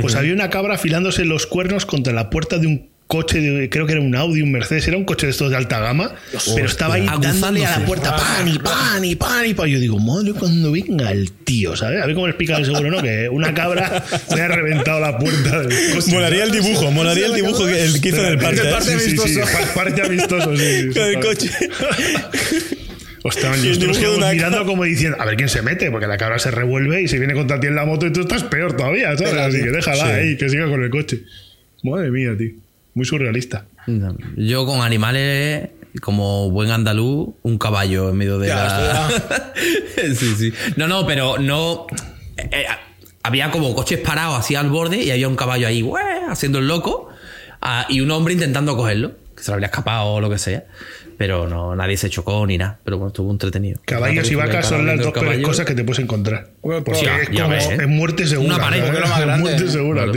Pues 0.00 0.14
había 0.14 0.32
una 0.32 0.50
cabra 0.50 0.74
afilándose 0.74 1.24
los 1.24 1.48
cuernos 1.48 1.84
contra 1.84 2.12
la 2.12 2.30
puerta 2.30 2.58
de 2.58 2.68
un 2.68 2.89
coche, 3.10 3.40
de- 3.40 3.68
creo 3.68 3.86
que 3.86 3.92
era 3.92 4.00
un 4.00 4.14
Audi, 4.14 4.40
un 4.40 4.52
Mercedes, 4.52 4.86
era 4.86 4.96
un 4.96 5.04
coche 5.04 5.26
de 5.26 5.32
estos 5.32 5.50
de 5.50 5.56
alta 5.56 5.80
gama, 5.80 6.14
pero 6.54 6.66
estaba 6.66 6.94
ahí 6.94 7.06
dándole 7.20 7.66
a 7.66 7.80
la 7.80 7.84
puerta, 7.84 8.16
pan 8.16 8.46
y 8.46 8.56
pan 8.58 9.04
y 9.04 9.16
pan 9.16 9.46
y 9.46 9.54
pan. 9.54 9.68
Yo 9.68 9.80
digo, 9.80 9.98
madre, 9.98 10.32
cuando 10.32 10.70
venga 10.70 11.10
el 11.10 11.32
tío, 11.32 11.74
¿sabes? 11.76 12.00
A 12.02 12.06
ver 12.06 12.14
cómo 12.14 12.28
le 12.28 12.30
explica 12.30 12.56
el 12.56 12.64
seguro, 12.66 12.88
¿no? 12.88 13.02
Que 13.02 13.28
una 13.28 13.52
cabra 13.52 14.04
se 14.28 14.40
ha 14.40 14.46
reventado 14.48 15.00
la 15.00 15.18
puerta 15.18 15.60
del 15.62 15.76
coche. 15.94 16.12
Molaría 16.12 16.44
el 16.44 16.52
dibujo, 16.52 16.90
molaría 16.92 17.26
el 17.26 17.34
dibujo 17.34 17.66
que, 17.66 17.84
el 17.84 18.00
que 18.00 18.08
hizo 18.10 18.20
en 18.24 18.26
el 18.32 18.38
parque. 18.38 18.60
Sí, 18.80 18.90
¿eh? 18.92 18.98
sí, 19.00 19.10
sí, 19.18 19.28
sí, 19.34 19.40
par- 19.40 19.74
Parte 19.74 20.02
amistoso, 20.02 20.56
sí. 20.56 20.88
Con 20.94 21.02
el 21.08 21.20
coche. 21.20 21.50
Ostras, 23.22 23.58
Y 23.58 23.68
el 23.68 23.68
nosotros 23.68 23.88
nos 23.88 23.98
dibujo 23.98 23.98
de 23.98 24.00
quedamos 24.00 24.16
una 24.18 24.32
mirando 24.32 24.56
cabra. 24.58 24.70
como 24.70 24.84
diciendo, 24.84 25.16
a 25.20 25.24
ver 25.26 25.36
quién 25.36 25.48
se 25.48 25.62
mete, 25.62 25.90
porque 25.90 26.06
la 26.06 26.16
cabra 26.16 26.38
se 26.38 26.50
revuelve 26.50 27.02
y 27.02 27.08
se 27.08 27.18
viene 27.18 27.34
contra 27.34 27.60
ti 27.60 27.66
en 27.66 27.74
la 27.74 27.84
moto 27.84 28.06
y 28.06 28.12
tú 28.12 28.20
estás 28.22 28.44
peor 28.44 28.76
todavía, 28.76 29.16
¿sabes? 29.16 29.34
Así 29.34 29.58
que 29.62 29.70
déjala 29.70 30.04
Sí. 30.06 30.10
ahí, 30.10 30.36
que 30.38 30.48
siga 30.48 30.66
con 30.68 30.82
el 30.82 30.90
coche. 30.90 31.18
Madre 31.82 32.10
mía, 32.10 32.30
tío. 32.38 32.52
Muy 32.94 33.04
surrealista. 33.06 33.64
Yo 34.36 34.66
con 34.66 34.80
animales, 34.82 35.70
como 36.00 36.50
buen 36.50 36.70
andaluz, 36.70 37.30
un 37.42 37.58
caballo 37.58 38.10
en 38.10 38.16
medio 38.16 38.38
de 38.38 38.48
Ya, 38.48 38.56
la. 38.56 39.52
sí, 40.14 40.34
sí. 40.36 40.52
No, 40.76 40.88
no, 40.88 41.06
pero 41.06 41.38
no. 41.38 41.86
eh, 42.36 42.48
eh, 42.52 42.66
había 43.22 43.50
como 43.50 43.74
coches 43.74 44.00
parados 44.00 44.38
así 44.38 44.54
al 44.54 44.70
borde 44.70 45.02
y 45.02 45.10
había 45.10 45.28
un 45.28 45.36
caballo 45.36 45.66
ahí, 45.66 45.88
haciendo 46.28 46.58
el 46.58 46.66
loco. 46.68 47.08
ah, 47.60 47.86
y 47.88 48.00
un 48.00 48.10
hombre 48.10 48.34
intentando 48.34 48.76
cogerlo, 48.76 49.12
que 49.36 49.42
se 49.42 49.50
lo 49.50 49.54
habría 49.54 49.66
escapado 49.66 50.06
o 50.06 50.20
lo 50.20 50.30
que 50.30 50.38
sea. 50.38 50.64
Pero 51.20 51.46
no, 51.46 51.76
nadie 51.76 51.98
se 51.98 52.08
chocó 52.08 52.46
ni 52.46 52.56
nada. 52.56 52.78
Pero 52.82 52.96
bueno, 52.96 53.08
estuvo 53.08 53.30
entretenido. 53.30 53.78
Caballos 53.84 54.30
y 54.30 54.36
vacas 54.36 54.64
son 54.66 54.86
las 54.86 54.98
dos 54.98 55.12
peores 55.12 55.42
cosas 55.44 55.66
que 55.66 55.74
te 55.74 55.84
puedes 55.84 56.02
encontrar. 56.02 56.48
Bueno, 56.62 56.82
Porque 56.82 57.02
ya, 57.04 57.18
es 57.18 57.28
ya 57.30 57.42
como 57.42 57.50
ves, 57.56 57.68
¿eh? 57.68 57.76
es 57.82 57.88
muerte 57.88 58.26
segura. 58.26 58.54
Una 58.56 58.64
porque 58.64 58.78
es 58.78 59.00
lo 59.00 59.06
más 59.06 59.20
grande. 59.20 59.38
Muerte 59.42 59.68
segura, 59.68 60.04
Claro. 60.04 60.12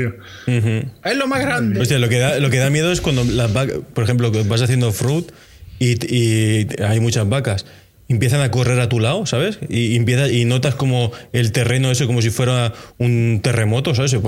tío. 0.45 0.93
Es 1.03 1.17
lo 1.17 1.27
más 1.27 1.41
grande. 1.41 1.81
Hostia, 1.81 1.99
lo 1.99 2.07
que 2.07 2.19
da, 2.19 2.39
lo 2.39 2.49
que 2.49 2.57
da 2.57 2.69
miedo 2.69 2.89
es 2.89 3.01
cuando 3.01 3.25
las 3.25 3.51
vacas, 3.51 3.79
por 3.93 4.05
ejemplo, 4.05 4.31
vas 4.45 4.61
haciendo 4.61 4.93
fruit 4.93 5.29
y, 5.77 5.97
y 6.15 6.67
hay 6.81 7.01
muchas 7.01 7.27
vacas, 7.27 7.65
empiezan 8.13 8.41
a 8.41 8.51
correr 8.51 8.79
a 8.79 8.89
tu 8.89 8.99
lado, 8.99 9.25
¿sabes? 9.25 9.59
Y, 9.69 9.95
empieza, 9.95 10.29
y 10.29 10.45
notas 10.45 10.75
como 10.75 11.11
el 11.33 11.51
terreno 11.51 11.91
eso 11.91 12.07
como 12.07 12.21
si 12.21 12.29
fuera 12.29 12.73
un 12.97 13.41
terremoto, 13.43 13.95
¿sabes? 13.95 14.11
Se, 14.11 14.19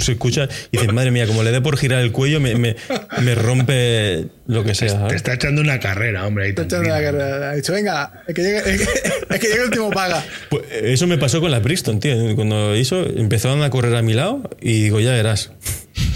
se 0.00 0.12
escucha 0.12 0.48
y 0.70 0.78
dices, 0.78 0.92
madre 0.92 1.10
mía, 1.10 1.26
como 1.26 1.42
le 1.42 1.52
dé 1.52 1.60
por 1.60 1.76
girar 1.76 2.00
el 2.00 2.12
cuello, 2.12 2.40
me, 2.40 2.54
me, 2.56 2.76
me 3.22 3.34
rompe 3.34 4.26
lo 4.46 4.64
que 4.64 4.74
sea. 4.74 4.88
Te 4.88 4.94
¿sabes? 4.94 5.14
está 5.14 5.34
echando 5.34 5.60
una 5.60 5.78
carrera, 5.78 6.26
hombre. 6.26 6.44
Ahí 6.44 6.50
Está 6.50 6.62
echando 6.62 6.88
la 6.88 7.02
carrera. 7.02 7.50
Ha 7.50 7.54
dicho, 7.54 7.72
venga, 7.72 8.24
el 8.26 8.34
que 8.34 8.42
llegue, 8.42 8.58
el 8.58 8.78
que, 8.78 8.84
el 9.34 9.40
que 9.40 9.46
llegue 9.46 9.58
el 9.60 9.66
último 9.66 9.90
paga. 9.90 10.24
Pues 10.48 10.64
eso 10.70 11.06
me 11.06 11.18
pasó 11.18 11.40
con 11.40 11.50
la 11.50 11.60
Brixton, 11.60 12.00
tío. 12.00 12.34
Cuando 12.34 12.74
hizo, 12.76 13.04
empezaron 13.06 13.62
a 13.62 13.70
correr 13.70 13.94
a 13.94 14.02
mi 14.02 14.14
lado 14.14 14.48
y 14.60 14.82
digo, 14.82 15.00
ya 15.00 15.12
verás. 15.12 15.52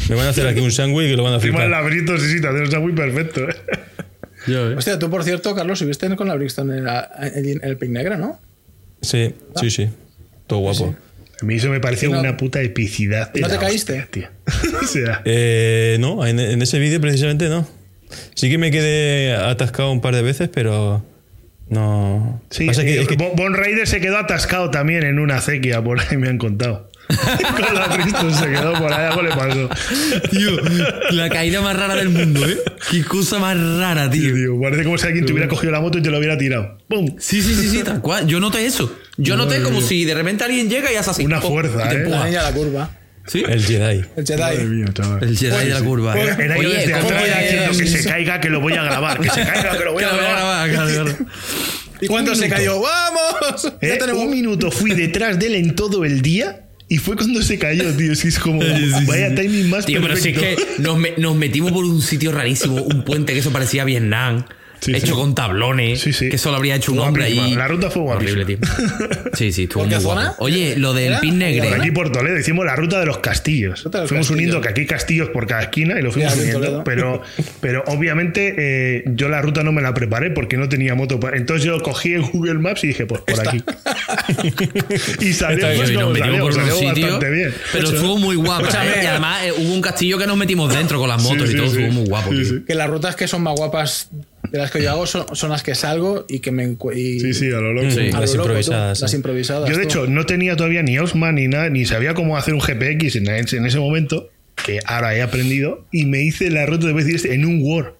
Me 0.08 0.16
van 0.16 0.26
a 0.26 0.30
hacer 0.30 0.46
aquí 0.46 0.60
un 0.60 0.72
sándwich 0.72 1.08
que 1.08 1.16
lo 1.16 1.22
van 1.22 1.34
a 1.34 1.40
flipar. 1.40 1.64
el 1.64 1.70
labrito, 1.70 2.16
sí, 2.18 2.32
sí, 2.32 2.40
te 2.40 2.48
hace 2.48 2.76
un 2.76 2.82
muy 2.82 2.92
perfecto. 2.92 3.48
¿eh? 3.48 3.54
Hostia, 4.76 4.98
tú 4.98 5.08
por 5.10 5.24
cierto, 5.24 5.54
Carlos, 5.54 5.78
subiste 5.78 6.14
con 6.16 6.28
la 6.28 6.34
Brixton 6.34 6.72
en, 6.72 6.84
la- 6.84 7.10
en 7.20 7.60
el 7.62 7.76
Pic 7.76 7.90
Negro, 7.90 8.16
¿no? 8.16 8.40
Sí, 9.00 9.34
sí, 9.60 9.70
sí. 9.70 9.88
Todo 10.46 10.60
guapo. 10.60 10.94
A 11.40 11.44
mí 11.44 11.56
eso 11.56 11.68
me 11.70 11.80
pareció 11.80 12.08
¿Y 12.08 12.12
no- 12.12 12.20
una 12.20 12.36
puta 12.36 12.60
epicidad. 12.62 13.32
¿No 13.34 13.48
te 13.48 13.58
caíste? 13.58 14.00
hostia, 14.00 14.08
tío. 14.10 14.28
o 14.82 14.86
sea, 14.86 15.22
Eh, 15.24 15.96
no, 16.00 16.24
en, 16.26 16.38
en 16.38 16.62
ese 16.62 16.78
vídeo 16.78 17.00
precisamente 17.00 17.48
no. 17.48 17.66
Sí 18.34 18.48
que 18.50 18.58
me 18.58 18.70
quedé 18.70 19.34
atascado 19.34 19.90
un 19.90 20.00
par 20.00 20.14
de 20.14 20.22
veces, 20.22 20.48
pero 20.52 21.04
no. 21.68 22.40
sí, 22.50 22.66
Pasa 22.66 22.82
que- 22.84 22.96
eh, 22.98 23.02
es 23.02 23.08
que- 23.08 23.16
Bon- 23.16 23.32
Bon 23.34 23.54
Raider 23.54 23.86
se 23.88 24.00
quedó 24.00 24.18
atascado 24.18 24.70
también 24.70 25.02
en 25.04 25.18
una 25.18 25.36
acequia, 25.36 25.82
por 25.82 25.98
ahí 26.00 26.16
me 26.16 26.28
han 26.28 26.38
contado. 26.38 26.90
Con 27.66 27.74
la 27.74 27.86
Bristol 27.88 28.34
se 28.34 28.46
quedó 28.50 28.72
por 28.74 28.92
ahí, 28.92 29.06
algo 29.06 29.22
le 29.22 29.30
pasó. 29.30 29.68
Tío, 30.30 30.50
la 31.10 31.28
caída 31.28 31.60
más 31.60 31.76
rara 31.76 31.94
del 31.96 32.08
mundo, 32.08 32.46
¿eh? 32.48 32.58
Qué 32.90 33.04
cosa 33.04 33.38
más 33.38 33.56
rara, 33.58 34.10
Sí, 34.12 34.20
tío. 34.20 34.34
tío, 34.34 34.60
parece 34.60 34.84
como 34.84 34.96
si 34.98 35.06
alguien 35.06 35.26
te 35.26 35.32
hubiera 35.32 35.48
cogido 35.48 35.72
la 35.72 35.80
moto 35.80 35.98
y 35.98 36.02
te 36.02 36.10
lo 36.10 36.18
hubiera 36.18 36.38
tirado. 36.38 36.78
¡Pum! 36.88 37.16
Sí, 37.18 37.42
sí, 37.42 37.54
sí, 37.54 37.68
sí, 37.68 37.82
tal 37.82 38.00
cual. 38.00 38.26
Yo 38.26 38.40
noté 38.40 38.64
eso. 38.64 38.96
Yo 39.18 39.36
noté 39.36 39.62
como 39.62 39.80
si 39.82 40.04
de 40.04 40.14
repente 40.14 40.44
alguien 40.44 40.68
llega 40.70 40.90
y 40.92 40.96
hace 40.96 41.10
así. 41.10 41.24
Una 41.24 41.40
pum, 41.40 41.52
fuerza, 41.52 41.84
y 41.86 41.88
te 41.88 41.94
¿eh? 41.96 41.98
La 42.08 42.26
empuja. 42.28 42.42
la 42.42 42.52
curva. 42.52 42.90
Sí. 43.26 43.44
el 43.46 43.62
Jedi. 43.64 44.04
El 44.16 44.26
Jedi. 44.26 44.40
Madre 44.40 44.64
mía, 44.64 44.86
chaval. 44.94 45.22
El 45.22 45.36
Jedi 45.38 45.66
de 45.66 45.74
la 45.74 45.80
curva. 45.82 46.18
Era, 46.18 46.34
era 46.44 46.54
yo 46.56 46.60
Oye, 46.68 46.78
desde 46.78 46.92
¿cómo 46.92 47.08
atrás 47.08 47.40
diciendo 47.42 47.78
que 47.78 47.86
se 47.86 48.08
caiga, 48.08 48.40
que 48.40 48.48
lo 48.48 48.60
voy 48.60 48.72
a 48.72 48.82
grabar. 48.82 49.20
Que 49.20 49.28
se 49.30 49.42
caiga, 49.44 49.76
que 49.78 49.84
lo 49.84 49.92
voy 49.92 50.02
Que 50.02 50.08
a 50.08 50.12
lo 50.12 50.16
voy 50.16 50.26
a 50.26 50.32
grabar. 50.32 50.70
claro. 50.70 51.16
¿Y 52.00 52.06
cuánto 52.08 52.34
se 52.34 52.48
cayó? 52.48 52.80
¡Vamos! 52.80 53.72
Eh, 53.80 53.88
Ya 53.90 53.98
tenemos 53.98 54.24
Un 54.24 54.30
minuto 54.30 54.72
fui 54.72 54.92
detrás 54.92 55.38
de 55.38 55.46
él 55.46 55.54
en 55.54 55.76
todo 55.76 56.04
el 56.04 56.20
día 56.20 56.61
y 56.94 56.98
fue 56.98 57.16
cuando 57.16 57.42
se 57.42 57.58
cayó, 57.58 57.94
tío. 57.96 58.14
Sí, 58.14 58.28
es 58.28 58.38
como, 58.38 58.60
vaya 59.06 59.34
timing 59.34 59.70
más 59.70 59.86
Tío, 59.86 60.00
pero 60.02 60.16
si 60.16 60.28
es 60.30 60.38
perfecto. 60.38 60.64
que 60.76 60.82
nos, 60.82 60.98
me- 60.98 61.14
nos 61.16 61.34
metimos 61.36 61.72
por 61.72 61.84
un 61.84 62.02
sitio 62.02 62.32
rarísimo, 62.32 62.82
un 62.82 63.02
puente 63.04 63.32
que 63.32 63.38
eso 63.38 63.50
parecía 63.52 63.84
Vietnam, 63.84 64.44
Sí, 64.82 64.92
hecho 64.96 65.06
sí. 65.06 65.12
con 65.12 65.34
tablones, 65.34 66.00
Sí, 66.00 66.12
sí. 66.12 66.28
que 66.28 66.36
solo 66.38 66.56
habría 66.56 66.74
hecho 66.74 66.90
un 66.92 66.98
hombre 66.98 67.22
Guapísima. 67.22 67.46
ahí. 67.46 67.54
La 67.54 67.68
ruta 67.68 67.88
fue 67.90 68.02
Horrible, 68.02 68.44
tío. 68.44 68.58
Sí, 69.32 69.52
sí, 69.52 69.62
estuvo 69.62 69.82
¿Por 69.84 69.88
qué 69.90 69.94
muy 69.96 70.04
zona? 70.04 70.24
guapo. 70.30 70.44
Oye, 70.44 70.74
lo 70.76 70.92
del 70.92 71.18
pin 71.20 71.38
negre. 71.38 71.68
Por 71.68 71.80
aquí 71.80 71.90
por 71.92 72.10
Toledo 72.10 72.36
hicimos 72.38 72.64
la 72.66 72.74
ruta 72.74 72.98
de 72.98 73.06
los 73.06 73.18
castillos. 73.18 73.82
Fuimos 73.82 74.00
castillos. 74.10 74.30
uniendo 74.30 74.60
que 74.60 74.68
aquí 74.68 74.80
hay 74.82 74.86
castillos 74.88 75.28
por 75.30 75.46
cada 75.46 75.62
esquina 75.62 75.98
y 75.98 76.02
lo 76.02 76.10
fuimos 76.10 76.34
uniendo. 76.36 76.82
Pero, 76.84 77.22
pero 77.60 77.84
obviamente 77.86 78.54
eh, 78.58 79.04
yo 79.14 79.28
la 79.28 79.40
ruta 79.40 79.62
no 79.62 79.70
me 79.72 79.82
la 79.82 79.94
preparé 79.94 80.30
porque 80.32 80.56
no 80.56 80.68
tenía 80.68 80.94
moto. 80.96 81.20
Entonces 81.32 81.64
yo 81.64 81.80
cogí 81.80 82.14
en 82.14 82.22
Google 82.22 82.54
Maps 82.54 82.82
y 82.82 82.88
dije, 82.88 83.06
pues 83.06 83.20
por 83.22 83.48
aquí. 83.48 83.62
y 85.20 85.32
salió 85.32 85.66
Está 85.68 85.76
pues 85.76 85.90
nos 85.92 86.12
metimos 86.12 86.40
por 86.56 86.62
un 86.64 86.70
sitio. 86.70 87.18
bien. 87.20 87.54
Pero 87.72 87.88
estuvo 87.88 88.18
muy 88.18 88.36
guapo. 88.36 88.66
¿eh? 88.66 89.00
Y 89.02 89.06
además 89.06 89.42
eh, 89.44 89.52
hubo 89.52 89.72
un 89.74 89.80
castillo 89.80 90.18
que 90.18 90.26
nos 90.26 90.36
metimos 90.36 90.74
dentro 90.74 90.98
con 90.98 91.08
las 91.08 91.22
motos 91.22 91.48
Sí, 91.48 91.54
y 91.54 91.56
todo. 91.58 91.70
sí, 91.70 91.82
Estuvo 91.82 91.92
muy 92.00 92.08
guapo, 92.08 92.30
Sí, 92.32 92.36
tío. 92.36 92.44
sí. 92.48 92.64
que 92.66 92.74
las 92.74 92.90
rutas 92.90 93.16
que 93.16 93.28
son 93.28 93.42
más 93.42 93.54
guapas 93.56 94.10
de 94.50 94.58
las 94.58 94.70
que 94.70 94.82
yo 94.82 94.90
hago 94.90 95.06
son, 95.06 95.24
son 95.34 95.50
las 95.50 95.62
que 95.62 95.74
salgo 95.74 96.26
y 96.28 96.40
que 96.40 96.50
me 96.50 96.64
y- 96.94 97.20
Sí, 97.20 97.32
sí, 97.34 97.46
a 97.48 97.60
lo 97.60 97.72
loco. 97.72 97.90
Sí. 97.90 98.00
a 98.00 98.12
lo 98.14 98.20
Las 98.20 98.30
loco, 98.34 98.42
tú, 98.44 98.48
improvisadas, 98.48 99.00
las 99.00 99.10
sí. 99.10 99.16
improvisadas. 99.16 99.70
Yo, 99.70 99.76
de 99.76 99.82
tú. 99.82 99.88
hecho, 99.88 100.06
no 100.06 100.26
tenía 100.26 100.56
todavía 100.56 100.82
ni 100.82 100.98
Osman 100.98 101.36
ni 101.36 101.48
nada, 101.48 101.70
ni 101.70 101.84
sabía 101.84 102.14
cómo 102.14 102.36
hacer 102.36 102.54
un 102.54 102.60
GPX 102.60 103.16
en, 103.16 103.28
en 103.28 103.66
ese 103.66 103.78
momento, 103.78 104.30
que 104.66 104.80
ahora 104.84 105.14
he 105.14 105.22
aprendido, 105.22 105.86
y 105.92 106.04
me 106.06 106.22
hice 106.22 106.50
la 106.50 106.66
ruta 106.66 106.86
de 106.86 106.92
veces 106.92 107.24
en 107.24 107.44
un 107.46 107.62
Word. 107.62 107.94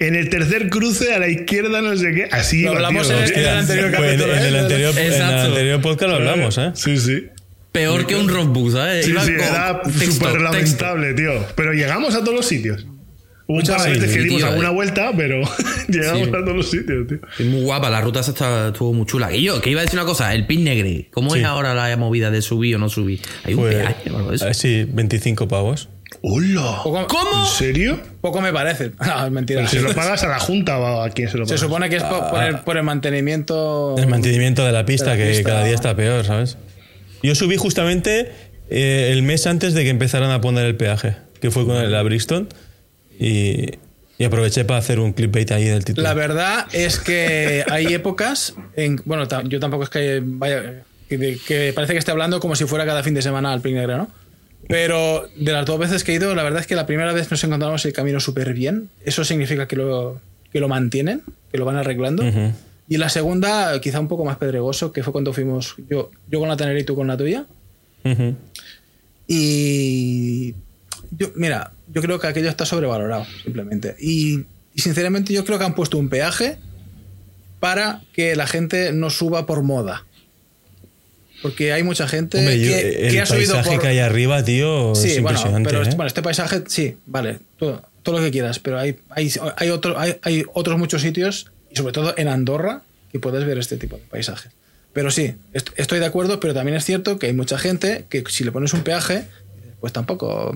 En 0.00 0.14
el 0.14 0.28
tercer 0.28 0.68
cruce 0.68 1.12
a 1.14 1.18
la 1.18 1.28
izquierda, 1.28 1.80
no 1.80 1.96
sé 1.96 2.12
qué, 2.14 2.28
así 2.30 2.62
Lo 2.62 2.72
hablamos 2.72 3.08
tío. 3.08 3.16
en 3.16 3.22
el- 3.24 3.30
Hostia. 3.30 3.58
anterior 3.58 3.90
Pues 3.96 4.12
en, 4.12 4.18
capítulo, 4.18 4.36
en 4.36 4.42
el 4.44 4.54
¿eh? 4.54 4.58
anterior, 4.60 4.94
en 4.98 5.12
el 5.12 5.22
anterior 5.22 5.80
podcast 5.80 6.10
lo 6.10 6.16
hablamos, 6.16 6.58
¿eh? 6.58 6.70
Sí, 6.74 6.96
sí. 6.98 7.24
Peor 7.72 8.06
que 8.06 8.16
un 8.16 8.28
rockbook, 8.28 8.72
¿sabes? 8.72 9.04
Sí, 9.04 9.10
Iba 9.12 9.24
sí, 9.24 9.32
era 9.32 9.80
súper 9.84 9.98
texto. 9.98 10.36
lamentable, 10.38 11.14
tío. 11.14 11.32
Pero 11.54 11.72
llegamos 11.72 12.14
a 12.14 12.20
todos 12.20 12.34
los 12.34 12.46
sitios. 12.46 12.86
De 13.48 13.90
veces, 14.00 14.14
que 14.14 14.22
dimos 14.24 14.36
tío, 14.38 14.46
alguna 14.46 14.68
eh. 14.68 14.74
vuelta, 14.74 15.10
pero 15.16 15.40
llegamos 15.88 16.22
Sí. 16.24 16.28
a 16.28 16.32
todos 16.44 16.56
los 16.56 16.70
sitios, 16.70 17.06
tío. 17.08 17.18
Es 17.38 17.46
muy 17.46 17.62
guapa, 17.62 17.88
la 17.88 18.00
ruta 18.02 18.20
está- 18.20 18.68
estuvo 18.68 18.92
muy 18.92 19.06
chula. 19.06 19.34
Y 19.34 19.42
yo, 19.44 19.60
que 19.62 19.70
iba 19.70 19.80
a 19.80 19.84
decir 19.84 19.98
una 19.98 20.06
cosa, 20.06 20.34
el 20.34 20.46
pin 20.46 20.64
negre, 20.64 21.08
¿cómo 21.12 21.32
Sí. 21.32 21.40
es 21.40 21.46
ahora 21.46 21.72
la 21.74 21.96
movida 21.96 22.30
de 22.30 22.42
subir 22.42 22.76
o 22.76 22.78
no 22.78 22.88
subir? 22.90 23.20
Hay 23.44 23.54
un 23.54 23.60
Pues, 23.60 23.74
peaje 23.74 24.10
o 24.10 24.16
algo 24.18 24.30
de 24.30 24.36
eso. 24.36 24.52
sí, 24.54 24.84
25 24.86 25.48
pavos. 25.48 25.88
¡Hola! 26.22 26.80
Poco- 26.82 27.06
¿Cómo? 27.06 27.42
¿En 27.44 27.46
serio? 27.50 28.00
Poco 28.20 28.40
me 28.40 28.52
parece. 28.52 28.92
No, 29.06 29.26
es 29.26 29.30
mentira. 29.32 29.60
¿Pero 29.60 29.70
se 29.70 29.80
lo 29.88 29.94
pagas 29.94 30.22
a 30.24 30.28
la 30.28 30.38
Junta 30.38 30.78
o 30.78 31.02
a 31.02 31.10
quién 31.10 31.30
se 31.30 31.38
lo 31.38 31.44
Se 31.46 31.50
pagas? 31.54 31.60
supone 31.60 31.88
que 31.90 31.96
es 31.96 32.02
por, 32.02 32.28
por 32.30 32.42
el, 32.42 32.58
por 32.60 32.76
el 32.76 32.82
mantenimiento. 32.82 33.94
El 33.98 34.08
mantenimiento 34.08 34.64
de 34.64 34.72
la 34.72 34.84
pista, 34.84 35.12
de 35.12 35.18
la 35.18 35.24
que 35.24 35.30
pista. 35.30 35.48
cada 35.50 35.64
día 35.64 35.74
está 35.74 35.94
peor, 35.96 36.24
¿sabes? 36.24 36.56
Yo 37.22 37.34
subí 37.34 37.56
justamente 37.56 38.30
eh, 38.70 39.10
el 39.12 39.22
mes 39.22 39.46
antes 39.46 39.74
de 39.74 39.84
que 39.84 39.90
empezaran 39.90 40.30
a 40.30 40.40
poner 40.40 40.66
el 40.66 40.76
peaje, 40.76 41.16
que 41.40 41.50
fue 41.50 41.64
con 41.66 41.76
el 41.76 41.90
la 41.92 42.02
Brixton, 42.02 42.48
y, 43.18 43.70
y 44.18 44.24
aproveché 44.24 44.64
para 44.64 44.78
hacer 44.78 45.00
un 45.00 45.12
clickbait 45.12 45.50
ahí 45.52 45.64
del 45.64 45.84
título. 45.84 46.06
La 46.06 46.14
verdad 46.14 46.66
es 46.72 46.98
que 46.98 47.64
hay 47.70 47.86
épocas. 47.92 48.54
En, 48.76 49.00
bueno, 49.04 49.26
yo 49.44 49.60
tampoco 49.60 49.84
es 49.84 49.90
que 49.90 50.22
vaya. 50.24 50.84
Que, 51.08 51.38
que 51.46 51.72
parece 51.74 51.94
que 51.94 51.98
esté 51.98 52.10
hablando 52.10 52.38
como 52.38 52.54
si 52.54 52.66
fuera 52.66 52.84
cada 52.84 53.02
fin 53.02 53.14
de 53.14 53.22
semana 53.22 53.52
al 53.52 53.62
Pin 53.62 53.74
Negro, 53.74 53.96
¿no? 53.96 54.10
Pero 54.68 55.26
de 55.36 55.52
las 55.52 55.64
dos 55.64 55.78
veces 55.78 56.04
que 56.04 56.12
he 56.12 56.16
ido, 56.16 56.34
la 56.34 56.42
verdad 56.42 56.60
es 56.60 56.66
que 56.66 56.74
la 56.74 56.84
primera 56.84 57.14
vez 57.14 57.30
nos 57.30 57.42
encontramos 57.42 57.82
el 57.86 57.94
camino 57.94 58.20
súper 58.20 58.52
bien. 58.52 58.90
Eso 59.06 59.24
significa 59.24 59.66
que 59.66 59.76
lo, 59.76 60.20
que 60.52 60.60
lo 60.60 60.68
mantienen, 60.68 61.22
que 61.50 61.56
lo 61.56 61.64
van 61.64 61.76
arreglando. 61.76 62.26
Ujú. 62.26 62.52
Y 62.88 62.98
la 62.98 63.08
segunda, 63.08 63.80
quizá 63.80 64.00
un 64.00 64.08
poco 64.08 64.26
más 64.26 64.36
pedregoso, 64.36 64.92
que 64.92 65.02
fue 65.02 65.12
cuando 65.12 65.32
fuimos 65.32 65.76
yo, 65.88 66.10
yo 66.28 66.40
con 66.40 66.48
la 66.50 66.58
Tenerife 66.58 66.82
y 66.82 66.84
tú 66.84 66.94
con 66.94 67.06
la 67.06 67.16
tuya. 67.16 67.46
Ujú. 68.04 68.36
Y 69.26 70.54
yo, 71.10 71.30
mira, 71.34 71.72
yo 71.92 72.02
creo 72.02 72.18
que 72.18 72.26
aquello 72.26 72.48
está 72.48 72.66
sobrevalorado, 72.66 73.26
simplemente. 73.44 73.96
Y, 74.00 74.44
y 74.74 74.80
sinceramente 74.80 75.32
yo 75.32 75.44
creo 75.44 75.58
que 75.58 75.64
han 75.64 75.74
puesto 75.74 75.98
un 75.98 76.08
peaje 76.08 76.58
para 77.60 78.02
que 78.12 78.36
la 78.36 78.46
gente 78.46 78.92
no 78.92 79.10
suba 79.10 79.46
por 79.46 79.62
moda. 79.62 80.04
Porque 81.42 81.72
hay 81.72 81.82
mucha 81.84 82.08
gente 82.08 82.38
Hombre, 82.38 82.58
yo- 82.60 82.70
que, 82.72 83.06
el 83.06 83.12
que 83.12 83.20
ha 83.20 83.26
subido 83.26 83.54
paisaje 83.54 83.76
por... 83.76 83.82
que 83.82 83.88
hay 83.88 83.98
arriba, 84.00 84.42
tío, 84.44 84.92
es 84.92 84.98
Sí, 84.98 85.20
bueno, 85.20 85.40
pero 85.64 85.78
¿eh? 85.78 85.82
este, 85.82 85.94
bueno, 85.96 86.08
este 86.08 86.22
paisaje, 86.22 86.64
sí, 86.66 86.96
vale, 87.06 87.38
todo, 87.58 87.82
todo 88.02 88.18
lo 88.18 88.24
que 88.24 88.32
quieras, 88.32 88.58
pero 88.58 88.78
hay, 88.78 88.96
hay, 89.10 89.32
hay, 89.56 89.70
otro- 89.70 89.98
hay, 89.98 90.16
hay 90.22 90.44
otros 90.52 90.78
muchos 90.78 91.00
sitios, 91.02 91.50
y 91.70 91.76
sobre 91.76 91.92
todo 91.92 92.12
en 92.16 92.26
Andorra, 92.26 92.82
que 93.12 93.20
puedes 93.20 93.44
ver 93.46 93.56
este 93.58 93.76
tipo 93.76 93.96
de 93.96 94.02
paisajes. 94.02 94.50
Pero 94.92 95.12
sí, 95.12 95.34
est- 95.52 95.70
estoy 95.76 96.00
de 96.00 96.06
acuerdo, 96.06 96.40
pero 96.40 96.54
también 96.54 96.76
es 96.76 96.84
cierto 96.84 97.20
que 97.20 97.26
hay 97.26 97.32
mucha 97.34 97.56
gente 97.56 98.06
que 98.08 98.24
si 98.28 98.42
le 98.42 98.50
pones 98.50 98.72
un 98.72 98.82
peaje, 98.82 99.26
pues 99.80 99.92
tampoco 99.92 100.50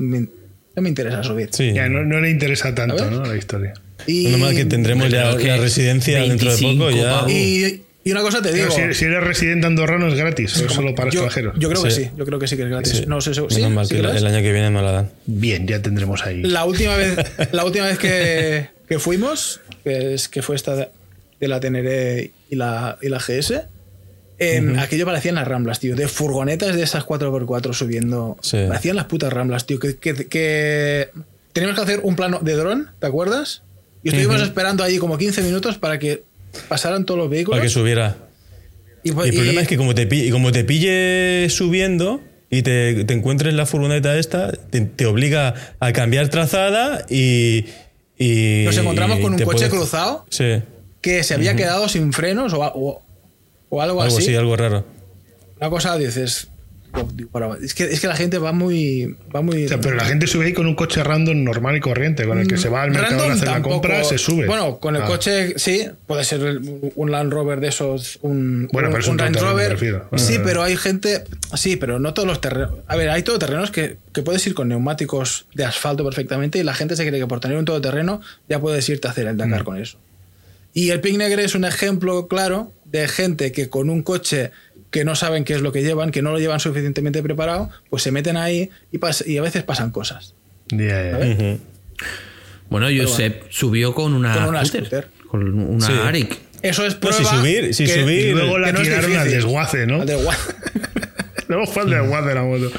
no 0.77 0.83
me 0.83 0.89
interesa 0.89 1.23
subir. 1.23 1.49
Sí. 1.53 1.73
Ya, 1.73 1.89
no, 1.89 2.03
no 2.05 2.21
le 2.21 2.31
interesa 2.31 2.75
tanto. 2.75 3.11
¿no? 3.11 3.25
La 3.25 3.37
historia. 3.37 3.75
Y, 4.07 4.25
Menos 4.25 4.41
mal 4.41 4.55
que 4.55 4.65
tendremos 4.65 5.09
ya 5.11 5.37
que 5.37 5.47
la 5.49 5.57
residencia 5.59 6.21
dentro 6.23 6.51
de 6.51 6.57
25 6.61 6.85
poco. 6.85 6.97
Ya, 6.97 7.11
pavos. 7.11 7.31
y, 7.33 7.83
y 8.05 8.11
una 8.13 8.23
cosa 8.23 8.43
te 8.43 8.53
digo. 8.53 8.67
Pero 8.75 8.93
si, 8.93 8.99
si 8.99 9.05
eres 9.05 9.23
residente 9.23 9.67
andorrano 9.67 10.09
es 10.09 10.15
gratis, 10.15 10.57
o 10.61 10.69
solo 10.69 10.95
para 10.95 11.11
yo, 11.11 11.21
extranjeros. 11.25 11.55
yo 11.59 11.69
creo 11.69 11.83
que 11.85 11.91
Sí. 11.93 12.05
sí, 12.05 12.11
yo 12.17 12.25
creo 12.25 12.39
que 12.39 12.49
sí 12.49 12.57
que 12.57 12.63
es 12.65 12.69
gratis. 12.69 12.93
Sí. 12.99 13.05
No 13.07 13.21
sé, 13.21 13.31
mal 13.69 13.87
¿Sí 13.87 13.95
que 13.95 14.01
el, 14.01 14.07
es? 14.07 14.17
el 14.17 14.27
año 14.27 14.43
que 14.43 14.53
viene 14.53 14.71
no 14.71 14.83
la 14.83 14.91
dan. 14.93 15.11
Bien, 15.27 15.67
ya 15.69 15.81
tendremos 15.83 16.25
ahí. 16.27 16.43
La 16.43 16.65
última 16.65 16.97
vez, 16.97 17.17
la 17.53 17.65
última 17.65 17.87
vez 17.87 17.99
que, 17.99 18.67
que 18.89 18.99
fuimos, 18.99 19.61
que, 19.85 20.15
es, 20.15 20.29
que 20.29 20.43
fue 20.43 20.57
esta 20.57 20.75
de, 20.75 20.89
de 21.39 21.49
la 21.49 21.61
Teneré 21.61 22.33
y 22.51 22.57
la, 22.57 22.99
y 23.01 23.09
la 23.09 23.19
GS, 23.19 23.53
em, 24.57 24.79
aquello 24.79 25.05
parecían 25.07 25.35
las 25.37 25.47
ramblas, 25.49 25.81
tío. 25.81 25.95
De 25.97 26.09
furgonetas 26.09 26.75
de 26.77 26.83
esas 26.83 27.05
4x4 27.05 27.73
subiendo. 27.73 28.37
Sí. 28.43 28.59
Parecían 28.69 28.97
las 28.97 29.07
putas 29.07 29.33
ramblas, 29.33 29.67
tío. 29.67 29.79
Que, 29.79 29.97
que, 29.97 30.15
que 30.29 31.09
teníamos 31.53 31.77
que 31.79 31.83
hacer 31.85 32.01
un 32.03 32.17
plano 32.17 32.39
de 32.43 32.53
dron, 32.55 32.91
¿te 32.99 33.07
acuerdas? 33.07 33.63
Y 34.03 34.09
estuvimos 34.09 34.43
esperando 34.43 34.83
allí 34.85 34.99
como 34.99 35.17
15 35.19 35.43
minutos 35.43 35.79
para 35.79 35.99
que 35.99 36.23
pasaran 36.69 37.05
todos 37.07 37.19
los 37.19 37.31
vehículos. 37.31 37.59
Para 37.59 37.63
que 37.67 37.71
subiera. 37.73 38.17
y, 39.05 39.11
Y 39.11 39.13
el 39.29 39.35
problema 39.35 39.61
es 39.63 39.69
que 39.69 39.77
como 39.77 39.95
te, 39.95 40.07
pi- 40.07 40.31
como 40.31 40.51
te 40.53 40.65
pille 40.65 41.49
subiendo 41.51 42.21
y 42.51 42.63
te, 42.63 43.05
te 43.05 43.15
encuentres 43.15 43.55
la 43.55 43.65
furgoneta 43.65 44.19
esta, 44.19 44.53
te, 44.53 44.81
te 44.83 45.07
obliga 45.07 45.55
a 45.81 45.93
cambiar 45.93 46.29
trazada 46.29 47.07
y... 47.09 47.65
y 48.19 48.65
nos 48.67 48.77
encontramos 48.77 49.21
con 49.21 49.33
un 49.35 49.41
coche 49.41 49.69
cruzado 49.71 50.27
Sí, 50.29 50.63
que 51.01 51.23
se 51.25 51.35
había 51.35 51.57
quedado 51.57 51.89
sin 51.89 52.13
frenos 52.13 52.53
o, 52.53 52.61
o, 52.61 53.03
o 53.75 53.81
algo, 53.81 54.03
algo 54.03 54.19
así. 54.19 54.35
algo 54.37 54.55
raro. 54.57 54.85
Una 55.59 55.71
cosa 55.71 55.97
dices. 55.97 56.49
Es 57.63 57.73
que, 57.73 57.85
es 57.85 58.01
que 58.01 58.07
la 58.07 58.17
gente 58.17 58.37
va 58.37 58.53
muy. 58.53 59.17
Va 59.35 59.41
muy 59.41 59.65
O 59.65 59.69
sea, 59.69 59.81
pero 59.81 59.97
la 59.97 60.05
gente 60.05 60.27
sube 60.27 60.45
ahí 60.45 60.53
con 60.53 60.67
un 60.67 60.75
coche 60.75 61.03
random 61.03 61.43
normal 61.43 61.75
y 61.75 61.81
corriente, 61.81 62.27
con 62.27 62.39
el 62.39 62.47
que 62.47 62.59
se 62.59 62.69
va 62.69 62.83
al 62.83 62.91
mercado 62.91 63.25
a 63.25 63.33
hacer 63.33 63.49
la 63.49 63.63
compra, 63.63 64.05
se 64.05 64.19
sube. 64.19 64.45
Bueno, 64.45 64.79
con 64.79 64.95
el 64.97 65.01
Ah. 65.03 65.07
coche 65.07 65.55
sí, 65.59 65.87
puede 66.07 66.23
ser 66.25 66.61
un 66.95 67.11
Land 67.11 67.33
Rover 67.33 67.61
de 67.61 67.69
esos, 67.69 68.19
un, 68.21 68.69
Bueno, 68.75 68.89
un, 68.89 68.93
pero 68.93 69.03
es 69.05 69.09
un 69.09 69.17
todoterreno, 69.17 69.51
Rover. 69.53 70.21
Sí, 70.21 70.39
pero 70.45 70.63
hay 70.63 70.77
gente, 70.77 71.25
sí, 71.55 71.77
pero 71.77 71.99
no 71.99 72.13
todos 72.13 72.29
los 72.29 72.43
terrenos. 72.43 72.75
A 72.87 72.97
ver, 72.97 73.09
hay 73.09 73.23
todoterrenos 73.23 73.71
que, 73.71 73.97
que 74.13 74.21
puedes 74.21 74.47
ir 74.47 74.53
con 74.53 74.69
neumáticos 74.69 75.47
de 75.55 75.65
asfalto 75.65 76.05
perfectamente 76.05 76.59
y 76.59 76.63
la 76.63 76.75
gente 76.75 76.95
se 76.97 77.07
cree 77.09 77.19
que 77.19 77.27
por 77.27 77.41
tener 77.41 77.57
un 77.57 77.65
todoterreno 77.65 78.21
ya 78.51 78.61
puedes 78.61 78.87
irte 78.91 79.09
a 79.09 79.13
hacer 79.13 79.29
el 79.29 79.37
Mm. 79.37 79.39
Dakar 79.39 79.65
con 79.65 79.79
eso. 79.81 79.97
Y 80.75 80.91
el 80.91 81.01
Pink 81.01 81.19
Negre 81.19 81.45
es 81.45 81.55
un 81.55 81.65
ejemplo 81.65 82.29
claro 82.29 82.73
de 82.85 83.09
gente 83.09 83.53
que 83.53 83.69
con 83.69 83.91
un 83.91 84.03
coche 84.03 84.51
que 84.91 85.05
no 85.05 85.15
saben 85.15 85.45
qué 85.45 85.55
es 85.55 85.61
lo 85.63 85.73
que 85.73 85.83
llevan, 85.83 86.11
que 86.11 86.21
no 86.23 86.33
lo 86.33 86.39
llevan 86.39 86.61
suficientemente 86.61 87.23
preparado, 87.23 87.71
pues 87.91 88.03
se 88.03 88.11
meten 88.11 88.37
ahí 88.37 88.71
y, 88.91 88.99
pas- 88.99 89.27
y 89.27 89.39
a 89.39 89.43
veces 89.43 89.63
pasan 89.65 89.91
cosas. 89.91 90.35
Bueno, 92.69 92.87
Josep 92.95 93.45
subió 93.51 93.95
con 93.95 94.15
una, 94.15 94.35
Con 94.35 94.45
una 94.47 94.65
scooter, 94.65 94.87
scooter. 94.87 95.09
Con 95.29 95.59
una 95.59 95.87
Sí. 95.87 95.93
Arik. 95.93 96.39
Eso 96.63 96.87
es 96.87 96.95
No, 96.95 97.01
prueba 97.01 97.19
si 97.19 97.25
subir, 97.25 97.75
si 97.75 97.85
que- 97.85 98.03
subir- 98.05 98.27
Y 98.29 98.33
luego 98.33 98.59
la 98.59 98.73
no 98.73 98.81
tiraron 98.83 99.17
al 99.17 99.31
desguace, 99.31 99.87
¿no? 99.87 100.03
Al 100.03 100.09
desgua- 100.09 100.37
Luego 101.49 101.67
fue 101.67 101.83
al 101.83 101.91
desguace 101.91 102.29
de 102.29 102.35
la 102.35 102.43
moto. 102.45 102.71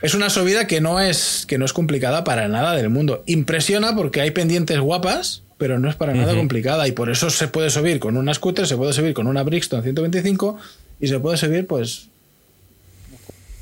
Es 0.00 0.14
una 0.14 0.30
subida 0.30 0.66
que 0.66 0.80
no 0.80 0.98
es 0.98 1.44
que 1.46 1.58
no 1.58 1.64
es 1.64 1.72
complicada 1.72 2.24
para 2.24 2.48
nada 2.48 2.74
del 2.74 2.88
mundo. 2.88 3.22
Impresiona 3.26 3.94
porque 3.94 4.20
hay 4.20 4.32
pendientes 4.32 4.80
guapas, 4.80 5.41
pero 5.62 5.78
no 5.78 5.88
es 5.88 5.94
para 5.94 6.12
nada 6.12 6.34
complicada 6.34 6.88
y 6.88 6.92
por 6.92 7.08
eso 7.08 7.30
se 7.30 7.46
puede 7.46 7.70
subir 7.70 8.00
con 8.00 8.16
una 8.16 8.34
scooter, 8.34 8.66
se 8.66 8.76
puede 8.76 8.92
subir 8.92 9.14
con 9.14 9.28
una 9.28 9.44
Brixton 9.44 9.80
125 9.80 10.58
y 10.98 11.06
se 11.06 11.20
puede 11.20 11.36
subir 11.36 11.68
pues 11.68 12.08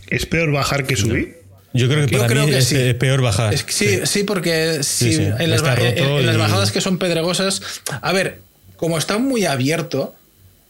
¿Es 0.08 0.24
peor 0.24 0.50
bajar 0.50 0.86
que 0.86 0.96
subir? 0.96 1.36
Yo 1.74 1.88
creo 1.88 2.06
que 2.06 2.12
Yo 2.12 2.18
para 2.20 2.32
creo 2.32 2.46
mí 2.46 2.52
que 2.52 2.58
es, 2.58 2.64
sí. 2.68 2.76
es 2.76 2.94
peor 2.94 3.20
bajar. 3.20 3.52
Es 3.52 3.64
que 3.64 3.72
sí, 3.72 4.00
sí, 4.04 4.24
porque 4.24 4.82
si 4.82 5.12
Sí, 5.12 5.16
sí, 5.16 5.22
En, 5.38 5.50
las, 5.50 5.62
en- 5.78 6.28
en 6.28 6.38
bajadas 6.38 6.72
que 6.72 6.80
son 6.80 6.96
pedregosas, 6.98 7.60
a 8.00 8.12
ver, 8.14 8.38
como 8.76 8.96
está 8.96 9.18
muy 9.18 9.44
abierto, 9.44 10.14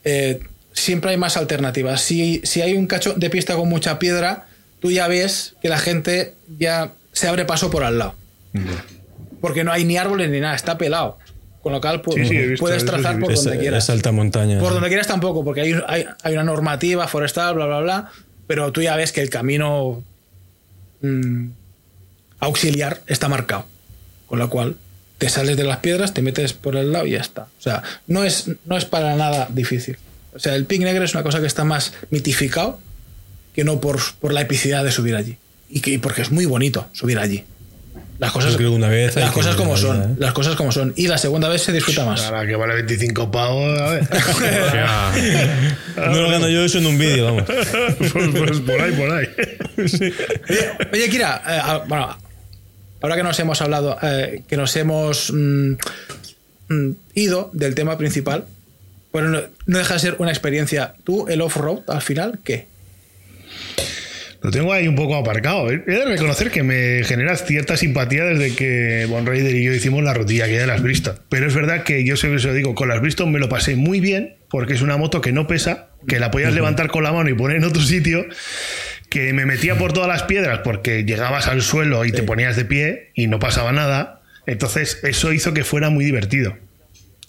eh, 0.04 0.40
siempre 0.72 1.12
hay 1.12 1.16
más 1.16 1.36
alternativas. 1.36 2.02
Si, 2.02 2.40
si 2.44 2.60
hay 2.60 2.74
un 2.74 2.88
cacho 2.88 3.14
de 3.14 3.30
pista 3.30 3.54
con 3.54 3.68
mucha 3.68 4.00
piedra, 4.00 4.48
tú 4.80 4.90
ya 4.90 5.06
ves 5.06 5.54
que 5.62 5.68
la 5.68 5.78
gente 5.78 6.34
ya 6.58 6.92
se 7.12 7.28
abre 7.28 7.44
paso 7.44 7.70
por 7.70 7.84
al 7.84 7.98
lado. 7.98 8.14
Porque 9.40 9.64
no 9.64 9.72
hay 9.72 9.84
ni 9.84 9.96
árboles 9.96 10.30
ni 10.30 10.40
nada, 10.40 10.54
está 10.54 10.76
pelado. 10.78 11.18
Con 11.62 11.72
lo 11.72 11.80
cual 11.80 12.00
pu- 12.02 12.14
Sí, 12.14 12.26
sí, 12.26 12.36
he 12.36 12.46
visto, 12.46 12.64
puedes 12.64 12.84
trazar 12.86 13.18
por 13.18 13.32
es, 13.32 13.44
donde 13.44 13.58
quieras. 13.58 13.84
es 13.84 13.90
alta 13.90 14.12
montaña. 14.12 14.58
Por 14.60 14.72
donde 14.72 14.88
quieras 14.88 15.06
tampoco, 15.06 15.44
porque 15.44 15.60
hay, 15.62 15.74
hay, 15.86 16.06
hay 16.22 16.32
una 16.34 16.44
normativa 16.44 17.06
forestal, 17.06 17.54
bla, 17.54 17.66
bla, 17.66 17.80
bla. 17.80 18.10
Pero 18.46 18.72
tú 18.72 18.80
ya 18.82 18.96
ves 18.96 19.12
que 19.12 19.20
el 19.20 19.28
camino 19.30 20.02
mm, 21.02 21.46
auxiliar 22.40 23.02
está 23.06 23.28
marcado. 23.28 23.66
Con 24.26 24.38
lo 24.38 24.48
cual, 24.48 24.76
te 25.18 25.28
sales 25.28 25.56
de 25.56 25.64
las 25.64 25.78
piedras, 25.78 26.14
te 26.14 26.22
metes 26.22 26.52
por 26.52 26.76
el 26.76 26.92
lado 26.92 27.06
y 27.06 27.10
ya 27.12 27.20
está. 27.20 27.42
O 27.58 27.62
sea, 27.62 27.82
no 28.06 28.24
es, 28.24 28.50
no 28.64 28.76
es 28.76 28.84
para 28.84 29.16
nada 29.16 29.48
difícil. 29.50 29.98
O 30.34 30.38
sea, 30.38 30.54
el 30.54 30.64
pic 30.64 30.80
negro 30.82 31.04
es 31.04 31.14
una 31.14 31.22
cosa 31.22 31.40
que 31.40 31.46
está 31.46 31.64
más 31.64 31.92
mitificado 32.10 32.78
que 33.54 33.64
no 33.64 33.80
por, 33.80 33.98
por 34.20 34.32
la 34.32 34.40
epicidad 34.42 34.84
de 34.84 34.92
subir 34.92 35.16
allí. 35.16 35.36
Y 35.68 35.80
que, 35.80 35.98
porque 35.98 36.22
es 36.22 36.30
muy 36.30 36.46
bonito 36.46 36.86
subir 36.92 37.18
allí. 37.18 37.44
Las 38.20 38.32
cosas, 38.32 38.54
que 38.58 38.66
una 38.66 38.88
vez 38.88 39.16
las 39.16 39.32
cosas 39.32 39.56
como 39.56 39.78
son. 39.78 40.02
¿eh? 40.02 40.14
Las 40.18 40.34
cosas 40.34 40.54
como 40.54 40.70
son. 40.70 40.92
Y 40.94 41.06
la 41.06 41.16
segunda 41.16 41.48
vez 41.48 41.62
se 41.62 41.72
disfruta 41.72 42.04
más. 42.04 42.20
Ahora 42.24 42.46
que 42.46 42.54
vale 42.54 42.74
25 42.74 43.30
pavos, 43.30 43.80
a 43.80 43.90
ver. 43.92 44.06
No 45.96 46.20
lo 46.20 46.28
gano 46.28 46.46
yo 46.50 46.62
eso 46.62 46.78
en 46.78 46.86
un 46.86 46.98
vídeo, 46.98 47.24
vamos. 47.24 47.44
pues, 47.46 48.12
pues 48.12 48.60
por 48.60 48.78
ahí, 48.78 48.92
por 48.92 49.10
ahí. 49.10 49.26
Oye, 50.92 51.08
Kira, 51.08 51.42
eh, 51.48 51.60
ah, 51.62 51.84
bueno, 51.88 52.18
ahora 53.00 53.16
que 53.16 53.22
nos 53.22 53.38
hemos 53.40 53.62
hablado, 53.62 53.96
eh, 54.02 54.42
que 54.46 54.58
nos 54.58 54.76
hemos 54.76 55.32
mm, 55.32 55.72
mm, 56.68 56.90
ido 57.14 57.48
del 57.54 57.74
tema 57.74 57.96
principal, 57.96 58.44
bueno, 59.12 59.28
no, 59.28 59.40
no 59.64 59.78
deja 59.78 59.94
de 59.94 60.00
ser 60.00 60.16
una 60.18 60.30
experiencia. 60.30 60.92
Tú, 61.04 61.26
el 61.26 61.40
off-road, 61.40 61.88
al 61.88 62.02
final, 62.02 62.38
¿qué? 62.44 62.68
Lo 64.42 64.50
tengo 64.50 64.72
ahí 64.72 64.88
un 64.88 64.94
poco 64.94 65.16
aparcado. 65.16 65.70
He 65.70 65.78
de 65.78 66.04
reconocer 66.06 66.50
que 66.50 66.62
me 66.62 67.04
genera 67.04 67.36
cierta 67.36 67.76
simpatía 67.76 68.24
desde 68.24 68.54
que 68.54 69.06
Von 69.06 69.26
Raider 69.26 69.54
y 69.54 69.64
yo 69.64 69.74
hicimos 69.74 70.02
la 70.02 70.14
rutilla 70.14 70.46
que 70.46 70.58
de 70.58 70.66
las 70.66 70.82
Bristol. 70.82 71.16
Pero 71.28 71.46
es 71.46 71.54
verdad 71.54 71.82
que 71.82 72.04
yo 72.04 72.16
siempre 72.16 72.40
se 72.40 72.48
lo 72.48 72.54
digo, 72.54 72.74
con 72.74 72.88
las 72.88 73.02
Bristol 73.02 73.30
me 73.30 73.38
lo 73.38 73.50
pasé 73.50 73.76
muy 73.76 74.00
bien 74.00 74.36
porque 74.48 74.72
es 74.72 74.80
una 74.80 74.96
moto 74.96 75.20
que 75.20 75.32
no 75.32 75.46
pesa, 75.46 75.90
que 76.08 76.18
la 76.18 76.30
podías 76.30 76.54
levantar 76.54 76.88
con 76.88 77.04
la 77.04 77.12
mano 77.12 77.28
y 77.28 77.34
poner 77.34 77.58
en 77.58 77.64
otro 77.64 77.82
sitio, 77.82 78.26
que 79.10 79.32
me 79.34 79.44
metía 79.44 79.76
por 79.76 79.92
todas 79.92 80.08
las 80.08 80.22
piedras 80.22 80.60
porque 80.64 81.04
llegabas 81.04 81.46
al 81.46 81.60
suelo 81.60 82.04
y 82.06 82.12
te 82.12 82.22
ponías 82.22 82.56
de 82.56 82.64
pie 82.64 83.10
y 83.14 83.26
no 83.26 83.38
pasaba 83.38 83.72
nada. 83.72 84.22
Entonces 84.46 85.00
eso 85.02 85.34
hizo 85.34 85.52
que 85.52 85.64
fuera 85.64 85.90
muy 85.90 86.04
divertido. 86.04 86.56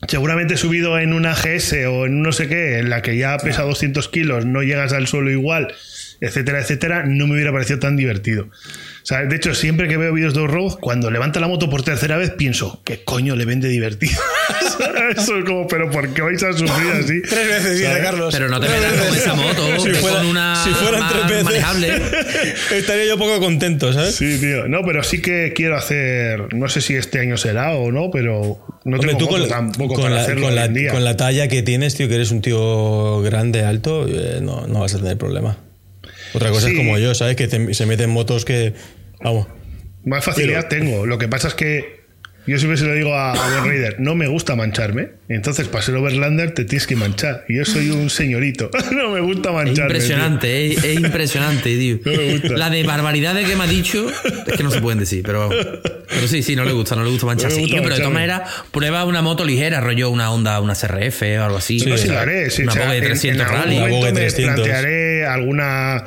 Seguramente 0.08 0.58
subido 0.58 0.98
en 0.98 1.14
una 1.14 1.36
GS 1.36 1.74
o 1.88 2.06
en 2.06 2.24
no 2.24 2.32
sé 2.32 2.48
qué, 2.48 2.80
en 2.80 2.90
la 2.90 3.02
que 3.02 3.18
ya 3.18 3.38
pesa 3.38 3.64
200 3.64 4.08
kilos, 4.08 4.46
no 4.46 4.64
llegas 4.64 4.94
al 4.94 5.08
suelo 5.08 5.30
igual 5.30 5.76
etcétera, 6.22 6.60
etcétera, 6.62 7.04
no 7.06 7.28
me 7.28 7.34
hubiera 7.34 7.52
parecido 7.52 7.80
tan 7.80 7.98
divertido. 7.98 8.44
O 8.44 9.06
sea, 9.06 9.24
de 9.26 9.36
hecho, 9.36 9.56
siempre 9.56 9.88
que 9.88 9.98
veo 9.98 10.14
vídeos 10.14 10.36
de 10.36 10.42
off-road, 10.42 10.78
cuando 10.80 11.10
levanta 11.10 11.40
la 11.40 11.48
moto 11.48 11.70
por 11.70 11.82
tercera 11.84 12.18
vez, 12.18 12.30
pienso, 12.32 12.82
¿qué 12.86 13.04
coño 13.04 13.36
le 13.36 13.46
vende 13.46 13.68
divertido? 13.68 14.14
Eso 15.18 15.38
es 15.38 15.46
como, 15.46 15.68
pero 15.68 15.90
¿por 15.90 16.14
qué 16.14 16.22
vais 16.22 16.42
a 16.44 16.54
sufrir 16.54 16.92
así? 16.94 17.22
Tres 17.30 17.48
veces, 17.48 17.80
dice. 17.80 18.00
Carlos. 18.02 18.34
Pero 18.34 18.48
no 18.50 18.60
te 18.60 18.68
metas 18.70 18.94
con 19.08 19.18
esa 19.18 19.34
moto, 19.34 19.68
Si 19.80 19.90
que 19.90 19.94
fuera- 19.96 20.18
con 20.18 20.26
una 20.28 20.64
si 20.64 20.70
fueran 20.70 21.10
tres 21.10 21.28
veces. 21.28 21.44
manejable. 21.44 22.02
Estaría 22.76 23.06
yo 23.08 23.18
poco 23.18 23.40
contento, 23.40 23.92
¿sabes? 23.92 24.16
Sí, 24.16 24.38
tío. 24.40 24.68
No, 24.68 24.82
pero 24.86 25.04
sí 25.04 25.22
que 25.22 25.54
quiero 25.56 25.76
hacer, 25.78 26.54
no 26.54 26.70
sé 26.70 26.82
si 26.82 26.96
este 26.96 27.20
año 27.20 27.38
será 27.38 27.72
o 27.76 27.92
no, 27.92 28.12
pero 28.12 28.60
no 28.86 28.96
Hombre, 28.98 29.16
tengo 29.16 29.18
tú 29.18 29.28
con, 29.28 29.48
tampoco 29.48 29.96
con 29.96 30.04
para 30.04 30.16
la, 30.16 30.22
hacerlo 30.22 30.46
con, 30.48 30.56
la, 30.56 30.62
hoy 30.64 30.68
en 30.68 30.74
día. 30.76 30.92
con 30.92 31.04
la 31.04 31.18
talla 31.18 31.48
que 31.48 31.64
tienes, 31.64 31.96
tío, 31.96 32.08
que 32.08 32.16
eres 32.16 32.30
un 32.32 32.42
tío 32.42 33.22
grande, 33.22 33.64
alto, 33.64 34.06
eh, 34.08 34.40
no, 34.42 34.68
no 34.68 34.82
vas 34.82 34.94
a 34.96 35.00
tener 35.00 35.18
problema. 35.18 35.58
Otra 36.34 36.50
cosa 36.50 36.68
Sí. 36.68 36.74
es 36.74 36.78
como 36.80 36.98
yo, 36.98 37.14
¿sabes? 37.16 37.36
Que 37.36 37.48
te- 37.48 37.74
se 37.74 37.86
meten 37.86 38.10
motos 38.10 38.46
que. 38.46 38.74
Vamos. 39.24 39.48
Más 40.04 40.24
facilidad 40.24 40.68
tengo. 40.68 41.06
Lo 41.06 41.18
que 41.18 41.28
pasa 41.28 41.48
es 41.50 41.54
que 41.54 42.01
yo 42.48 42.58
siempre 42.58 42.78
se 42.78 42.86
lo 42.86 42.94
digo 42.94 43.14
a, 43.16 43.32
a 43.34 43.50
Ben 43.56 43.66
Raider, 43.70 44.00
no 44.00 44.16
me 44.16 44.28
gusta 44.28 44.56
mancharme. 44.56 45.10
Entonces, 45.30 45.68
para 45.68 45.84
ser 45.84 45.96
Overlander 45.96 46.52
te 46.54 46.66
tienes 46.66 46.88
que 46.88 46.96
manchar. 46.96 47.46
Y 47.48 47.58
yo 47.58 47.66
soy 47.66 47.90
un 47.92 48.10
señorito. 48.10 48.70
no 48.92 49.10
me 49.12 49.22
gusta 49.22 49.50
Es 49.50 49.56
mancharme. 49.56 49.82
impresionante, 49.94 50.68
es, 50.74 50.84
es 50.84 50.96
impresionante, 51.00 51.64
tío. 51.78 52.00
No 52.04 52.12
me 52.12 52.32
gusta. 52.34 52.48
La 52.58 52.70
de 52.70 52.84
barbaridades 52.84 53.48
que 53.48 53.56
me 53.56 53.64
ha 53.64 53.68
dicho 53.68 54.08
es 54.48 54.58
que 54.58 54.64
no 54.64 54.72
se 54.72 54.82
pueden 54.82 55.00
decir, 55.00 55.24
pero 55.26 55.48
vamos. 55.48 55.56
Pero 56.10 56.28
sí, 56.28 56.44
sí, 56.44 56.56
no 56.56 56.66
le 56.66 56.74
gusta, 56.74 56.96
no 56.96 57.04
le 57.04 57.10
gusta 57.12 57.26
mancharse. 57.28 57.56
No 57.56 57.60
le 57.60 57.62
gusta 57.64 57.76
Tío, 57.78 57.84
pero 57.84 57.96
de 57.96 58.02
todas 58.02 58.14
maneras, 58.14 58.50
prueba 58.72 59.06
una 59.06 59.22
moto 59.22 59.46
ligera, 59.46 59.80
rollo 59.80 60.10
una 60.10 60.32
Honda, 60.32 60.60
una 60.60 60.74
CRF 60.76 61.22
o 61.40 61.44
algo 61.44 61.58
así. 61.58 61.78
No, 61.78 61.96
sí, 61.98 62.08
¿sabes? 62.08 62.10
lo 62.10 62.20
haré. 62.20 62.50
sí, 62.50 62.64
una 62.64 62.72
o 62.72 62.76
sea, 62.76 62.86
Vogue 62.88 62.98
en- 62.98 63.04
300 63.06 63.42
en, 63.48 63.48
algún 63.48 63.62
Rally. 63.64 63.76
La 63.76 63.82
momento 63.82 63.98
Vogue 64.00 64.12
me 64.14 64.20
300. 64.20 64.56
plantearé 64.56 65.26
alguna, 65.26 66.04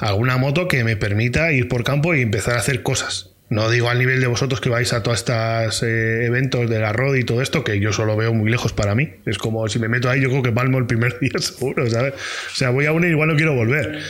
alguna 0.00 0.36
moto 0.36 0.68
que 0.68 0.84
me 0.84 0.96
permita 0.96 1.52
ir 1.52 1.68
por 1.68 1.84
campo 1.84 2.14
y 2.14 2.20
empezar 2.22 2.54
a 2.56 2.58
hacer 2.58 2.82
cosas. 2.82 3.30
No 3.48 3.70
digo 3.70 3.88
al 3.90 3.98
nivel 4.00 4.20
de 4.20 4.26
vosotros 4.26 4.60
que 4.60 4.68
vais 4.68 4.92
a 4.92 5.02
todos 5.04 5.18
estos 5.18 5.82
eh, 5.84 6.24
eventos 6.26 6.68
de 6.68 6.80
la 6.80 6.92
ROD 6.92 7.14
y 7.14 7.22
todo 7.24 7.42
esto, 7.42 7.62
que 7.62 7.78
yo 7.78 7.92
solo 7.92 8.16
veo 8.16 8.34
muy 8.34 8.50
lejos 8.50 8.72
para 8.72 8.94
mí. 8.96 9.10
Es 9.24 9.38
como 9.38 9.68
si 9.68 9.78
me 9.78 9.88
meto 9.88 10.10
ahí, 10.10 10.20
yo 10.20 10.30
creo 10.30 10.42
que 10.42 10.50
palmo 10.52 10.78
el 10.78 10.86
primer 10.86 11.18
día 11.20 11.30
seguro, 11.38 11.88
¿sabes? 11.88 12.14
O 12.14 12.54
sea, 12.56 12.70
voy 12.70 12.86
a 12.86 12.92
una 12.92 13.06
y 13.06 13.10
igual 13.10 13.28
no 13.28 13.36
quiero 13.36 13.54
volver. 13.54 14.00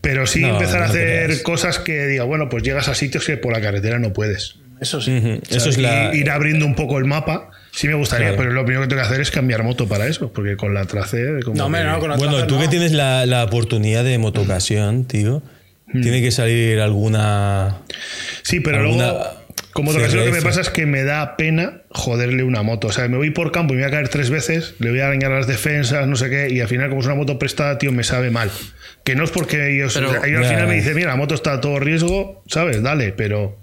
Pero 0.00 0.26
sí 0.26 0.40
No, 0.42 0.48
empezar 0.54 0.78
a 0.82 0.86
no 0.86 0.90
hacer 0.92 1.24
creas. 1.26 1.40
cosas 1.42 1.78
que 1.78 2.06
diga, 2.06 2.24
bueno, 2.24 2.48
pues 2.48 2.62
llegas 2.64 2.88
a 2.88 2.94
sitios 2.94 3.24
que 3.24 3.36
por 3.36 3.52
la 3.52 3.60
carretera 3.60 3.98
no 3.98 4.12
puedes. 4.12 4.56
Eso 4.80 5.00
sí. 5.00 5.40
Eso 5.48 5.68
es 5.70 5.78
la. 5.78 6.14
ir 6.14 6.28
abriendo 6.30 6.66
un 6.66 6.74
poco 6.74 6.98
el 6.98 7.04
mapa. 7.06 7.50
Sí 7.72 7.88
me 7.88 7.94
gustaría, 7.94 8.28
Claro. 8.28 8.42
pero 8.42 8.52
lo 8.52 8.64
primero 8.64 8.82
que 8.82 8.88
tengo 8.88 9.02
que 9.02 9.06
hacer 9.08 9.20
es 9.20 9.30
cambiar 9.30 9.62
moto 9.62 9.86
para 9.86 10.06
eso, 10.06 10.32
porque 10.32 10.56
con 10.56 10.74
la 10.74 10.86
trace... 10.86 11.40
como 11.44 11.56
No, 11.56 11.66
hombre, 11.66 11.82
que- 11.82 11.86
no, 11.88 11.98
con 12.00 12.10
la 12.10 12.16
Bueno, 12.16 12.32
Tracer 12.32 12.48
tú 12.48 12.58
que 12.58 12.64
no. 12.64 12.70
tienes 12.70 12.92
la, 12.92 13.26
la 13.26 13.44
oportunidad 13.44 14.02
de 14.04 14.16
motocasión, 14.18 15.04
tío, 15.06 15.42
Hmm. 15.92 16.00
tiene 16.02 16.20
que 16.22 16.30
salir 16.30 16.80
alguna. 16.80 17.78
Sí, 18.42 18.60
pero 18.60 18.78
alguna 18.80 19.04
luego, 19.12 19.24
como 19.72 19.90
otra 19.90 20.02
ocasión, 20.02 20.24
lo 20.24 20.32
que 20.32 20.36
me 20.38 20.42
pasa 20.42 20.60
es 20.60 20.70
que 20.70 20.86
me 20.86 21.04
da 21.04 21.36
pena 21.36 21.82
joderle 21.90 22.42
una 22.42 22.62
moto. 22.62 22.88
O 22.88 22.92
sea, 22.92 23.06
me 23.08 23.16
voy 23.16 23.30
por 23.30 23.52
campo 23.52 23.74
y 23.74 23.76
me 23.76 23.82
voy 23.82 23.88
a 23.88 23.92
caer 23.92 24.08
tres 24.08 24.30
veces, 24.30 24.74
le 24.78 24.90
voy 24.90 25.00
a 25.00 25.06
arañar 25.06 25.30
las 25.30 25.46
defensas, 25.46 26.06
no 26.08 26.16
sé 26.16 26.28
qué, 26.30 26.48
y 26.50 26.60
al 26.60 26.68
final, 26.68 26.88
como 26.88 27.00
es 27.00 27.06
una 27.06 27.14
moto 27.14 27.38
prestada, 27.38 27.78
tío, 27.78 27.92
me 27.92 28.02
sabe 28.04 28.30
mal. 28.30 28.50
Que 29.04 29.14
no 29.14 29.22
es 29.24 29.30
porque 29.30 29.74
ellos, 29.74 29.94
Pero- 29.94 30.08
ellos 30.24 30.38
al 30.38 30.42
Ya. 30.44 30.48
final 30.50 30.66
me 30.68 30.74
dicen, 30.74 30.94
mira, 30.96 31.08
la 31.10 31.16
moto 31.16 31.34
está 31.34 31.52
a 31.52 31.60
todo 31.60 31.78
riesgo, 31.78 32.42
¿sabes? 32.48 32.82
Dale, 32.82 33.12
pero 33.12 33.60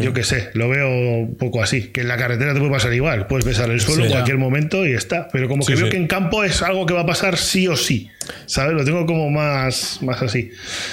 yo 0.00 0.12
qué 0.12 0.24
sé, 0.24 0.50
lo 0.54 0.68
veo 0.68 0.88
un 0.90 1.36
poco 1.36 1.62
así. 1.62 1.88
Que 1.88 2.00
en 2.02 2.08
la 2.08 2.16
carretera 2.16 2.52
te 2.54 2.58
puede 2.60 2.72
pasar 2.72 2.92
igual, 2.94 3.26
puedes 3.26 3.44
besar 3.44 3.70
el 3.70 3.80
suelo 3.80 4.02
Sí. 4.02 4.06
en 4.06 4.10
cualquier 4.12 4.38
momento 4.38 4.86
y 4.86 4.92
está. 4.92 5.28
Pero 5.32 5.48
como 5.48 5.64
que 5.64 5.72
Sí, 5.74 5.78
veo 5.82 5.86
sí. 5.86 5.90
que 5.92 5.96
en 5.98 6.06
campo 6.06 6.44
es 6.44 6.62
algo 6.62 6.86
que 6.86 6.94
va 6.94 7.00
a 7.02 7.06
pasar 7.06 7.36
sí 7.36 7.68
o 7.68 7.76
sí, 7.76 8.10
¿sabes? 8.46 8.74
Lo 8.74 8.84
tengo 8.84 9.06
como 9.06 9.30
más, 9.30 9.98
más 10.02 10.22
así. 10.22 10.50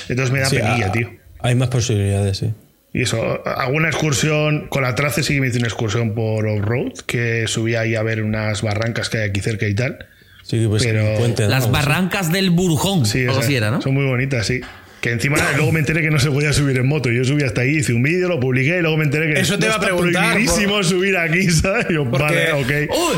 Entonces 0.09 0.31
me 0.33 0.39
da 0.39 0.45
Sí, 0.47 0.57
penilla, 0.57 0.87
ah, 0.87 0.91
tío. 0.91 1.09
Hay 1.39 1.55
más 1.55 1.69
posibilidades, 1.69 2.37
sí. 2.37 2.53
Y 2.93 3.01
eso, 3.01 3.45
alguna 3.45 3.89
excursión 3.89 4.67
con 4.69 4.83
la 4.83 4.95
Trace 4.95 5.21
sí 5.21 5.33
que 5.35 5.41
me 5.41 5.47
hice 5.47 5.57
una 5.57 5.67
excursión 5.67 6.13
por 6.15 6.47
off-road, 6.47 6.93
que 7.05 7.43
subí 7.47 7.75
ahí 7.75 7.93
a 7.95 8.03
ver 8.03 8.23
unas 8.23 8.61
barrancas 8.61 9.09
que 9.09 9.17
hay 9.17 9.29
aquí 9.29 9.41
cerca 9.41 9.67
y 9.67 9.75
tal. 9.75 9.97
Sí, 10.43 10.65
pues 10.69 10.83
Pero- 10.83 11.15
puente, 11.17 11.43
¿no? 11.43 11.49
Las 11.49 11.69
barrancas 11.69 12.31
del 12.31 12.51
Burjón. 12.51 13.05
Sí, 13.05 13.25
así 13.27 13.55
era, 13.55 13.69
¿no? 13.71 13.81
son 13.81 13.95
muy 13.95 14.05
bonitas, 14.05 14.45
sí. 14.47 14.61
Que 15.05 15.11
encima 15.11 15.37
luego 15.55 15.71
me 15.71 15.81
enteré 15.81 16.01
que 16.01 16.09
no 16.09 16.17
se 16.17 16.31
podía 16.31 16.51
subir 16.51 16.75
en 16.77 16.87
moto. 16.87 17.11
Yo 17.11 17.23
subí 17.23 17.43
hasta 17.43 17.61
ahí, 17.61 17.75
hice 17.77 17.93
un 17.93 18.01
vídeo, 18.01 18.27
lo 18.27 18.39
publiqué 18.39 18.79
y 18.79 18.81
luego 18.81 18.97
me 18.97 19.03
enteré 19.03 19.31
que 19.31 19.39
Eso 19.39 19.53
te 19.59 19.61
no 19.61 19.65
iba 19.67 19.75
a 19.75 19.79
preguntar, 19.79 20.31
prohibidísimo 20.31 20.83
subir 20.83 21.15
aquí, 21.15 21.43
¿sabes? 21.51 21.85
Yo, 21.91 22.09
Porque- 22.09 22.23
vale, 22.23 22.51
ok. 22.53 22.89
¡Oh! 22.91 23.13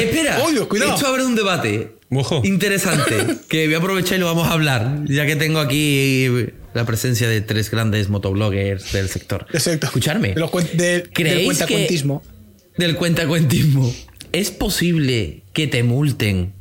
Espera. 0.00 0.38
Uy, 0.46 0.52
Dios, 0.54 0.66
cuidado. 0.68 0.94
Esto 0.94 1.06
abre 1.06 1.26
un 1.26 1.34
debate 1.34 1.90
Ojo. 2.10 2.40
interesante 2.44 3.14
que 3.50 3.66
voy 3.66 3.74
a 3.74 3.76
aprovechar 3.78 4.16
y 4.16 4.20
lo 4.20 4.24
vamos 4.26 4.48
a 4.48 4.52
hablar, 4.52 5.00
ya 5.04 5.26
que 5.26 5.36
tengo 5.36 5.58
aquí 5.60 6.28
la 6.72 6.86
presencia 6.86 7.28
de 7.28 7.42
tres 7.42 7.70
grandes 7.70 8.08
motobloggers 8.08 8.90
del 8.92 9.10
sector. 9.10 9.44
Exacto. 9.52 9.84
Escucharme. 9.86 10.28
De 10.32 10.40
los 10.40 10.50
cuen- 10.50 10.70
de- 10.72 10.92
del 11.00 11.10
¿Creéis 11.10 11.44
cuentacuentismo. 11.44 12.22
que 12.74 12.82
del 12.86 12.96
cuentacuentismo 12.96 13.94
es 14.32 14.50
posible 14.50 15.42
que 15.52 15.66
te 15.66 15.82
multen 15.82 16.54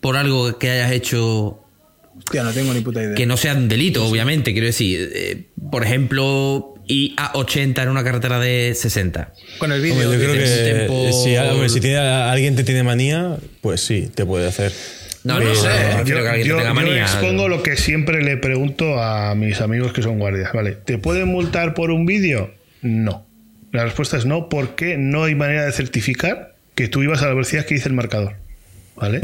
por 0.00 0.16
algo 0.16 0.58
que 0.60 0.70
hayas 0.70 0.92
hecho 0.92 1.63
Hostia, 2.18 2.42
no 2.42 2.52
tengo 2.52 2.72
ni 2.72 2.80
puta 2.80 3.02
idea. 3.02 3.14
que 3.14 3.26
no 3.26 3.36
sea 3.36 3.54
un 3.54 3.68
delito, 3.68 4.06
obviamente. 4.06 4.52
Quiero 4.52 4.66
decir, 4.66 5.10
eh, 5.14 5.44
por 5.70 5.84
ejemplo, 5.84 6.74
ir 6.86 7.12
a 7.16 7.32
80 7.36 7.82
en 7.82 7.88
una 7.88 8.04
carretera 8.04 8.38
de 8.40 8.74
60. 8.74 9.32
Con 9.58 9.72
el 9.72 9.80
vídeo. 9.82 10.12
yo 10.12 10.18
creo 10.18 10.32
que 10.34 11.12
si, 11.12 11.36
hombre, 11.36 11.68
si 11.68 11.80
tiene, 11.80 11.98
alguien 11.98 12.56
te 12.56 12.64
tiene 12.64 12.82
manía, 12.82 13.36
pues 13.60 13.80
sí, 13.80 14.10
te 14.14 14.24
puede 14.24 14.46
hacer. 14.46 14.72
No, 15.24 15.38
No 15.40 15.46
no, 15.46 15.54
sé. 15.54 15.68
Yo, 16.04 16.18
yo- 16.44 16.74
manía. 16.74 17.02
expongo 17.02 17.48
lo 17.48 17.62
que 17.62 17.76
siempre 17.76 18.22
le 18.22 18.36
pregunto 18.36 19.02
a 19.02 19.34
mis 19.34 19.60
amigos 19.62 19.92
que 19.94 20.02
son 20.02 20.18
guardias. 20.18 20.52
Vale, 20.52 20.72
¿te 20.72 20.98
pueden 20.98 21.28
multar 21.28 21.72
por 21.74 21.90
un 21.90 22.04
vídeo? 22.04 22.52
No. 22.82 23.26
La 23.72 23.84
respuesta 23.84 24.18
es 24.18 24.26
no, 24.26 24.48
porque 24.50 24.96
no 24.98 25.24
hay 25.24 25.34
manera 25.34 25.64
de 25.64 25.72
certificar 25.72 26.54
que 26.74 26.88
tú 26.88 27.02
ibas 27.02 27.22
a 27.22 27.26
la 27.26 27.32
velocidad 27.34 27.64
que 27.64 27.74
dice 27.74 27.88
el 27.88 27.94
marcador. 27.94 28.36
¿Vale? 28.96 29.20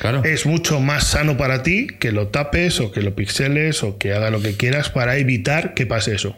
Claro. 0.00 0.22
Es 0.24 0.44
mucho 0.44 0.80
más 0.80 1.06
sano 1.06 1.36
para 1.36 1.62
ti 1.62 1.86
que 1.86 2.12
lo 2.12 2.28
tapes 2.28 2.80
o 2.80 2.92
que 2.92 3.00
lo 3.00 3.14
pixeles 3.14 3.82
o 3.82 3.96
que 3.96 4.12
haga 4.12 4.30
lo 4.30 4.42
que 4.42 4.56
quieras 4.56 4.90
para 4.90 5.16
evitar 5.16 5.74
que 5.74 5.86
pase 5.86 6.14
eso. 6.14 6.36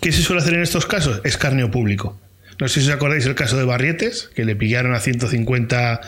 ¿Qué 0.00 0.10
se 0.10 0.22
suele 0.22 0.42
hacer 0.42 0.54
en 0.54 0.62
estos 0.62 0.86
casos? 0.86 1.20
Escarnio 1.24 1.70
público. 1.70 2.18
No 2.60 2.68
sé 2.68 2.80
si 2.80 2.88
os 2.88 2.94
acordáis 2.94 3.26
el 3.26 3.34
caso 3.34 3.56
de 3.56 3.64
Barrietes, 3.64 4.30
que 4.34 4.44
le 4.44 4.54
pillaron 4.54 4.94
a 4.94 5.00
150 5.00 6.00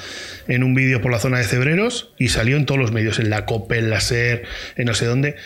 en 0.49 0.63
un 0.63 0.75
vídeo 0.75 1.01
por 1.01 1.11
la 1.11 1.19
zona 1.19 1.39
de 1.39 1.45
Cebreros 1.45 2.15
y 2.19 2.29
salió 2.29 2.57
en 2.57 2.67
todos 2.67 2.81
los 2.81 2.93
medios, 2.93 3.19
en 3.19 3.31
la 3.31 3.47
COPE, 3.47 3.79
en 3.79 3.91
la 3.91 4.01
SER, 4.01 4.45
en 4.77 4.87
no 4.87 4.95
sé 4.95 5.07
dónde. 5.07 5.37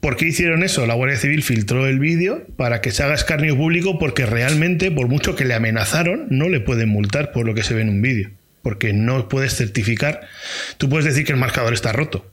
¿Por 0.00 0.16
qué 0.16 0.26
hicieron 0.26 0.62
eso? 0.62 0.84
La 0.86 0.94
Guardia 0.94 1.16
Civil 1.16 1.42
filtró 1.42 1.86
el 1.86 2.00
vídeo 2.00 2.44
para 2.56 2.80
que 2.80 2.90
se 2.90 3.02
haga 3.02 3.14
escarnio 3.14 3.56
público 3.56 3.98
porque 3.98 4.26
realmente, 4.26 4.90
por 4.90 5.08
mucho 5.08 5.36
que 5.36 5.44
le 5.44 5.54
amenazaron, 5.54 6.26
no 6.28 6.48
le 6.48 6.60
pueden 6.60 6.88
multar 6.88 7.30
por 7.32 7.46
lo 7.46 7.54
que 7.54 7.62
se 7.62 7.74
ve 7.74 7.82
en 7.82 7.88
un 7.88 8.02
vídeo. 8.02 8.30
Porque 8.62 8.92
no 8.92 9.28
puedes 9.28 9.56
certificar. 9.56 10.28
Tú 10.78 10.88
puedes 10.88 11.04
decir 11.04 11.24
que 11.24 11.32
el 11.32 11.38
marcador 11.38 11.74
está 11.74 11.92
roto, 11.92 12.24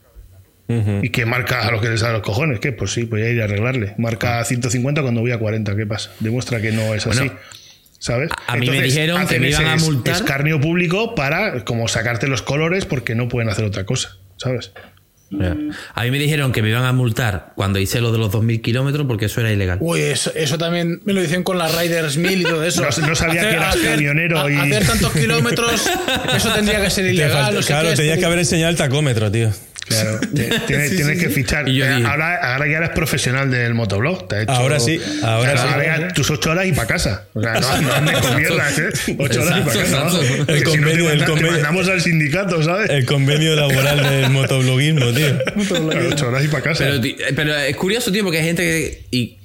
y 1.02 1.08
que 1.10 1.26
marca 1.26 1.66
a 1.66 1.70
lo 1.70 1.80
que 1.80 1.88
les 1.88 2.00
da 2.00 2.12
los 2.12 2.22
cojones. 2.22 2.60
¿Qué? 2.60 2.72
Pues 2.72 2.92
sí, 2.92 3.04
voy 3.04 3.22
a 3.22 3.28
ir 3.28 3.40
a 3.40 3.44
arreglarle. 3.44 3.94
Marca 3.98 4.42
150 4.44 5.02
cuando 5.02 5.20
voy 5.20 5.32
a 5.32 5.38
40. 5.38 5.76
¿Qué 5.76 5.86
pasa? 5.86 6.12
Demuestra 6.20 6.60
que 6.60 6.72
no 6.72 6.94
es 6.94 7.06
así. 7.06 7.30
¿Sabes? 7.98 8.30
a 8.46 8.56
mí 8.56 8.70
me 8.70 8.80
dijeron 8.80 9.26
que 9.26 9.38
me 9.38 9.50
iban 9.50 9.66
a 9.66 9.76
multar. 9.76 10.14
Escarnio 10.14 10.58
público 10.60 11.14
para 11.14 11.64
como 11.64 11.86
sacarte 11.86 12.28
los 12.28 12.40
colores 12.40 12.86
porque 12.86 13.14
no 13.14 13.28
pueden 13.28 13.50
hacer 13.50 13.64
otra 13.64 13.84
cosa. 13.84 14.16
¿Sabes? 14.36 14.72
A 15.94 16.02
mí 16.04 16.10
me 16.10 16.18
dijeron 16.18 16.50
que 16.52 16.60
me 16.62 16.70
iban 16.70 16.84
a 16.84 16.92
multar 16.92 17.52
cuando 17.54 17.78
hice 17.78 18.00
lo 18.00 18.10
de 18.12 18.18
los 18.18 18.32
2.000 18.32 18.60
kilómetros 18.62 19.06
porque 19.06 19.26
eso 19.26 19.40
era 19.40 19.52
ilegal. 19.52 19.78
Uy, 19.80 20.00
eso, 20.00 20.32
eso 20.34 20.58
también 20.58 21.00
me 21.04 21.12
lo 21.12 21.20
dicen 21.20 21.42
con 21.44 21.56
la 21.58 21.68
Riders 21.68 22.16
1000 22.16 22.40
y 22.40 22.44
todo 22.44 22.64
eso. 22.64 22.82
No- 23.00 23.06
no 23.08 23.14
sabía 23.14 23.42
que 23.42 23.56
eras 23.56 23.76
camionero 23.76 24.50
y- 24.50 24.54
Hacer 24.56 24.86
tantos 24.86 25.12
kilómetros, 25.12 25.86
eso 26.36 26.50
tendría 26.52 26.82
que 26.82 26.90
ser 26.90 27.04
Te 27.06 27.12
ilegal. 27.12 27.32
falta- 27.32 27.50
no 27.52 27.62
sé 27.62 27.68
claro, 27.68 27.92
tenías 27.94 28.18
que 28.18 28.24
haber 28.24 28.38
enseñado 28.40 28.70
el 28.70 28.76
tacómetro, 28.76 29.30
tío. 29.30 29.50
Claro. 29.90 30.20
Te- 30.34 30.50
Tienes, 30.66 30.96
tienes 30.96 31.18
que 31.18 31.28
fichar. 31.28 31.68
Y 31.68 31.76
yo 31.76 31.84
Eh, 31.84 31.96
dije- 31.96 32.06
ahora, 32.06 32.54
ahora 32.54 32.66
ya 32.66 32.78
eres 32.78 32.90
profesional 32.90 33.50
del 33.50 33.74
motoblog. 33.74 34.28
Te 34.28 34.36
ha 34.36 34.42
hecho- 34.42 34.52
Ahora 34.52 34.80
sí, 34.80 35.00
ahora 35.22 35.52
Claro, 35.52 35.80
sí. 35.80 35.86
ya 35.86 36.08
tus 36.14 36.30
ocho 36.30 36.50
horas 36.52 36.66
y 36.66 36.72
para 36.72 36.86
casa. 36.88 37.24
O 37.34 37.40
sea, 37.42 37.54
no, 37.60 37.80
no 37.82 37.92
andes 37.94 38.18
con 38.18 38.36
mierdas, 38.36 38.78
¿eh? 38.78 39.16
Ocho 39.18 39.42
horas 39.42 39.58
y 39.58 39.62
para 39.62 39.82
casa. 39.82 40.20
El 40.20 40.46
Que 40.46 40.70
si 40.70 40.76
no 40.78 40.86
te 40.88 40.92
convenio- 40.94 41.10
el 41.10 41.18
te 41.20 41.24
convenio- 41.26 41.50
mandamos 41.52 41.88
al 41.88 42.00
sindicato, 42.00 42.62
¿sabes? 42.62 42.88
El 42.90 43.04
convenio 43.04 43.54
laboral 43.56 44.02
del 44.08 44.30
motobloguismo, 44.30 45.06
tío. 45.12 45.38
Ocho 46.12 46.28
horas 46.28 46.44
y 46.44 46.48
para 46.48 46.62
casa. 46.62 46.84
Pero, 46.84 47.00
ti- 47.00 47.16
pero 47.34 47.56
es 47.56 47.76
curioso, 47.76 48.10
tío, 48.12 48.22
porque 48.22 48.38
hay 48.38 48.44
gente 48.44 48.62
que, 48.62 49.04
y- 49.10 49.36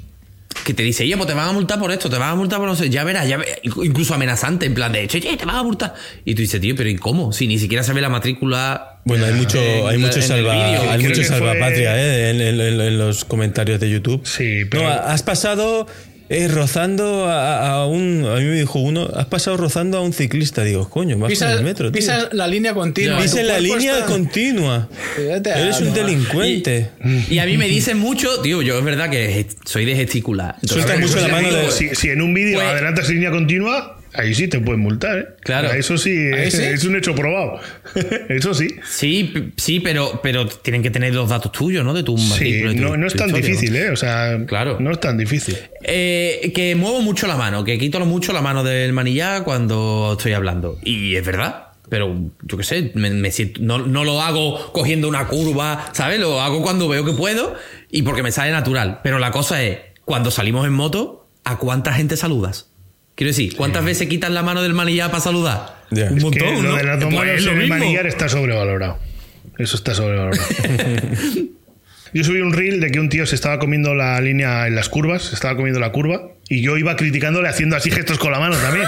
que 0.63 0.73
te 0.73 0.83
dice, 0.83 1.03
oye, 1.03 1.15
pues 1.17 1.27
te 1.27 1.33
van 1.33 1.49
a 1.49 1.51
multar 1.51 1.77
por 1.79 1.91
esto, 1.91 2.09
te 2.09 2.17
van 2.17 2.29
a 2.31 2.35
multar 2.35 2.59
por 2.59 2.67
no 2.67 2.75
sé, 2.75 2.89
ya 2.89 3.03
verás, 3.03 3.27
ya 3.27 3.37
verás", 3.37 3.57
incluso 3.63 4.13
amenazante, 4.13 4.65
en 4.65 4.73
plan 4.73 4.91
de, 4.91 5.07
che, 5.07 5.19
che, 5.21 5.35
te 5.37 5.45
van 5.45 5.57
a 5.57 5.63
multar. 5.63 5.93
Y 6.23 6.33
tú 6.33 6.41
dices, 6.41 6.59
tío, 6.61 6.75
pero 6.75 6.89
¿y 6.89 6.95
cómo? 6.95 7.33
Si 7.33 7.45
ni 7.47 7.59
siquiera 7.59 7.83
sabe 7.83 8.01
la 8.01 8.09
matrícula. 8.09 8.91
Bueno, 9.05 9.25
hay 9.25 9.33
mucho, 9.33 9.59
en 9.61 9.87
hay 9.87 9.97
mucho, 9.99 10.21
salva, 10.21 10.91
hay 10.91 10.99
mucho 11.03 11.15
fue- 11.15 11.23
salvapatria 11.23 11.95
¿eh? 11.97 12.29
en, 12.31 12.41
en- 12.41 12.59
en- 12.59 12.81
en 12.81 12.97
los 12.97 13.23
comentarios 13.23 13.79
de 13.79 13.89
YouTube. 13.89 14.21
Sí, 14.25 14.65
pero- 14.69 14.83
No, 14.83 14.89
has 14.89 15.21
pasado 15.23 15.85
eh, 16.27 16.47
rozando 16.47 17.25
a, 17.27 17.67
a 17.69 17.85
un. 17.85 18.25
A 18.25 18.37
mí 18.37 18.45
me 18.45 18.55
dijo 18.55 18.79
uno, 18.79 19.07
has 19.15 19.27
pasado 19.27 19.57
rozando 19.57 19.99
a 19.99 20.01
un 20.01 20.11
ciclista. 20.11 20.63
Digo, 20.63 20.89
coño, 20.89 21.17
vas 21.19 21.27
por 21.27 21.29
Pisas, 21.29 21.55
el 21.59 21.63
metro. 21.63 21.91
tío. 21.91 21.99
pisas 21.99 22.29
la 22.33 22.47
línea 22.47 22.73
continua. 22.73 23.21
Pisa 23.21 23.43
la 23.43 23.59
línea 23.59 23.93
está- 23.99 24.05
continua. 24.07 24.89
Fíjate, 25.15 25.51
Eres 25.51 25.79
un 25.81 25.89
no. 25.89 25.93
delincuente. 25.93 26.89
Y 27.29 27.37
a 27.37 27.45
mí 27.45 27.57
me 27.57 27.67
dicen 27.67 27.99
mucho, 27.99 28.41
tío, 28.41 28.63
yo 28.63 28.79
es 28.79 28.83
verdad 28.83 29.11
que 29.11 29.45
soy 29.65 29.85
de 29.85 29.95
gesticular. 29.95 30.55
Entonces, 30.63 30.83
Suelta 30.83 30.99
mucho 30.99 31.19
la 31.27 31.27
mano 31.31 31.53
de- 31.53 31.69
Si, 31.71 31.89
si 31.93 32.09
en 32.09 32.21
un 32.23 32.33
vídeo 32.33 32.55
Pues- 32.57 32.69
adelantas 32.71 33.07
línea 33.07 33.29
continua, 33.29 33.99
ahí 34.17 34.33
sí 34.33 34.47
te 34.47 34.59
pueden 34.59 34.81
multar, 34.81 35.17
¿eh? 35.17 35.27
Claro. 35.41 35.71
Eso 35.71 35.97
sí, 35.97 36.11
¿Ahí 36.33 36.47
es, 36.47 36.53
sí? 36.55 36.63
es 36.63 36.83
un 36.85 36.95
hecho 36.95 37.13
probado. 37.15 37.59
Eso 38.29 38.53
sí. 38.53 38.67
Sí, 38.89 39.51
sí, 39.57 39.79
pero, 39.79 40.19
pero 40.23 40.47
tienen 40.47 40.81
que 40.83 40.89
tener 40.91 41.13
los 41.13 41.29
datos 41.29 41.51
tuyos, 41.51 41.83
¿no? 41.83 41.93
De 41.93 42.03
tu 42.03 42.17
Sí, 42.17 42.61
tu- 42.61 42.73
no, 42.81 42.97
no 42.97 43.07
es 43.07 43.13
tan 43.13 43.31
difícil, 43.31 43.75
¿eh? 43.75 43.89
O 43.89 43.95
sea, 43.95 44.37
Claro. 44.47 44.77
no 44.79 44.91
es 44.91 44.99
tan 44.99 45.17
difícil. 45.17 45.57
Eh, 45.83 46.51
que 46.55 46.75
muevo 46.75 47.01
mucho 47.01 47.27
la 47.27 47.35
mano, 47.37 47.63
que 47.63 47.77
quito 47.77 47.99
mucho 48.05 48.33
la 48.33 48.41
mano 48.41 48.63
del 48.63 48.93
manillar 48.93 49.43
cuando 49.43 50.15
estoy 50.17 50.33
hablando. 50.33 50.77
Y 50.83 51.15
es 51.15 51.25
verdad. 51.25 51.61
Pero 51.87 52.15
yo 52.41 52.57
qué 52.57 52.63
sé, 52.63 52.91
me, 52.95 53.11
me 53.11 53.29
siento, 53.31 53.61
no, 53.61 53.77
no 53.77 54.03
lo 54.03 54.19
hago 54.21 54.71
cogiendo 54.73 55.07
una 55.07 55.27
curva, 55.27 55.89
¿sabes? 55.93 56.19
Lo 56.19 56.41
hago 56.41 56.63
cuando 56.63 56.87
veo 56.87 57.05
que 57.05 57.11
puedo 57.13 57.55
y 57.91 58.01
porque 58.01 58.23
me 58.23 58.31
sale 58.31 58.51
natural. 58.51 59.01
Pero 59.03 59.19
la 59.19 59.29
cosa 59.29 59.61
es, 59.61 59.77
cuando 60.03 60.31
salimos 60.31 60.65
en 60.65 60.73
moto, 60.73 61.27
¿a 61.43 61.57
cuánta 61.59 61.93
gente 61.93 62.17
saludas? 62.17 62.71
Quiero 63.15 63.29
decir, 63.29 63.55
¿cuántas 63.55 63.83
veces 63.85 64.07
quitas 64.07 64.29
la 64.31 64.43
mano 64.43 64.61
del 64.61 64.73
manillar 64.73 65.09
para 65.09 65.21
saludar? 65.23 65.75
Un 65.91 65.97
Es 65.99 66.09
Que 66.13 66.19
montón, 66.19 66.63
lo 66.63 66.69
¿no? 66.71 66.75
de 66.75 66.83
las 66.83 66.99
dos 66.99 67.13
Pues 67.13 67.15
manos 67.17 67.35
es 67.39 67.43
lo 67.45 67.51
en 67.51 67.57
el 67.57 67.63
mismo. 67.63 67.77
manillar 67.77 68.07
está 68.07 68.27
sobrevalorado. 68.29 68.99
Eso 69.57 69.77
está 69.77 69.93
sobrevalorado. 69.95 70.43
yo 72.13 72.23
subí 72.23 72.39
un 72.41 72.53
reel 72.53 72.79
de 72.79 72.91
que 72.91 72.99
un 72.99 73.09
tío 73.09 73.25
se 73.25 73.35
estaba 73.35 73.59
comiendo 73.59 73.93
la 73.95 74.19
línea 74.21 74.67
en 74.67 74.75
las 74.75 74.89
curvas, 74.89 75.23
se 75.23 75.35
estaba 75.35 75.55
comiendo 75.55 75.79
la 75.79 75.91
curva, 75.91 76.29
y 76.49 76.61
yo 76.61 76.77
iba 76.77 76.95
criticándole 76.95 77.47
haciendo 77.49 77.75
así 77.75 77.89
gestos 77.91 78.17
con 78.19 78.31
la 78.31 78.39
mano 78.39 78.55
también. 78.57 78.85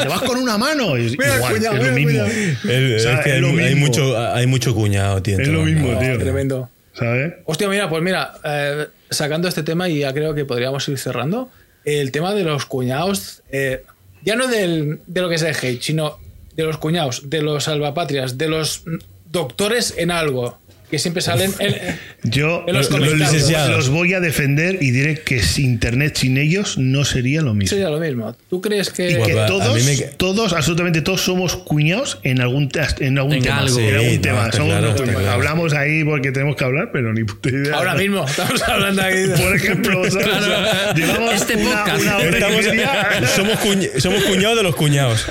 Te 0.00 0.08
vas 0.08 0.22
con 0.22 0.38
una 0.38 0.58
mano. 0.58 0.96
Y- 0.98 1.10
Mira, 1.18 1.36
igual, 1.36 1.54
cuñado, 1.56 1.76
es 1.76 1.86
lo 1.86 1.92
mismo. 1.92 2.10
cuñado. 2.10 2.28
El- 2.74 2.96
O 2.96 2.98
sea, 2.98 3.14
es 3.14 3.20
que 3.20 3.28
es 3.30 3.34
hay, 3.36 3.40
lo 3.40 3.48
hay 3.48 3.54
mismo. 3.74 3.86
mucho, 3.86 4.18
hay 4.34 4.46
mucho 4.46 4.74
cuñado, 4.74 5.22
tío. 5.22 5.38
Es 5.38 5.48
lo 5.48 5.62
mismo, 5.62 5.98
tío. 5.98 6.18
Tremendo. 6.18 6.70
¿Sabes? 6.94 7.34
Hostia, 7.46 7.68
mira, 7.68 7.88
pues 7.88 8.02
mira, 8.02 8.32
eh, 8.44 8.86
sacando 9.10 9.48
este 9.48 9.62
tema 9.62 9.88
y 9.88 10.00
ya 10.00 10.12
creo 10.12 10.34
que 10.34 10.44
podríamos 10.44 10.86
ir 10.88 10.98
cerrando, 10.98 11.50
el 11.84 12.12
tema 12.12 12.34
de 12.34 12.44
los 12.44 12.66
cuñados, 12.66 13.42
eh, 13.50 13.84
ya 14.22 14.36
no 14.36 14.46
del, 14.46 15.00
de 15.06 15.20
lo 15.20 15.28
que 15.28 15.36
es 15.36 15.42
el 15.42 15.54
hate, 15.54 15.82
sino 15.82 16.18
de 16.54 16.64
los 16.64 16.78
cuñados, 16.78 17.28
de 17.30 17.42
los 17.42 17.64
salvapatrias, 17.64 18.38
de 18.38 18.48
los 18.48 18.84
doctores 19.30 19.94
en 19.96 20.10
algo, 20.10 20.58
que 20.92 20.98
siempre 20.98 21.22
salen 21.22 21.52
en, 21.58 21.74
Yo 22.22 22.64
En 22.68 22.74
los 22.74 22.84
los, 22.84 22.88
comentarios. 22.88 23.32
licenciados. 23.32 23.70
los 23.70 23.88
voy 23.88 24.12
a 24.12 24.20
defender 24.20 24.76
y 24.82 24.90
diré 24.90 25.20
que 25.22 25.42
sin 25.42 25.64
internet 25.72 26.16
sin 26.16 26.36
ellos 26.36 26.76
no 26.76 27.04
sería 27.06 27.40
lo 27.40 27.54
mismo. 27.54 27.70
sería 27.70 27.88
lo 27.88 27.98
mismo. 27.98 28.36
¿Tú 28.50 28.60
crees 28.60 28.90
Y 28.90 28.92
que... 28.92 29.34
todos, 29.48 29.74
mí 29.74 29.82
me- 29.82 29.96
todos, 30.18 30.52
absolutamente 30.52 31.00
todos 31.00 31.22
somos 31.22 31.56
cuñados 31.56 32.18
en 32.24 32.42
algún, 32.42 32.68
en 33.00 33.18
algún 33.18 33.40
tema. 33.40 33.58
algo. 33.60 33.78
en 33.78 33.88
Sí, 33.88 33.94
algún 33.94 34.14
no, 34.16 34.20
tema. 34.20 34.52
Somos 34.52 34.68
claro, 34.68 34.94
claro. 34.94 35.30
Hablamos 35.30 35.72
ahí 35.72 36.04
porque 36.04 36.30
tenemos 36.30 36.56
que 36.56 36.64
hablar, 36.64 36.90
pero 36.92 37.14
ni 37.14 37.24
puta 37.24 37.48
idea. 37.48 37.74
Ahora 37.74 37.94
mismo, 37.94 38.26
estamos 38.26 38.62
hablando 38.62 39.00
aquí. 39.02 39.16
de- 39.16 39.38
Por 39.38 39.56
ejemplo, 39.56 40.04
¿sabes? 40.10 40.26
O 40.26 40.44
sea, 40.44 40.94
llevamos 40.94 41.34
Este 41.34 41.56
una, 41.56 41.70
podcast. 41.84 42.02
una 42.02 42.16
hora 42.18 42.28
Estamos- 42.28 43.30
somos, 43.34 43.58
cuñ- 43.60 43.98
somos 43.98 44.22
cuñados 44.24 44.56
de 44.58 44.62
los 44.62 44.76
cuñados. 44.76 45.26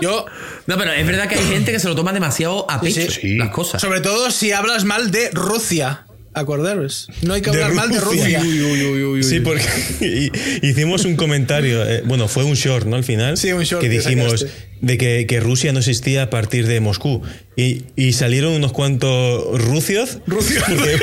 Yo, 0.00 0.26
No, 0.66 0.78
pero 0.78 0.92
es 0.92 1.06
verdad 1.06 1.28
que 1.28 1.34
hay 1.36 1.44
gente 1.46 1.72
que 1.72 1.78
se 1.78 1.88
lo 1.88 1.94
toma 1.94 2.12
demasiado 2.12 2.70
a 2.70 2.80
pecho 2.80 3.10
sí. 3.10 3.36
las 3.36 3.50
cosas. 3.50 3.80
sobre 3.80 4.00
todo 4.00 4.30
si 4.30 4.52
hablas 4.52 4.84
mal 4.84 5.10
de 5.10 5.30
Rusia, 5.30 6.06
acordaros. 6.34 7.08
No 7.22 7.34
hay 7.34 7.42
que 7.42 7.50
De 7.50 7.62
hablar 7.62 7.74
mal 7.74 7.90
de 7.90 8.00
Rusia. 8.00 8.40
Rusia. 8.40 9.22
Sí, 9.28 9.40
porque 9.40 9.64
hicimos 10.62 11.04
un 11.04 11.16
comentario, 11.16 11.86
eh, 11.86 12.02
bueno, 12.06 12.28
fue 12.28 12.44
un 12.44 12.54
short, 12.54 12.86
¿no? 12.86 12.96
Al 12.96 13.04
final, 13.04 13.36
Sí, 13.36 13.52
un 13.52 13.64
short 13.64 13.82
que 13.82 13.90
que 13.90 13.98
dijimos 13.98 14.40
sacaste. 14.40 14.68
de 14.80 14.98
que, 14.98 15.26
que 15.26 15.40
Rusia 15.40 15.72
no 15.72 15.80
existía 15.80 16.22
a 16.22 16.30
partir 16.30 16.66
de 16.66 16.80
Moscú. 16.80 17.22
Y, 17.56 17.82
y 17.96 18.14
salieron 18.14 18.52
unos 18.54 18.72
cuantos 18.72 19.60
rucios. 19.62 20.20
Rusia. 20.26 20.62
Porque, 20.66 20.98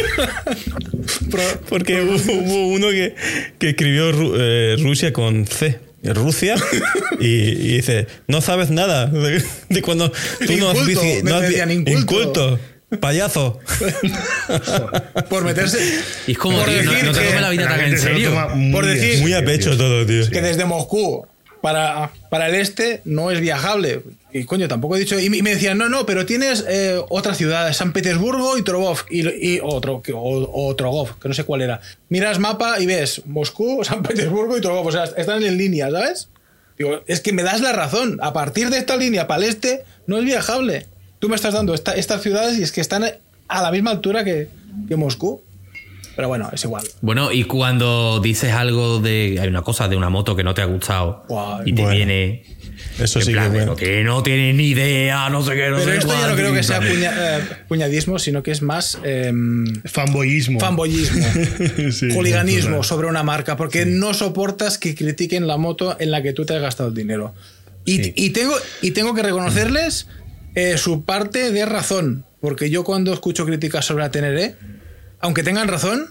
porque 1.69 2.01
hubo, 2.01 2.15
hubo 2.33 2.67
uno 2.69 2.89
que, 2.89 3.13
que 3.59 3.69
escribió 3.69 4.09
eh, 4.35 4.77
Rusia 4.79 5.13
con 5.13 5.45
C. 5.45 5.79
Rusia 6.03 6.55
y, 7.19 7.25
y 7.27 7.73
dice 7.77 8.07
no 8.27 8.41
sabes 8.41 8.69
nada 8.69 9.05
de, 9.07 9.43
de 9.69 9.81
cuando 9.81 10.11
tú 10.11 10.55
no 10.57 10.69
has 10.71 10.77
Inculto, 10.77 10.85
visto 10.85 11.01
me 11.03 11.23
no 11.23 11.35
has 11.35 11.41
decían 11.43 11.71
inculto. 11.71 12.59
payaso 12.99 13.59
por 15.29 15.43
meterse. 15.43 15.77
Y 16.27 16.31
es 16.31 16.37
como, 16.37 16.57
por 16.59 16.67
tío, 16.69 16.83
no, 16.83 16.91
decir 16.91 17.05
no 17.05 17.11
te 17.11 17.19
que- 17.27 17.39
la 17.39 17.49
vida 17.49 17.67
tan 17.67 17.81
en 17.81 17.99
serio. 17.99 18.29
toma 18.29 18.47
muy 18.55 18.71
Por 18.71 18.85
decir- 18.85 19.19
muy 19.21 19.33
a 19.33 19.43
pecho 19.45 19.77
todo 19.77 20.05
tío 20.05 20.29
que 20.29 20.41
desde 20.41 20.65
Moscú 20.65 21.25
para, 21.61 22.11
para 22.29 22.47
el 22.47 22.55
este 22.55 23.01
no 23.05 23.31
es 23.31 23.39
viajable. 23.41 24.01
Y 24.31 24.43
coño, 24.45 24.67
tampoco 24.67 24.95
he 24.95 24.99
dicho. 24.99 25.19
Y 25.19 25.29
me 25.29 25.49
decían, 25.55 25.77
no, 25.77 25.89
no, 25.89 26.05
pero 26.05 26.25
tienes 26.25 26.63
eh, 26.67 27.01
otra 27.09 27.33
ciudad, 27.33 27.71
San 27.73 27.93
Petersburgo 27.93 28.57
y 28.57 28.63
Trogov. 28.63 28.99
Y, 29.09 29.27
y 29.27 29.59
otro, 29.63 30.01
que- 30.01 30.13
que 30.13 31.27
no 31.27 31.33
sé 31.33 31.43
cuál 31.43 31.61
era. 31.61 31.81
Miras 32.09 32.39
mapa 32.39 32.79
y 32.79 32.85
ves 32.85 33.23
Moscú, 33.25 33.83
San 33.83 34.03
Petersburgo 34.03 34.57
y 34.57 34.61
Trogov. 34.61 34.85
O 34.87 34.91
sea, 34.91 35.05
están 35.05 35.43
en 35.43 35.57
línea, 35.57 35.89
¿sabes? 35.91 36.29
Digo, 36.77 37.01
es 37.07 37.19
que 37.21 37.33
me 37.33 37.43
das 37.43 37.61
la 37.61 37.73
razón. 37.73 38.19
A 38.21 38.31
partir 38.33 38.69
de 38.69 38.77
esta 38.77 38.95
línea 38.95 39.27
para 39.27 39.43
el 39.43 39.49
este 39.49 39.83
no 40.07 40.17
es 40.17 40.25
viajable. 40.25 40.85
Tú 41.19 41.27
me 41.27 41.35
estás 41.35 41.53
dando 41.53 41.73
esta- 41.73 41.95
estas 41.95 42.21
ciudades 42.21 42.57
y 42.57 42.63
es 42.63 42.71
que 42.71 42.81
están 42.81 43.03
a 43.47 43.61
la 43.61 43.71
misma 43.71 43.91
altura 43.91 44.23
que, 44.23 44.47
que 44.87 44.95
Moscú. 44.95 45.41
Pero 46.19 46.27
bueno, 46.27 46.49
es 46.51 46.61
igual. 46.65 46.83
Bueno, 46.99 47.31
y 47.31 47.45
cuando 47.45 48.19
dices 48.19 48.51
algo 48.51 48.99
de. 48.99 49.37
Hay 49.41 49.47
una 49.47 49.61
cosa 49.61 49.87
de 49.87 49.95
una 49.95 50.09
moto 50.09 50.35
que 50.35 50.43
no 50.43 50.53
te 50.53 50.61
ha 50.61 50.65
gustado 50.65 51.23
Guau, 51.29 51.61
y 51.65 51.71
te 51.71 51.81
bueno. 51.81 51.95
viene. 51.95 52.43
eso 52.99 53.21
sí 53.21 53.31
que 53.31 53.47
bueno 53.47 53.73
que 53.77 54.03
no 54.03 54.21
tienes 54.21 54.53
ni 54.53 54.67
idea, 54.71 55.29
no 55.29 55.41
sé 55.43 55.55
qué, 55.55 55.69
no 55.69 55.77
Pero 55.77 55.91
sé 55.91 55.97
esto 55.99 56.11
ya 56.13 56.27
no 56.27 56.35
creo 56.35 56.53
que 56.53 56.61
sea 56.63 56.79
tal. 56.79 56.89
puña- 56.89 57.13
eh, 57.15 57.39
puñadismo, 57.69 58.19
sino 58.19 58.43
que 58.43 58.51
es 58.51 58.61
más 58.61 58.99
em, 59.03 59.65
Fanboyismo. 59.85 60.59
fanboyismo, 60.59 61.25
Sí, 61.91 62.09
sobre 62.83 63.07
una 63.07 63.23
marca, 63.23 63.55
porque 63.55 63.85
no 63.85 64.13
soportas 64.13 64.77
que 64.77 64.95
critiquen 64.95 65.47
la 65.47 65.55
moto 65.55 65.95
en 66.01 66.11
la 66.11 66.21
que 66.21 66.33
tú 66.33 66.45
te 66.45 66.53
has 66.55 66.61
gastado 66.61 66.89
el 66.89 66.95
dinero. 66.95 67.33
Y, 67.85 68.03
Sí. 68.03 68.13
y 68.17 68.29
tengo, 68.31 68.55
y 68.81 68.91
tengo 68.91 69.13
que 69.15 69.23
reconocerles 69.23 70.07
eh, 70.55 70.77
su 70.77 71.05
parte 71.05 71.51
de 71.53 71.65
razón, 71.65 72.25
porque 72.41 72.69
yo 72.69 72.83
cuando 72.83 73.13
escucho 73.13 73.45
críticas 73.45 73.85
sobre 73.85 74.03
la 74.03 74.11
Teneré, 74.11 74.55
aunque 75.19 75.43
tengan 75.43 75.67
razón, 75.67 76.07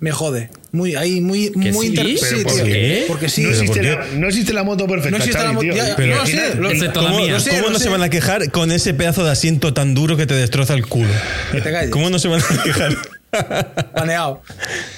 me 0.00 0.10
jode. 0.12 0.50
Muy, 0.72 0.96
ahí, 0.96 1.20
muy, 1.20 1.50
¿Que 1.52 1.70
muy 1.72 1.86
sí? 1.88 1.94
¿Pero 1.96 2.08
sí, 2.18 2.44
por 2.44 2.52
tío, 2.54 2.64
qué? 2.64 3.04
Porque 3.06 3.28
sí. 3.28 3.42
No 3.44 3.50
existe, 3.50 3.76
¿por 3.80 3.84
la, 3.84 4.06
no 4.16 4.28
existe 4.28 4.52
la 4.52 4.62
moto 4.64 4.86
perfecta. 4.86 5.10
No 5.10 5.16
existe 5.18 5.38
la 5.38 5.52
Xavi, 5.52 5.66
moto- 5.68 5.76
ya- 5.78 5.96
Pero 5.96 6.16
no 6.16 6.26
sé, 6.26 6.54
lo- 6.56 6.70
excepto 6.70 7.00
la 7.02 7.10
¿Cómo, 7.10 7.20
mía. 7.24 7.40
sé, 7.40 7.50
cómo 7.50 7.70
no 7.70 7.78
sé. 7.78 7.84
se 7.84 7.90
van 7.90 8.02
a 8.02 8.08
quejar 8.10 8.50
con 8.50 8.72
ese 8.72 8.92
pedazo 8.92 9.24
de 9.24 9.30
asiento 9.30 9.72
tan 9.72 9.94
duro 9.94 10.16
que 10.16 10.26
te 10.26 10.34
destroza 10.34 10.74
el 10.74 10.86
culo? 10.86 11.08
Que 11.52 11.60
te 11.60 11.70
calles. 11.70 11.90
¿Cómo 11.90 12.10
no 12.10 12.18
se 12.18 12.28
van 12.28 12.40
a 12.42 12.62
quejar? 12.62 12.96
Baneado. 13.94 14.42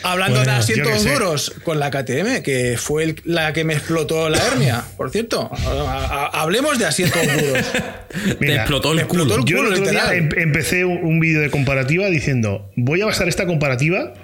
Hablando 0.02 0.38
Bueno, 0.38 0.52
de 0.52 0.58
asientos 0.58 1.04
duros, 1.04 1.52
con 1.64 1.78
la 1.78 1.90
KTM, 1.90 2.42
que 2.42 2.76
fue 2.78 3.04
el- 3.04 3.22
la 3.24 3.52
que 3.52 3.64
me 3.64 3.74
explotó 3.74 4.28
la 4.28 4.38
hernia, 4.38 4.84
por 4.96 5.10
cierto. 5.10 5.50
Ha- 5.52 6.30
ha- 6.32 6.40
Hablemos 6.42 6.78
de 6.78 6.86
asientos 6.86 7.22
duros. 7.22 7.66
Te 8.12 8.36
Mira, 8.40 8.54
explotó 8.56 8.90
el 8.90 8.96
me 8.96 9.02
explotó 9.02 9.30
culo. 9.30 9.42
el 9.42 9.44
Yo 9.48 9.56
el 9.58 9.64
culo, 9.64 9.76
otro 9.80 9.90
día 9.90 10.14
em- 10.14 10.28
empecé 10.36 10.84
un, 10.84 10.98
un 11.04 11.20
vídeo 11.20 11.40
de 11.40 11.50
comparativa 11.50 12.06
diciendo, 12.08 12.70
voy 12.76 13.00
a 13.02 13.06
basar 13.06 13.28
esta 13.28 13.46
comparativa 13.46 14.14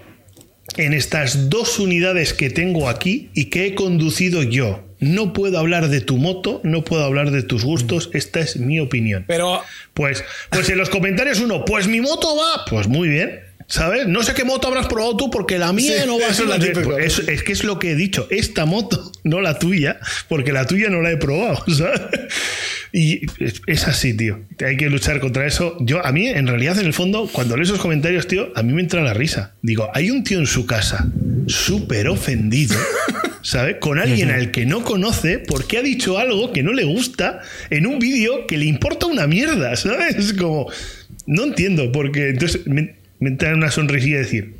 en 0.77 0.93
estas 0.95 1.51
dos 1.51 1.79
unidades 1.79 2.33
que 2.33 2.49
tengo 2.51 2.89
aquí 2.89 3.31
y 3.35 3.47
que 3.47 3.67
he 3.67 3.75
conducido 3.75 4.43
yo. 4.43 4.85
No 5.01 5.33
puedo 5.33 5.59
hablar 5.59 5.89
de 5.89 6.01
tu 6.01 6.17
moto, 6.17 6.61
no 6.63 6.85
puedo 6.85 7.03
hablar 7.05 7.33
de 7.33 7.43
tus 7.43 7.65
gustos, 7.65 8.09
esta 8.15 8.39
es 8.39 8.57
mi 8.57 8.79
opinión. 8.79 9.25
Pero 9.27 9.61
Pues, 9.95 10.23
pues 10.49 10.69
en 10.71 10.79
los 10.79 10.89
comentarios 10.91 11.41
uno, 11.41 11.65
pues 11.65 11.89
mi 11.89 12.01
moto 12.01 12.37
va, 12.37 12.65
pues 12.71 12.87
muy 12.87 13.09
bien. 13.09 13.41
¿Sabes? 13.67 14.07
No 14.07 14.23
sé 14.23 14.35
qué 14.35 14.45
moto 14.45 14.69
habrás 14.69 14.87
probado 14.87 15.17
tú 15.17 15.31
porque 15.31 15.59
la 15.59 15.73
mía 15.73 16.03
Sí, 16.03 16.07
no 16.07 16.19
va 16.19 16.29
a 16.29 16.35
ser 16.35 16.47
la 16.47 16.59
tuya. 16.59 16.99
Es, 16.99 17.19
es 17.21 17.43
que 17.43 17.53
es 17.53 17.65
lo 17.65 17.79
que 17.79 17.93
he 17.93 17.95
dicho. 17.95 18.27
Esta 18.31 18.65
moto, 18.65 19.13
no 19.25 19.41
la 19.41 19.59
tuya, 19.59 19.99
porque 20.29 20.53
la 20.53 20.67
tuya 20.67 20.89
no 20.89 21.03
la 21.03 21.11
he 21.11 21.17
probado. 21.17 21.65
¿sabes? 21.77 22.01
Y 22.93 23.27
es, 23.39 23.63
es 23.67 23.89
así, 23.89 24.15
tío. 24.15 24.41
Hay 24.65 24.77
que 24.77 24.91
luchar 24.91 25.21
contra 25.21 25.47
eso. 25.47 25.77
Yo, 25.81 26.05
a 26.05 26.13
mí, 26.13 26.29
en 26.29 26.47
realidad, 26.47 26.79
en 26.79 26.87
el 26.87 26.93
fondo, 26.93 27.29
cuando 27.33 27.57
leo 27.57 27.65
esos 27.65 27.81
comentarios, 27.81 28.27
tío, 28.27 28.53
a 28.55 28.63
mí 28.63 28.73
me 28.73 28.83
entra 28.83 29.03
la 29.03 29.15
risa. 29.15 29.55
Digo, 29.63 29.89
hay 29.95 30.11
un 30.11 30.25
tío 30.25 30.39
en 30.39 30.47
su 30.47 30.67
casa 30.67 31.07
súper 31.47 32.09
ofendido, 32.09 32.77
¿sabes? 33.43 33.77
Con 33.81 33.99
alguien 33.99 34.31
al 34.31 34.51
que 34.51 34.67
no 34.67 34.83
conoce 34.83 35.39
porque 35.39 35.79
ha 35.79 35.83
dicho 35.83 36.19
algo 36.19 36.53
que 36.53 36.63
no 36.63 36.73
le 36.73 36.85
gusta 36.85 37.41
en 37.71 37.87
un 37.87 37.99
vídeo 37.99 38.47
que 38.47 38.59
le 38.59 38.67
importa 38.67 39.07
una 39.07 39.27
mierda, 39.27 39.75
¿sabes? 39.77 40.17
Es 40.17 40.33
como, 40.35 40.71
no 41.27 41.45
entiendo, 41.45 41.91
porque 41.93 42.31
entonces 42.31 42.67
me, 42.67 42.97
me 43.23 43.31
entra 43.31 43.55
una 43.55 43.70
sonrisilla 43.70 44.16
de 44.16 44.23
decir, 44.24 44.57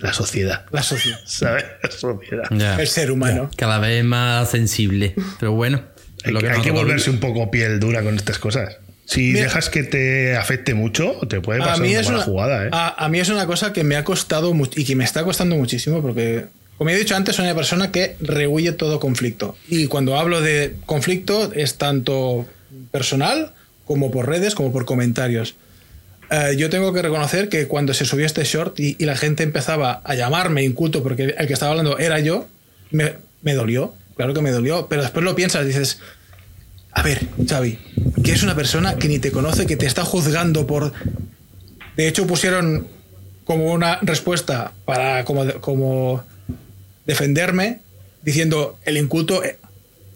la 0.00 0.12
sociedad, 0.12 0.64
la 0.72 0.82
sociedad, 0.82 1.18
¿sabes? 1.26 1.64
La 1.82 1.90
sociedad. 1.90 2.44
Ya. 2.50 2.80
el 2.80 2.86
ser 2.86 3.10
humano. 3.10 3.50
Cada 3.56 3.78
vez 3.78 4.04
más 4.04 4.50
sensible. 4.50 5.14
Pero 5.40 5.52
bueno. 5.52 5.82
Hay, 6.24 6.32
lo 6.32 6.40
que, 6.40 6.48
hay 6.50 6.70
volverse 6.70 7.10
un 7.10 7.20
poco 7.20 7.50
piel 7.50 7.78
dura 7.78 8.02
con 8.02 8.16
estas 8.16 8.38
cosas. 8.38 8.76
Si 9.04 9.32
Mira- 9.32 9.42
dejas 9.44 9.68
que 9.70 9.84
te 9.84 10.36
afecte 10.36 10.74
mucho, 10.74 11.12
te 11.28 11.40
puede 11.40 11.62
A 11.62 11.66
pasar 11.66 11.80
mí, 11.82 11.90
una 11.90 12.00
es 12.00 12.06
mala 12.06 12.16
una, 12.18 12.24
jugada, 12.26 12.66
¿eh? 12.66 12.70
a, 12.72 13.04
a 13.04 13.08
mí 13.08 13.20
es 13.20 13.28
una 13.28 13.46
cosa 13.46 13.72
que 13.72 13.84
me 13.84 13.94
ha 13.96 14.02
costado 14.04 14.52
y 14.74 14.84
que 14.84 14.96
me 14.96 15.04
está 15.04 15.22
costando 15.22 15.54
muchísimo 15.56 16.02
porque 16.02 16.46
Como 16.78 16.90
he 16.90 16.96
dicho 16.96 17.14
antes, 17.14 17.36
soy 17.36 17.44
una 17.44 17.54
persona 17.54 17.92
que 17.92 18.16
rehuye 18.20 18.72
todo 18.72 18.98
conflicto. 18.98 19.56
Y 19.68 19.86
cuando 19.86 20.16
hablo 20.18 20.40
de 20.40 20.74
conflicto 20.86 21.52
es 21.54 21.76
tanto 21.78 22.46
personal 22.90 23.52
como 23.84 24.10
por 24.10 24.28
redes, 24.28 24.54
como 24.56 24.72
por 24.72 24.84
comentarios. 24.84 25.54
Eh, 26.30 26.56
yo 26.56 26.68
tengo 26.70 26.92
que 26.92 27.02
reconocer 27.02 27.48
que 27.48 27.68
cuando 27.68 27.94
se 27.94 28.04
subió 28.04 28.26
este 28.26 28.44
short 28.44 28.78
y, 28.80 28.96
la 29.04 29.16
gente 29.16 29.42
empezaba 29.42 30.00
a 30.04 30.14
llamarme 30.14 30.64
inculto 30.64 31.02
porque 31.02 31.34
el 31.38 31.46
que 31.46 31.52
estaba 31.52 31.70
hablando 31.70 31.98
era 31.98 32.18
yo, 32.20 32.46
me, 32.90 33.14
me 33.42 33.54
dolió, 33.54 33.94
claro 34.16 34.34
que 34.34 34.40
me 34.40 34.50
dolió, 34.50 34.88
pero 34.88 35.02
después 35.02 35.24
lo 35.24 35.34
piensas 35.36 35.64
dices, 35.64 36.00
a 36.92 37.02
ver, 37.02 37.26
Xavi, 37.48 37.78
que 38.24 38.32
es 38.32 38.42
una 38.42 38.56
persona 38.56 38.96
que 38.96 39.08
ni 39.08 39.18
te 39.18 39.30
conoce, 39.30 39.66
que 39.66 39.76
te 39.76 39.86
está 39.86 40.04
juzgando 40.04 40.66
por... 40.66 40.92
De 41.96 42.08
hecho, 42.08 42.26
pusieron 42.26 42.88
como 43.44 43.72
una 43.72 43.98
respuesta 44.02 44.72
para 44.84 45.24
como, 45.24 45.46
como 45.60 46.24
defenderme, 47.06 47.80
diciendo, 48.22 48.78
el 48.84 48.96
inculto 48.96 49.42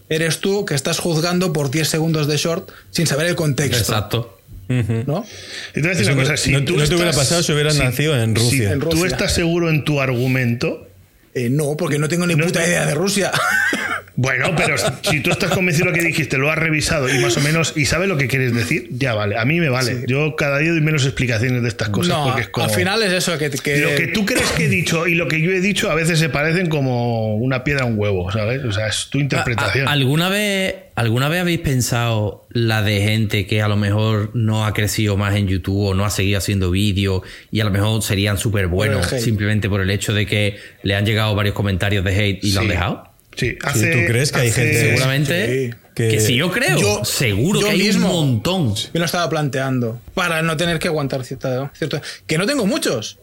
eres 0.08 0.40
tú 0.40 0.64
que 0.64 0.74
estás 0.74 0.98
juzgando 0.98 1.52
por 1.52 1.70
10 1.70 1.88
segundos 1.88 2.26
de 2.26 2.36
short 2.36 2.68
sin 2.90 3.06
saber 3.06 3.26
el 3.26 3.36
contexto. 3.36 3.78
Exacto. 3.78 4.39
¿No? 4.70 5.24
Y 5.70 5.74
te 5.74 5.80
voy 5.80 5.86
a 5.86 5.90
decir 5.90 6.02
Eso 6.02 6.12
una 6.12 6.22
no- 6.22 6.28
cosa, 6.28 6.36
si 6.36 6.52
no- 6.52 6.64
tú 6.64 6.76
no 6.76 6.84
te 6.86 6.94
hubiera 6.94 7.10
estás- 7.10 7.24
pasado 7.26 7.42
si 7.42 7.52
hubieras 7.52 7.74
si- 7.74 7.80
nacido 7.82 8.16
en 8.22 8.36
si 8.36 8.42
Rusia. 8.42 8.72
En 8.72 8.78
tú 8.80 8.90
Rusia. 8.90 9.06
estás 9.06 9.34
seguro 9.34 9.68
en 9.70 9.84
tu 9.84 10.01
argumento, 10.01 10.86
Eh, 11.32 11.48
no, 11.48 11.76
porque 11.76 11.97
no 12.01 12.09
tengo 12.09 12.26
ni 12.26 12.34
No, 12.34 12.44
puta 12.44 12.66
idea 12.66 12.84
de 12.86 12.94
Rusia. 12.94 13.30
Bueno, 14.22 14.52
pero 14.55 14.74
si 15.02 15.20
tú 15.20 15.30
estás 15.30 15.51
convencido 15.51 15.86
de 15.86 15.92
lo 15.92 15.97
que 15.98 16.05
dijiste, 16.06 16.36
lo 16.36 16.51
has 16.51 16.59
revisado 16.59 17.09
y 17.09 17.18
más 17.20 17.38
o 17.38 17.40
menos 17.40 17.72
y 17.74 17.86
sabes 17.86 18.06
lo 18.06 18.18
que 18.18 18.28
quieres 18.28 18.52
decir, 18.55 18.88
ya 18.90 19.14
vale. 19.14 19.38
A 19.38 19.47
mí 19.47 19.60
me 19.60 19.70
vale. 19.70 20.05
Yo 20.06 20.36
cada 20.36 20.59
día 20.59 20.72
doy 20.72 20.82
menos 20.82 21.06
explicaciones 21.06 21.62
de 21.62 21.68
estas 21.68 21.88
cosas 21.88 22.18
no, 22.18 22.24
porque 22.26 22.42
es 22.42 22.48
como 22.48 22.66
al 22.66 22.70
final 22.72 23.02
es 23.02 23.12
eso, 23.14 23.38
que, 23.38 23.48
que- 23.51 23.78
lo 23.78 23.94
que 23.94 24.09
tú 24.09 24.26
crees 24.26 24.51
que 24.52 24.66
he 24.66 24.68
dicho 24.68 25.06
y 25.06 25.14
lo 25.14 25.26
que 25.26 25.40
yo 25.40 25.51
he 25.52 25.60
dicho 25.62 25.90
a 25.90 25.94
veces 25.94 26.18
se 26.18 26.28
parecen 26.28 26.68
como 26.68 27.36
una 27.36 27.64
piedra 27.64 27.84
a 27.84 27.86
un 27.86 27.98
huevo, 27.98 28.30
¿sabes? 28.30 28.62
O 28.64 28.72
sea, 28.72 28.88
es 28.88 29.09
tu 29.10 29.18
interpretación. 29.18 29.88
¿A- 29.88 29.92
¿Alguna 29.92 30.28
vez, 30.28 30.74
¿Alguna 30.97 31.30
vez 31.30 31.40
habéis 31.40 31.60
pensado 31.60 32.47
la 32.51 32.82
de 32.82 33.01
gente 33.01 33.47
que 33.47 33.62
a 33.62 33.68
lo 33.68 33.76
mejor 33.78 34.32
no 34.34 34.66
ha 34.66 34.74
crecido 34.74 35.16
más 35.16 35.34
en 35.34 35.48
YouTube 35.48 35.86
o 35.86 35.94
no 35.94 36.05
ha 36.05 36.10
seguido 36.10 36.36
haciendo 36.36 36.70
vídeos 36.70 37.22
y 37.51 37.60
a 37.60 37.64
lo 37.64 37.70
mejor 37.70 38.02
serían 38.02 38.36
súper 38.36 38.66
buenos 38.66 39.06
simplemente 39.06 39.70
por 39.70 39.80
el 39.80 39.88
hecho 39.90 40.12
de 40.12 40.26
que 40.26 40.56
le 40.82 40.94
han 40.94 41.06
llegado 41.06 41.34
varios 41.34 41.55
comentarios 41.55 42.05
de 42.05 42.14
hate 42.14 42.44
y 42.44 42.52
lo 42.52 42.60
han 42.60 42.68
dejado? 42.68 43.09
Sí, 43.36 43.57
hace, 43.62 43.90
¿tú 43.93 43.98
crees 44.07 44.32
que 44.32 44.40
hay 44.40 44.52
gente- 44.52 44.81
Seguramente 44.81 45.70
sí. 45.70 45.77
que, 45.94 46.09
Que- 46.09 46.20
si 46.20 46.35
yo 46.36 46.51
creo, 46.51 46.78
Yo- 46.78 47.05
seguro 47.05 47.61
yo 47.61 47.66
que 47.66 47.73
hay 47.73 47.78
mismo. 47.78 48.09
un 48.20 48.32
montón. 48.32 48.74
me 48.93 49.01
lo 49.01 49.07
estaba 49.07 49.28
planteando 49.31 50.01
para 50.15 50.43
no 50.43 50.57
tener 50.57 50.78
que 50.78 50.89
aguantar 50.89 51.24
cierta, 51.24 51.70
cierto 51.77 52.01
que 52.27 52.39
no 52.39 52.47
tengo 52.47 52.66
muchos 52.66 53.19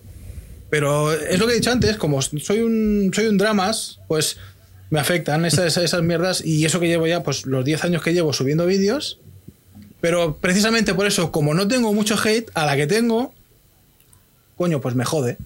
pero 0.70 1.14
es 1.14 1.40
lo 1.40 1.48
que 1.48 1.54
he 1.54 1.56
dicho 1.56 1.72
antes 1.72 1.96
como 1.98 2.22
soy 2.22 2.60
un 2.60 3.12
soy 3.16 3.28
un 3.28 3.38
dramas 3.38 4.00
pues 4.08 4.38
me 4.90 5.00
afectan 5.00 5.46
esas, 5.46 5.78
esas 5.78 6.02
mierdas 6.02 6.44
y 6.44 6.66
eso 6.66 6.80
que 6.80 6.88
llevo 6.88 7.08
ya 7.08 7.24
pues 7.24 7.46
los 7.46 7.64
10 7.64 7.84
años 7.86 8.02
que 8.04 8.14
llevo 8.14 8.34
subiendo 8.34 8.66
vídeos 8.66 9.20
pero 10.02 10.38
precisamente 10.38 10.94
por 10.94 11.06
eso 11.08 11.32
como 11.32 11.54
no 11.54 11.68
tengo 11.68 11.94
mucho 11.94 12.16
hate 12.22 12.50
a 12.54 12.66
la 12.66 12.76
que 12.76 12.86
tengo 12.88 13.34
coño 14.58 14.82
pues 14.82 14.94
me 14.96 15.06
jode 15.06 15.38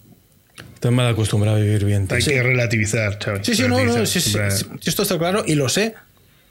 Estás 0.82 0.90
mal 0.92 1.06
acostumbrado 1.06 1.58
a 1.58 1.60
vivir 1.60 1.84
bien. 1.84 2.08
tío. 2.08 2.16
Hay 2.16 2.24
que 2.24 2.42
relativizar, 2.42 3.16
chaval. 3.20 3.44
sí 3.44 3.54
sí 3.54 3.62
no 3.68 3.84
no 3.84 4.04
sí, 4.04 4.20
sí, 4.20 4.36
esto 4.84 5.02
está 5.04 5.16
claro 5.16 5.44
y 5.46 5.54
lo 5.54 5.68
sé 5.68 5.94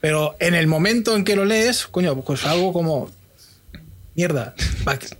pero 0.00 0.36
en 0.40 0.54
el 0.54 0.66
momento 0.68 1.14
en 1.14 1.24
que 1.24 1.36
lo 1.36 1.44
lees 1.44 1.86
coño 1.86 2.18
pues 2.24 2.46
algo 2.46 2.72
como 2.72 3.10
mierda 4.14 4.54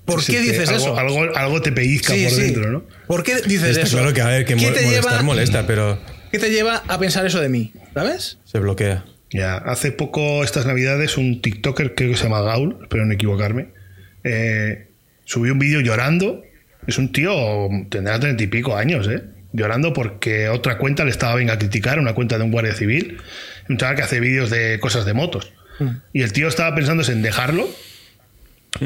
¿por 0.07 0.25
qué 0.25 0.41
dices 0.41 0.67
algo, 0.71 0.81
eso? 0.83 0.97
Algo, 0.99 1.37
algo 1.37 1.61
te 1.61 1.73
pellizca 1.73 2.15
Sí, 2.15 2.23
por 2.25 2.33
sí. 2.33 2.41
dentro, 2.41 2.71
¿no? 2.73 2.85
¿Por 3.07 3.23
qué 3.23 3.37
dices 3.43 3.77
Está 3.77 3.83
eso? 3.83 3.99
claro 3.99 4.15
que 4.15 4.23
a 4.23 4.29
ver, 4.29 4.47
que 4.47 4.57
¿Qué 4.57 4.67
mo- 4.67 4.73
te 4.73 4.81
molestar 4.83 5.11
lleva, 5.13 5.23
molesta, 5.23 5.67
pero 5.67 5.99
¿Qué 6.31 6.39
te 6.39 6.49
lleva 6.49 6.83
a 6.89 6.99
pensar 6.99 7.27
eso 7.27 7.39
de 7.39 7.51
mí? 7.51 7.75
¿Sabes? 7.93 8.39
se 8.47 8.61
bloquea. 8.61 9.05
Ya, 9.31 9.57
hace 9.59 9.93
poco, 9.93 10.43
estas 10.43 10.65
navidades, 10.65 11.19
un 11.19 11.43
TikToker, 11.43 11.95
creo 11.95 12.13
que 12.13 12.17
se 12.17 12.23
llama 12.25 12.41
Gaul, 12.41 12.79
espero 12.83 13.05
no 13.05 13.13
equivocarme, 13.13 13.69
eh, 14.25 14.89
subió 15.27 15.53
un 15.53 15.59
vídeo 15.59 15.81
llorando. 15.81 16.43
Es 16.87 16.99
un 16.99 17.13
tío, 17.13 17.69
tendrá 17.91 18.19
treinta 18.19 18.43
y 18.43 18.47
pico 18.49 18.77
años, 18.77 19.09
¿eh? 19.09 19.23
Llorando 19.53 19.93
porque 19.93 20.49
otra 20.49 20.79
cuenta 20.79 21.05
le 21.05 21.11
estaba 21.11 21.35
venga 21.35 21.55
a 21.55 21.59
criticar, 21.59 21.99
una 21.99 22.15
cuenta 22.15 22.39
de 22.39 22.45
un 22.45 22.51
guardia 22.51 22.75
civil, 22.75 23.19
un 23.69 23.77
chaval 23.77 23.97
que 23.97 24.03
hace 24.03 24.21
vídeos 24.21 24.51
de 24.51 24.81
cosas 24.81 25.05
de 25.05 25.13
motos. 25.13 25.53
Y 26.13 26.23
el 26.23 26.33
tío 26.33 26.47
estaba 26.49 26.75
pensándose 26.77 27.13
en 27.13 27.23
dejarlo 27.23 27.69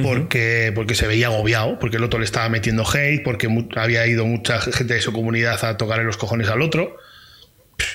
porque, 0.02 0.73
porque 0.74 0.94
se 0.94 1.06
veía 1.06 1.27
agobiado, 1.27 1.78
porque 1.78 1.98
el 1.98 2.05
otro 2.05 2.18
le 2.18 2.24
estaba 2.24 2.48
metiendo 2.48 2.85
hate, 2.86 3.23
porque 3.23 3.48
había 3.77 4.06
ido 4.06 4.27
mucha 4.27 4.60
gente 4.60 4.94
de 4.94 5.01
su 5.01 5.12
comunidad 5.12 5.62
a 5.64 5.77
tocarle 5.77 6.05
los 6.05 6.16
cojones 6.16 6.48
al 6.48 6.62
otro. 6.62 6.97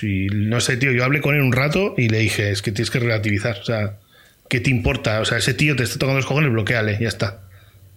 Y 0.00 0.26
no 0.32 0.60
sé, 0.60 0.76
tío, 0.76 0.92
yo 0.92 1.04
hablé 1.04 1.20
con 1.20 1.34
él 1.34 1.42
un 1.42 1.52
rato 1.52 1.94
y 1.98 2.08
le 2.08 2.18
dije, 2.18 2.50
es 2.50 2.62
que 2.62 2.72
tienes 2.72 2.90
que 2.90 3.00
relativizar. 3.00 3.58
O 3.58 3.64
sea, 3.64 3.98
¿qué 4.48 4.60
te 4.60 4.70
importa? 4.70 5.20
O 5.20 5.24
sea, 5.24 5.38
ese 5.38 5.54
tío 5.54 5.76
te 5.76 5.82
está 5.82 5.98
tocando 5.98 6.18
los 6.18 6.26
cojones, 6.26 6.50
bloqueale, 6.50 6.98
ya 7.00 7.08
está. 7.08 7.41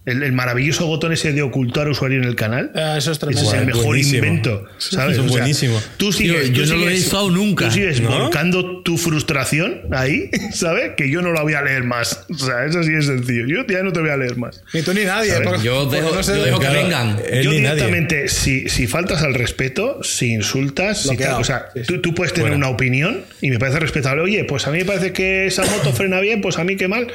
El, 0.06 0.22
el 0.22 0.34
maravilloso 0.34 0.86
botón 0.86 1.14
ese 1.14 1.34
de 1.34 1.42
ocultar 1.42 1.90
usuario 1.90 2.20
en 2.20 2.26
el 2.26 2.36
canal. 2.36 2.72
Ah, 2.76 2.96
eso 2.98 3.12
es 3.12 3.18
Ese 3.18 3.26
tremendo. 3.26 3.50
es 3.52 3.58
el 3.60 3.66
mejor 3.66 3.86
buenísimo. 3.86 4.18
invento, 4.26 4.66
¿sabes? 4.78 5.14
Eso 5.14 5.22
es 5.26 5.32
O 5.32 5.34
sea, 5.34 5.40
buenísimo. 5.40 5.82
Tú 5.98 6.12
sigues, 6.12 6.44
Tío, 6.44 6.52
yo 6.54 6.64
tú 6.64 6.70
no 6.70 6.86
lo 6.86 6.90
he 6.92 6.94
usado 7.00 7.32
nunca. 7.32 7.66
Tú 7.66 7.72
sigues 7.72 8.02
¿No? 8.02 8.10
volcando 8.20 8.82
tu 8.84 8.98
frustración 8.98 9.82
ahí, 9.92 10.30
¿sabes? 10.54 10.92
Que 10.96 11.10
yo 11.10 11.22
no 11.24 11.34
la 11.34 11.42
voy 11.42 11.54
a 11.56 11.64
leer 11.64 11.84
más. 11.86 12.26
O 12.30 12.38
sea, 12.38 12.66
eso 12.66 12.84
sí 12.84 12.92
es 12.98 13.08
sencillo. 13.08 13.46
Yo 13.48 13.66
ya 13.68 13.82
no 13.82 13.92
te 13.94 14.00
voy 14.00 14.12
a 14.12 14.18
leer 14.18 14.38
más. 14.38 14.62
Ni 14.74 14.84
tú 14.84 14.94
ni 14.94 15.06
nadie. 15.06 15.34
Porque- 15.44 15.64
Yo 15.64 15.90
dejo- 15.90 16.14
no 16.14 16.22
sé- 16.22 16.38
yo 16.38 16.44
dejo 16.46 16.60
que 16.60 16.68
vengan. 16.70 17.18
él 17.28 17.44
yo 17.44 17.52
ni 17.52 17.62
nadie. 17.62 17.76
directamente, 17.76 18.28
si, 18.28 18.70
si 18.70 18.86
faltas 18.86 19.24
al 19.24 19.34
respeto, 19.34 20.04
si 20.04 20.34
insultas, 20.34 21.02
si 21.02 21.18
tal, 21.18 21.42
o 21.42 21.44
sea, 21.44 21.70
Sí, 21.74 21.80
sí. 21.82 21.86
tú, 21.88 22.02
tú 22.02 22.14
puedes 22.14 22.32
tener 22.34 22.52
una 22.52 22.70
opinión 22.70 23.22
y 23.42 23.50
me 23.50 23.58
parece 23.58 23.80
respetable. 23.80 24.22
Oye, 24.22 24.44
pues 24.44 24.68
a 24.68 24.72
mí 24.72 24.78
me 24.78 24.86
parece 24.86 25.14
que 25.14 25.48
esa 25.48 25.64
moto 25.66 25.92
frena 25.94 26.20
bien, 26.20 26.42
pues 26.42 26.60
a 26.60 26.64
mí 26.64 26.76
qué 26.76 26.88
mal. 26.88 27.08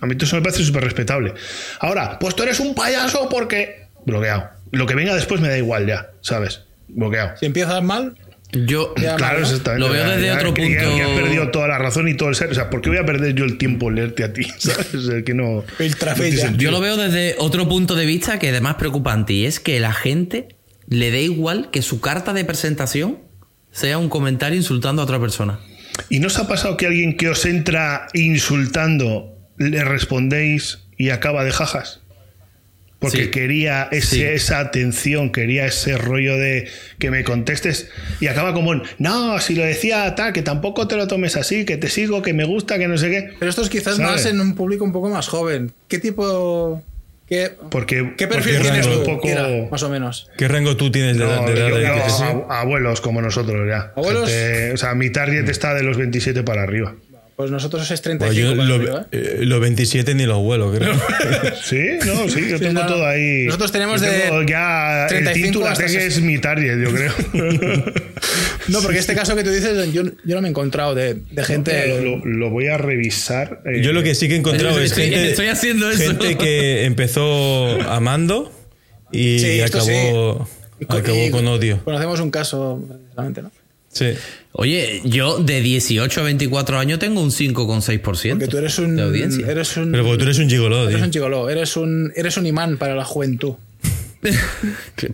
A 0.00 0.06
mí 0.06 0.14
eso 0.20 0.36
me 0.36 0.42
parece 0.42 0.64
súper 0.64 0.84
respetable. 0.84 1.34
Ahora, 1.80 2.18
pues 2.18 2.34
tú 2.36 2.42
eres 2.42 2.60
un 2.60 2.74
payaso 2.74 3.28
porque... 3.28 3.86
Bloqueado. 4.04 4.50
Lo 4.72 4.86
que 4.86 4.94
venga 4.94 5.14
después 5.14 5.40
me 5.40 5.48
da 5.48 5.56
igual 5.58 5.86
ya, 5.86 6.10
¿sabes? 6.20 6.62
Bloqueado. 6.88 7.36
Si 7.38 7.46
empiezas 7.46 7.82
mal, 7.82 8.14
Yo, 8.52 8.94
Claro, 8.94 9.40
¿no? 9.40 9.44
exactamente. 9.46 9.86
Lo 9.86 9.92
veo 9.92 10.08
desde 10.08 10.26
Ya- 10.26 10.36
otro 10.36 10.54
que 10.54 10.62
punto. 10.66 10.96
Ya, 10.96 11.04
has 11.06 11.10
perdido 11.20 11.50
toda 11.50 11.66
la 11.68 11.78
razón 11.78 12.08
y 12.08 12.14
todo 12.14 12.28
el 12.28 12.36
ser. 12.36 12.50
O 12.50 12.54
sea, 12.54 12.70
¿por 12.70 12.80
qué 12.80 12.90
voy 12.90 12.98
a 12.98 13.04
perder 13.04 13.34
yo 13.34 13.44
el 13.44 13.58
tiempo 13.58 13.88
en 13.88 13.96
leerte 13.96 14.22
a 14.24 14.32
ti? 14.32 14.44
¿Sabes? 14.58 14.94
O 14.94 15.00
sea, 15.02 15.22
que 15.22 15.34
no. 15.34 15.62
Filtra 15.76 16.14
no. 16.14 16.56
Yo 16.56 16.70
lo 16.70 16.80
veo 16.80 16.96
desde 16.96 17.34
otro 17.38 17.68
punto 17.68 17.94
de 17.96 18.06
vista 18.06 18.38
que 18.38 18.54
es 18.54 18.60
más 18.62 18.76
preocupante 18.76 19.32
y 19.32 19.46
es 19.46 19.58
que 19.60 19.80
la 19.80 19.92
gente 19.92 20.48
le 20.88 21.10
dé 21.10 21.22
igual 21.22 21.70
que 21.72 21.82
su 21.82 22.00
carta 22.00 22.32
de 22.32 22.44
presentación 22.44 23.18
sea 23.72 23.98
un 23.98 24.08
comentario 24.08 24.56
insultando 24.56 25.02
a 25.02 25.04
otra 25.06 25.18
persona. 25.20 25.58
¿Y 26.08 26.20
no 26.20 26.28
os 26.28 26.38
ha 26.38 26.46
pasado 26.46 26.76
que 26.76 26.86
alguien 26.86 27.16
que 27.16 27.28
os 27.28 27.44
entra 27.46 28.06
insultando 28.14 29.35
le 29.58 29.84
respondéis 29.84 30.78
y 30.96 31.10
acaba 31.10 31.44
de 31.44 31.50
jajas? 31.52 32.00
Porque 32.98 33.24
Sí. 33.24 33.30
quería 33.30 33.88
ese- 33.92 34.16
Sí. 34.16 34.22
esa 34.22 34.58
atención, 34.58 35.30
quería 35.30 35.66
ese 35.66 35.98
rollo 35.98 36.38
de 36.38 36.66
que 36.98 37.10
me 37.10 37.24
contestes 37.24 37.90
y 38.20 38.28
acaba 38.28 38.54
como 38.54 38.70
un, 38.70 38.84
no, 38.98 39.38
si 39.38 39.54
lo 39.54 39.64
decía 39.64 40.14
tal, 40.14 40.32
que 40.32 40.40
tampoco 40.40 40.88
te 40.88 40.96
lo 40.96 41.06
tomes 41.06 41.36
así, 41.36 41.66
que 41.66 41.76
te 41.76 41.88
sigo, 41.90 42.22
que 42.22 42.32
me 42.32 42.44
gusta, 42.44 42.78
que 42.78 42.88
no 42.88 42.96
sé 42.96 43.10
qué. 43.10 43.30
pero 43.38 43.50
esto 43.50 43.60
es 43.62 43.68
quizás 43.68 43.96
¿Sabes? 43.96 44.10
más 44.10 44.26
en 44.26 44.40
un 44.40 44.54
público 44.54 44.82
un 44.84 44.92
poco 44.92 45.10
más 45.10 45.28
joven. 45.28 45.72
¿Qué 45.88 45.98
tipo. 45.98 46.82
¿Qué, 47.28 47.50
Porque, 47.72 48.14
qué 48.16 48.28
porque 48.28 48.42
perfil 48.44 48.60
tienes 48.62 48.86
rango 48.86 49.02
tú? 49.02 49.10
un 49.10 49.16
poco... 49.16 49.68
Más 49.72 49.82
o 49.82 49.90
menos. 49.90 50.30
¿Qué 50.38 50.46
rango 50.46 50.76
tú 50.76 50.92
tienes 50.92 51.18
de, 51.18 51.24
No, 51.24 51.30
edad- 51.32 51.46
de 51.46 51.52
edad? 51.54 51.68
yo 51.70 51.76
de 51.78 52.44
a- 52.48 52.60
abuelos 52.60 53.00
como 53.00 53.20
nosotros 53.20 53.66
ya. 53.68 53.92
¿Abuelos? 53.96 54.30
Gente- 54.30 54.72
o 54.72 54.76
sea, 54.76 54.94
mi 54.94 55.10
target 55.10 55.48
está 55.48 55.74
de 55.74 55.82
los 55.82 55.96
27 55.96 56.44
para 56.44 56.62
arriba. 56.62 56.94
Pues 57.36 57.50
nosotros 57.50 57.82
es 57.90 58.02
Bueno, 58.02 58.18
35. 58.20 58.64
yo 58.64 58.78
lo- 58.78 59.00
¿eh? 59.12 59.38
los 59.44 59.60
27 59.60 60.14
ni 60.14 60.24
los 60.24 60.38
vuelo, 60.38 60.72
creo. 60.72 60.94
Sí, 61.62 61.80
no, 62.06 62.28
sí, 62.30 62.48
yo 62.48 62.56
Sí, 62.56 62.64
tengo 62.64 62.80
no. 62.80 62.86
todo 62.86 63.06
ahí. 63.06 63.44
Nosotros 63.44 63.72
tenemos 63.72 64.00
de 64.00 64.44
ya 64.48 65.02
el 65.02 65.08
35 65.08 65.46
título 65.46 65.66
hasta 65.66 65.84
que 65.84 65.96
es 66.06 66.14
60. 66.14 66.26
mi 66.26 66.38
target, 66.38 66.78
yo 66.82 66.90
creo. 66.94 67.12
No, 68.68 68.80
porque 68.82 68.98
este 68.98 69.14
caso 69.14 69.36
que 69.36 69.44
tú 69.44 69.50
dices, 69.50 69.92
yo, 69.92 70.02
yo 70.24 70.34
no 70.34 70.40
me 70.40 70.48
he 70.48 70.50
encontrado 70.50 70.94
de, 70.94 71.14
de 71.30 71.44
gente. 71.44 72.02
lo, 72.02 72.24
lo 72.24 72.50
voy 72.50 72.66
a 72.66 72.76
revisar. 72.78 73.60
eh, 73.64 73.80
Yo 73.82 73.92
lo 73.92 74.02
que 74.02 74.14
sí 74.16 74.26
que 74.28 74.34
he 74.34 74.38
encontrado 74.38 74.80
es 74.80 74.92
gente, 74.92 75.28
estoy 75.30 75.46
haciendo 75.48 75.88
eso. 75.90 76.02
gente 76.10 76.36
que 76.36 76.84
empezó 76.86 77.80
amando 77.88 78.50
y 79.12 79.38
Sí, 79.38 79.60
acabó, 79.60 80.48
y 80.80 81.30
con 81.30 81.46
odio. 81.46 81.80
Conocemos 81.84 82.18
un 82.18 82.30
caso, 82.32 82.82
precisamente, 82.88 83.42
¿no? 83.42 83.52
Sí. 83.96 84.12
Oye, 84.52 85.02
yo 85.04 85.38
de 85.38 85.60
18 85.60 86.20
a 86.20 86.24
24 86.24 86.78
años 86.78 86.98
tengo 86.98 87.20
un 87.22 87.30
5,6% 87.30 88.30
Porque 88.30 88.46
tú 88.48 88.56
eres 88.58 88.78
un. 88.78 88.96
de 88.96 89.02
audiencia. 89.02 89.46
Eres 89.50 89.76
un. 89.76 89.90
Pero 89.92 90.04
porque 90.04 90.18
tú 90.18 90.24
eres 90.24 90.38
un 90.38 90.48
gigoló, 90.48 90.82
eres 90.84 90.96
tío. 90.96 91.04
un 91.04 91.12
gigoló, 91.12 91.50
eres 91.50 91.76
un, 91.76 92.12
eres 92.16 92.36
un 92.36 92.46
imán 92.46 92.76
para 92.78 92.94
la 92.94 93.04
juventud. 93.04 93.54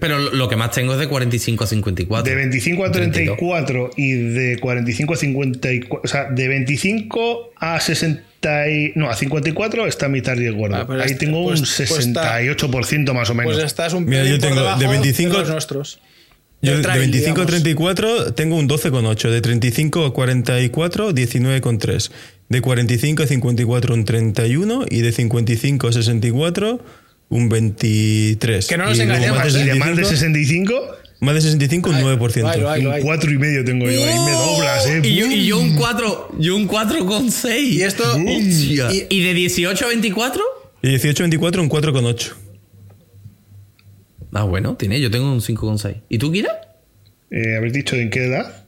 Pero 0.00 0.18
lo 0.18 0.48
que 0.48 0.56
más 0.56 0.70
tengo 0.70 0.92
es 0.94 0.98
de 0.98 1.06
45 1.08 1.64
a 1.64 1.66
54. 1.66 2.30
De 2.30 2.36
25 2.36 2.84
a 2.84 2.92
32. 2.92 3.36
34 3.36 3.90
y 3.96 4.12
de 4.12 4.58
45 4.58 5.12
a 5.12 5.16
54. 5.16 6.00
O 6.04 6.06
sea, 6.08 6.30
de 6.30 6.48
25 6.48 7.50
a 7.56 7.80
60. 7.80 8.68
y- 8.70 8.92
no, 8.94 9.10
a 9.10 9.14
54 9.16 9.86
está 9.86 10.08
mi 10.08 10.22
target 10.22 10.52
gordo. 10.54 10.76
Ah, 10.76 10.86
pues 10.86 11.00
Ahí 11.02 11.06
está- 11.12 11.18
tengo 11.18 11.44
pues- 11.44 11.60
un 11.60 11.66
pues 11.66 12.06
está- 12.06 12.40
68% 12.40 13.12
más 13.14 13.28
o 13.30 13.34
menos. 13.34 13.52
Pues 13.54 13.64
estás 13.64 13.92
un 13.92 14.04
Mira, 14.06 14.24
yo 14.24 14.38
tengo 14.38 14.54
de 14.56 14.60
debajo 14.62 14.88
25 14.88 15.38
los 15.38 15.48
nuestros. 15.50 16.00
Yo 16.62 16.76
de 16.76 16.82
trail, 16.82 17.00
25 17.00 17.40
a 17.40 17.44
digamos. 17.44 17.50
34 17.50 18.34
tengo 18.34 18.56
un 18.56 18.68
12,8. 18.68 19.30
De 19.30 19.40
35 19.40 20.06
a 20.06 20.14
44, 20.14 21.10
19,3. 21.12 22.10
De 22.48 22.60
45 22.60 23.22
a 23.22 23.26
54, 23.26 23.94
un 23.94 24.04
31. 24.04 24.84
Y 24.88 25.00
de 25.00 25.12
55 25.12 25.88
a 25.88 25.92
64, 25.92 26.80
un 27.30 27.48
23. 27.48 28.66
Que 28.66 28.76
no 28.76 28.84
nos 28.86 28.98
engañemos, 28.98 29.38
más 29.38 29.52
de 29.52 29.60
Y 29.62 29.64
de 29.64 29.74
más 29.74 29.96
de 29.96 30.04
65, 30.04 30.70
65, 30.70 30.96
más 31.20 31.34
de 31.34 31.40
65, 31.40 31.90
un 31.90 31.96
9%. 31.96 32.42
Bailo, 32.42 32.66
bailo, 32.66 32.88
un 32.88 32.92
bailo. 32.92 33.06
4 33.06 33.30
y 33.32 33.38
medio 33.38 33.64
tengo 33.64 33.90
yo. 33.90 34.04
Ahí 34.04 34.18
me 34.18 34.32
doblas, 34.32 34.86
¿eh? 34.86 35.00
Y 35.04 35.14
yo, 35.16 35.26
y 35.26 35.46
yo 35.46 35.58
un 35.58 35.74
4, 35.76 36.34
yo 36.38 36.56
un 36.56 36.66
4 36.66 37.06
con 37.06 37.30
6. 37.30 37.72
Y 37.74 37.82
esto- 37.82 38.18
¿Y, 38.18 39.06
y- 39.08 39.22
de 39.24 39.34
18 39.34 39.84
a 39.84 39.88
24? 39.88 40.42
Y 40.82 40.88
18 40.90 41.22
a 41.22 41.24
24, 41.24 41.62
un 41.62 41.68
4,8. 41.68 42.32
Ah, 44.32 44.44
bueno, 44.44 44.76
tiene, 44.76 45.00
yo 45.00 45.10
tengo 45.10 45.30
un 45.32 45.40
5 45.42 45.66
con 45.66 45.78
6. 45.78 45.96
¿Y 46.08 46.18
tú, 46.18 46.32
Kira? 46.32 46.60
Eh, 47.30 47.56
¿Habéis 47.56 47.72
dicho 47.72 47.96
en 47.96 48.10
qué 48.10 48.26
edad? 48.26 48.58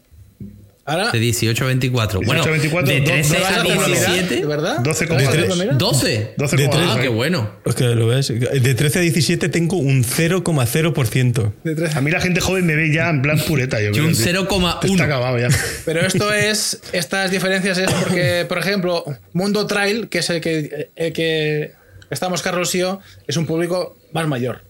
Ahora, 0.86 1.10
De 1.10 1.18
18 1.18 1.64
a 1.64 1.66
24. 1.68 2.20
18 2.20 2.30
a 2.30 2.42
bueno, 2.44 2.52
24, 2.52 2.92
de 2.92 3.00
dos- 3.00 3.08
13 3.08 3.32
dos- 3.32 3.40
¿vas 3.42 3.50
a 3.50 3.54
a 3.54 3.60
hacerlo 3.62 3.70
mirar? 3.74 3.86
17. 3.88 4.36
¿De 4.36 4.44
verdad? 4.46 4.78
12 4.80 4.86
¿Vas 4.90 5.00
a 5.02 5.06
con 5.06 5.16
hacerlo 5.16 5.46
tres. 5.46 5.58
mirar? 5.58 5.78
12. 5.78 6.34
12 6.36 6.56
De 6.58 6.62
como 6.66 6.76
tres. 6.76 6.86
Ah, 6.90 6.92
dos, 6.92 7.00
qué 7.02 7.08
bueno. 7.08 7.50
Es 7.64 7.74
que 7.74 7.84
lo 7.84 8.06
ves. 8.08 8.28
De 8.28 8.74
13 8.74 8.98
a 8.98 9.02
17 9.02 9.48
tengo 9.48 9.78
un 9.78 10.04
0,0%. 10.04 11.52
De 11.64 11.74
tres. 11.74 11.96
A 11.96 12.02
mí 12.02 12.10
la 12.10 12.20
gente 12.20 12.40
joven 12.42 12.66
me 12.66 12.76
ve 12.76 12.92
ya 12.92 13.08
en 13.08 13.22
plan 13.22 13.38
pureta. 13.40 13.80
Yo, 13.80 13.86
Yo 13.86 13.92
creo, 13.92 14.04
un 14.08 14.12
tío. 14.12 14.24
0,1. 14.24 14.78
Está 14.92 15.04
acabado 15.04 15.38
ya. 15.38 15.48
Pero 15.86 16.00
esto 16.00 16.30
es, 16.34 16.80
estas 16.92 17.30
diferencias 17.30 17.78
es 17.78 17.90
porque, 17.90 18.44
por 18.46 18.58
ejemplo, 18.58 19.04
Mundo 19.32 19.66
Trail, 19.66 20.08
que 20.10 20.18
es 20.18 20.28
el 20.28 20.42
que, 20.42 20.90
el 20.96 21.12
que 21.14 21.72
estamos 22.10 22.42
Carlos 22.42 22.74
y 22.74 22.80
yo, 22.80 23.00
es 23.26 23.38
un 23.38 23.46
público 23.46 23.96
más 24.12 24.28
mayor. 24.28 24.62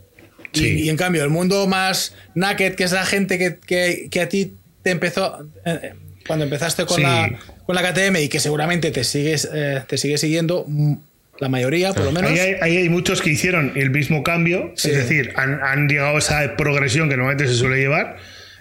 Y, 0.54 0.58
Sí. 0.58 0.82
y 0.84 0.88
en 0.88 0.96
cambio, 0.96 1.22
el 1.24 1.30
mundo 1.30 1.66
más 1.66 2.14
naked, 2.34 2.74
que 2.74 2.84
es 2.84 2.92
la 2.92 3.04
gente 3.04 3.38
que, 3.38 3.56
que- 3.66 4.08
que 4.10 4.20
a 4.20 4.28
ti 4.28 4.54
te 4.82 4.90
empezó, 4.90 5.46
eh, 5.66 5.94
cuando 6.26 6.44
empezaste 6.44 6.86
con, 6.86 6.96
Sí. 6.98 7.02
la, 7.02 7.30
con 7.66 7.74
la 7.74 7.82
KTM 7.82 8.16
y 8.22 8.28
que 8.28 8.40
seguramente 8.40 8.90
te 8.90 9.04
sigues, 9.04 9.48
eh, 9.52 9.82
te 9.86 9.98
sigue 9.98 10.16
siguiendo, 10.18 10.64
mm, 10.68 10.94
la 11.40 11.48
mayoría, 11.48 11.92
por 11.92 12.04
lo 12.04 12.12
menos. 12.12 12.30
Ahí 12.30 12.38
hay, 12.38 12.54
ahí 12.62 12.76
hay 12.76 12.88
muchos 12.88 13.20
que 13.20 13.30
hicieron 13.30 13.72
el 13.74 13.90
mismo 13.90 14.22
cambio, 14.22 14.72
Sí. 14.76 14.90
es 14.90 14.96
decir, 14.98 15.32
han, 15.36 15.60
han 15.62 15.88
llegado 15.88 16.14
a 16.16 16.18
esa 16.20 16.56
progresión 16.56 17.08
que 17.08 17.16
normalmente 17.16 17.52
se 17.52 17.58
suele 17.58 17.78
llevar 17.78 18.16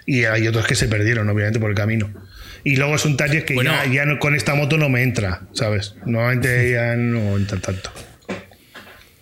y 0.06 0.24
hay 0.24 0.48
otros 0.48 0.66
que 0.66 0.74
se 0.74 0.88
perdieron, 0.88 1.28
obviamente, 1.28 1.60
por 1.60 1.70
el 1.70 1.76
camino. 1.76 2.12
Y 2.64 2.76
luego 2.76 2.96
es 2.96 3.04
un 3.04 3.16
taller 3.16 3.44
que 3.44 3.54
Bueno. 3.54 3.70
ya, 3.70 3.86
ya 3.92 4.04
no- 4.06 4.18
con 4.18 4.34
esta 4.34 4.54
moto 4.56 4.76
no 4.78 4.88
me 4.88 5.02
entra, 5.02 5.42
¿sabes? 5.52 5.94
Normalmente 6.04 6.70
ya 6.72 6.96
no 6.96 7.36
entra 7.36 7.60
tanto. 7.60 7.90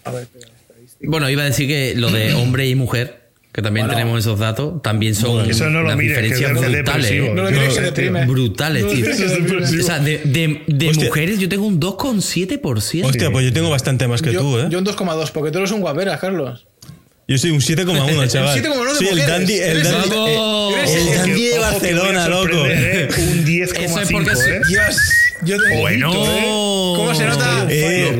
A 0.04 0.10
ver, 0.12 0.22
espera. 0.22 0.46
Bueno, 1.04 1.28
iba 1.30 1.42
a 1.42 1.46
decir 1.46 1.66
que 1.68 1.94
lo 1.96 2.10
de 2.10 2.34
hombre 2.34 2.68
y 2.68 2.74
mujer, 2.74 3.20
que 3.52 3.60
también 3.60 3.86
Bueno. 3.86 3.98
tenemos 3.98 4.20
esos 4.20 4.38
datos, 4.38 4.80
también 4.82 5.14
son 5.14 5.48
Eso 5.50 5.68
no 5.68 5.82
lo 5.82 5.94
mires, 5.96 6.16
que 6.18 6.22
diferencias 6.22 6.60
de- 6.60 6.68
brutales. 6.82 7.10
¿eh? 7.10 7.32
No 7.34 7.42
lo 7.42 7.48
que. 7.50 8.10
Brutales, 8.26 8.86
tío. 8.88 9.06
O 9.80 9.82
sea, 9.82 9.98
de, 9.98 10.20
de- 10.24 10.92
mujeres 10.94 11.38
yo 11.38 11.48
tengo 11.48 11.66
un 11.66 11.78
2,7%. 11.78 13.04
Hostia, 13.04 13.30
pues 13.30 13.44
yo 13.44 13.52
tengo 13.52 13.68
bastante 13.70 14.08
más 14.08 14.22
que 14.22 14.32
Yo, 14.32 14.40
tú, 14.40 14.58
¿eh? 14.58 14.66
yo 14.70 14.78
un 14.78 14.84
2,2, 14.86 15.30
porque 15.32 15.50
tú 15.50 15.58
eres 15.58 15.70
un 15.70 15.80
guaperas, 15.80 16.18
Carlos. 16.20 16.66
Yo 17.28 17.38
soy 17.38 17.50
un 17.50 17.60
7,1, 17.60 18.28
chaval. 18.32 18.58
7,1 18.62 18.92
de 18.92 18.98
Sí, 18.98 19.04
el 19.08 19.10
mujeres. 19.14 19.26
dandy, 19.28 19.58
el 19.58 19.82
dandy, 19.82 20.16
el, 20.16 20.88
el- 20.88 21.14
dandy 21.18 21.42
de 21.42 21.50
que 21.52 21.58
Barcelona, 21.58 22.28
loco. 22.28 22.66
¿eh? 22.66 23.08
Un 23.16 23.44
10,5, 23.44 23.78
Eso 23.84 24.00
es 24.00 24.10
porque 24.12 24.30
¿eh? 24.32 24.60
Dios, 24.68 24.96
yo 25.44 25.56
te- 25.62 25.78
Bueno, 25.78 26.10
¿Cómo 26.96 27.14
se 27.14 27.24
nota? 27.26 27.66
Eh. 27.70 28.18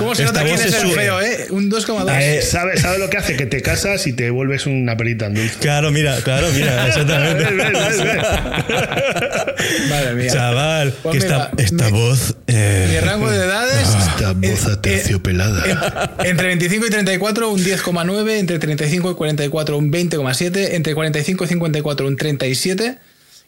¿Cómo 0.00 0.14
se 0.14 0.24
nota 0.24 0.42
quién 0.44 0.54
es 0.54 0.74
el 0.74 0.90
feo, 0.90 1.20
eh? 1.20 1.25
Un 1.50 1.70
2,2. 1.70 2.04
Ah, 2.08 2.22
eh, 2.22 2.42
¿Sabe, 2.42 2.76
¿Sabe 2.76 2.98
lo 2.98 3.08
que 3.10 3.16
hace? 3.16 3.36
Que 3.36 3.46
te 3.46 3.62
casas 3.62 4.06
y 4.06 4.12
te 4.12 4.30
vuelves 4.30 4.66
una 4.66 4.96
perita 4.96 5.26
en 5.26 5.34
dulce. 5.34 5.58
Claro, 5.60 5.90
mira, 5.90 6.16
claro, 6.22 6.48
mira, 6.54 6.86
exactamente. 6.88 7.44
¿Ves, 7.44 7.56
ves, 7.56 7.72
ves, 7.72 8.04
ves? 8.04 9.88
Madre 9.90 10.14
mía. 10.14 10.32
Chaval, 10.32 10.92
Pues 11.02 11.18
que 11.18 11.24
mira, 11.24 11.50
esta, 11.56 11.62
esta 11.62 11.84
mi- 11.86 11.90
voz. 11.92 12.34
eh, 12.46 12.88
Mi 12.92 13.00
rango 13.00 13.30
de 13.30 13.36
edades. 13.38 13.88
Esta 13.88 14.32
voz 14.32 14.66
eh, 14.66 14.72
aterciopelada. 14.72 16.12
eh, 16.20 16.28
entre 16.28 16.48
25 16.48 16.86
y 16.86 16.90
34, 16.90 17.50
un 17.50 17.60
10,9. 17.64 18.30
Entre 18.38 18.58
35 18.58 19.10
y 19.10 19.14
44, 19.14 19.76
un 19.78 19.90
20,7. 19.92 20.74
Entre 20.74 20.94
45 20.94 21.44
y 21.44 21.48
54, 21.48 22.06
un 22.06 22.16
37. 22.16 22.98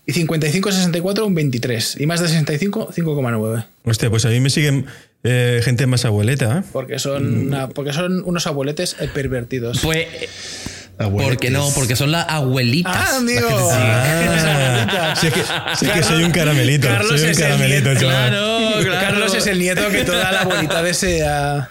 Y 0.09 0.15
55 0.15 0.71
y 0.71 0.73
64, 0.73 1.27
un 1.27 1.35
23. 1.35 1.99
Y 2.01 2.07
más 2.07 2.21
de 2.21 2.29
65, 2.29 2.89
5,9. 2.97 3.65
Hostia, 3.85 4.09
pues 4.09 4.25
a 4.25 4.31
mí 4.31 4.41
me 4.41 4.49
siguen 4.49 4.87
eh, 5.23 5.61
gente 5.63 5.87
más 5.87 6.07
abueleta, 6.07 6.61
¿eh? 6.61 6.63
Porque 6.73 6.99
son, 6.99 7.49
una- 7.49 7.69
porque 7.69 7.93
son 7.93 8.23
unos 8.25 8.47
abueletes 8.47 8.97
eh, 9.01 9.11
pervertidos. 9.13 9.81
Pues. 9.83 10.07
Porque 10.99 11.51
no, 11.51 11.70
porque 11.75 11.95
son 11.95 12.11
las 12.11 12.27
abuelitas. 12.29 12.93
Ah, 12.97 13.16
amigo. 13.19 13.49
Ah, 13.73 15.15
si 15.20 15.29
es 15.29 15.33
que, 15.33 15.43
si 15.77 15.87
es 15.87 15.93
que 15.93 16.03
soy 16.03 16.25
un 16.25 16.33
caramelito. 16.33 16.89
Carlos 16.89 17.09
soy 17.09 17.20
un 17.20 17.31
es 17.31 17.39
el 17.39 17.45
caramelito, 17.45 17.91
nieto. 17.91 18.01
chaval. 18.01 18.31
Claro, 18.31 18.85
claro. 18.85 19.01
Carlos 19.01 19.35
es 19.35 19.47
el 19.47 19.59
nieto 19.59 19.89
que 19.91 20.05
toda 20.05 20.33
la 20.33 20.41
abuelita 20.41 20.83
desea. 20.83 21.70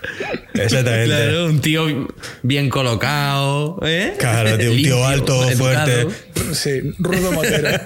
Exactamente. 0.54 1.08
Claro, 1.08 1.46
un 1.48 1.60
tío 1.62 2.08
bien 2.42 2.70
colocado, 2.70 3.80
¿eh? 3.84 4.14
Claro, 4.18 4.58
tío, 4.58 4.72
un 4.72 4.78
tío 4.78 5.06
alto, 5.06 5.50
educado. 5.50 5.58
fuerte. 5.58 6.08
Sí, 6.54 6.94
rudo 6.98 7.32
motero. 7.34 7.70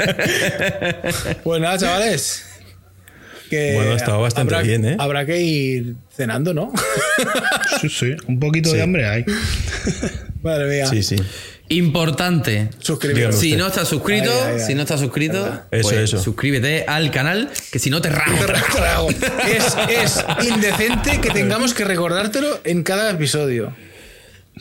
pues 1.43 1.61
nada, 1.61 1.77
chavales. 1.77 2.45
Que 3.51 3.73
Bueno, 3.75 3.95
estaba 3.97 4.17
bastante 4.17 4.55
habrá- 4.55 4.65
bien, 4.65 4.85
¿eh? 4.85 4.95
Habrá 4.97 5.25
que 5.25 5.41
ir 5.41 5.95
cenando, 6.09 6.53
¿no? 6.53 6.71
Sí, 7.81 7.89
sí. 7.89 8.15
Un 8.27 8.39
poquito 8.39 8.69
Sí. 8.69 8.77
de 8.77 8.81
hambre 8.81 9.05
hay. 9.07 9.25
Madre 10.41 10.69
mía. 10.69 10.85
Sí, 10.87 11.03
sí. 11.03 11.17
Importante. 11.67 12.69
Suscribiros. 12.79 13.35
Si 13.35 13.55
no 13.57 13.67
estás 13.67 13.87
suscrito, 13.89 14.31
Ay, 14.31 14.53
ay, 14.53 14.59
ay. 14.61 14.65
si 14.67 14.73
no 14.75 14.81
estás 14.81 14.99
suscrito, 15.01 15.45
Eso, 15.69 15.89
pues 15.89 15.97
eso. 16.01 16.17
suscríbete 16.23 16.85
al 16.87 17.11
canal, 17.11 17.49
que 17.71 17.79
si 17.79 17.89
no 17.89 18.01
te. 18.01 18.09
Es, 18.09 19.75
es 19.89 20.47
indecente 20.47 21.19
que 21.21 21.29
tengamos 21.31 21.73
que 21.73 21.83
recordártelo 21.83 22.59
en 22.63 22.83
cada 22.83 23.11
episodio. 23.11 23.73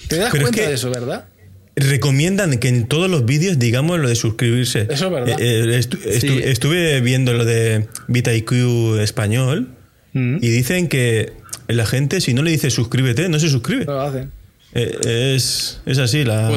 ¿Te 0.09 0.17
das 0.17 0.31
Pero 0.33 0.45
es 0.47 0.51
cuenta 0.51 0.51
que- 0.63 0.67
de 0.69 0.75
eso, 0.75 0.91
verdad? 0.91 1.27
Recomiendan 1.77 2.59
que 2.59 2.69
en 2.69 2.87
todos 2.89 3.11
los 3.11 3.25
vídeos 3.25 3.59
digamos 3.59 3.99
lo 4.01 4.09
de 4.09 4.15
suscribirse. 4.17 4.87
Eso 4.91 5.07
es 5.07 5.13
verdad. 5.13 5.41
Eh, 5.41 5.77
eh, 5.77 5.79
estu- 5.81 6.01
estu- 6.03 6.41
Estuve 6.43 7.01
viendo 7.01 7.33
lo 7.33 7.45
de 7.45 7.87
VitaIQ 8.09 8.99
español 9.01 9.69
Mm. 10.13 10.39
y 10.43 10.49
dicen 10.49 10.89
que 10.89 11.33
la 11.69 11.87
gente, 11.87 12.21
si 12.21 12.35
no 12.35 12.43
le 12.43 12.51
dice 12.51 12.71
suscríbete, 12.71 13.29
no 13.29 13.39
se 13.39 13.49
suscribe. 13.49 13.85
No 13.85 13.93
lo 13.95 14.01
hacen. 14.03 14.31
Eh, 14.75 15.35
es, 15.37 15.81
es 15.87 15.99
así 15.99 16.25
la, 16.25 16.51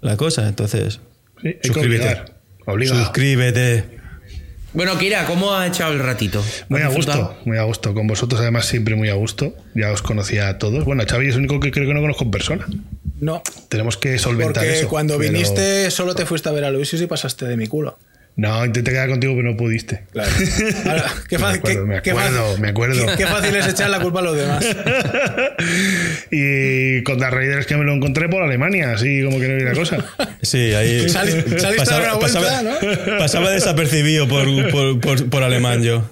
la 0.00 0.16
cosa. 0.16 0.48
Entonces, 0.48 1.00
Sí, 1.42 1.56
suscríbete. 1.64 2.16
Obligado. 2.66 3.00
Suscríbete. 3.04 3.84
Bueno, 4.74 4.98
Kira, 4.98 5.24
¿cómo 5.26 5.54
has 5.54 5.68
echado 5.70 5.92
el 5.92 5.98
ratito? 6.00 6.44
Muy 6.68 6.80
¿Has 6.80 6.86
a 6.86 6.88
disfrutado? 6.90 7.28
gusto, 7.28 7.42
muy 7.46 7.58
a 7.58 7.62
gusto. 7.62 7.94
Con 7.94 8.06
vosotros, 8.06 8.40
además, 8.40 8.66
siempre 8.66 8.94
muy 8.96 9.08
a 9.08 9.14
gusto. 9.14 9.56
Ya 9.74 9.90
os 9.92 10.02
conocía 10.02 10.48
a 10.48 10.58
todos. 10.58 10.84
Bueno, 10.84 11.02
a 11.02 11.06
Xavi 11.06 11.26
es 11.28 11.34
el 11.34 11.40
único 11.40 11.58
que 11.58 11.70
creo 11.70 11.86
que 11.88 11.94
no 11.94 12.00
conozco 12.00 12.24
en 12.24 12.30
persona. 12.30 12.66
No, 13.20 13.42
Tenemos 13.68 13.96
que 13.96 14.18
solventar 14.18 14.64
porque 14.64 14.78
eso. 14.80 14.88
cuando 14.88 15.18
pero- 15.18 15.32
viniste 15.32 15.90
solo 15.90 16.14
te 16.14 16.24
fuiste 16.26 16.48
a 16.48 16.52
ver 16.52 16.64
a 16.64 16.70
Luis 16.70 16.92
y 16.92 17.06
pasaste 17.06 17.46
de 17.46 17.56
mi 17.56 17.66
culo. 17.66 17.98
No, 18.36 18.64
intenté 18.64 18.92
quedar 18.92 19.08
contigo, 19.08 19.34
pero 19.34 19.50
no 19.50 19.56
pudiste. 19.56 20.04
Claro. 20.12 20.30
Ahora, 20.86 21.04
qué 21.28 21.38
Me 21.38 21.42
fácil, 21.44 21.58
acuerdo, 21.58 21.80
qué- 21.80 22.14
me 22.14 22.20
acuerdo, 22.20 22.58
me 22.58 22.68
acuerdo. 22.68 23.06
Qué, 23.06 23.16
qué 23.16 23.26
fácil 23.26 23.56
es 23.56 23.66
echar 23.66 23.90
la 23.90 23.98
culpa 23.98 24.20
a 24.20 24.22
los 24.22 24.36
demás. 24.36 24.64
y 26.30 27.02
con 27.02 27.18
Darth 27.18 27.34
Raiders 27.34 27.66
que 27.66 27.76
me 27.76 27.84
lo 27.84 27.94
encontré 27.94 28.28
por 28.28 28.42
Alemania, 28.42 28.92
así 28.92 29.22
como 29.24 29.40
que 29.40 29.48
no 29.48 29.54
había 29.54 29.72
cosa. 29.72 30.04
Sí, 30.42 30.72
ahí. 30.74 31.08
Sali- 31.08 31.32
saliste 31.58 31.82
a 31.94 31.98
dar 31.98 32.02
una 32.02 32.14
vuelta, 32.14 32.40
pasaba, 32.40 32.62
¿no? 32.62 33.18
pasaba 33.18 33.50
desapercibido 33.50 34.28
por, 34.28 34.46
por, 34.70 35.00
por, 35.00 35.30
por 35.30 35.42
alemán 35.42 35.82
yo. 35.82 36.08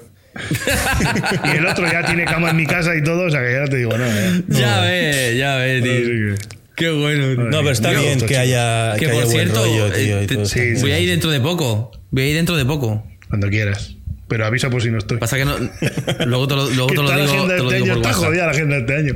Y 1.44 1.56
el 1.56 1.66
otro 1.66 1.86
ya 1.90 2.04
tiene 2.04 2.24
cama 2.24 2.50
en 2.50 2.56
mi 2.56 2.66
casa 2.66 2.94
y 2.94 3.02
todo, 3.02 3.26
o 3.26 3.30
sea 3.30 3.40
que 3.40 3.52
ya 3.52 3.64
te 3.70 3.76
digo, 3.76 3.96
no. 3.96 4.04
eh. 4.04 4.42
Ya 4.48 4.80
ves, 4.80 5.36
ya 5.38 5.62
Así 5.62 5.82
tío. 5.82 6.34
Qué 6.76 6.90
bueno. 6.90 7.34
tío. 7.34 7.44
No, 7.44 7.58
pero 7.58 7.70
está 7.70 7.90
bien 7.90 8.20
que 8.20 8.36
haya, 8.36 8.92
Que 8.94 9.00
que 9.06 9.06
haya 9.10 9.14
por 9.22 9.24
buen 9.32 9.36
cierto, 9.44 9.64
rollo, 9.64 9.92
tío. 9.92 10.18
eh, 10.20 10.26
te- 10.26 10.34
todo 10.36 10.46
sí, 10.46 10.74
voy 10.80 10.92
a 10.92 10.98
ir 11.00 11.08
dentro 11.08 11.30
de 11.30 11.40
poco. 11.40 11.90
Voy 12.10 12.22
a 12.22 12.26
ir 12.28 12.36
dentro 12.36 12.56
de 12.56 12.64
poco. 12.64 13.04
Cuando 13.28 13.48
quieras. 13.48 13.94
Pero 14.28 14.44
avisa 14.44 14.70
por 14.70 14.82
si 14.82 14.90
no 14.90 14.98
estoy. 14.98 15.18
Pasa 15.18 15.36
que 15.36 15.44
no. 15.44 15.56
Luego 16.26 16.46
te 16.48 16.54
lo, 16.56 16.68
luego 16.70 16.86
Que 16.88 16.96
te 16.96 17.02
lo 17.02 17.08
la 17.08 17.16
digo, 17.16 17.28
agenda 17.32 17.48
te 17.48 17.54
de 17.54 17.58
lo 17.62 17.64
este 17.70 17.74
digo 17.76 17.84
año, 17.94 18.02
por 18.02 18.10
está 18.10 18.12
jodida 18.26 18.44
la 18.46 18.50
agenda 18.52 18.74
de 18.74 18.80
este 18.80 18.96
año. 18.96 19.14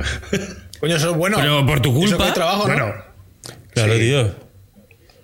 Coño, 0.79 0.95
eso 0.95 1.11
es 1.11 1.17
bueno. 1.17 1.37
Pero 1.39 1.65
por 1.65 1.81
tu 1.81 1.89
Eso 1.91 1.99
que 2.01 2.07
culpa. 2.09 2.25
hay 2.27 2.33
trabajo, 2.33 2.67
¿no? 2.67 2.73
Bueno, 2.73 2.93
Claro, 3.73 3.93
Sí. 3.93 3.99
tío. 3.99 4.35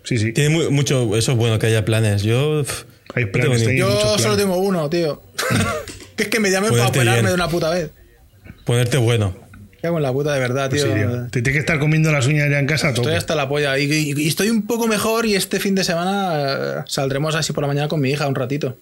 sí, 0.03 0.17
sí. 0.19 0.33
Tiene 0.33 0.49
mu- 0.49 0.71
mucho. 0.71 1.17
Eso 1.17 1.31
es 1.31 1.37
bueno 1.37 1.57
que 1.59 1.67
haya 1.67 1.83
planes. 1.85 2.21
Yo. 2.23 2.63
pff, 2.63 2.83
Hay 3.15 3.25
planes, 3.25 3.63
tengo 3.63 3.77
Yo 3.77 3.99
solo 4.01 4.17
planes. 4.17 4.37
tengo 4.37 4.57
uno, 4.57 4.89
tío. 4.89 5.23
que 6.15 6.23
es 6.23 6.29
que 6.29 6.39
me 6.39 6.51
llamen 6.51 6.71
para 6.71 6.87
operarme 6.87 7.13
bien. 7.13 7.25
de 7.27 7.33
una 7.33 7.47
puta 7.49 7.69
vez. 7.71 7.89
Ponerte 8.65 8.97
bueno. 8.97 9.35
¿Qué 9.81 9.87
hago 9.87 9.97
en 9.97 10.03
la 10.03 10.11
puta 10.11 10.33
de 10.33 10.39
verdad, 10.39 10.69
tío? 10.69 10.83
Sí, 10.85 10.89
tío. 10.93 11.27
Te 11.29 11.41
tienes 11.41 11.53
que 11.53 11.59
estar 11.59 11.79
comiendo 11.79 12.11
las 12.11 12.25
uñas 12.27 12.49
ya 12.49 12.59
en 12.59 12.65
casa. 12.65 12.89
Estoy 12.89 13.13
hasta 13.13 13.35
la 13.35 13.47
polla. 13.47 13.77
Y, 13.77 13.83
y- 13.91 14.13
y 14.17 14.27
estoy 14.27 14.49
un 14.49 14.65
poco 14.65 14.87
mejor 14.87 15.25
y 15.25 15.35
este 15.35 15.59
fin 15.59 15.75
de 15.75 15.83
semana 15.83 16.33
eh, 16.79 16.83
saldremos 16.87 17.35
así 17.35 17.53
por 17.53 17.61
la 17.63 17.67
mañana 17.67 17.87
con 17.87 17.99
mi 18.01 18.09
hija 18.09 18.27
un 18.27 18.35
ratito. 18.35 18.75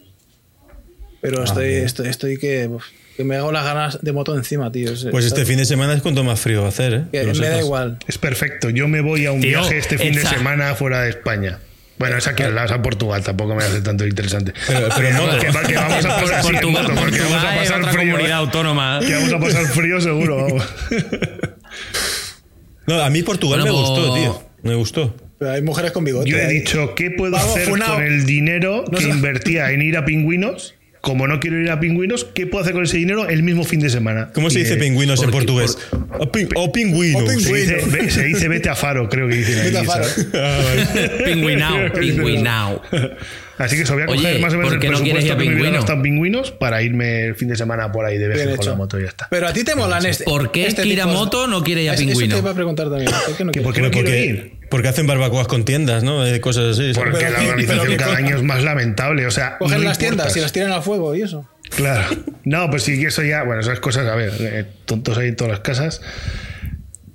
Pero 1.22 1.44
estoy, 1.44 1.74
estoy, 1.74 2.08
estoy 2.08 2.38
que, 2.38 2.68
uf, 2.68 2.86
que 3.18 3.24
me 3.24 3.36
hago 3.36 3.52
las 3.52 3.66
ganas 3.66 4.00
de 4.02 4.12
moto 4.14 4.36
encima, 4.36 4.72
tío. 4.72 4.92
Es- 4.94 5.08
Pues 5.12 5.26
este 5.26 5.44
fin 5.46 5.58
de 5.58 5.66
semana 5.66 5.94
es 5.94 6.02
cuanto 6.02 6.24
más 6.24 6.40
frío 6.40 6.62
va 6.62 6.68
a 6.68 6.70
hacer, 6.70 6.94
¿eh? 6.94 7.04
que 7.12 7.26
me 7.26 7.50
da 7.50 7.60
igual. 7.60 7.98
Es 8.08 8.18
perfecto. 8.18 8.70
Yo 8.70 8.88
me 8.88 9.02
voy 9.02 9.26
a 9.26 9.32
un 9.32 9.42
Tío, 9.42 9.60
viaje 9.62 9.78
este 9.80 9.98
fin 9.98 10.14
de 10.14 10.22
semana 10.22 10.76
fuera 10.76 11.02
de 11.02 11.10
España. 11.10 11.60
Bueno, 11.98 12.18
esa 12.18 12.36
que 12.36 12.50
la 12.50 12.64
a 12.64 12.82
Portugal 12.82 13.24
tampoco 13.24 13.56
me 13.56 13.64
hace 13.64 13.82
tanto 13.82 14.06
interesante. 14.06 14.54
Pero- 14.68 14.90
pero 14.96 15.08
en 15.08 15.16
moto. 15.16 15.40
Que, 15.40 15.50
va- 15.50 15.64
que 15.64 15.76
vamos 15.76 16.06
a 16.06 16.16
pasar 16.20 16.42
sí, 16.42 16.48
en 16.48 16.54
Portugal, 16.54 16.84
moto, 16.90 16.96
porque 17.02 17.20
vamos 17.22 17.44
a 17.44 17.56
pasar 17.56 17.80
otra 17.80 17.92
frío. 17.94 18.12
comunidad 18.12 18.30
¿eh? 18.30 18.34
autónoma. 18.34 19.00
Que 19.06 19.14
vamos 19.14 19.34
a 19.34 19.40
pasar 19.40 19.66
frío 19.68 20.02
seguro, 20.02 20.36
vamos. 20.36 20.64
No, 22.88 23.02
a 23.02 23.10
mí 23.10 23.24
Portugal 23.24 23.62
Bueno, 23.62 23.76
me 23.76 23.82
pues- 23.82 23.90
gustó, 24.00 24.14
tío. 24.14 24.44
Me 24.62 24.76
gustó. 24.76 25.16
Pero 25.40 25.52
hay 25.52 25.62
mujeres 25.62 25.92
con 25.92 26.04
bigote. 26.04 26.30
Yo 26.30 26.38
he 26.38 26.46
ahí. 26.46 26.60
dicho, 26.60 26.94
¿qué 26.96 27.10
puedo 27.12 27.32
Vamos, 27.34 27.50
hacer 27.52 27.68
funao. 27.68 27.96
con 27.96 28.04
el 28.04 28.26
dinero 28.26 28.86
No 28.92 28.98
que 29.00 29.06
invertía 29.06 29.72
en 29.72 29.82
ir 29.82 29.98
a 29.98 30.06
pingüinos? 30.06 30.75
Como 31.06 31.28
no 31.28 31.40
quiero 31.40 31.62
ir 31.62 31.70
a 31.70 31.80
pingüinos, 31.80 32.26
¿qué 32.26 32.48
puedo 32.48 32.64
hacer 32.64 32.74
con 32.74 32.84
ese 32.84 32.98
dinero 32.98 33.30
el 33.30 33.44
mismo 33.44 33.64
fin 33.64 33.80
de 33.80 33.92
semana? 33.92 34.32
¿Cómo 34.34 34.50
se 34.50 34.58
dice 34.58 34.76
pingüinos 34.76 35.22
en 35.22 35.30
portugués? 35.30 35.78
O, 36.18 36.32
pin- 36.32 36.50
o 36.56 36.72
pingüinos. 36.72 37.22
O 37.22 37.28
Se 37.40 37.54
dice, 37.54 37.76
Pingüino. 37.76 38.10
se 38.12 38.24
dice 38.24 38.48
vete 38.48 38.70
a 38.70 38.76
Faro, 38.76 39.08
creo 39.08 39.28
que 39.30 39.36
dicen. 39.36 39.64
Vete 39.66 39.78
a 39.78 39.84
Faro. 39.84 40.06
Ah. 40.34 40.60
Pingüinao, 41.26 41.94
pingüinao. 42.00 42.82
Así 43.60 43.76
que 43.78 43.84
eso 43.84 43.94
voy 43.94 44.02
a 44.04 44.08
Oye, 44.08 44.18
coger 44.22 44.40
más 44.42 44.54
o 44.54 44.58
menos 44.58 44.74
¿por 44.74 44.78
el 44.80 44.84
ir 44.84 44.90
presupuesto 44.90 45.34
a 45.34 45.38
que 45.38 45.44
me 45.44 45.46
hubiera 45.46 45.54
Pingüino? 45.60 45.74
gastado 45.78 46.02
pingüinos 46.02 46.52
para 46.52 46.82
irme 46.82 47.26
el 47.28 47.36
fin 47.36 47.48
de 47.50 47.56
semana 47.56 47.92
por 47.92 48.04
ahí 48.06 48.18
de 48.18 48.28
viaje 48.28 48.56
con 48.58 48.66
la 48.66 48.76
moto 48.76 49.00
y 49.00 49.04
ya 49.04 49.10
está. 49.10 49.28
Pero 49.30 49.48
a 49.48 49.54
ti 49.54 49.64
te 49.64 49.76
molan 49.76 50.06
este. 50.08 50.24
¿Por 50.26 50.52
qué 50.52 50.66
este 50.66 50.82
tipo 50.84 50.96
de- 50.96 51.06
Moto 51.06 51.48
no 51.48 51.64
quiere 51.64 51.84
ir 51.84 51.92
a 51.92 51.94
Es- 51.94 52.00
Pingüino? 52.00 52.22
Eso 52.26 52.34
te 52.36 52.40
iba 52.42 52.52
a 52.52 52.56
preguntar 52.56 52.90
también. 52.90 53.12
¿Por 53.12 53.38
qué 53.38 53.44
no 53.46 53.52
¿Que 53.52 53.60
quieres? 53.62 53.64
¿Por 53.64 53.74
qué 53.76 53.82
no 53.82 53.92
quiero 53.92 54.08
porque, 54.08 54.26
ir? 54.26 54.52
Porque 54.70 54.88
hacen 54.88 55.08
barbacoas 55.08 55.48
con 55.48 55.66
tiendas, 55.66 56.04
¿no? 56.04 56.26
Eh, 56.26 56.40
Cosas 56.42 56.78
así. 56.78 56.94
¿sabes? 56.94 56.98
Porque 56.98 57.18
Pero- 57.26 57.32
la 57.32 57.50
organización 57.50 57.96
cada 57.98 58.18
año 58.18 58.36
es 58.38 58.44
más 58.44 58.64
lamentable. 58.64 59.26
O 59.26 59.32
sea, 59.32 59.58
Cogen 59.58 59.80
no 59.80 59.84
las 59.86 59.98
tiendas 59.98 60.36
y 60.36 60.40
las 60.42 60.52
tiran 60.52 60.72
al 60.72 60.82
fuego 60.84 61.16
y 61.16 61.22
eso. 61.22 61.48
Claro. 61.76 62.16
No, 62.44 62.70
pues 62.70 62.84
sí, 62.84 63.00
que 63.00 63.08
eso 63.08 63.24
ya, 63.24 63.44
bueno, 63.44 63.62
esas 63.62 63.80
cosas, 63.80 64.08
a 64.08 64.16
ver, 64.16 64.34
eh, 64.40 64.66
tontos 64.86 65.18
hay 65.18 65.30
en 65.30 65.36
todas 65.36 65.52
las 65.52 65.60
casas. 65.62 66.02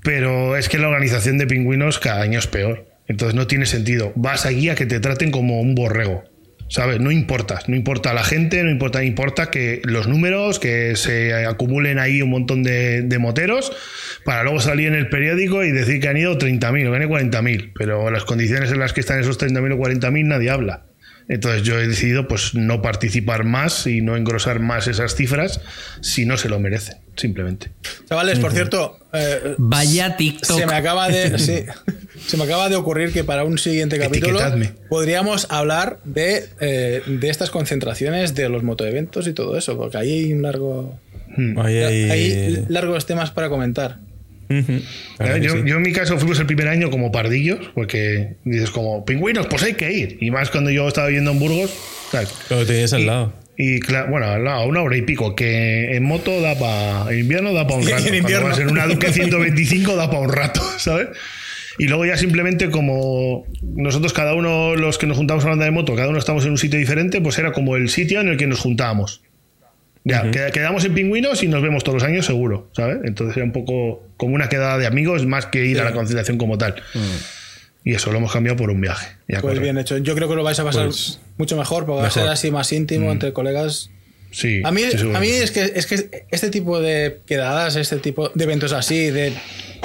Pero 0.03 0.57
es 0.57 0.69
que 0.69 0.79
la 0.79 0.89
organización 0.89 1.39
de 1.39 1.47
pingüinos 1.47 1.99
cada 1.99 2.23
año 2.23 2.39
es 2.39 2.47
peor. 2.47 2.87
Entonces 3.07 3.35
no 3.35 3.47
tiene 3.47 3.67
sentido. 3.67 4.13
Vas 4.15 4.47
allí 4.47 4.69
a 4.71 4.75
que 4.75 4.87
te 4.87 5.01
traten 5.01 5.31
como 5.31 5.61
un 5.61 5.75
borrego. 5.75 6.25
¿Sabes? 6.71 7.01
No 7.01 7.11
importa. 7.11 7.61
No 7.67 7.75
importa 7.75 8.15
la 8.15 8.23
gente, 8.23 8.63
no 8.63 8.71
importa, 8.71 9.03
importa 9.03 9.51
que 9.51 9.83
los 9.85 10.07
números, 10.07 10.61
que 10.61 10.95
se 10.95 11.35
acumulen 11.45 11.99
ahí 11.99 12.23
un 12.23 12.31
montón 12.31 12.63
de, 12.63 13.03
de 13.03 13.19
moteros 13.19 13.73
para 14.25 14.45
luego 14.45 14.61
salir 14.61 14.87
en 14.87 14.95
el 14.95 15.09
periódico 15.09 15.65
y 15.65 15.73
decir 15.73 16.01
que 16.01 16.09
han 16.09 16.17
ido 16.17 16.39
30.000 16.39 16.87
o 16.87 16.91
que 16.91 16.97
han 16.97 17.03
ido 17.03 17.11
40.000. 17.11 17.73
Pero 17.75 18.11
las 18.13 18.25
condiciones 18.25 18.71
en 18.71 18.79
las 18.79 18.93
que 18.93 19.01
están 19.01 19.19
esos 19.19 19.39
30.000 19.39 19.75
o 19.75 19.79
40.000 19.79 20.25
nadie 20.25 20.51
habla. 20.51 20.90
Entonces 21.33 21.63
yo 21.63 21.79
he 21.79 21.87
decidido 21.87 22.27
pues 22.27 22.55
no 22.55 22.83
participar 22.83 23.45
más 23.45 23.87
y 23.87 24.01
no 24.03 24.17
engrosar 24.17 24.59
más 24.59 24.89
esas 24.89 25.15
cifras 25.15 25.61
si 26.01 26.27
no 26.27 26.37
se 26.37 26.49
lo 26.49 26.59
merecen, 26.59 26.97
simplemente. 27.17 27.71
Chavales, 28.09 28.41
por 28.41 28.53
cierto, 28.53 28.99
eh, 29.13 29.55
Vaya 29.57 30.17
TikTok. 30.17 30.59
se 30.59 30.67
me 30.67 30.75
acaba 30.75 31.09
de 31.09 31.39
sí, 31.39 31.65
se 32.27 32.37
me 32.37 32.43
acaba 32.45 32.69
de 32.69 32.75
ocurrir 32.75 33.13
que 33.13 33.23
para 33.23 33.45
un 33.45 33.59
siguiente 33.59 33.97
capítulo 33.99 34.41
podríamos 34.89 35.47
hablar 35.51 36.01
de, 36.05 36.49
eh, 36.61 37.03
de 37.07 37.29
estas 37.31 37.51
concentraciones 37.51 38.35
de 38.35 38.49
los 38.49 38.65
motoeventos 38.65 39.29
y 39.29 39.33
todo 39.33 39.57
eso, 39.57 39.77
porque 39.79 39.99
ahí 39.99 40.25
hay 40.25 40.33
un 40.33 40.43
largo 40.43 40.99
Ahí 41.59 41.77
hay- 41.79 42.11
hay 42.11 42.65
largos 42.69 43.07
temas 43.07 43.31
para 43.31 43.49
comentar. 43.49 43.99
Claro 45.19 45.35
que 45.35 45.41
yo, 45.41 45.53
sí. 45.53 45.63
yo 45.65 45.77
en 45.77 45.83
mi 45.83 45.93
caso 45.93 46.19
fuimos 46.19 46.41
el 46.41 46.47
primer 46.47 46.69
año 46.69 46.91
como 46.91 47.13
pardillos, 47.13 47.71
porque 47.75 48.35
dices 48.45 48.71
como 48.71 49.05
pingüinos, 49.05 49.47
pues 49.47 49.63
hay 49.63 49.75
que 49.75 49.93
ir. 49.93 50.19
Y 50.21 50.31
más 50.31 50.51
cuando 50.51 50.71
yo 50.71 50.89
estaba 50.89 51.07
viviendo 51.07 51.31
en 51.31 51.39
Burgos, 51.39 51.73
tal. 52.11 52.27
Lo 52.51 52.67
tenías 52.67 52.93
al 52.93 53.07
lado. 53.07 53.33
Y 53.57 53.79
claro, 53.79 54.11
bueno, 54.11 54.27
al 54.27 54.43
lado, 54.43 54.67
una 54.67 54.83
hora 54.83 54.97
y 54.97 55.03
pico, 55.03 55.35
que 55.37 55.95
en 55.95 56.03
moto 56.03 56.41
da 56.41 56.59
para. 56.59 57.13
En 57.13 57.21
invierno 57.21 57.53
da 57.53 57.67
para 57.67 57.81
un 57.81 57.83
En 57.89 57.91
rato. 57.91 58.07
invierno. 58.15 58.47
Cuando 58.47 58.49
vas 58.49 58.59
en 58.59 58.71
una 58.71 58.87
Duque 58.87 59.13
125 59.13 59.97
da 59.97 60.09
para 60.11 60.23
un 60.23 60.33
rato, 60.33 60.63
¿sabes? 60.79 61.09
Y 61.79 61.87
luego 61.87 62.05
ya 62.05 62.17
simplemente 62.17 62.71
como 62.71 63.47
nosotros 63.63 64.13
cada 64.13 64.35
uno, 64.35 64.75
los 64.77 64.99
que 64.99 65.07
nos 65.07 65.17
juntamos 65.17 65.45
a 65.45 65.47
la 65.47 65.51
banda 65.53 65.65
de 65.67 65.71
moto, 65.71 65.95
cada 65.95 66.09
uno 66.09 66.19
estamos 66.19 66.45
en 66.45 66.51
un 66.51 66.59
sitio 66.59 66.79
diferente, 66.79 67.21
pues 67.21 67.39
era 67.39 67.53
como 67.53 67.77
el 67.77 67.89
sitio 67.89 68.21
en 68.21 68.29
el 68.29 68.37
que 68.37 68.47
nos 68.47 68.59
juntábamos. 68.61 69.23
Ya, 70.05 70.31
queda- 70.31 70.51
quedamos 70.51 70.85
en 70.85 70.95
pingüinos 70.95 71.43
y 71.43 71.49
nos 71.49 71.63
vemos 71.63 71.85
todos 71.85 72.03
los 72.03 72.05
años 72.09 72.25
seguro, 72.27 72.69
¿sabes? 72.75 72.99
Entonces 73.05 73.37
era 73.37 73.45
un 73.45 73.53
poco 73.53 74.03
como 74.17 74.35
una 74.35 74.49
quedada 74.49 74.79
de 74.79 74.87
amigos 74.87 75.27
más 75.27 75.47
que 75.47 75.67
ir 75.67 75.81
a 75.81 75.85
la 75.85 75.93
concentración 75.93 76.39
como 76.39 76.57
tal. 76.59 76.75
Y 77.85 77.95
eso 77.95 78.11
lo 78.13 78.19
hemos 78.19 78.33
cambiado 78.33 78.57
por 78.57 78.71
un 78.71 78.81
viaje. 78.81 79.09
Ya 79.29 79.41
Pues 79.41 79.55
corre. 79.55 79.61
bien 79.65 79.79
hecho. 79.79 79.97
Yo 79.99 80.15
creo 80.15 80.29
que 80.29 80.35
lo 80.35 80.43
vais 80.43 80.59
a 80.59 80.65
pasar 80.65 80.87
Pues, 80.87 81.19
mucho 81.39 81.57
mejor, 81.57 81.87
porque 81.87 82.03
va 82.03 82.09
a 82.09 82.11
ser 82.11 82.23
mejor. 82.23 82.33
así 82.35 82.51
más 82.51 82.73
íntimo 82.73 83.11
entre 83.13 83.33
colegas. 83.33 83.91
Sí, 84.33 84.61
A 84.65 84.71
mí, 84.71 84.83
sí, 84.91 85.11
a 85.13 85.19
mí 85.19 85.27
sí. 85.27 85.35
es 85.35 85.51
que 85.51 85.73
es 85.75 85.87
que 85.87 86.25
este 86.31 86.51
tipo 86.51 86.81
de 86.81 87.19
quedadas, 87.27 87.75
este 87.77 87.97
tipo 87.97 88.29
de 88.29 88.45
eventos 88.45 88.73
así, 88.73 89.11
de, 89.11 89.33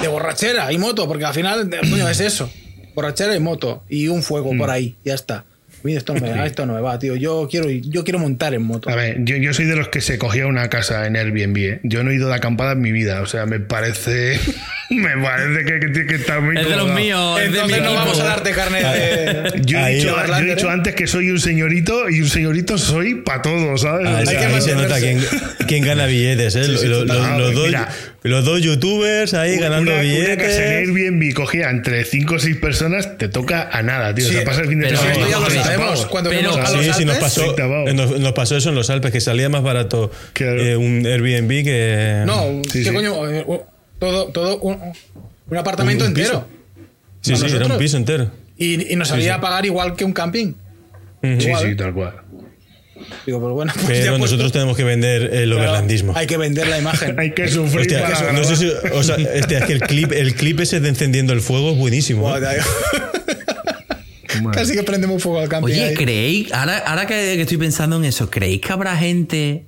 de 0.00 0.08
borrachera 0.08 0.72
y 0.72 0.78
moto, 0.78 1.08
porque 1.08 1.24
al 1.24 1.34
final, 1.34 1.68
coño, 1.90 2.08
es 2.08 2.20
eso. 2.20 2.48
Borrachera 2.94 3.34
y 3.34 3.40
moto. 3.40 3.82
Y 3.88 4.08
un 4.08 4.22
fuego 4.22 4.54
Mm. 4.54 4.58
por 4.58 4.70
ahí, 4.70 4.96
ya 5.04 5.14
está. 5.14 5.44
Esto 5.94 6.14
no 6.14 6.20
me, 6.20 6.46
esto 6.46 6.66
no 6.66 6.74
me 6.74 6.80
va, 6.80 6.98
tío. 6.98 7.16
Yo 7.16 7.46
quiero, 7.50 7.70
yo 7.70 8.04
quiero 8.04 8.18
montar 8.18 8.54
en 8.54 8.62
moto. 8.62 8.90
A 8.90 8.96
ver, 8.96 9.22
yo, 9.24 9.36
yo 9.36 9.52
soy 9.52 9.66
de 9.66 9.76
los 9.76 9.88
que 9.88 10.00
se 10.00 10.18
cogía 10.18 10.46
una 10.46 10.68
casa 10.68 11.06
en 11.06 11.16
Airbnb. 11.16 11.56
¿eh? 11.58 11.80
Yo 11.82 12.02
no 12.02 12.10
he 12.10 12.14
ido 12.14 12.28
de 12.28 12.34
acampada 12.34 12.72
en 12.72 12.80
mi 12.80 12.92
vida. 12.92 13.20
O 13.22 13.26
sea, 13.26 13.46
me 13.46 13.60
parece. 13.60 14.40
me 14.90 15.16
parece 15.22 15.64
que, 15.64 15.80
que 15.80 15.88
tiene 15.88 16.06
que 16.06 16.14
estar 16.14 16.40
muy 16.40 16.56
Es 16.56 16.68
de 16.68 16.76
los 16.76 16.90
míos, 16.92 17.40
es 17.40 17.52
de 17.52 17.58
Entonces 17.58 17.78
no 17.80 17.86
equipo. 17.86 18.00
vamos 18.00 18.20
a 18.20 18.24
darte 18.24 18.50
carne 18.52 18.78
de. 18.82 19.62
Yo 19.64 19.78
he, 19.80 19.94
dicho, 19.96 20.16
yo 20.26 20.36
he 20.38 20.54
dicho 20.54 20.68
¿eh? 20.68 20.72
antes 20.72 20.94
que 20.94 21.06
soy 21.06 21.30
un 21.30 21.40
señorito 21.40 22.08
y 22.08 22.20
un 22.22 22.28
señorito 22.28 22.78
soy 22.78 23.16
para 23.16 23.42
todos, 23.42 23.80
¿sabes? 23.80 24.06
Ah, 24.08 24.20
O 24.22 24.26
sea, 24.26 24.48
ahí 24.48 24.60
se 24.62 24.74
nota 24.74 24.98
quién, 24.98 25.20
quién 25.66 25.84
gana 25.84 26.06
billetes, 26.06 26.54
¿eh? 26.56 26.68
Lo- 26.68 26.82
lo- 26.82 27.04
lo- 27.04 27.14
total. 27.14 27.38
los, 27.40 27.54
dos, 27.54 27.66
Mira. 27.66 27.88
los 28.22 28.44
dos 28.44 28.62
youtubers 28.62 29.34
ahí 29.34 29.58
ganando 29.58 29.90
una, 29.92 30.00
una 30.02 30.36
casa 30.36 30.64
en 30.76 30.86
billetes. 30.86 31.18
Airbnb 31.18 31.34
cogía 31.34 31.70
entre 31.70 32.04
5 32.04 32.34
o 32.34 32.38
6 32.38 32.56
personas, 32.58 33.18
te 33.18 33.28
toca 33.28 33.68
a 33.72 33.82
nada, 33.82 34.14
tío. 34.14 34.24
Sí, 34.26 34.34
o 34.34 34.38
sea, 34.38 34.44
pasa 34.44 34.60
el 34.60 34.68
fin 34.68 34.80
de 34.80 34.90
semana. 34.90 35.12
esto 35.12 35.28
ya 35.28 35.38
lo 35.40 35.46
30 35.46 35.64
sabemos. 35.64 36.06
Cuando 36.06 36.30
Pero- 36.30 36.54
a 36.54 36.70
los 36.70 36.70
Sí, 36.84 36.92
sí, 36.96 37.04
nos 37.04 37.16
Alpes, 37.16 37.18
pasó, 37.18 37.40
30 37.54 37.62
pavos. 37.62 37.94
nos, 37.94 38.20
nos 38.20 38.32
pasó 38.34 38.56
eso 38.56 38.68
en 38.68 38.74
los 38.76 38.88
Alpes, 38.90 39.10
que 39.10 39.20
salía 39.20 39.48
más 39.48 39.62
barato 39.62 40.12
Claro. 40.32 40.62
eh, 40.62 40.76
un 40.76 41.04
Airbnb 41.04 41.48
que. 41.64 42.22
No, 42.24 42.62
Sí, 42.70 42.84
¿qué 42.84 42.88
sí. 42.90 42.94
coño? 42.94 43.14
Eh, 43.96 43.98
Todo, 43.98 44.26
todo 44.26 44.58
un, 44.60 44.78
un 45.50 45.56
apartamento 45.56 46.04
Un- 46.04 46.10
un 46.10 46.14
piso. 46.14 46.26
entero. 46.32 46.48
Sí, 47.22 47.32
¿Para 47.34 47.48
sí, 47.48 47.56
era 47.56 47.66
un 47.66 47.78
piso 47.78 47.96
entero. 47.96 48.30
Y, 48.58 48.92
y 48.92 48.96
nos 48.96 49.08
salía 49.08 49.36
a 49.36 49.40
pagar 49.40 49.66
igual 49.66 49.96
que 49.96 50.04
un 50.04 50.12
camping. 50.12 50.54
Sí, 51.22 51.46
Igual. 51.48 51.66
sí, 51.66 51.74
tal 51.76 51.92
cual. 51.94 52.14
Digo, 53.26 53.40
pero 53.40 53.54
bueno, 53.54 53.72
pues 53.74 53.86
Pero 53.86 54.00
puesto- 54.12 54.18
nosotros 54.18 54.52
tenemos 54.52 54.76
que 54.76 54.84
vender 54.84 55.22
el 55.34 55.50
Claro, 55.50 55.56
overlandismo. 55.70 56.12
Hay 56.16 56.26
que 56.26 56.36
vender 56.36 56.68
la 56.68 56.78
imagen. 56.78 57.18
Hay 57.18 57.32
que 57.32 57.48
sufrir 57.48 57.80
Hostia, 57.82 58.02
para 58.02 58.32
no 58.32 58.44
sé 58.44 58.56
si, 58.56 58.68
o 58.92 59.02
sea, 59.02 59.16
este, 59.16 59.56
es 59.58 59.64
que 59.64 59.72
el 59.72 59.80
clip, 59.80 60.12
el 60.12 60.34
clip 60.34 60.60
ese 60.60 60.80
de 60.80 60.88
encendiendo 60.88 61.32
el 61.32 61.40
fuego 61.40 61.72
es 61.72 61.76
buenísimo. 61.78 62.34
¿eh? 62.36 62.40
Casi 64.52 64.74
que 64.74 64.82
prendemos 64.82 65.22
fuego 65.22 65.40
al 65.40 65.48
camping. 65.48 65.72
Oye, 65.72 65.84
ahí. 65.84 65.94
¿creéis? 65.94 66.52
Ahora, 66.52 66.78
ahora 66.78 67.06
que, 67.06 67.40
estoy 67.40 67.56
pensando 67.56 67.96
en 67.96 68.04
eso, 68.04 68.28
¿creéis 68.30 68.60
que 68.60 68.72
habrá 68.72 68.96
gente 68.96 69.64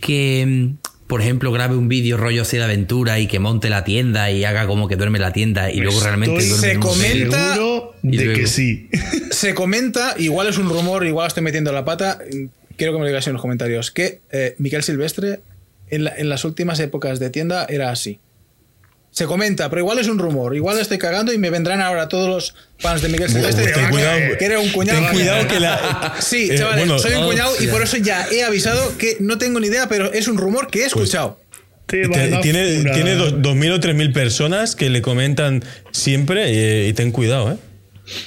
que, 0.00 0.70
por 1.10 1.20
ejemplo, 1.20 1.52
grabe 1.52 1.76
un 1.76 1.88
vídeo 1.88 2.16
rollo 2.16 2.40
así 2.42 2.56
de 2.56 2.62
aventura 2.64 3.18
y 3.18 3.26
que 3.26 3.38
monte 3.38 3.68
la 3.68 3.84
tienda 3.84 4.30
y 4.30 4.44
haga 4.44 4.66
como 4.66 4.88
que 4.88 4.96
duerme 4.96 5.18
en 5.18 5.22
la 5.22 5.32
tienda 5.34 5.70
y 5.70 5.80
luego 5.80 6.00
realmente 6.00 6.36
duerme 6.46 6.56
se 6.66 6.72
en 6.72 6.80
comenta- 6.80 7.54
Seguro 7.54 7.94
Y 8.02 8.16
de 8.16 8.24
luego- 8.24 8.40
que 8.40 8.46
sí. 8.46 8.88
Se 9.30 9.54
comenta, 9.54 10.14
igual 10.18 10.46
es 10.46 10.56
un 10.56 10.68
rumor, 10.70 11.06
igual 11.06 11.26
estoy 11.26 11.42
metiendo 11.42 11.72
la 11.72 11.84
pata. 11.84 12.18
Quiero 12.76 12.92
que 12.92 12.98
me 12.98 13.04
lo 13.04 13.06
digáis 13.08 13.26
en 13.26 13.32
los 13.34 13.42
comentarios. 13.42 13.90
Que 13.90 14.20
eh, 14.30 14.54
Miquel 14.58 14.82
Silvestre 14.82 15.40
en, 15.90 16.04
la- 16.04 16.14
en 16.16 16.28
las 16.28 16.44
últimas 16.44 16.80
épocas 16.80 17.18
de 17.20 17.28
tienda 17.30 17.66
era 17.68 17.90
así. 17.90 18.20
Se 19.12 19.26
comenta, 19.26 19.68
pero 19.70 19.80
igual 19.80 19.98
es 19.98 20.06
un 20.08 20.18
rumor. 20.18 20.54
Igual 20.54 20.78
estoy 20.78 20.98
cagando 20.98 21.32
y 21.32 21.38
me 21.38 21.50
vendrán 21.50 21.80
ahora 21.80 22.08
todos 22.08 22.28
los 22.28 22.54
fans 22.78 23.02
de 23.02 23.08
Miguel 23.08 23.28
Silvestre. 23.28 23.72
ten 23.72 23.90
cuidado. 23.90 24.18
que 24.38 24.44
eres 24.44 24.58
un 24.64 24.70
cuñado. 24.70 25.00
Ten 25.00 25.08
cuidado 25.12 25.48
que 25.48 25.60
la- 25.60 26.16
Sí, 26.20 26.48
eh, 26.50 26.56
chavales, 26.58 26.86
bueno, 26.86 26.98
soy 27.00 27.14
un 27.14 27.24
cuñado 27.26 27.52
y 27.60 27.66
por 27.66 27.82
eso 27.82 27.96
ya 27.96 28.26
he 28.30 28.44
avisado 28.44 28.96
que 28.98 29.16
no 29.20 29.36
tengo 29.38 29.58
ni 29.60 29.66
idea, 29.66 29.88
pero 29.88 30.12
es 30.12 30.28
un 30.28 30.36
rumor 30.38 30.68
que 30.70 30.82
he 30.82 30.86
escuchado. 30.86 31.40
Van 32.08 32.34
a 32.34 32.40
tiene 32.40 32.84
tiene 32.92 33.14
dos- 33.16 33.42
2.000 33.42 33.72
o 33.72 33.80
3.000 33.80 34.12
personas 34.12 34.76
que 34.76 34.90
le 34.90 35.02
comentan 35.02 35.64
siempre 35.90 36.52
y, 36.52 36.88
y 36.88 36.92
ten 36.92 37.10
cuidado, 37.10 37.50
¿eh? 37.50 37.56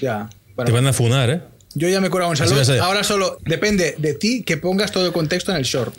Ya. 0.01 0.30
bueno. 0.57 0.65
Te 0.65 0.72
van 0.73 0.85
a 0.88 0.91
funar, 0.91 1.30
¿eh? 1.30 1.39
Yo 1.73 1.88
ya 1.88 2.01
me 2.01 2.07
he 2.07 2.10
curado 2.10 2.30
un 2.30 2.35
Así 2.39 2.53
salud. 2.65 2.80
Ahora 2.80 3.03
solo 3.05 3.38
depende 3.45 3.95
de 3.97 4.14
ti 4.15 4.43
que 4.43 4.57
pongas 4.57 4.91
todo 4.91 5.05
el 5.07 5.14
contexto 5.14 5.51
en 5.51 5.57
el 5.57 5.64
short. 5.64 5.95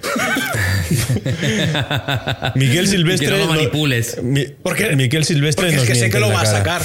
Miguel 2.54 2.86
Silvestre. 2.88 3.26
Que 3.28 3.32
no 3.32 3.38
lo 3.38 3.46
manipules. 3.46 4.22
Mi- 4.22 4.46
Porque, 4.62 4.94
Miquel 4.96 5.24
Silvestre 5.24 5.66
porque 5.66 5.80
es 5.82 5.88
que 5.88 5.94
sé 5.94 6.10
que 6.10 6.20
lo 6.20 6.28
va 6.30 6.42
a 6.42 6.46
sacar. 6.46 6.82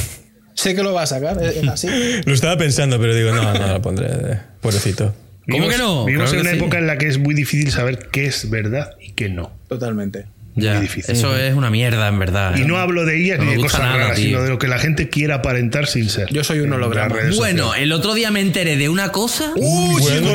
Sé 0.54 0.76
que 0.76 0.84
lo 0.84 0.94
va 0.94 1.04
a 1.04 1.08
sacar. 1.08 1.42
Es 1.44 1.68
así. 1.68 1.88
Lo 2.26 2.34
estaba 2.34 2.58
pensando, 2.58 3.00
pero 3.00 3.16
digo, 3.16 3.32
no, 3.32 3.54
no 3.54 3.68
lo 3.68 3.82
pondré. 3.82 4.08
eh, 4.12 4.38
Pobrecito. 4.60 5.16
¿Cómo 5.50 5.66
Vivimos- 5.66 5.72
que 5.72 5.78
no? 5.82 6.06
Vivimos 6.06 6.30
Claro 6.30 6.42
en 6.42 6.48
una 6.48 6.52
sí. 6.52 6.58
época 6.64 6.78
en 6.78 6.88
la 6.88 6.98
que 6.98 7.08
es 7.08 7.18
muy 7.18 7.34
difícil 7.34 7.72
saber 7.72 8.10
qué 8.12 8.28
es 8.28 8.50
verdad 8.50 8.92
y 9.02 9.14
qué 9.14 9.30
no. 9.30 9.52
Totalmente. 9.68 10.26
Ya, 10.56 10.73
Muy 10.73 10.82
difícil. 10.82 11.15
Eso 11.15 11.38
es 11.38 11.53
una 11.53 11.69
mierda, 11.69 12.07
en 12.10 12.19
verdad. 12.19 12.56
Y 12.57 12.61
no 12.65 12.78
hablo 12.78 13.06
de 13.06 13.23
ellas 13.23 13.40
No 13.40 13.45
ni 13.45 13.52
de 13.56 13.57
cosas 13.61 13.80
nada, 13.82 13.98
raras, 13.98 14.15
tío. 14.18 14.26
sino 14.26 14.44
de 14.44 14.49
lo 14.49 14.60
que 14.60 14.68
la 14.68 14.80
gente 14.80 15.07
quiera 15.10 15.36
aparentar 15.36 15.88
sin 15.88 16.10
ser. 16.10 16.28
Yo 16.32 16.44
soy 16.44 16.60
un 16.60 16.73
holograma. 16.73 17.15
Bueno, 17.38 17.65
sociales. 17.68 17.84
el 17.84 17.91
otro 17.94 18.14
día 18.14 18.32
me 18.32 18.41
enteré 18.41 18.76
de 18.76 18.90
una 18.90 19.14
cosa. 19.14 19.53
¡Uy, 19.56 20.02
Bueno, 20.02 20.34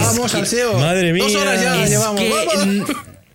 Vamos 0.00 0.34
al 0.34 0.46
SEO. 0.46 0.78
madre 0.78 1.16
Dos 1.16 1.28
mía. 1.30 1.38
horas 1.40 1.62
ya 1.62 1.82
es 1.82 1.90
llevamos. 1.90 2.22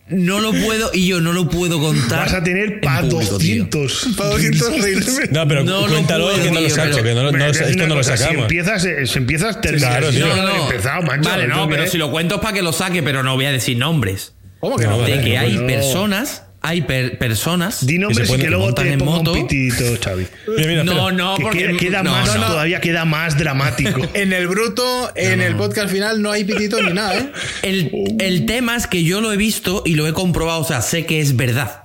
no 0.09 0.39
lo 0.39 0.51
puedo, 0.51 0.89
y 0.93 1.07
yo 1.07 1.21
no 1.21 1.33
lo 1.33 1.49
puedo 1.49 1.79
contar. 1.79 2.19
Vas 2.25 2.33
a 2.33 2.43
tener 2.43 2.73
en 2.73 2.81
para 2.81 3.01
público, 3.01 3.37
tío. 3.37 3.65
200. 3.65 4.07
Para 4.17 4.29
200 4.29 4.81
reels. 4.81 5.19
No, 5.31 5.47
pero 5.47 5.63
No 5.63 5.81
lo 5.81 5.87
cuéntalo 5.93 6.25
puedo, 6.25 6.43
que 6.43 6.51
no 6.51 6.59
lo 6.61 6.65
tío, 6.67 6.75
saco, 6.75 7.03
que 7.03 7.13
no, 7.13 7.23
lo- 7.23 7.31
no, 7.31 7.45
esto 7.45 7.65
no 7.75 7.87
lo 7.87 7.95
cosa, 7.95 8.17
Si 8.17 8.23
sacamos. 8.23 8.41
empiezas, 8.43 8.87
si 9.05 9.17
empiezas 9.17 9.61
terminas. 9.61 9.89
Claro, 9.89 10.09
tío. 10.11 10.27
No, 10.27 10.35
no 10.43 10.63
empezado, 10.69 11.01
macho. 11.03 11.29
Vale, 11.29 11.47
no, 11.47 11.55
¿Esto 11.55 11.69
pero 11.69 11.87
si 11.87 11.97
lo 11.97 12.11
cuento 12.11 12.35
es 12.35 12.41
para 12.41 12.53
que 12.53 12.61
lo 12.61 12.71
saque, 12.73 13.03
pero 13.03 13.23
no 13.23 13.35
voy 13.35 13.45
a 13.45 13.51
decir 13.51 13.77
nombres. 13.77 14.33
¿Cómo 14.59 14.77
que 14.77 14.85
No, 14.85 14.99
de 14.99 15.21
que 15.21 15.37
hay 15.37 15.57
personas, 15.59 16.43
hay 16.61 16.81
per- 16.81 17.17
personas. 17.17 17.85
Di 17.85 17.97
nombres 17.97 18.27
se 18.29 18.37
que 18.37 18.49
luego 18.49 18.65
montan 18.65 18.85
te 18.85 18.93
en 18.93 19.05
moto. 19.05 19.31
un 19.33 19.47
pitito, 19.47 19.83
Xavi. 20.03 20.27
Mira, 20.57 20.67
mira, 20.67 20.83
no, 20.83 21.11
no, 21.11 21.35
Que 21.37 21.43
porque 21.43 21.59
queda, 21.59 21.77
queda 21.77 22.03
no, 22.03 22.11
más, 22.11 22.35
no. 22.35 22.47
todavía 22.47 22.81
queda 22.81 23.05
más 23.05 23.37
dramático. 23.37 24.01
En 24.13 24.33
el 24.33 24.47
bruto, 24.47 25.11
en 25.15 25.41
el 25.41 25.55
podcast 25.55 25.91
final, 25.91 26.21
no 26.21 26.31
hay 26.31 26.43
pitito 26.43 26.81
ni 26.83 26.91
nada, 26.93 27.17
¿eh? 27.17 27.31
El, 27.61 28.15
el 28.19 28.45
tema 28.45 28.75
es 28.75 28.87
que 28.87 29.03
yo 29.03 29.21
lo 29.21 29.31
he 29.31 29.37
visto 29.37 29.83
y 29.85 29.95
lo 29.95 30.07
he 30.07 30.13
comprobado, 30.13 30.59
o 30.59 30.65
sea, 30.65 30.81
sé 30.81 31.05
que 31.05 31.21
es 31.21 31.35
verdad. 31.37 31.83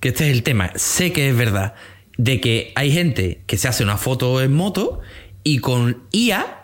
Que 0.00 0.08
este 0.08 0.26
es 0.30 0.32
el 0.36 0.42
tema, 0.44 0.70
sé 0.76 1.12
que 1.12 1.28
es 1.30 1.36
verdad. 1.36 1.74
De 2.18 2.40
que 2.40 2.72
hay 2.76 2.92
gente 2.92 3.42
que 3.46 3.56
se 3.58 3.66
hace 3.68 3.82
una 3.82 3.96
foto 3.98 4.40
en 4.40 4.52
moto 4.54 5.00
y 5.42 5.58
con 5.58 6.04
IA 6.12 6.55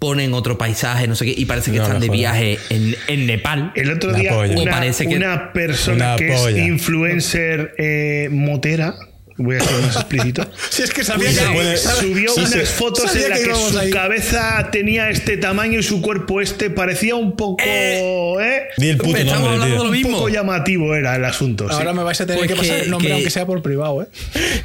ponen 0.00 0.34
otro 0.34 0.58
paisaje, 0.58 1.06
no 1.06 1.14
sé 1.14 1.26
qué, 1.26 1.34
y 1.36 1.44
parece 1.44 1.70
que 1.70 1.76
No, 1.76 1.84
están 1.84 2.00
de 2.00 2.08
viaje 2.08 2.58
en, 2.70 2.96
en 3.06 3.26
Nepal. 3.26 3.70
El 3.76 3.90
otro 3.92 4.10
La 4.10 4.18
día, 4.18 4.34
una, 4.36 4.70
parece 4.72 5.06
que- 5.06 5.14
una 5.16 5.52
persona 5.52 6.14
Una 6.14 6.16
que 6.16 6.32
polla. 6.32 6.62
es 6.62 6.66
influencer 6.66 7.74
eh, 7.78 8.28
motera, 8.32 8.94
voy 9.42 9.56
a 9.56 9.60
ser 9.60 9.80
más 9.80 9.96
explícito, 9.96 10.46
Si 10.70 10.82
es 10.82 10.90
que 10.90 11.04
sabía 11.04 11.28
Uy, 11.28 11.34
se 11.34 11.40
que. 11.44 11.52
pone- 11.52 11.76
subió 11.76 12.30
Sí, 12.32 12.40
unas 12.40 12.50
sí. 12.52 12.58
fotos 12.60 13.04
Sabía 13.10 13.24
en 13.24 13.30
las 13.30 13.40
que 13.40 13.48
que, 13.48 13.54
su 13.54 13.78
ahí. 13.78 13.90
cabeza 13.90 14.68
tenía 14.72 15.10
este 15.10 15.36
tamaño 15.36 15.78
y 15.80 15.82
su 15.82 16.00
cuerpo 16.02 16.40
este 16.40 16.70
parecía 16.70 17.14
un 17.14 17.36
poco, 17.36 17.62
¿eh? 17.64 18.68
Di 18.76 18.88
el 18.90 18.96
puto 18.98 19.16
Estamos 19.16 19.32
nombre, 19.42 19.52
hablando 19.54 19.64
de 19.66 19.70
tío. 19.72 19.78
lo 19.84 19.90
un 19.90 19.96
mismo. 19.96 20.16
poco 20.18 20.28
llamativo 20.28 20.94
era 20.94 21.16
el 21.16 21.24
asunto. 21.24 21.68
sí. 21.68 21.74
Ahora 21.74 21.92
me 21.92 22.02
vais 22.02 22.20
a 22.20 22.26
tener 22.26 22.38
Pues 22.38 22.50
que 22.50 22.56
pasar 22.56 22.76
que- 22.78 22.82
el 22.84 22.90
nombre, 22.90 23.08
que- 23.08 23.14
aunque 23.14 23.30
sea 23.30 23.46
por 23.46 23.62
privado, 23.62 24.02
¿eh? 24.02 24.06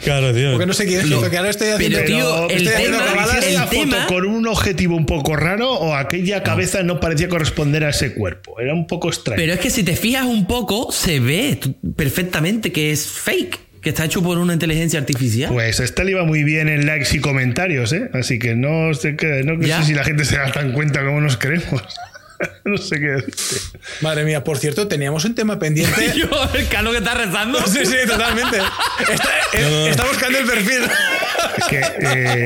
Claro, 0.04 0.34
tío. 0.34 0.52
Porque 0.52 0.66
no 0.66 0.74
sé 0.74 0.86
quién 0.86 1.02
es, 1.02 1.08
Lo- 1.10 1.20
porque 1.22 1.38
ahora 1.38 1.50
estoy 1.50 1.70
haciendo. 1.70 1.98
pero, 1.98 2.08
tío, 2.08 2.50
el 2.50 2.58
estoy 2.58 2.74
haciendo 2.74 2.98
tema- 3.00 3.12
grabadas. 3.12 3.36
¿Hiciste 3.38 3.50
el 3.50 3.56
la 3.56 3.68
foto 3.68 3.80
tema- 3.80 4.08
con 4.08 4.26
un 4.26 4.48
objetivo 4.48 4.96
un 4.96 5.06
poco 5.06 5.36
raro 5.36 5.72
o 5.74 5.96
aquella 5.96 6.44
cabeza 6.44 6.84
no 6.84 7.00
parecía 7.00 7.30
corresponder 7.30 7.84
a 7.84 7.90
ese 7.90 8.14
cuerpo? 8.14 8.60
Era 8.60 8.74
un 8.74 8.88
poco 8.88 9.10
extraño. 9.10 9.38
Pero 9.38 9.54
es 9.54 9.60
que 9.60 9.70
si 9.70 9.84
te 9.84 9.96
fijas 9.96 10.26
un 10.26 10.46
poco, 10.48 10.92
se 10.92 11.20
ve 11.20 11.60
perfectamente 11.96 12.72
que 12.72 12.92
es 12.92 13.08
fake, 13.08 13.60
que 13.86 13.90
está 13.92 14.04
hecho 14.04 14.24
por 14.24 14.40
una 14.40 14.52
inteligencia 14.54 15.00
artificial. 15.00 15.54
Pues 15.54 15.80
esta 15.80 16.04
le 16.04 16.10
iba 16.10 16.24
muy 16.24 16.44
bien 16.44 16.70
en 16.70 16.88
likes 16.88 17.16
y 17.16 17.20
comentarios, 17.20 17.94
¿eh? 17.94 18.10
Así 18.14 18.40
que 18.40 18.56
no 18.56 18.92
sé, 18.96 19.16
qué, 19.16 19.44
no 19.46 19.62
sé 19.62 19.84
si 19.86 19.94
la 19.94 20.04
gente 20.04 20.26
se 20.26 20.38
da 20.38 20.52
tan 20.52 20.74
cuenta 20.74 21.06
como 21.06 21.22
nos 21.22 21.38
creemos. 21.38 21.84
no 22.66 22.78
sé 22.80 23.00
qué 23.00 23.06
decirte. 23.10 23.78
Madre 24.02 24.24
mía, 24.26 24.44
por 24.44 24.58
cierto, 24.58 24.88
teníamos 24.88 25.24
un 25.26 25.36
tema 25.36 25.60
pendiente. 25.60 26.14
Yo, 26.16 26.28
el 26.56 26.68
cano 26.68 26.90
que 26.94 26.98
está 26.98 27.14
rezando. 27.14 27.60
Sí, 27.68 27.86
sí, 27.86 27.96
totalmente. 28.08 28.58
Está, 29.08 29.30
eh, 29.54 29.88
está 29.92 30.04
buscando 30.06 30.40
el 30.40 30.46
perfil. 30.48 30.82
Es 31.60 31.66
que 31.66 31.82
eh, 32.02 32.46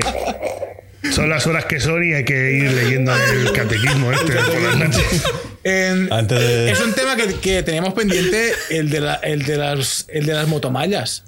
son 1.12 1.30
las 1.30 1.48
horas 1.48 1.64
que 1.64 1.80
son 1.80 2.04
y 2.06 2.14
hay 2.16 2.26
que 2.26 2.52
ir 2.52 2.70
leyendo 2.74 3.16
el 3.16 3.54
catequismo 3.54 4.12
este 4.12 4.34
por 4.34 4.62
las 4.62 4.76
noches. 4.78 5.24
En- 5.64 6.12
Antes 6.12 6.38
de- 6.38 6.72
Es 6.72 6.82
un 6.82 6.94
tema 6.94 7.16
que, 7.16 7.36
que 7.36 7.64
teníamos 7.64 7.94
pendiente, 7.94 8.52
el 8.72 8.90
de, 8.90 9.00
la- 9.00 9.16
el, 9.16 9.44
de 9.46 9.56
las, 9.56 10.06
el 10.10 10.26
de 10.26 10.34
las 10.34 10.48
motomallas. 10.50 11.24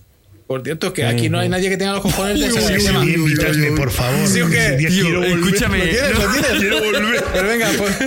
Por 0.52 0.64
cierto, 0.64 0.91
que 0.91 1.06
aquí 1.06 1.30
no 1.30 1.40
hay 1.40 1.48
nadie 1.48 1.69
que 1.69 1.78
tenga 1.78 1.94
los 1.94 2.02
cojones 2.02 2.40
de 2.40 2.48
ese 2.48 2.78
tema. 2.86 2.99
uy, 2.99 3.14
invitadme, 3.14 3.72
por 3.72 3.90
favor. 3.90 4.28
¿Sí? 4.28 4.40
Ya 4.52 4.78
Tío, 4.78 4.90
quiero 4.90 5.19
volver. 5.22 5.32
escúchame. 5.40 5.78
¿Lo 5.78 5.84
tienes? 5.86 6.11
¿Lo 6.19 6.32
tienes? 6.32 6.52
Quiero 6.60 6.84
volver. 6.84 7.23
Pero 7.34 7.48
venga, 7.48 7.69
pues, 7.78 7.98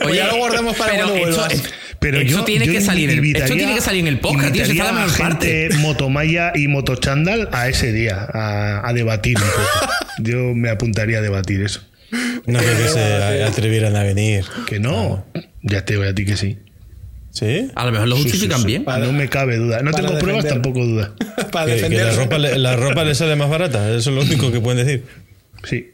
pues 0.00 0.14
ya 0.14 0.26
lo 0.28 0.36
guardamos 0.36 0.76
para 0.76 0.92
pero 0.92 1.06
cuando 1.08 1.28
esto- 1.28 1.40
vuelvas. 1.42 1.62
Pero 2.00 2.18
Esto 2.20 2.30
yo, 2.38 2.44
tiene 2.44 2.66
yo 2.66 2.72
que 2.74 2.80
salir 2.80 3.10
en- 3.10 3.16
esto 3.16 3.26
invitaría- 3.26 3.56
tiene 3.56 3.74
que 3.74 3.80
salir 3.80 4.00
en 4.02 4.06
el 4.06 4.20
podcast, 4.20 4.52
tío, 4.52 4.64
si 4.66 4.70
está 4.70 4.84
la 4.84 4.92
mejor 4.92 5.10
a 5.10 5.18
parte. 5.30 5.46
gente 5.68 5.76
motomaya 5.78 6.52
y 6.54 6.68
motochandal 6.68 7.48
a 7.50 7.68
ese 7.68 7.92
día, 7.92 8.24
a, 8.32 8.88
a 8.88 8.92
debatir 8.92 9.36
un 9.36 9.42
poco. 9.42 9.92
Yo 10.20 10.54
me 10.54 10.70
apuntaría 10.70 11.18
a 11.18 11.22
debatir 11.22 11.60
eso. 11.62 11.80
No 12.46 12.58
creo 12.60 12.78
que 12.78 12.88
se 12.88 13.42
atrevieran 13.48 13.96
a 13.96 14.04
venir. 14.04 14.44
Que 14.68 14.78
no, 14.78 15.26
ya 15.62 15.84
te 15.84 15.96
voy 15.96 16.06
a 16.06 16.14
ti 16.14 16.24
que 16.24 16.36
sí. 16.36 16.58
¿Sí? 17.30 17.70
A 17.74 17.84
lo 17.86 17.92
mejor 17.92 18.08
lo 18.08 18.16
Sí, 18.16 18.22
sí, 18.24 18.28
justifican 18.30 18.60
sí. 18.60 18.66
bien. 18.66 18.84
No 18.86 19.12
me 19.12 19.28
cabe 19.28 19.56
duda. 19.56 19.82
No 19.82 19.90
para 19.92 20.06
tengo 20.08 20.18
pruebas, 20.18 20.44
defender. 20.44 20.62
tampoco 20.72 20.86
duda. 20.86 21.14
Para 21.52 21.66
Que, 21.74 21.80
que 21.88 21.96
la, 21.96 22.12
ropa, 22.12 22.38
le- 22.38 22.58
la 22.58 22.76
ropa 22.76 23.04
le 23.04 23.14
sale 23.14 23.36
más 23.36 23.48
barata. 23.48 23.88
Eso 23.94 24.10
es 24.10 24.16
lo 24.16 24.22
único 24.22 24.50
que 24.50 24.60
pueden 24.60 24.84
decir. 24.86 25.04
Sí, 25.64 25.90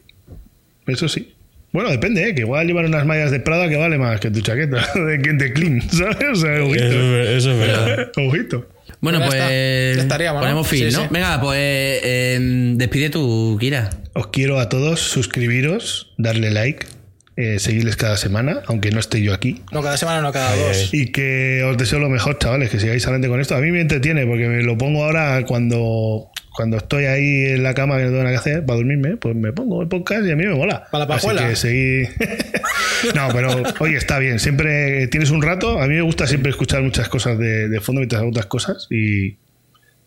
eso 0.87 1.07
sí. 1.07 1.33
Bueno, 1.71 1.89
depende, 1.89 2.29
¿eh? 2.29 2.33
que 2.33 2.41
igual 2.41 2.65
llevar 2.67 2.85
unas 2.85 3.05
mallas 3.05 3.31
de 3.31 3.39
Prada 3.41 3.67
que 3.67 3.75
vale 3.75 3.97
más 3.97 4.19
que 4.21 4.31
tu 4.31 4.39
chaqueta 4.41 4.87
de, 4.95 5.17
de 5.17 5.53
clean, 5.53 5.81
¿sabes? 5.91 6.17
O 6.31 6.35
sea, 6.35 6.55
Eso, 6.55 6.65
ojito. 6.65 6.85
es- 6.85 7.29
eso 7.29 7.51
es 7.51 7.59
verdad. 7.59 8.11
ojito. 8.15 8.69
Bueno, 9.01 9.19
pues. 9.19 9.33
Ya 9.35 10.01
estaríamos, 10.01 10.39
¿no? 10.41 10.45
ponemos 10.47 10.67
fin, 10.67 10.89
Sí, 10.89 10.95
¿no? 10.95 11.01
sí. 11.03 11.07
Venga, 11.11 11.39
pues 11.41 11.59
eh, 11.59 12.39
despide 12.75 13.09
tú, 13.09 13.57
Kira. 13.59 13.89
Os 14.13 14.27
quiero 14.27 14.59
a 14.59 14.69
todos 14.69 14.99
suscribiros, 15.01 16.13
darle 16.17 16.49
like, 16.49 16.85
eh, 17.37 17.59
seguirles 17.59 17.97
cada 17.97 18.15
semana, 18.17 18.61
aunque 18.67 18.91
no 18.91 18.99
esté 18.99 19.21
yo 19.21 19.33
aquí. 19.33 19.61
No, 19.71 19.81
cada 19.81 19.97
semana, 19.97 20.21
no 20.21 20.31
cada 20.31 20.55
dos. 20.55 20.93
Y 20.93 21.11
que 21.11 21.63
os 21.63 21.77
deseo 21.77 21.99
lo 21.99 22.09
mejor, 22.09 22.39
chavales, 22.39 22.69
que 22.69 22.79
sigáis 22.79 23.03
adelante 23.05 23.27
con 23.27 23.41
esto. 23.41 23.55
A 23.55 23.59
mí 23.59 23.71
me 23.71 23.81
entretiene 23.81 24.25
porque 24.25 24.47
me 24.47 24.63
lo 24.63 24.77
pongo 24.77 25.03
ahora 25.03 25.43
cuando, 25.45 26.29
cuando 26.55 26.77
estoy 26.77 27.05
ahí 27.05 27.45
en 27.47 27.63
la 27.63 27.73
cama 27.73 27.97
que 27.97 28.03
no 28.03 28.09
tengo 28.11 28.23
nada 28.23 28.31
que 28.31 28.39
hacer 28.39 28.65
para 28.65 28.77
dormirme, 28.77 29.17
pues 29.17 29.35
me 29.35 29.51
pongo 29.51 29.81
el 29.81 29.89
podcast 29.89 30.25
y 30.25 30.31
a 30.31 30.35
mí 30.37 30.45
me 30.45 30.55
mola. 30.55 30.87
Para 30.91 31.05
la 31.05 31.15
Así 31.15 31.27
pajuela. 31.27 31.49
que 31.49 31.55
seguí. 31.57 32.03
no, 33.15 33.27
pero 33.33 33.63
oye, 33.79 33.97
está 33.97 34.17
bien. 34.19 34.39
Siempre 34.39 35.07
tienes 35.07 35.29
un 35.31 35.41
rato. 35.41 35.81
A 35.81 35.87
mí 35.87 35.95
me 35.95 36.01
gusta 36.01 36.27
siempre 36.27 36.51
escuchar 36.51 36.81
muchas 36.83 37.09
cosas 37.09 37.37
de, 37.37 37.67
de 37.67 37.81
fondo 37.81 37.99
mientras 37.99 38.21
hago 38.21 38.29
otras 38.29 38.45
cosas 38.45 38.87
y 38.89 39.35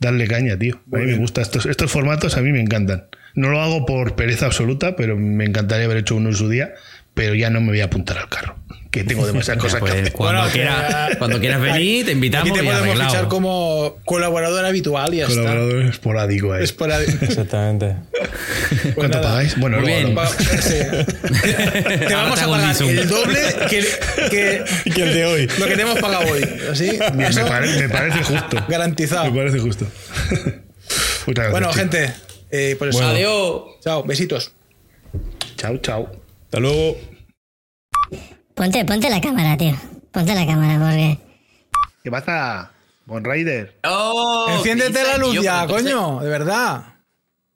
darle 0.00 0.26
caña, 0.26 0.58
tío. 0.58 0.80
A 0.92 0.96
mí 0.96 1.06
me 1.06 1.16
gusta. 1.16 1.42
Estos, 1.42 1.66
estos 1.66 1.90
formatos 1.90 2.36
a 2.36 2.40
mí 2.40 2.52
me 2.52 2.60
encantan. 2.60 3.04
No 3.34 3.50
lo 3.50 3.60
hago 3.60 3.86
por 3.86 4.16
pereza 4.16 4.46
absoluta, 4.46 4.96
pero 4.96 5.16
me 5.16 5.44
encantaría 5.44 5.84
haber 5.84 5.98
hecho 5.98 6.16
uno 6.16 6.30
en 6.30 6.34
su 6.34 6.48
día. 6.48 6.72
Pero 7.18 7.34
ya 7.34 7.50
no 7.50 7.60
me 7.60 7.68
voy 7.68 7.80
a 7.80 7.86
apuntar 7.86 8.16
al 8.16 8.28
carro, 8.28 8.54
que 8.92 9.02
tengo 9.02 9.26
demasiadas 9.26 9.60
cosas 9.64 9.74
que 9.76 9.80
Pues 9.80 9.92
hacer. 9.92 10.12
cuando, 10.12 10.38
Bueno, 10.40 10.52
que- 10.52 10.58
quieras, 10.60 11.16
cuando 11.18 11.40
quieras 11.40 11.60
venir, 11.60 12.06
te 12.06 12.12
invitamos 12.12 12.48
Aquí 12.48 12.56
te 12.58 12.64
y 12.64 12.66
podemos 12.68 12.86
arreglado. 12.86 13.10
fichar 13.10 13.28
como 13.28 13.96
colaborador 14.04 14.64
habitual 14.64 15.12
y 15.14 15.16
ya 15.16 15.24
está. 15.26 15.34
Colaborador 15.34 15.82
esporádico 15.86 16.52
ahí. 16.52 16.62
Es 16.62 16.72
para. 16.72 17.02
Exactamente. 17.02 17.96
Pues 18.12 18.94
¿Cuánto 18.94 19.18
nada. 19.18 19.30
pagáis? 19.30 19.58
Bueno, 19.58 19.78
Muy 19.80 19.86
luego 19.90 20.10
bien. 20.14 20.28
sí. 20.62 20.74
Te 21.98 22.04
Ahora 22.14 22.16
vamos 22.22 22.38
te 22.38 22.44
a 22.44 22.48
pagar 22.48 22.76
el 22.82 23.08
doble 23.08 23.40
que, 23.68 23.84
que 24.30 24.64
Que 24.94 25.02
el 25.02 25.14
de 25.14 25.24
hoy. 25.26 25.48
lo 25.58 25.66
que 25.66 25.74
te 25.74 25.82
hemos 25.82 25.98
pagado 25.98 26.30
hoy. 26.32 26.42
Así, 26.70 26.98
Me, 27.14 27.26
eso 27.26 27.42
me 27.42 27.48
pare- 27.50 27.78
me 27.80 27.88
parece 27.88 28.22
justo. 28.22 28.64
garantizado. 28.68 29.30
Me 29.32 29.38
parece 29.38 29.58
justo. 29.58 29.86
Muchas 29.90 30.54
gracias. 31.26 31.50
Bueno, 31.50 31.66
chicos. 31.72 31.76
gente, 31.76 32.12
eh, 32.52 32.76
pues 32.78 32.92
Bueno. 32.94 33.08
Adiós. 33.08 33.62
chao, 33.82 34.04
besitos. 34.04 34.52
Chao, 35.56 35.76
chao. 35.78 36.27
Hasta 36.48 36.60
luego. 36.60 36.96
Ponte, 38.54 38.84
ponte 38.84 39.10
la 39.10 39.20
cámara, 39.20 39.56
tío. 39.56 39.74
Ponte 40.10 40.34
la 40.34 40.46
cámara 40.46 40.78
porque. 40.78 41.18
¿Qué 42.02 42.10
pasa? 42.10 42.72
Bon 43.04 43.22
Rider. 43.22 43.74
Oh, 43.84 44.46
Enciéndete 44.56 44.92
¿qué 45.00 45.02
la 45.04 45.18
luz 45.18 45.40
ya, 45.42 45.62
entonces- 45.62 45.92
coño, 45.92 46.20
de 46.20 46.28
verdad. 46.30 46.94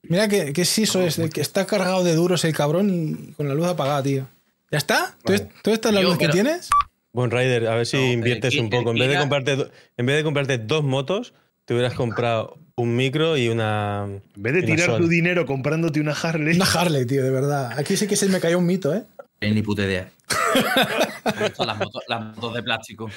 Mira 0.02 0.28
que, 0.28 0.52
que 0.52 0.64
sí, 0.64 0.82
eso 0.82 1.00
es, 1.00 1.18
el 1.18 1.30
que 1.30 1.40
está 1.40 1.64
cargado 1.66 2.02
de 2.04 2.14
duros 2.14 2.44
el 2.44 2.54
cabrón 2.54 2.90
y 2.90 3.32
con 3.32 3.48
la 3.48 3.54
luz 3.54 3.66
apagada, 3.66 4.02
tío. 4.02 4.26
¿Ya 4.70 4.78
está? 4.78 5.14
¿Tú, 5.24 5.32
es- 5.32 5.46
tú 5.62 5.70
esta 5.72 5.88
es 5.88 5.94
la 5.94 6.02
Yo, 6.02 6.08
luz 6.08 6.18
que 6.18 6.24
pero- 6.26 6.32
tienes? 6.34 6.68
Buen 7.12 7.30
Rider, 7.30 7.68
a 7.68 7.74
ver 7.76 7.86
si 7.86 7.96
No, 7.98 8.12
inviertes 8.12 8.56
un 8.58 8.68
poco. 8.70 8.90
En 8.90 8.98
vez, 8.98 9.08
de 9.08 9.18
comprarte, 9.18 9.56
do- 9.56 9.70
en 9.96 10.06
vez 10.06 10.16
de 10.16 10.24
comprarte 10.24 10.58
dos 10.58 10.82
motos, 10.82 11.34
te 11.66 11.74
hubieras 11.74 11.94
comprado 11.94 12.56
un 12.76 12.96
micro 12.96 13.36
y 13.36 13.48
una. 13.48 14.04
En 14.06 14.22
vez 14.42 14.54
de 14.54 14.62
tirar 14.62 14.86
Sony. 14.90 14.98
tu 14.98 15.08
dinero 15.08 15.46
comprándote 15.46 16.00
una 16.00 16.12
Harley. 16.12 16.56
Una 16.56 16.64
Harley, 16.66 17.04
tío, 17.06 17.22
de 17.22 17.30
verdad. 17.30 17.72
Aquí 17.78 17.96
sí 17.96 18.06
que 18.06 18.16
se 18.16 18.28
me 18.28 18.40
cayó 18.40 18.58
un 18.58 18.66
mito, 18.66 18.94
¿eh? 18.94 19.02
Ni 19.40 19.60
puta 19.62 19.82
idea. 19.82 20.08
Las 21.58 21.78
motos, 21.78 22.02
las 22.08 22.20
motos 22.36 22.54
de 22.54 22.62
plástico. 22.62 23.10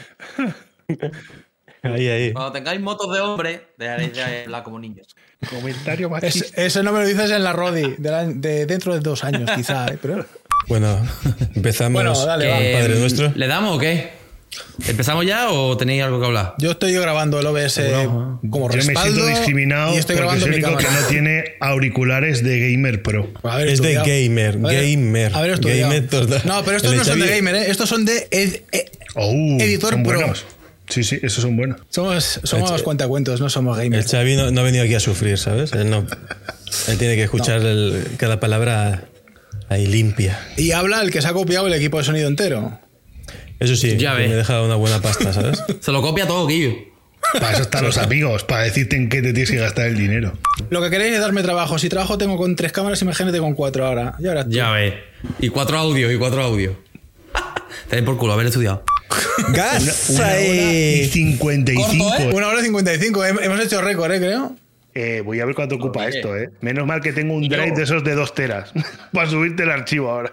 Ahí, 1.84 2.08
ahí. 2.08 2.34
Cuando 2.34 2.52
tengáis 2.52 2.82
motos 2.82 3.14
de 3.14 3.20
hombre, 3.22 3.68
dejaréis 3.78 4.14
de 4.14 4.44
hablar 4.44 4.64
como 4.64 4.80
niños. 4.80 5.08
Comentario 5.50 6.08
Es- 6.08 6.12
machista. 6.36 6.62
eso 6.64 6.82
no 6.84 6.92
me 6.92 7.00
lo 7.02 7.06
dices 7.08 7.30
en 7.30 7.44
la 7.44 7.54
Rodi, 7.54 7.96
de, 7.98 8.12
la- 8.12 8.26
de 8.26 8.66
dentro 8.66 8.94
de 8.94 9.00
dos 9.02 9.24
años, 9.24 9.50
quizá, 9.56 9.86
¿eh? 9.88 10.00
Pero, 10.02 10.26
Bueno, 10.68 10.98
empezamos. 11.54 11.94
Bueno, 12.04 12.26
dale, 12.26 12.48
va. 12.50 12.60
Eh, 12.60 12.74
Padre 12.74 13.00
Nuestro. 13.00 13.32
¿Le 13.36 13.48
damos 13.48 13.78
o 13.78 13.80
qué? 13.80 14.10
¿Empezamos 14.88 15.26
ya 15.26 15.50
o 15.52 15.76
tenéis 15.78 16.04
algo 16.04 16.20
que 16.20 16.26
hablar? 16.26 16.54
yo 16.60 16.72
estoy 16.72 16.94
yo 16.94 17.02
grabando 17.02 17.40
el 17.40 17.46
OBS 17.46 17.80
como 18.50 18.70
Yo 18.70 18.70
me 18.70 18.76
respaldo 18.76 19.02
siento 19.22 19.28
discriminado 19.28 19.94
y 19.96 19.98
estoy 19.98 20.16
porque 20.16 20.22
grabando 20.28 20.46
soy 20.46 20.56
el 20.56 20.64
único 20.64 20.78
que 20.78 20.86
no 20.92 21.08
tiene 21.08 21.44
auriculares 21.60 22.44
de 22.44 22.72
Gamer 22.72 23.02
Pro. 23.02 23.30
Pues 23.42 23.72
Es 23.72 23.82
de 23.82 23.94
gamer, 23.96 24.60
gamer, 24.60 25.36
haber 25.36 25.52
estudiado. 25.52 25.82
gamer 25.92 26.08
total. 26.10 26.42
No, 26.46 26.64
pero 26.64 26.78
estos 26.78 26.92
El 26.92 26.98
no 27.00 27.04
son 27.06 27.20
de 27.20 27.28
gamer, 27.30 27.56
¿eh? 27.56 27.66
Estos 27.72 27.90
son 27.90 28.06
de 28.06 28.28
ed- 28.32 28.62
Oh, 29.16 29.32
Editor 29.60 29.94
son 29.94 30.04
Pro. 30.04 30.18
buenos. 30.20 30.46
Sí, 30.90 31.04
sí, 31.04 31.18
esos 31.24 31.42
son 31.42 31.58
buenos. 31.58 31.82
somos 31.90 32.40
somos 32.44 32.72
El- 32.72 32.84
cuentacuentos, 32.84 33.42
no 33.42 33.50
somos 33.50 33.78
El 33.80 33.86
gamers. 33.90 34.12
Xavi 34.12 34.36
no, 34.36 34.52
no 34.52 34.62
ha 34.62 34.64
venido 34.64 34.84
aquí 34.84 34.94
a 34.94 35.00
sufrir, 35.00 35.38
¿sabes? 35.38 35.72
Él 35.74 35.90
no. 35.90 36.06
Él 36.88 36.98
tiene 36.98 37.16
que 37.16 37.24
escuchar 37.24 37.62
el- 37.62 38.04
cada 38.18 38.40
palabra 38.40 39.06
ahí 39.70 39.88
limpia. 39.88 40.40
Y 40.58 40.74
habla 40.74 41.02
el 41.02 41.10
que 41.12 41.22
se 41.24 41.28
ha 41.28 41.34
copiado 41.34 41.66
el 41.68 41.74
equipo 41.74 41.98
de 41.98 42.04
sonido 42.04 42.28
entero. 42.28 42.78
Eso 43.60 43.76
sí, 43.76 43.98
Ya 43.98 44.14
me 44.16 44.26
he 44.26 44.36
dejado 44.36 44.66
una 44.66 44.76
buena 44.76 45.02
pasta, 45.02 45.32
¿sabes? 45.34 45.64
Se 45.80 45.92
lo 45.92 46.02
copia 46.02 46.28
todo, 46.28 46.46
Guillo. 46.48 46.74
Para 47.34 47.54
eso 47.54 47.64
están 47.64 47.84
los 47.84 47.98
amigos, 47.98 48.44
para 48.44 48.64
decirte 48.64 48.96
en 48.96 49.10
qué 49.10 49.22
te 49.22 49.34
tienes 49.34 49.50
que 49.50 49.58
gastar 49.58 49.88
el 49.88 49.98
dinero. 49.98 50.34
Lo 50.70 50.82
que 50.82 50.90
queréis 50.92 51.14
es 51.16 51.20
darme 51.22 51.42
trabajo. 51.42 51.80
Si 51.80 51.90
trabajo 51.90 52.18
tengo 52.20 52.38
con 52.38 52.56
tres 52.56 52.72
cámaras, 52.72 53.02
imagínate 53.02 53.40
con 53.40 53.56
cuatro 53.56 53.86
ahora. 53.88 54.16
Ya 54.48 54.72
ves. 54.72 54.94
Y 55.40 55.50
cuatro 55.50 55.78
audios, 55.78 56.14
y 56.14 56.18
cuatro 56.18 56.44
audios. 56.44 56.76
Te 57.90 58.04
por 58.04 58.18
culo 58.18 58.34
haber 58.34 58.46
estudiado. 58.48 58.84
¡Gas! 59.54 60.10
Una 60.10 60.20
hora 60.26 60.42
y 60.42 60.48
ahí! 60.60 61.10
55. 61.10 62.04
Corto, 62.06 62.24
¿eh? 62.24 62.34
Una 62.34 62.48
hora 62.48 62.60
y 62.62 62.64
55. 62.66 63.26
Hem- 63.26 63.40
Hemos 63.44 63.60
hecho 63.60 63.82
récord, 63.82 64.12
¿eh? 64.12 64.20
Creo. 64.20 64.56
Eh, 64.94 65.22
voy 65.26 65.40
a 65.40 65.46
ver 65.46 65.56
cuánto 65.56 65.76
ocupa 65.76 66.02
Oye. 66.06 66.18
esto, 66.18 66.38
¿eh? 66.38 66.52
Menos 66.62 66.86
mal 66.86 67.02
que 67.02 67.12
tengo 67.12 67.34
un 67.34 67.48
drive 67.50 67.72
de 67.76 67.84
esos 67.84 68.04
de 68.04 68.14
dos 68.16 68.34
teras 68.36 68.72
para 69.12 69.30
subirte 69.30 69.64
el 69.64 69.72
archivo 69.72 70.10
ahora. 70.12 70.32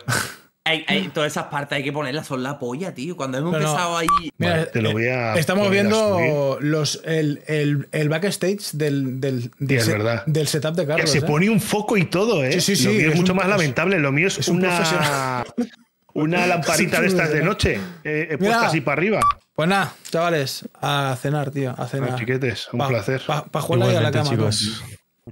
Hay- 0.65 0.85
hay- 0.87 1.09
todas 1.09 1.33
esas 1.33 1.47
partes 1.47 1.77
hay 1.77 1.83
que 1.83 1.93
ponerlas, 1.93 2.27
son 2.27 2.43
la 2.45 2.59
polla, 2.59 2.95
tío. 2.95 3.17
Cuando 3.17 3.37
hemos 3.39 3.53
No, 3.53 3.59
no. 3.59 3.65
empezado 3.67 3.97
ahí. 3.99 4.07
Mira, 4.39 4.53
Vale, 4.53 4.67
te 4.67 4.81
lo 4.81 4.93
voy 4.93 5.07
a 5.09 5.35
eh, 5.35 5.41
Estamos 5.41 5.69
viendo 5.71 6.59
los, 6.61 7.01
el, 7.05 7.43
el, 7.49 7.89
el 7.91 8.09
backstage 8.09 8.71
del, 8.73 9.21
del, 9.21 9.51
del, 9.59 9.81
set- 9.83 9.93
verdad. 9.93 10.23
del 10.27 10.47
setup 10.47 10.75
de 10.77 10.83
Que 10.83 10.89
Carlos. 10.89 11.11
se 11.11 11.19
¿eh? 11.19 11.23
pone 11.23 11.51
un 11.51 11.61
foco 11.61 11.97
y 11.97 12.05
todo, 12.05 12.45
¿eh? 12.45 12.53
Sí, 12.53 12.61
sí, 12.61 12.77
sí, 12.77 12.85
Lo 12.87 12.93
mío 12.93 13.01
es, 13.09 13.13
es 13.15 13.17
mucho 13.21 13.33
un- 13.33 13.39
más 13.39 13.49
lamentable. 13.49 13.99
Lo 13.99 14.13
mío 14.13 14.29
es, 14.29 14.39
es 14.39 14.49
un 14.49 14.59
una, 14.59 14.69
profesional. 14.77 15.45
una 16.15 16.47
lamparita 16.47 17.01
de 17.01 17.07
estas 17.09 17.33
de 17.33 17.43
noche 17.43 17.75
eh, 18.05 18.29
eh, 18.31 18.39
puesta 18.39 18.67
así 18.69 18.81
para 18.81 18.99
arriba. 19.01 19.21
Pues 19.55 19.69
nada, 19.69 19.95
chavales, 20.11 20.69
a 20.81 21.17
cenar, 21.21 21.51
tío, 21.51 21.75
a 21.77 21.87
cenar. 21.89 22.11
Bueno, 22.11 22.19
chiquetes, 22.19 22.69
un 22.73 22.79
Pa- 22.79 22.89
placer. 22.89 23.21
Pa, 23.27 23.45
pa 23.47 23.61
jugar 23.61 23.91
ahí 23.91 23.97
a 23.97 24.01
la 24.01 24.11
cama. 24.13 24.31
chicos. 24.31 24.81